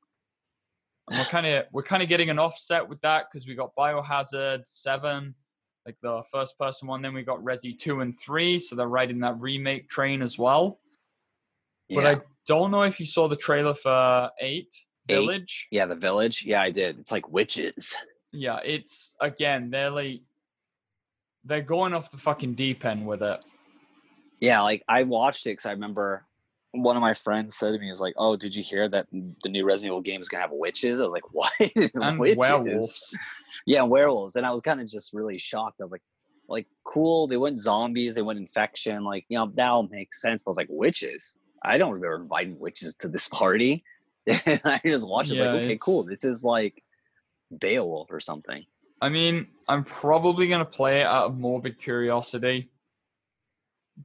And 1.07 1.19
we're 1.19 1.25
kind 1.27 1.47
of 1.47 1.67
we're 1.71 1.83
kind 1.83 2.03
of 2.03 2.09
getting 2.09 2.31
an 2.31 2.39
offset 2.39 2.89
with 2.89 2.99
that 3.03 3.27
because 3.31 3.47
we 3.47 3.55
got 3.55 3.77
Biohazard 3.77 4.63
Seven, 4.65 5.35
like 5.85 5.97
the 6.01 6.23
first 6.33 6.59
person 6.59 6.89
one. 6.89 7.03
Then 7.03 7.13
we 7.13 7.23
got 7.25 7.45
Resi 7.45 7.77
Two 7.77 8.01
and 8.01 8.19
Three, 8.19 8.59
so 8.59 8.75
they're 8.75 8.89
riding 8.89 9.21
that 9.21 9.39
remake 9.39 9.91
train 9.91 10.23
as 10.23 10.39
well. 10.39 10.79
But 11.95 12.07
I 12.07 12.17
don't 12.47 12.71
know 12.71 12.85
if 12.85 12.99
you 12.99 13.05
saw 13.05 13.29
the 13.29 13.37
trailer 13.37 13.75
for 13.75 14.31
Eight 14.41 14.75
Eight? 15.11 15.15
Village. 15.15 15.69
yeah, 15.71 15.85
the 15.85 15.97
village. 15.97 16.45
Yeah, 16.47 16.63
I 16.63 16.71
did. 16.71 16.99
It's 16.99 17.13
like 17.13 17.29
witches. 17.29 17.95
Yeah, 18.33 18.61
it's 18.65 19.15
again 19.21 19.69
they're 19.69 19.91
like 19.91 20.23
they're 21.45 21.63
going 21.63 21.95
off 21.95 22.11
the 22.11 22.19
fucking 22.19 22.55
deep 22.55 22.85
end 22.85 23.07
with 23.07 23.23
it. 23.23 23.45
Yeah, 24.41 24.63
like 24.63 24.83
I 24.89 25.03
watched 25.03 25.47
it 25.47 25.51
because 25.51 25.67
I 25.67 25.73
remember 25.73 26.25
one 26.73 26.97
of 26.97 27.03
my 27.03 27.15
friends 27.15 27.57
said 27.57 27.73
to 27.73 27.79
me, 27.79 27.91
"Is 27.91 28.01
like, 28.01 28.15
oh, 28.17 28.37
did 28.37 28.55
you 28.55 28.63
hear 28.63 28.89
that 28.89 29.07
the 29.11 29.49
new 29.49 29.65
Resident 29.65 29.93
Evil 29.93 30.01
game 30.01 30.21
is 30.21 30.29
gonna 30.29 30.43
have 30.43 30.53
witches?" 30.53 31.01
I 31.01 31.05
was 31.05 31.13
like, 31.13 31.25
"What? 31.33 31.53
And 31.95 32.19
witches?" 32.19 32.37
werewolves. 32.37 33.17
Yeah, 33.67 33.83
werewolves. 33.83 34.37
And 34.37 34.47
I 34.47 34.51
was 34.51 34.61
kind 34.61 34.81
of 34.81 34.89
just 34.89 35.13
really 35.13 35.39
shocked. 35.39 35.81
I 35.81 35.85
was 35.85 35.93
like, 35.93 36.03
like 36.49 36.67
cool. 36.85 37.27
They 37.27 37.37
went 37.37 37.59
zombies. 37.59 38.15
They 38.15 38.23
went 38.23 38.39
infection. 38.39 39.05
Like 39.05 39.25
you 39.29 39.39
know 39.39 39.51
that 39.55 39.71
all 39.71 39.89
makes 39.89 40.21
sense. 40.21 40.43
But 40.43 40.51
I 40.51 40.53
was 40.53 40.57
like, 40.57 40.69
witches. 40.71 41.39
I 41.63 41.77
don't 41.79 41.93
remember 41.93 42.23
inviting 42.23 42.59
witches 42.59 42.95
to 42.97 43.09
this 43.09 43.29
party. 43.29 43.83
and 44.27 44.61
I 44.65 44.81
just 44.85 45.09
watched. 45.09 45.33
it 45.33 45.37
Yeah, 45.37 45.53
like, 45.53 45.63
okay, 45.63 45.79
cool. 45.81 46.05
This 46.05 46.25
is 46.25 46.45
like 46.45 46.83
Beowulf 47.57 48.09
or 48.11 48.21
something. 48.21 48.65
I 49.01 49.09
mean, 49.09 49.49
I'm 49.69 49.85
probably 49.85 50.49
gonna 50.49 50.65
play 50.65 51.01
it 51.01 51.07
out 51.07 51.27
of 51.27 51.39
morbid 51.39 51.79
curiosity, 51.79 52.71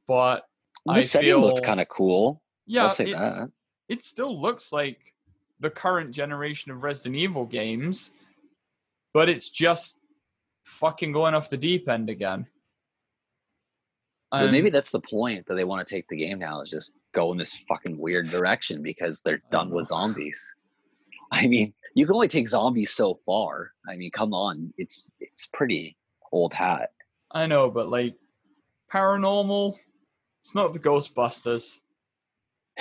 but 0.07 0.45
The 0.85 0.93
I 0.93 1.01
setting 1.01 1.35
looked 1.35 1.63
kind 1.63 1.79
of 1.81 1.87
cool. 1.87 2.41
yeah, 2.65 2.83
I'll 2.83 2.89
say 2.89 3.05
it, 3.05 3.13
that. 3.13 3.49
it 3.89 4.03
still 4.03 4.39
looks 4.39 4.71
like 4.71 4.97
the 5.59 5.69
current 5.69 6.11
generation 6.11 6.71
of 6.71 6.83
Resident 6.83 7.15
Evil 7.15 7.45
games, 7.45 8.11
but 9.13 9.29
it's 9.29 9.49
just 9.49 9.97
fucking 10.63 11.11
going 11.11 11.33
off 11.33 11.49
the 11.49 11.57
deep 11.57 11.87
end 11.89 12.09
again. 12.09 12.47
But 14.31 14.49
maybe 14.51 14.71
that's 14.71 14.89
the 14.89 14.99
point 14.99 15.45
that 15.45 15.53
they 15.53 15.63
want 15.63 15.85
to 15.87 15.93
take 15.93 16.07
the 16.07 16.17
game 16.17 16.39
now 16.39 16.59
is 16.61 16.71
just 16.71 16.95
go 17.11 17.31
in 17.31 17.37
this 17.37 17.55
fucking 17.67 17.99
weird 17.99 18.31
direction 18.31 18.81
because 18.81 19.21
they're 19.21 19.43
done 19.51 19.69
with 19.69 19.85
zombies. 19.89 20.55
I 21.31 21.47
mean, 21.47 21.71
you 21.93 22.07
can 22.07 22.15
only 22.15 22.27
take 22.27 22.47
zombies 22.47 22.89
so 22.89 23.19
far. 23.27 23.73
I 23.87 23.95
mean, 23.95 24.09
come 24.09 24.33
on, 24.33 24.73
it's 24.79 25.11
it's 25.19 25.45
pretty 25.53 25.95
old 26.31 26.51
hat. 26.51 26.89
I 27.31 27.45
know, 27.45 27.69
but 27.69 27.89
like 27.89 28.15
paranormal, 28.93 29.77
it's 30.41 30.55
not 30.55 30.73
the 30.73 30.79
Ghostbusters. 30.79 31.79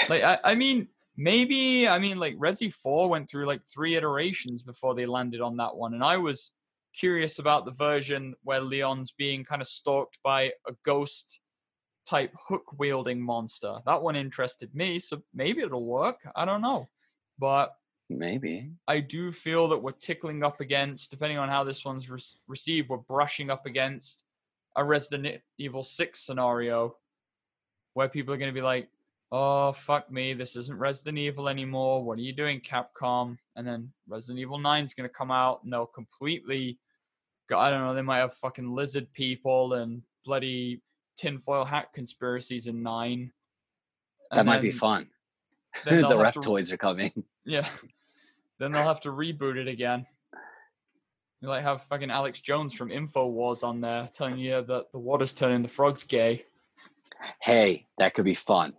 Like 0.08 0.22
I, 0.22 0.38
I 0.44 0.54
mean, 0.54 0.88
maybe 1.16 1.88
I 1.88 1.98
mean 1.98 2.18
like 2.18 2.36
Resi 2.36 2.72
4 2.72 3.08
went 3.08 3.30
through 3.30 3.46
like 3.46 3.62
three 3.64 3.94
iterations 3.96 4.62
before 4.62 4.94
they 4.94 5.06
landed 5.06 5.40
on 5.40 5.56
that 5.58 5.76
one. 5.76 5.94
And 5.94 6.04
I 6.04 6.16
was 6.16 6.50
curious 6.94 7.38
about 7.38 7.64
the 7.64 7.72
version 7.72 8.34
where 8.42 8.60
Leon's 8.60 9.12
being 9.12 9.44
kind 9.44 9.62
of 9.62 9.68
stalked 9.68 10.18
by 10.22 10.52
a 10.66 10.72
ghost 10.84 11.40
type 12.06 12.34
hook 12.48 12.64
wielding 12.78 13.20
monster. 13.20 13.76
That 13.86 14.02
one 14.02 14.16
interested 14.16 14.74
me, 14.74 14.98
so 14.98 15.22
maybe 15.32 15.62
it'll 15.62 15.86
work. 15.86 16.18
I 16.34 16.44
don't 16.44 16.62
know. 16.62 16.88
But 17.38 17.74
Maybe. 18.10 18.70
I 18.86 19.00
do 19.00 19.32
feel 19.32 19.68
that 19.68 19.78
we're 19.78 19.92
tickling 19.92 20.44
up 20.44 20.60
against, 20.60 21.10
depending 21.10 21.38
on 21.38 21.48
how 21.48 21.64
this 21.64 21.84
one's 21.84 22.10
re- 22.10 22.20
received, 22.46 22.90
we're 22.90 22.98
brushing 22.98 23.48
up 23.48 23.64
against 23.64 24.24
a 24.76 24.84
Resident 24.84 25.40
Evil 25.58 25.82
6 25.82 26.18
scenario 26.18 26.96
where 27.94 28.08
people 28.08 28.32
are 28.32 28.38
going 28.38 28.50
to 28.52 28.58
be 28.58 28.64
like, 28.64 28.88
oh, 29.30 29.72
fuck 29.72 30.10
me, 30.10 30.34
this 30.34 30.56
isn't 30.56 30.78
Resident 30.78 31.18
Evil 31.18 31.48
anymore. 31.48 32.02
What 32.04 32.18
are 32.18 32.22
you 32.22 32.32
doing, 32.32 32.60
Capcom? 32.60 33.38
And 33.56 33.66
then 33.66 33.92
Resident 34.08 34.40
Evil 34.40 34.58
9 34.58 34.84
is 34.84 34.94
going 34.94 35.08
to 35.08 35.14
come 35.14 35.30
out 35.30 35.60
and 35.64 35.72
they'll 35.72 35.86
completely, 35.86 36.78
I 37.54 37.70
don't 37.70 37.80
know, 37.80 37.94
they 37.94 38.02
might 38.02 38.18
have 38.18 38.34
fucking 38.34 38.74
lizard 38.74 39.12
people 39.12 39.74
and 39.74 40.02
bloody 40.24 40.80
tinfoil 41.16 41.64
hat 41.64 41.92
conspiracies 41.92 42.66
in 42.66 42.82
9. 42.82 43.32
That 44.30 44.38
And 44.40 44.46
might 44.46 44.62
be 44.62 44.70
fun. 44.72 45.08
the 45.84 46.02
to- 46.02 46.08
reptoids 46.08 46.72
are 46.72 46.76
coming. 46.78 47.24
yeah. 47.44 47.66
Then 48.58 48.72
they'll 48.72 48.84
have 48.84 49.00
to 49.02 49.08
reboot 49.10 49.56
it 49.56 49.66
again. 49.68 50.06
You 51.42 51.48
like 51.48 51.64
have 51.64 51.82
fucking 51.82 52.10
Alex 52.10 52.40
Jones 52.40 52.72
from 52.72 52.90
InfoWars 52.90 53.64
on 53.64 53.80
there 53.80 54.08
telling 54.12 54.38
you 54.38 54.62
that 54.62 54.92
the 54.92 54.98
water's 54.98 55.34
turning 55.34 55.62
the 55.62 55.68
frogs 55.68 56.04
gay. 56.04 56.44
Hey, 57.40 57.86
that 57.98 58.14
could 58.14 58.24
be 58.24 58.34
fun. 58.34 58.74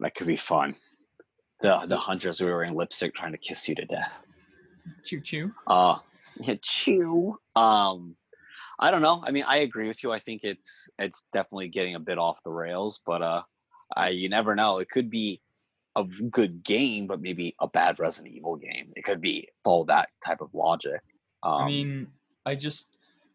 That 0.00 0.16
could 0.16 0.26
be 0.26 0.36
fun. 0.36 0.74
The 1.60 1.84
the 1.86 1.96
hunters 1.96 2.40
who 2.40 2.48
are 2.48 2.56
wearing 2.56 2.74
lipstick 2.74 3.14
trying 3.14 3.30
to 3.30 3.38
kiss 3.38 3.68
you 3.68 3.76
to 3.76 3.84
death. 3.84 4.24
Choo 5.04 5.20
choo. 5.20 5.54
Uh 5.68 5.98
yeah, 6.40 6.56
chew. 6.60 7.38
Um 7.54 8.16
I 8.80 8.90
don't 8.90 9.02
know. 9.02 9.22
I 9.24 9.30
mean, 9.30 9.44
I 9.46 9.58
agree 9.58 9.86
with 9.86 10.02
you. 10.02 10.10
I 10.10 10.18
think 10.18 10.42
it's 10.42 10.90
it's 10.98 11.24
definitely 11.32 11.68
getting 11.68 11.94
a 11.94 12.00
bit 12.00 12.18
off 12.18 12.42
the 12.42 12.50
rails, 12.50 13.00
but 13.06 13.22
uh 13.22 13.42
I 13.96 14.08
you 14.08 14.28
never 14.28 14.56
know. 14.56 14.80
It 14.80 14.90
could 14.90 15.10
be 15.10 15.40
a 15.94 16.02
good 16.02 16.64
game, 16.64 17.06
but 17.06 17.22
maybe 17.22 17.54
a 17.60 17.68
bad 17.68 18.00
Resident 18.00 18.34
Evil 18.34 18.56
game. 18.56 18.92
It 18.96 19.04
could 19.04 19.20
be 19.20 19.46
follow 19.62 19.84
that 19.84 20.08
type 20.24 20.40
of 20.40 20.52
logic. 20.52 21.00
Um, 21.44 21.62
I 21.62 21.66
mean, 21.66 22.06
I 22.46 22.54
just 22.54 22.88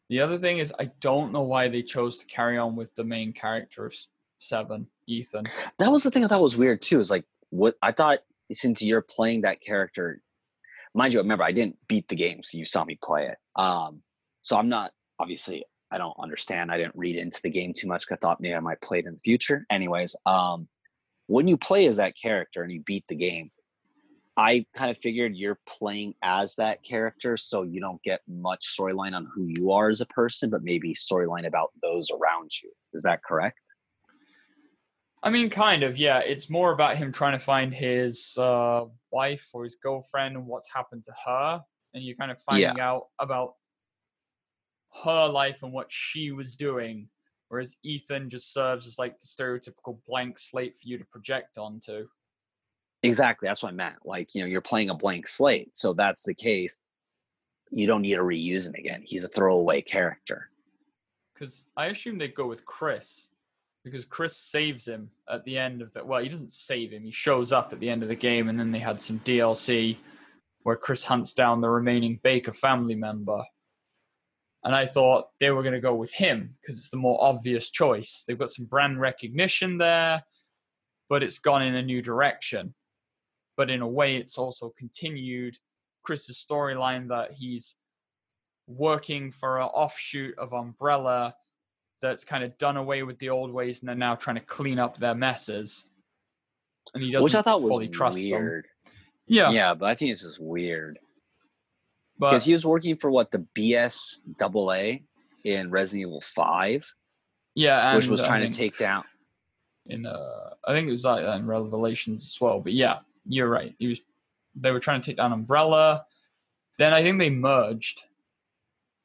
the 0.09 0.21
other 0.21 0.39
thing 0.39 0.57
is 0.57 0.73
I 0.79 0.91
don't 0.99 1.31
know 1.31 1.43
why 1.43 1.69
they 1.69 1.83
chose 1.83 2.17
to 2.17 2.25
carry 2.25 2.57
on 2.57 2.75
with 2.75 2.93
the 2.95 3.03
main 3.03 3.31
character 3.31 3.85
of 3.85 3.95
Seven, 4.39 4.87
Ethan. 5.05 5.45
that 5.79 5.91
was 5.91 6.03
the 6.03 6.11
thing 6.11 6.23
I 6.23 6.27
thought 6.27 6.41
was 6.41 6.57
weird 6.57 6.81
too. 6.81 6.99
Is 6.99 7.11
like 7.11 7.25
what 7.49 7.75
I 7.81 7.91
thought 7.91 8.19
since 8.51 8.81
you're 8.81 9.01
playing 9.01 9.41
that 9.41 9.61
character, 9.61 10.21
mind 10.93 11.13
you, 11.13 11.19
remember 11.19 11.43
I 11.43 11.51
didn't 11.51 11.77
beat 11.87 12.07
the 12.07 12.15
game, 12.15 12.41
so 12.41 12.57
you 12.57 12.65
saw 12.65 12.83
me 12.85 12.97
play 13.03 13.27
it. 13.27 13.37
Um, 13.55 14.01
so 14.41 14.57
I'm 14.57 14.69
not 14.69 14.91
obviously 15.19 15.65
I 15.91 15.97
don't 15.97 16.15
understand. 16.19 16.71
I 16.71 16.77
didn't 16.77 16.95
read 16.95 17.15
into 17.15 17.41
the 17.43 17.49
game 17.49 17.73
too 17.73 17.87
much. 17.87 18.05
I 18.11 18.15
thought 18.15 18.41
maybe 18.41 18.55
I 18.55 18.59
might 18.59 18.81
play 18.81 18.99
it 18.99 19.05
in 19.05 19.13
the 19.13 19.19
future. 19.19 19.65
Anyways, 19.69 20.15
um, 20.25 20.67
when 21.27 21.47
you 21.47 21.57
play 21.57 21.85
as 21.87 21.97
that 21.97 22.15
character 22.15 22.63
and 22.63 22.71
you 22.71 22.81
beat 22.81 23.05
the 23.07 23.15
game, 23.15 23.51
I 24.39 24.65
kind 24.73 24.89
of 24.89 24.97
figured 24.97 25.35
you're 25.35 25.59
playing 25.67 26.15
as 26.23 26.55
that 26.55 26.81
character, 26.81 27.35
so 27.35 27.63
you 27.63 27.81
don't 27.81 28.01
get 28.03 28.21
much 28.25 28.65
storyline 28.73 29.13
on 29.13 29.27
who 29.35 29.47
you 29.47 29.73
are 29.73 29.89
as 29.89 29.99
a 29.99 30.05
person, 30.05 30.49
but 30.49 30.63
maybe 30.63 30.93
storyline 30.93 31.45
about 31.45 31.71
those 31.81 32.09
around 32.09 32.49
you. 32.63 32.71
Is 32.93 33.03
that 33.03 33.21
correct? 33.21 33.59
I 35.21 35.29
mean, 35.29 35.49
kind 35.49 35.83
of, 35.83 35.97
yeah. 35.97 36.19
It's 36.19 36.49
more 36.49 36.71
about 36.71 36.95
him 36.95 37.11
trying 37.11 37.37
to 37.37 37.43
find 37.43 37.73
his 37.73 38.33
uh, 38.37 38.85
wife 39.11 39.45
or 39.51 39.65
his 39.65 39.75
girlfriend 39.75 40.37
and 40.37 40.47
what's 40.47 40.71
happened 40.73 41.03
to 41.03 41.13
her, 41.25 41.61
and 41.93 42.01
you're 42.01 42.15
kind 42.15 42.31
of 42.31 42.41
finding 42.41 42.79
out 42.79 43.07
about 43.19 43.55
her 45.03 45.27
life 45.27 45.63
and 45.63 45.73
what 45.73 45.87
she 45.89 46.31
was 46.31 46.55
doing, 46.55 47.09
whereas 47.49 47.75
Ethan 47.83 48.29
just 48.29 48.53
serves 48.53 48.87
as 48.87 48.97
like 48.97 49.19
the 49.19 49.27
stereotypical 49.27 49.99
blank 50.07 50.39
slate 50.39 50.77
for 50.77 50.87
you 50.87 50.97
to 50.97 51.03
project 51.03 51.57
onto. 51.57 52.07
Exactly. 53.03 53.47
That's 53.47 53.63
what 53.63 53.69
I 53.69 53.75
meant. 53.75 53.95
Like, 54.05 54.35
you 54.35 54.41
know, 54.41 54.47
you're 54.47 54.61
playing 54.61 54.89
a 54.89 54.95
blank 54.95 55.27
slate. 55.27 55.69
So 55.73 55.93
that's 55.93 56.23
the 56.23 56.33
case. 56.33 56.77
You 57.71 57.87
don't 57.87 58.01
need 58.01 58.15
to 58.15 58.21
reuse 58.21 58.67
him 58.67 58.73
again. 58.75 59.01
He's 59.05 59.23
a 59.23 59.29
throwaway 59.29 59.81
character. 59.81 60.49
Because 61.33 61.67
I 61.77 61.87
assume 61.87 62.17
they'd 62.17 62.35
go 62.35 62.47
with 62.47 62.65
Chris, 62.65 63.29
because 63.85 64.03
Chris 64.03 64.35
saves 64.35 64.85
him 64.85 65.09
at 65.31 65.45
the 65.45 65.57
end 65.57 65.81
of 65.81 65.93
the. 65.93 66.03
Well, 66.03 66.21
he 66.21 66.27
doesn't 66.27 66.51
save 66.51 66.91
him. 66.91 67.03
He 67.03 67.11
shows 67.11 67.53
up 67.53 67.71
at 67.71 67.79
the 67.79 67.89
end 67.89 68.03
of 68.03 68.09
the 68.09 68.15
game, 68.15 68.49
and 68.49 68.59
then 68.59 68.71
they 68.71 68.79
had 68.79 68.99
some 68.99 69.19
DLC 69.19 69.97
where 70.63 70.75
Chris 70.75 71.03
hunts 71.03 71.33
down 71.33 71.61
the 71.61 71.69
remaining 71.69 72.19
Baker 72.21 72.51
family 72.51 72.95
member. 72.95 73.43
And 74.63 74.75
I 74.75 74.85
thought 74.85 75.29
they 75.39 75.51
were 75.51 75.63
going 75.63 75.73
to 75.73 75.79
go 75.79 75.95
with 75.95 76.11
him 76.11 76.55
because 76.59 76.77
it's 76.77 76.89
the 76.89 76.97
more 76.97 77.23
obvious 77.23 77.69
choice. 77.69 78.25
They've 78.27 78.37
got 78.37 78.51
some 78.51 78.65
brand 78.65 78.99
recognition 78.99 79.77
there, 79.77 80.23
but 81.07 81.23
it's 81.23 81.39
gone 81.39 81.61
in 81.61 81.75
a 81.75 81.81
new 81.81 82.01
direction. 82.01 82.73
But 83.59 83.69
in 83.69 83.81
a 83.81 83.87
way, 83.87 84.15
it's 84.15 84.37
also 84.37 84.69
continued 84.77 85.57
Chris's 86.03 86.37
storyline 86.49 87.09
that 87.09 87.33
he's 87.33 87.75
working 88.67 89.33
for 89.33 89.59
an 89.59 89.65
offshoot 89.65 90.37
of 90.37 90.53
Umbrella 90.53 91.35
that's 92.01 92.23
kind 92.23 92.45
of 92.45 92.57
done 92.57 92.77
away 92.77 93.03
with 93.03 93.19
the 93.19 93.31
old 93.31 93.51
ways 93.51 93.81
and 93.81 93.89
they're 93.89 93.97
now 93.97 94.15
trying 94.15 94.37
to 94.37 94.41
clean 94.41 94.79
up 94.79 94.97
their 94.97 95.13
messes. 95.13 95.83
And 96.93 97.03
he 97.03 97.11
doesn't 97.11 97.25
Which 97.25 97.35
I 97.35 97.41
thought 97.41 97.61
was 97.61 97.71
fully 97.71 97.89
trust 97.89 98.15
them. 98.15 98.63
Yeah, 99.27 99.51
Yeah. 99.51 99.73
but 99.73 99.87
I 99.87 99.95
think 99.95 100.11
it's 100.11 100.21
just 100.23 100.41
weird. 100.41 100.97
Because 102.17 102.45
he 102.45 102.53
was 102.53 102.65
working 102.65 102.95
for 102.95 103.11
what, 103.11 103.29
the 103.29 103.45
BS 103.57 104.21
double 104.37 104.71
A 104.71 105.03
in 105.43 105.69
Resident 105.69 106.07
Evil 106.07 106.21
5, 106.21 106.93
yeah, 107.55 107.93
which 107.93 108.07
was 108.07 108.21
and 108.21 108.27
trying 108.29 108.41
think 108.43 108.53
to 108.53 108.57
take 108.57 108.77
down. 108.77 109.03
in 109.85 110.05
uh 110.05 110.51
I 110.65 110.71
think 110.71 110.87
it 110.87 110.91
was 110.91 111.03
like 111.03 111.25
in 111.25 111.45
Revelations 111.45 112.23
as 112.23 112.39
well. 112.39 112.61
But 112.61 112.71
yeah, 112.71 112.99
you're 113.29 113.49
right. 113.49 113.75
He 113.79 113.87
was 113.87 114.01
they 114.55 114.71
were 114.71 114.79
trying 114.79 115.01
to 115.01 115.05
take 115.05 115.17
down 115.17 115.31
Umbrella. 115.31 116.05
Then 116.77 116.93
I 116.93 117.03
think 117.03 117.19
they 117.19 117.29
merged. 117.29 118.01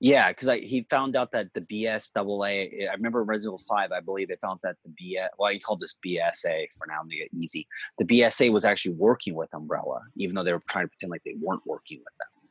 Yeah, 0.00 0.30
because 0.32 0.60
he 0.62 0.82
found 0.82 1.16
out 1.16 1.32
that 1.32 1.54
the 1.54 1.62
BS 1.62 2.12
double 2.12 2.44
A, 2.44 2.88
I 2.90 2.92
remember 2.94 3.22
Resident 3.22 3.60
Evil 3.60 3.76
5, 3.76 3.92
I 3.92 4.00
believe 4.00 4.28
they 4.28 4.36
found 4.36 4.60
that 4.62 4.76
the 4.84 4.90
BS, 4.90 5.28
well, 5.38 5.50
he 5.50 5.58
called 5.58 5.80
this 5.80 5.96
BSA 6.04 6.66
for 6.76 6.86
now 6.86 7.00
to 7.00 7.08
make 7.08 7.20
it 7.20 7.30
easy. 7.34 7.66
The 7.98 8.04
BSA 8.04 8.52
was 8.52 8.64
actually 8.64 8.96
working 8.96 9.34
with 9.34 9.48
Umbrella, 9.54 10.00
even 10.16 10.34
though 10.34 10.42
they 10.42 10.52
were 10.52 10.62
trying 10.68 10.84
to 10.84 10.88
pretend 10.88 11.10
like 11.10 11.22
they 11.24 11.36
weren't 11.40 11.62
working 11.64 11.98
with 11.98 12.12
them, 12.18 12.48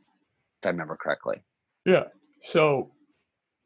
if 0.62 0.68
I 0.68 0.70
remember 0.70 0.98
correctly. 1.00 1.44
Yeah. 1.86 2.06
So 2.42 2.92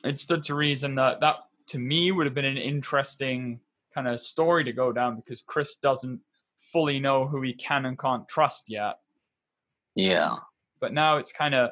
it 0.04 0.20
stood 0.20 0.44
to 0.44 0.56
reason 0.56 0.96
that 0.96 1.22
that 1.22 1.36
to 1.68 1.80
me 1.80 2.12
would 2.12 2.26
have 2.26 2.36
been 2.36 2.46
an 2.46 2.58
interesting 2.58 3.62
kind 3.94 4.08
of 4.08 4.20
story 4.20 4.64
to 4.64 4.74
go 4.74 4.92
down 4.92 5.16
because 5.16 5.42
Chris 5.42 5.78
doesn't 5.78 6.20
fully 6.72 7.00
know 7.00 7.28
who 7.28 7.42
he 7.42 7.54
can 7.54 7.86
and 7.86 7.98
can't 7.98 8.28
trust 8.28 8.70
yet. 8.70 9.00
Yeah. 9.96 10.38
But 10.80 10.94
now 10.94 11.18
it's 11.18 11.32
kind 11.32 11.56
of 11.56 11.72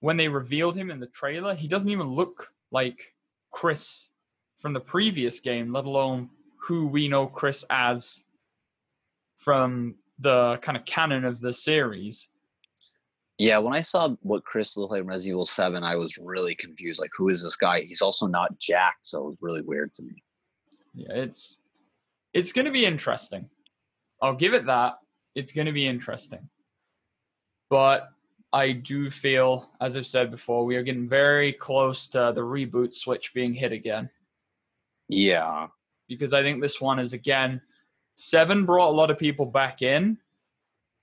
when 0.00 0.16
they 0.16 0.28
revealed 0.28 0.76
him 0.76 0.90
in 0.90 1.00
the 1.00 1.06
trailer, 1.06 1.54
he 1.54 1.68
doesn't 1.68 1.90
even 1.90 2.08
look 2.08 2.52
like 2.70 3.14
Chris 3.50 4.08
from 4.58 4.72
the 4.72 4.80
previous 4.80 5.40
game, 5.40 5.72
let 5.72 5.84
alone 5.84 6.30
who 6.56 6.86
we 6.86 7.08
know 7.08 7.26
Chris 7.26 7.64
as 7.70 8.22
from 9.36 9.96
the 10.18 10.58
kind 10.62 10.76
of 10.76 10.84
canon 10.84 11.24
of 11.24 11.40
the 11.40 11.52
series. 11.52 12.28
Yeah, 13.38 13.58
when 13.58 13.74
I 13.74 13.80
saw 13.80 14.10
what 14.22 14.44
Chris 14.44 14.76
looked 14.76 14.92
like 14.92 15.00
in 15.00 15.06
Resident 15.06 15.32
Evil 15.32 15.46
7, 15.46 15.82
I 15.82 15.96
was 15.96 16.16
really 16.18 16.54
confused. 16.54 17.00
Like, 17.00 17.10
who 17.16 17.28
is 17.28 17.42
this 17.42 17.56
guy? 17.56 17.80
He's 17.80 18.02
also 18.02 18.26
not 18.26 18.58
Jack, 18.58 18.98
so 19.02 19.24
it 19.24 19.28
was 19.28 19.38
really 19.42 19.62
weird 19.62 19.92
to 19.94 20.04
me. 20.04 20.22
Yeah, 20.94 21.14
it's 21.14 21.56
it's 22.32 22.52
going 22.52 22.66
to 22.66 22.70
be 22.70 22.86
interesting. 22.86 23.48
I'll 24.22 24.36
give 24.36 24.54
it 24.54 24.66
that. 24.66 24.94
It's 25.34 25.52
going 25.52 25.66
to 25.66 25.72
be 25.72 25.86
interesting. 25.86 26.48
But 27.68 28.08
I 28.52 28.72
do 28.72 29.10
feel, 29.10 29.70
as 29.80 29.96
I've 29.96 30.06
said 30.06 30.30
before, 30.30 30.64
we 30.64 30.76
are 30.76 30.82
getting 30.82 31.08
very 31.08 31.52
close 31.52 32.08
to 32.10 32.32
the 32.34 32.42
reboot 32.42 32.94
switch 32.94 33.34
being 33.34 33.52
hit 33.52 33.72
again. 33.72 34.08
Yeah. 35.08 35.68
Because 36.08 36.32
I 36.32 36.42
think 36.42 36.60
this 36.60 36.80
one 36.80 36.98
is, 36.98 37.14
again, 37.14 37.60
seven 38.14 38.64
brought 38.64 38.90
a 38.90 38.96
lot 38.96 39.10
of 39.10 39.18
people 39.18 39.46
back 39.46 39.82
in, 39.82 40.18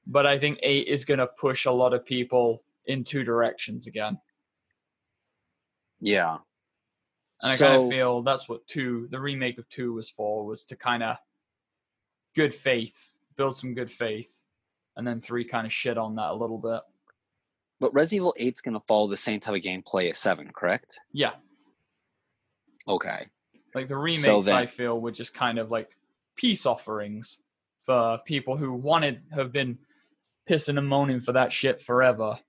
but 0.08 0.26
I 0.26 0.40
think 0.40 0.60
eight 0.62 0.88
is 0.88 1.06
going 1.06 1.20
to 1.20 1.28
push 1.28 1.66
a 1.66 1.72
lot 1.72 1.94
of 1.94 2.06
people 2.06 2.64
in 2.86 3.04
two 3.04 3.24
directions 3.24 3.88
again. 3.88 4.20
Yeah. 6.00 6.38
And 7.42 7.58
so, 7.58 7.66
I 7.66 7.70
kind 7.70 7.82
of 7.82 7.90
feel 7.90 8.22
that's 8.22 8.48
what 8.48 8.68
two, 8.68 9.08
the 9.12 9.20
remake 9.20 9.58
of 9.58 9.68
two 9.70 9.94
was 9.94 10.10
for, 10.10 10.46
was 10.46 10.66
to 10.66 10.76
kind 10.76 11.04
of 11.04 11.18
good 12.40 12.56
faith, 12.56 13.10
build 13.36 13.54
some 13.58 13.74
good 13.74 13.92
faith, 13.92 14.44
and 14.96 15.06
then 15.06 15.20
three 15.20 15.44
kind 15.44 15.68
of 15.68 15.74
shit 15.74 15.98
on 15.98 16.16
that 16.16 16.30
a 16.30 16.34
little 16.34 16.58
bit. 16.58 16.80
But 17.82 17.94
Resident 17.94 18.16
Evil 18.16 18.36
8's 18.40 18.62
going 18.62 18.76
to 18.76 18.84
follow 18.88 19.10
the 19.10 19.18
same 19.18 19.42
type 19.42 19.56
of 19.56 19.62
gameplay 19.62 20.10
as 20.10 20.18
7, 20.20 20.50
correct? 20.56 21.02
Yeah. 21.12 21.34
Okay. 22.88 23.28
Like 23.76 23.90
the 23.90 23.98
remakes, 23.98 24.24
so 24.24 24.42
then, 24.42 24.56
I 24.56 24.68
feel, 24.68 24.98
were 25.02 25.12
just 25.12 25.34
kind 25.34 25.60
of 25.60 25.70
like 25.70 25.98
peace 26.38 26.66
offerings 26.66 27.40
for 27.86 28.20
people 28.26 28.56
who 28.56 28.72
wanted, 28.72 29.22
have 29.34 29.52
been 29.52 29.80
pissing 30.50 30.78
and 30.78 30.88
moaning 30.88 31.20
for 31.20 31.34
that 31.34 31.52
shit 31.52 31.82
forever. 31.82 32.40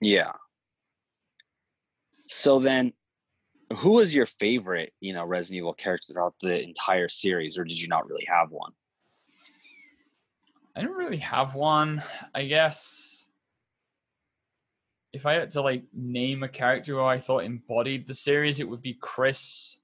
Yeah. 0.00 0.32
So 2.26 2.58
then, 2.58 2.94
who 3.76 3.92
was 3.92 4.14
your 4.14 4.26
favorite, 4.26 4.92
you 5.00 5.12
know, 5.12 5.24
Resident 5.24 5.58
Evil 5.58 5.74
character 5.74 6.12
throughout 6.12 6.34
the 6.40 6.62
entire 6.62 7.08
series, 7.08 7.58
or 7.58 7.64
did 7.64 7.80
you 7.80 7.88
not 7.88 8.08
really 8.08 8.26
have 8.28 8.50
one? 8.50 8.72
I 10.74 10.80
didn't 10.80 10.96
really 10.96 11.18
have 11.18 11.54
one. 11.54 12.02
I 12.34 12.44
guess 12.44 13.28
if 15.12 15.26
I 15.26 15.34
had 15.34 15.50
to 15.52 15.62
like 15.62 15.84
name 15.92 16.42
a 16.42 16.48
character 16.48 16.92
who 16.92 17.02
I 17.02 17.18
thought 17.18 17.44
embodied 17.44 18.06
the 18.06 18.14
series, 18.14 18.60
it 18.60 18.68
would 18.68 18.82
be 18.82 18.96
Chris. 19.00 19.76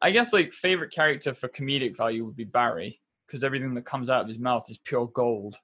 I 0.00 0.10
guess 0.10 0.32
like 0.32 0.52
favorite 0.52 0.92
character 0.92 1.32
for 1.32 1.48
comedic 1.48 1.96
value 1.96 2.24
would 2.24 2.36
be 2.36 2.44
Barry 2.44 3.00
because 3.26 3.44
everything 3.44 3.74
that 3.74 3.86
comes 3.86 4.10
out 4.10 4.22
of 4.22 4.28
his 4.28 4.38
mouth 4.38 4.68
is 4.68 4.78
pure 4.78 5.06
gold. 5.06 5.56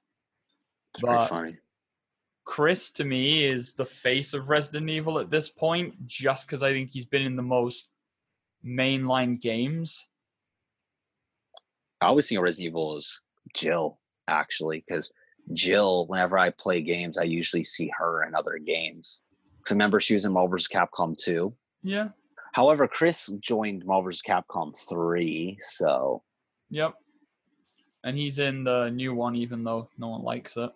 It's 0.95 1.03
but 1.03 1.27
funny. 1.27 1.57
Chris 2.49 2.89
to 2.89 3.05
me 3.05 3.45
is 3.45 3.73
the 3.73 3.85
face 3.85 4.33
of 4.33 4.49
Resident 4.49 4.89
Evil 4.89 5.19
at 5.19 5.29
this 5.29 5.49
point, 5.49 6.07
just 6.07 6.47
because 6.47 6.63
I 6.63 6.73
think 6.73 6.89
he's 6.89 7.05
been 7.05 7.21
in 7.21 7.35
the 7.35 7.43
most 7.43 7.91
mainline 8.65 9.39
games. 9.39 10.07
I 12.01 12.07
always 12.07 12.27
think 12.27 12.39
of 12.39 12.43
Resident 12.43 12.71
Evil 12.71 12.95
as 12.95 13.19
Jill 13.53 13.99
actually, 14.27 14.83
because 14.85 15.11
Jill, 15.53 16.07
whenever 16.07 16.39
I 16.39 16.49
play 16.49 16.81
games, 16.81 17.19
I 17.19 17.23
usually 17.23 17.63
see 17.63 17.91
her 17.95 18.23
in 18.23 18.33
other 18.33 18.57
games. 18.57 19.21
Because 19.59 19.73
remember, 19.73 20.01
she 20.01 20.15
was 20.15 20.25
in 20.25 20.33
Marvel 20.33 20.49
vs. 20.49 20.69
Capcom 20.69 21.15
2. 21.15 21.53
Yeah. 21.83 22.07
However, 22.53 22.87
Chris 22.87 23.29
joined 23.41 23.85
Marvel 23.85 24.05
vs. 24.05 24.23
Capcom 24.27 24.75
3, 24.75 25.55
so. 25.59 26.23
Yep. 26.71 26.95
And 28.03 28.17
he's 28.17 28.39
in 28.39 28.63
the 28.63 28.89
new 28.89 29.13
one, 29.13 29.35
even 29.35 29.63
though 29.63 29.89
no 29.99 30.07
one 30.07 30.23
likes 30.23 30.57
it. 30.57 30.71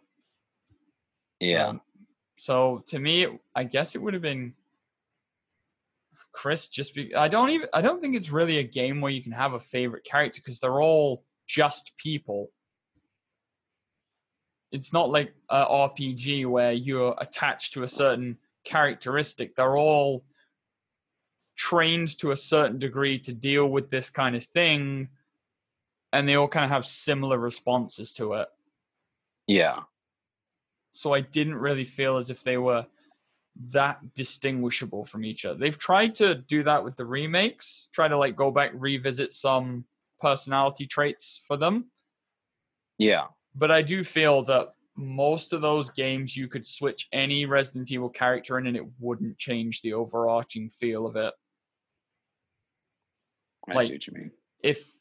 Yeah. 1.44 1.68
Um, 1.68 1.82
so 2.38 2.84
to 2.88 3.00
me, 3.00 3.28
I 3.56 3.64
guess 3.64 3.96
it 3.96 4.02
would 4.02 4.14
have 4.14 4.24
been 4.24 4.54
Chris. 6.32 6.68
Just 6.68 6.96
be, 6.96 7.14
I 7.16 7.28
don't 7.28 7.52
even. 7.52 7.68
I 7.74 7.82
don't 7.82 8.02
think 8.02 8.16
it's 8.16 8.32
really 8.32 8.58
a 8.58 8.64
game 8.64 9.02
where 9.02 9.12
you 9.12 9.22
can 9.22 9.32
have 9.32 9.54
a 9.54 9.60
favorite 9.60 10.04
character 10.04 10.42
because 10.44 10.60
they're 10.60 10.82
all 10.82 11.24
just 11.48 11.94
people 11.98 12.50
it's 14.74 14.92
not 14.92 15.12
like 15.12 15.34
a 15.50 15.66
RPG 15.66 16.48
where 16.48 16.72
you're 16.72 17.16
attached 17.20 17.74
to 17.74 17.84
a 17.84 17.88
certain 17.88 18.40
characteristic. 18.66 19.56
They're 19.56 19.78
all 19.78 20.26
trained 21.56 22.18
to 22.18 22.32
a 22.32 22.36
certain 22.36 22.80
degree 22.80 23.20
to 23.20 23.34
deal 23.34 23.68
with 23.68 23.92
this 23.92 24.10
kind 24.10 24.36
of 24.36 24.44
thing, 24.46 25.10
and 26.12 26.28
they 26.28 26.36
all 26.36 26.48
kind 26.48 26.66
of 26.66 26.72
have 26.72 26.88
similar 26.88 27.38
responses 27.38 28.12
to 28.14 28.34
it. 28.34 28.48
Yeah. 29.46 29.78
So 30.94 31.14
I 31.14 31.22
didn't 31.22 31.56
really 31.56 31.86
feel 31.86 32.18
as 32.18 32.30
if 32.30 32.44
they 32.44 32.58
were 32.58 32.86
that 33.72 34.14
distinguishable 34.16 35.06
from 35.06 35.26
each 35.26 35.46
other. 35.46 35.60
They've 35.60 35.78
tried 35.78 36.16
to 36.16 36.36
do 36.36 36.64
that 36.64 36.84
with 36.84 36.96
the 36.96 37.06
remakes, 37.06 37.90
try 37.92 38.08
to 38.08 38.18
like 38.18 38.36
go 38.36 38.50
back 38.50 38.72
revisit 38.74 39.34
some 39.34 39.86
personality 40.22 40.88
traits 40.88 41.42
for 41.48 41.58
them. 41.58 41.92
Yeah 42.98 43.26
but 43.56 43.72
I 43.72 43.82
do 43.82 44.04
feel 44.04 44.44
that 44.44 44.74
most 44.96 45.54
of 45.54 45.62
those 45.62 45.90
games 45.90 46.38
you 46.38 46.48
could 46.48 46.66
switch 46.66 47.08
any 47.12 47.46
Resident 47.46 47.92
Evil 47.92 48.10
character 48.10 48.58
in 48.58 48.68
and 48.68 48.78
it 48.78 48.86
wouldn't 49.00 49.38
change 49.38 49.82
the 49.82 49.94
overarching 49.94 50.70
feel 50.70 51.06
of 51.06 51.16
it. 51.16 51.34
I 53.68 53.74
like, 53.74 53.88
see 53.88 53.94
what 53.94 54.08
you 54.08 54.14
mean. 54.14 54.32
If 54.62 54.92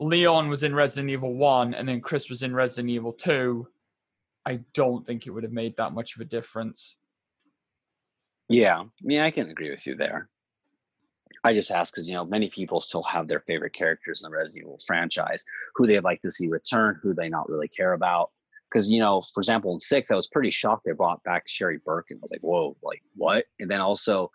Leon 0.00 0.48
was 0.48 0.62
in 0.62 0.74
Resident 0.74 1.10
Evil 1.10 1.34
1 1.34 1.74
and 1.74 1.88
then 1.88 2.00
Chris 2.00 2.30
was 2.30 2.42
in 2.42 2.54
Resident 2.54 2.90
Evil 2.90 3.12
2, 3.12 3.66
I 4.46 4.60
don't 4.74 5.04
think 5.04 5.26
it 5.26 5.30
would 5.30 5.42
have 5.42 5.52
made 5.52 5.76
that 5.76 5.92
much 5.92 6.14
of 6.14 6.22
a 6.22 6.24
difference. 6.24 6.96
Yeah, 8.48 8.84
yeah, 9.00 9.24
I 9.24 9.32
can 9.32 9.50
agree 9.50 9.70
with 9.70 9.86
you 9.86 9.96
there. 9.96 10.28
I 11.42 11.52
just 11.52 11.70
ask 11.70 11.92
because 11.92 12.08
you 12.08 12.14
know 12.14 12.24
many 12.24 12.48
people 12.48 12.80
still 12.80 13.02
have 13.02 13.26
their 13.26 13.40
favorite 13.40 13.72
characters 13.72 14.22
in 14.22 14.30
the 14.30 14.36
Resident 14.36 14.66
Evil 14.66 14.78
franchise, 14.86 15.44
who 15.74 15.86
they'd 15.86 16.00
like 16.00 16.20
to 16.20 16.30
see 16.30 16.46
return, 16.46 16.98
who 17.02 17.12
they 17.12 17.28
not 17.28 17.48
really 17.48 17.68
care 17.68 17.92
about. 17.92 18.30
Because 18.70 18.88
you 18.90 19.00
know, 19.00 19.22
for 19.34 19.40
example, 19.40 19.72
in 19.72 19.80
six, 19.80 20.10
I 20.10 20.16
was 20.16 20.28
pretty 20.28 20.50
shocked 20.50 20.84
they 20.84 20.92
brought 20.92 21.22
back 21.24 21.48
Sherry 21.48 21.78
Birkin. 21.84 22.18
I 22.18 22.22
was 22.22 22.30
like, 22.30 22.40
whoa, 22.40 22.76
like 22.82 23.02
what? 23.16 23.46
And 23.58 23.70
then 23.70 23.80
also 23.80 24.30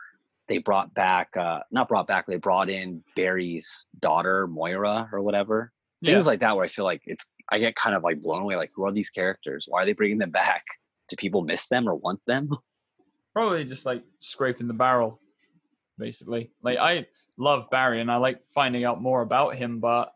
they 0.49 0.57
brought 0.57 0.93
back, 0.93 1.35
uh 1.37 1.59
not 1.71 1.87
brought 1.87 2.07
back, 2.07 2.27
they 2.27 2.37
brought 2.37 2.69
in 2.69 3.01
Barry's 3.15 3.87
daughter 4.01 4.45
Moira 4.47 5.09
or 5.13 5.21
whatever. 5.21 5.71
Yeah. 6.01 6.13
Things 6.13 6.27
like 6.27 6.39
that, 6.39 6.55
where 6.55 6.65
I 6.65 6.69
feel 6.69 6.85
like 6.85 7.01
it's, 7.05 7.27
I 7.51 7.59
get 7.59 7.75
kind 7.75 7.95
of 7.95 8.03
like 8.03 8.21
blown 8.21 8.43
away. 8.43 8.55
Like, 8.55 8.71
who 8.75 8.85
are 8.85 8.91
these 8.91 9.09
characters? 9.09 9.65
Why 9.67 9.81
are 9.81 9.85
they 9.85 9.93
bringing 9.93 10.17
them 10.17 10.31
back? 10.31 10.63
Do 11.09 11.15
people 11.15 11.43
miss 11.43 11.67
them 11.67 11.87
or 11.87 11.95
want 11.95 12.21
them? 12.25 12.49
Probably 13.33 13.63
just 13.63 13.85
like 13.85 14.03
scraping 14.19 14.67
the 14.67 14.73
barrel 14.73 15.21
basically. 16.01 16.51
Like 16.61 16.77
I 16.77 17.05
love 17.37 17.69
Barry 17.69 18.01
and 18.01 18.11
I 18.11 18.17
like 18.17 18.41
finding 18.53 18.83
out 18.83 19.01
more 19.01 19.21
about 19.21 19.55
him, 19.55 19.79
but 19.79 20.11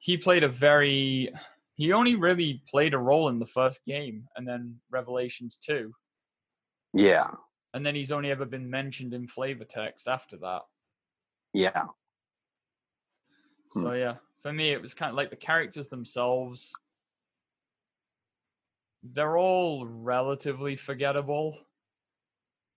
he 0.00 0.16
played 0.16 0.42
a 0.42 0.48
very 0.48 1.32
he 1.74 1.92
only 1.92 2.16
really 2.16 2.62
played 2.68 2.94
a 2.94 2.98
role 2.98 3.28
in 3.28 3.38
the 3.38 3.46
first 3.46 3.84
game 3.84 4.26
and 4.36 4.46
then 4.46 4.80
Revelations 4.90 5.58
2. 5.64 5.92
Yeah. 6.94 7.28
And 7.74 7.86
then 7.86 7.94
he's 7.94 8.12
only 8.12 8.30
ever 8.30 8.44
been 8.44 8.68
mentioned 8.68 9.14
in 9.14 9.26
flavor 9.26 9.64
text 9.64 10.06
after 10.06 10.36
that. 10.38 10.62
Yeah. 11.54 11.86
So 13.70 13.80
hmm. 13.80 13.94
yeah, 13.94 14.16
for 14.42 14.52
me 14.52 14.72
it 14.72 14.82
was 14.82 14.94
kind 14.94 15.10
of 15.10 15.16
like 15.16 15.30
the 15.30 15.36
characters 15.36 15.88
themselves 15.88 16.72
they're 19.04 19.36
all 19.36 19.84
relatively 19.84 20.76
forgettable. 20.76 21.58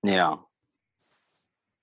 Yeah 0.03 0.37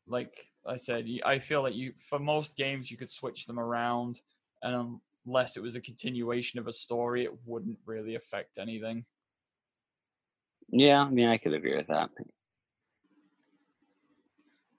like 0.07 0.47
I 0.67 0.77
said, 0.77 1.09
I 1.25 1.39
feel 1.39 1.63
like 1.63 1.75
you 1.75 1.95
for 2.09 2.19
most 2.19 2.57
games 2.57 2.91
you 2.91 2.97
could 2.97 3.11
switch 3.11 3.47
them 3.47 3.59
around, 3.59 4.21
and 4.63 5.01
unless 5.27 5.57
it 5.57 5.63
was 5.63 5.77
a 5.77 5.81
continuation 5.81 6.59
of 6.59 6.69
a 6.69 6.73
story, 6.73 7.25
it 7.25 7.33
wouldn't 7.47 7.79
really 7.85 8.15
affect 8.15 8.59
anything. 8.59 9.05
Yeah, 10.69 11.03
I 11.03 11.11
mean, 11.11 11.29
I 11.29 11.39
could 11.39 11.55
agree 11.55 11.77
with 11.77 11.89
that. 11.89 12.11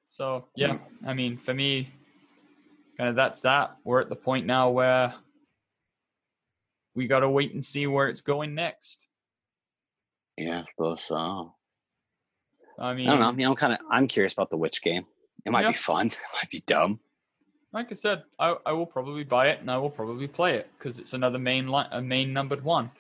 So 0.10 0.46
yeah, 0.56 0.74
mm. 0.74 0.82
I 1.06 1.14
mean, 1.14 1.38
for 1.38 1.54
me, 1.54 1.92
kind 2.98 3.10
of 3.10 3.16
that's 3.16 3.42
that. 3.42 3.78
We're 3.84 4.02
at 4.02 4.10
the 4.10 4.16
point 4.16 4.46
now 4.46 4.70
where 4.70 5.14
we 6.96 7.08
got 7.08 7.20
to 7.20 7.30
wait 7.30 7.54
and 7.54 7.64
see 7.64 7.88
where 7.88 8.08
it's 8.08 8.22
going 8.22 8.56
next. 8.56 9.06
Yeah, 10.38 10.62
I 10.62 10.64
suppose 10.70 11.04
so. 11.04 11.54
I 12.80 12.94
mean, 12.94 13.08
I 13.08 13.12
don't 13.12 13.20
know. 13.20 13.30
I 13.30 13.32
mean, 13.32 13.48
I'm 13.48 13.56
kind 13.56 13.74
of 13.74 13.80
I'm 13.90 14.08
curious 14.08 14.34
about 14.34 14.50
the 14.50 14.58
witch 14.58 14.82
game. 14.82 15.06
It 15.46 15.52
might 15.52 15.64
yeah. 15.64 15.70
be 15.70 15.76
fun. 15.76 16.08
It 16.34 16.36
might 16.36 16.50
be 16.50 16.64
dumb. 16.66 17.00
Like 17.72 17.88
I 17.90 17.96
said, 17.96 18.24
I, 18.40 18.56
I 18.66 18.72
will 18.72 18.86
probably 18.86 19.24
buy 19.24 19.48
it 19.48 19.60
and 19.60 19.70
I 19.70 19.78
will 19.78 19.90
probably 19.90 20.28
play 20.28 20.56
it 20.56 20.70
because 20.78 21.00
it's 21.00 21.14
another 21.14 21.40
main 21.40 21.68
line, 21.68 21.88
a 21.92 22.02
main 22.02 22.32
numbered 22.32 22.64
one, 22.64 22.92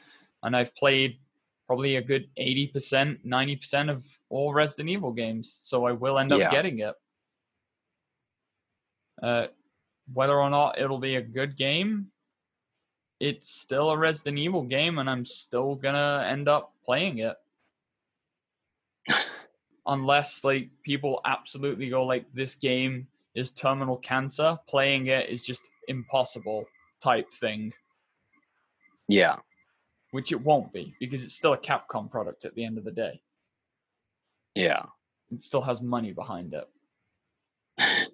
and 0.41 0.55
I've 0.55 0.75
played 0.75 1.19
probably 1.67 1.95
a 1.95 2.01
good 2.01 2.27
eighty 2.37 2.67
percent, 2.67 3.19
ninety 3.23 3.55
percent 3.55 3.89
of 3.89 4.03
all 4.29 4.53
Resident 4.53 4.89
Evil 4.89 5.11
games, 5.11 5.57
so 5.59 5.85
I 5.85 5.91
will 5.91 6.17
end 6.17 6.31
up 6.31 6.39
yeah. 6.39 6.51
getting 6.51 6.79
it. 6.79 6.95
Uh, 9.21 9.47
whether 10.11 10.39
or 10.39 10.49
not 10.49 10.79
it'll 10.79 10.99
be 10.99 11.15
a 11.15 11.21
good 11.21 11.57
game 11.57 12.11
it's 13.23 13.49
still 13.49 13.89
a 13.89 13.97
Resident 13.97 14.37
Evil 14.37 14.63
game, 14.63 14.97
and 14.97 15.09
I'm 15.09 15.23
still 15.23 15.75
gonna 15.75 16.27
end 16.29 16.49
up 16.49 16.73
playing 16.83 17.19
it. 17.19 17.37
Unless 19.85 20.43
like 20.43 20.69
people 20.83 21.21
absolutely 21.23 21.87
go 21.87 22.03
like 22.05 22.25
this 22.33 22.55
game 22.55 23.07
is 23.33 23.51
terminal 23.51 23.95
cancer, 23.95 24.59
playing 24.67 25.07
it 25.07 25.29
is 25.29 25.41
just 25.41 25.69
impossible 25.87 26.65
type 27.01 27.31
thing. 27.31 27.71
Yeah. 29.07 29.37
Which 30.11 30.33
it 30.33 30.41
won't 30.41 30.73
be 30.73 30.93
because 30.99 31.23
it's 31.23 31.33
still 31.33 31.53
a 31.53 31.57
Capcom 31.57 32.11
product 32.11 32.43
at 32.43 32.55
the 32.55 32.65
end 32.65 32.77
of 32.77 32.83
the 32.83 32.91
day. 32.91 33.21
Yeah. 34.53 34.83
It 35.31 35.41
still 35.43 35.61
has 35.61 35.81
money 35.81 36.11
behind 36.11 36.53
it. 36.53 36.69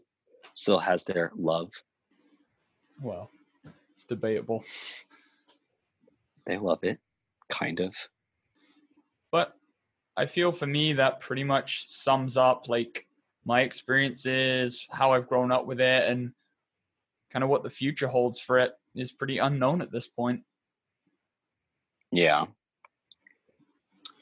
Still 0.60 0.80
has 0.80 1.06
their 1.06 1.31
love. 1.38 1.72
Well, 3.02 3.31
it's 3.94 4.03
debatable. 4.03 4.65
They 6.45 6.57
love 6.57 6.84
it, 6.84 6.99
kind 7.48 7.80
of. 7.80 7.95
But 9.31 9.56
I 10.18 10.26
feel 10.26 10.52
for 10.52 10.68
me 10.68 10.91
that 10.91 11.22
pretty 11.22 11.45
much 11.45 11.90
sums 11.90 12.36
up 12.36 12.68
like 12.68 13.07
my 13.45 13.61
experiences, 13.61 14.86
how 14.91 15.14
I've 15.14 15.30
grown 15.30 15.49
up 15.49 15.65
with 15.65 15.80
it, 15.80 16.10
and 16.10 16.34
kind 17.31 17.41
of 17.41 17.49
what 17.49 17.64
the 17.64 17.69
future 17.69 18.10
holds 18.10 18.41
for 18.41 18.60
it 18.60 18.73
is 18.94 19.14
pretty 19.14 19.38
unknown 19.38 19.81
at 19.81 19.94
this 19.94 20.07
point. 20.07 20.44
Yeah. 22.11 22.48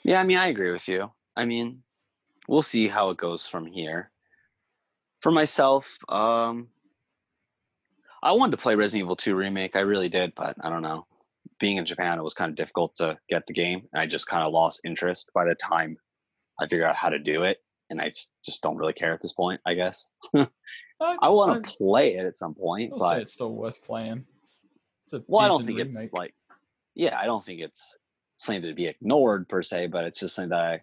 Yeah, 0.03 0.22
I 0.22 0.23
mean, 0.23 0.38
I 0.38 0.49
agree 0.49 0.72
with 0.72 0.88
you. 0.88 1.11
I 1.35 1.45
mean, 1.45 1.81
we'll 2.47 2.61
see 2.61 2.88
how 2.88 3.09
it 3.09 3.18
goes 3.18 3.47
from 3.47 3.65
here. 3.65 4.11
For 5.22 5.31
myself, 5.31 5.98
um 6.10 6.69
I 8.23 8.31
wanted 8.31 8.52
to 8.52 8.57
play 8.57 8.76
Resident 8.76 9.06
Evil 9.06 9.15
2 9.15 9.35
remake. 9.35 9.76
I 9.76 9.81
really 9.81 10.10
did, 10.10 10.34
but 10.35 10.56
I 10.61 10.69
don't 10.69 10.81
know. 10.81 11.06
Being 11.60 11.77
in 11.77 11.85
Japan, 11.85 12.18
it 12.18 12.23
was 12.23 12.34
kind 12.34 12.49
of 12.49 12.56
difficult 12.56 12.95
to 12.98 13.18
get 13.30 13.45
the 13.48 13.53
game. 13.53 13.88
And 13.94 14.02
I 14.02 14.06
just 14.06 14.27
kind 14.27 14.44
of 14.44 14.52
lost 14.52 14.81
interest 14.84 15.30
by 15.34 15.45
the 15.45 15.56
time 15.56 15.98
I 16.60 16.68
figured 16.68 16.88
out 16.88 16.95
how 16.95 17.10
to 17.10 17.19
do 17.19 17.44
it. 17.44 17.60
And 17.89 18.02
I 18.02 18.10
just, 18.10 18.61
don't 18.61 18.76
really 18.76 18.94
care 18.94 19.14
at 19.14 19.22
this 19.22 19.34
point, 19.34 19.61
I 19.65 19.76
guess. 19.76 20.10
I 20.35 21.30
want 21.30 21.64
to 21.64 21.77
play 21.77 22.15
it 22.15 22.26
at 22.26 22.35
some 22.35 22.53
point, 22.53 22.91
but 22.98 23.19
it's 23.19 23.34
still 23.34 23.53
worth 23.53 23.81
playing. 23.84 24.26
well, 25.27 25.41
I 25.41 25.48
don't 25.48 25.65
think 25.65 25.77
remake. 25.77 26.03
it's 26.03 26.14
like, 26.14 26.34
yeah, 26.95 27.18
I 27.18 27.27
don't 27.27 27.45
think 27.45 27.61
it's 27.61 27.95
something 28.38 28.64
to 28.64 28.73
be 28.73 28.88
ignored 28.88 29.48
per 29.48 29.61
se, 29.61 29.88
but 29.88 30.06
it's 30.06 30.19
just 30.19 30.35
something 30.35 30.49
that 30.49 30.81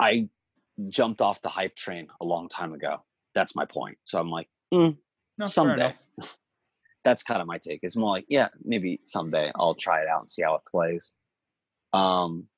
I, 0.00 0.06
I 0.06 0.28
jumped 0.88 1.20
off 1.20 1.40
the 1.40 1.48
hype 1.48 1.76
train 1.76 2.08
a 2.20 2.24
long 2.24 2.48
time 2.48 2.74
ago. 2.74 3.02
That's 3.38 3.54
my 3.54 3.66
point. 3.66 3.98
So 4.02 4.18
I'm 4.18 4.30
like, 4.30 4.48
mm, 4.74 4.96
no, 5.38 5.46
someday. 5.46 5.94
That's 7.04 7.22
kind 7.22 7.40
of 7.40 7.46
my 7.46 7.58
take. 7.58 7.78
It's 7.84 7.94
more 7.94 8.10
like, 8.10 8.26
yeah, 8.28 8.48
maybe 8.64 9.00
someday 9.04 9.52
I'll 9.54 9.76
try 9.76 10.00
it 10.02 10.08
out 10.08 10.22
and 10.22 10.28
see 10.28 10.42
how 10.42 10.56
it 10.56 10.62
plays. 10.68 11.14
Um, 11.92 12.48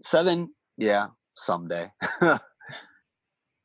seven, 0.00 0.54
yeah, 0.76 1.08
someday. 1.34 1.90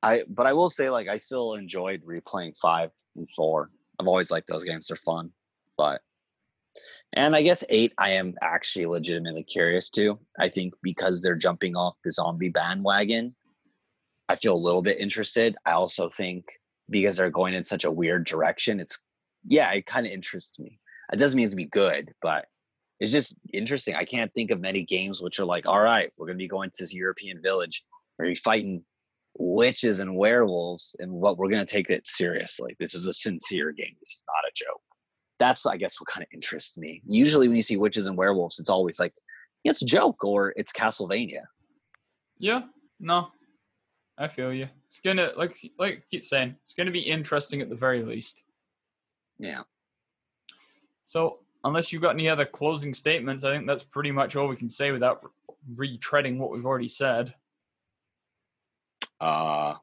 I 0.02 0.24
but 0.28 0.48
I 0.48 0.54
will 0.54 0.72
say 0.72 0.90
like 0.90 1.08
I 1.08 1.18
still 1.18 1.54
enjoyed 1.54 2.02
replaying 2.04 2.58
five 2.58 2.90
and 3.16 3.30
four. 3.30 3.70
I've 4.00 4.08
always 4.08 4.32
liked 4.32 4.48
those 4.48 4.64
games; 4.64 4.88
they're 4.88 4.98
fun. 4.98 5.30
But 5.78 6.02
and 7.14 7.36
I 7.36 7.44
guess 7.44 7.64
eight, 7.70 7.94
I 8.00 8.14
am 8.14 8.34
actually 8.42 8.88
legitimately 8.88 9.44
curious 9.44 9.92
to. 9.92 10.18
I 10.40 10.50
think 10.50 10.74
because 10.82 11.22
they're 11.22 11.36
jumping 11.36 11.76
off 11.76 11.96
the 12.04 12.12
zombie 12.12 12.50
bandwagon, 12.50 13.36
I 14.30 14.36
feel 14.36 14.56
a 14.56 14.58
little 14.58 14.82
bit 14.82 15.00
interested. 15.00 15.56
I 15.66 15.72
also 15.72 16.10
think 16.10 16.46
because 16.90 17.18
they're 17.18 17.30
going 17.30 17.54
in 17.54 17.64
such 17.64 17.84
a 17.84 17.92
weird 17.92 18.26
direction, 18.26 18.80
it's 18.80 19.00
yeah, 19.48 19.72
it 19.72 19.86
kind 19.86 20.06
of 20.06 20.12
interests 20.12 20.60
me. 20.60 20.80
It 21.14 21.18
doesn't 21.18 21.38
mean 21.38 21.50
to 21.50 21.56
be 21.56 21.66
good, 21.66 22.12
but 22.22 22.46
it's 23.00 23.12
just 23.12 23.36
interesting. 23.54 23.96
I 23.96 24.06
can't 24.06 24.34
think 24.34 24.50
of 24.52 24.60
many 24.60 24.84
games 24.84 25.22
which 25.22 25.40
are 25.40 25.46
like, 25.46 25.68
all 25.68 25.82
right, 25.82 26.12
we're 26.18 26.28
gonna 26.28 26.38
be 26.38 26.48
going 26.48 26.70
to 26.72 26.78
this 26.80 26.94
European 26.94 27.42
village, 27.42 27.84
we're 28.18 28.26
gonna 28.26 28.32
be 28.34 28.40
fighting 28.40 28.84
witches 29.38 30.00
and 30.00 30.16
werewolves 30.16 30.96
and 31.00 31.12
what 31.12 31.38
we're 31.38 31.50
to 31.50 31.66
take 31.66 31.90
it 31.90 32.08
seriously. 32.08 32.76
This 32.80 32.96
is 32.96 33.06
a 33.06 33.14
sincere 33.14 33.72
game. 33.72 33.96
This 34.00 34.10
is 34.10 34.24
not 34.28 34.50
a 34.50 34.54
joke. 34.56 34.82
That's, 35.40 35.66
I 35.66 35.78
guess, 35.78 36.00
what 36.00 36.08
kind 36.08 36.24
of 36.24 36.30
interests 36.34 36.78
me. 36.78 37.02
Usually, 37.06 37.48
when 37.48 37.58
you 37.58 37.64
see 37.64 37.78
witches 37.78 38.06
and 38.06 38.18
werewolves, 38.18 38.60
it's 38.60 38.70
always 38.70 39.00
like, 39.00 39.14
yeah, 39.64 39.72
it's 39.72 39.82
a 39.82 39.86
joke 39.86 40.24
or 40.24 40.54
it's 40.56 40.72
Castlevania. 40.72 41.42
Yeah, 42.38 42.62
no, 43.00 43.28
I 44.18 44.28
feel 44.28 44.54
you. 44.54 44.68
It's 44.88 45.00
gonna 45.00 45.32
like 45.36 45.58
like 45.78 46.06
keep 46.10 46.24
saying, 46.26 46.56
it's 46.66 46.74
gonna 46.74 46.92
be 46.92 47.00
interesting 47.00 47.62
at 47.62 47.70
the 47.70 47.76
very 47.76 48.04
least. 48.04 48.44
Yeah. 49.38 49.62
So, 51.06 51.40
unless 51.64 51.92
you've 51.92 52.02
got 52.02 52.16
any 52.16 52.30
other 52.30 52.46
closing 52.46 52.94
statements, 52.94 53.44
I 53.44 53.52
think 53.52 53.68
that's 53.68 53.84
pretty 53.84 54.12
much 54.12 54.36
all 54.36 54.48
we 54.48 54.56
can 54.56 54.70
say 54.70 54.92
without 54.92 55.22
retreading 55.76 56.38
what 56.38 56.52
we've 56.52 56.66
already 56.66 56.88
said. 56.88 57.34
Uh, 59.20 59.76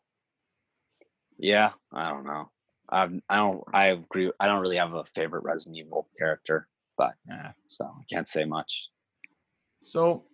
yeah, 1.38 1.72
I 1.92 2.10
don't 2.10 2.24
know. 2.24 2.50
I've, 2.88 3.12
I 3.28 3.36
don't. 3.36 3.62
I 3.72 3.86
agree. 3.88 4.30
I 4.40 4.46
don't 4.46 4.60
really 4.60 4.76
have 4.76 4.94
a 4.94 5.04
favorite 5.14 5.44
Resident 5.44 5.78
Evil 5.78 6.09
character, 6.18 6.68
but 6.96 7.14
yeah, 7.26 7.52
so 7.66 7.84
I 7.84 8.02
can't 8.12 8.28
say 8.28 8.44
much. 8.44 8.88
So, 9.82 10.24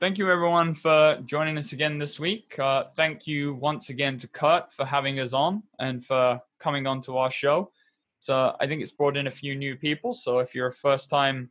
thank 0.00 0.16
you 0.16 0.30
everyone 0.30 0.74
for 0.74 1.20
joining 1.26 1.58
us 1.58 1.72
again 1.72 1.98
this 1.98 2.18
week. 2.18 2.58
Uh, 2.58 2.84
thank 2.96 3.26
you 3.26 3.52
once 3.54 3.90
again 3.90 4.16
to 4.16 4.26
Kurt 4.26 4.72
for 4.72 4.86
having 4.86 5.20
us 5.20 5.34
on 5.34 5.62
and 5.78 6.04
for 6.04 6.40
coming 6.58 6.86
on 6.86 7.02
to 7.02 7.18
our 7.18 7.30
show. 7.30 7.70
So 8.18 8.56
I 8.58 8.66
think 8.66 8.80
it's 8.80 8.92
brought 8.92 9.18
in 9.18 9.26
a 9.26 9.30
few 9.30 9.54
new 9.54 9.76
people. 9.76 10.14
So 10.14 10.38
if 10.38 10.54
you're 10.54 10.68
a 10.68 10.72
first 10.72 11.10
time 11.10 11.50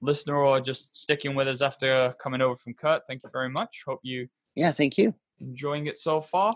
listener 0.00 0.36
or 0.36 0.60
just 0.60 0.96
sticking 0.96 1.34
with 1.34 1.48
us 1.48 1.62
after 1.62 2.14
coming 2.22 2.40
over 2.40 2.54
from 2.54 2.74
Kurt, 2.74 3.02
thank 3.08 3.24
you 3.24 3.30
very 3.32 3.50
much. 3.50 3.82
Hope 3.84 4.00
you 4.02 4.28
yeah, 4.54 4.70
thank 4.70 4.96
you 4.96 5.12
enjoying 5.40 5.86
it 5.86 5.98
so 5.98 6.20
far. 6.20 6.54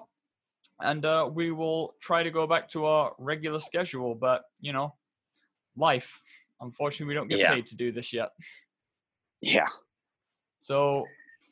And 0.80 1.04
uh, 1.04 1.28
we 1.32 1.50
will 1.50 1.94
try 2.00 2.22
to 2.22 2.30
go 2.30 2.46
back 2.46 2.68
to 2.70 2.84
our 2.84 3.12
regular 3.18 3.58
schedule, 3.58 4.14
but 4.14 4.44
you 4.60 4.72
know, 4.72 4.94
life. 5.76 6.20
Unfortunately, 6.60 7.06
we 7.06 7.14
don't 7.14 7.28
get 7.28 7.40
yeah. 7.40 7.54
paid 7.54 7.66
to 7.66 7.76
do 7.76 7.90
this 7.90 8.12
yet. 8.12 8.30
Yeah. 9.42 9.66
So, 10.60 11.04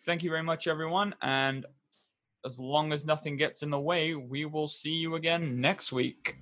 thank 0.05 0.23
you 0.23 0.31
very 0.31 0.43
much, 0.43 0.67
everyone. 0.67 1.15
And 1.23 1.67
as 2.45 2.59
long 2.59 2.93
as 2.93 3.05
nothing 3.05 3.37
gets 3.37 3.63
in 3.63 3.71
the 3.71 3.81
way, 3.81 4.15
we 4.15 4.45
will 4.45 4.69
see 4.69 4.93
you 4.93 5.15
again 5.15 5.61
next 5.61 5.93
week. 5.93 6.37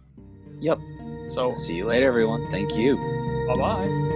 Yep. 0.60 0.78
So, 1.28 1.48
see 1.48 1.76
you 1.76 1.86
later, 1.86 2.08
everyone. 2.08 2.50
Thank 2.50 2.76
you. 2.76 2.96
Bye 3.46 3.56
bye. 3.56 4.09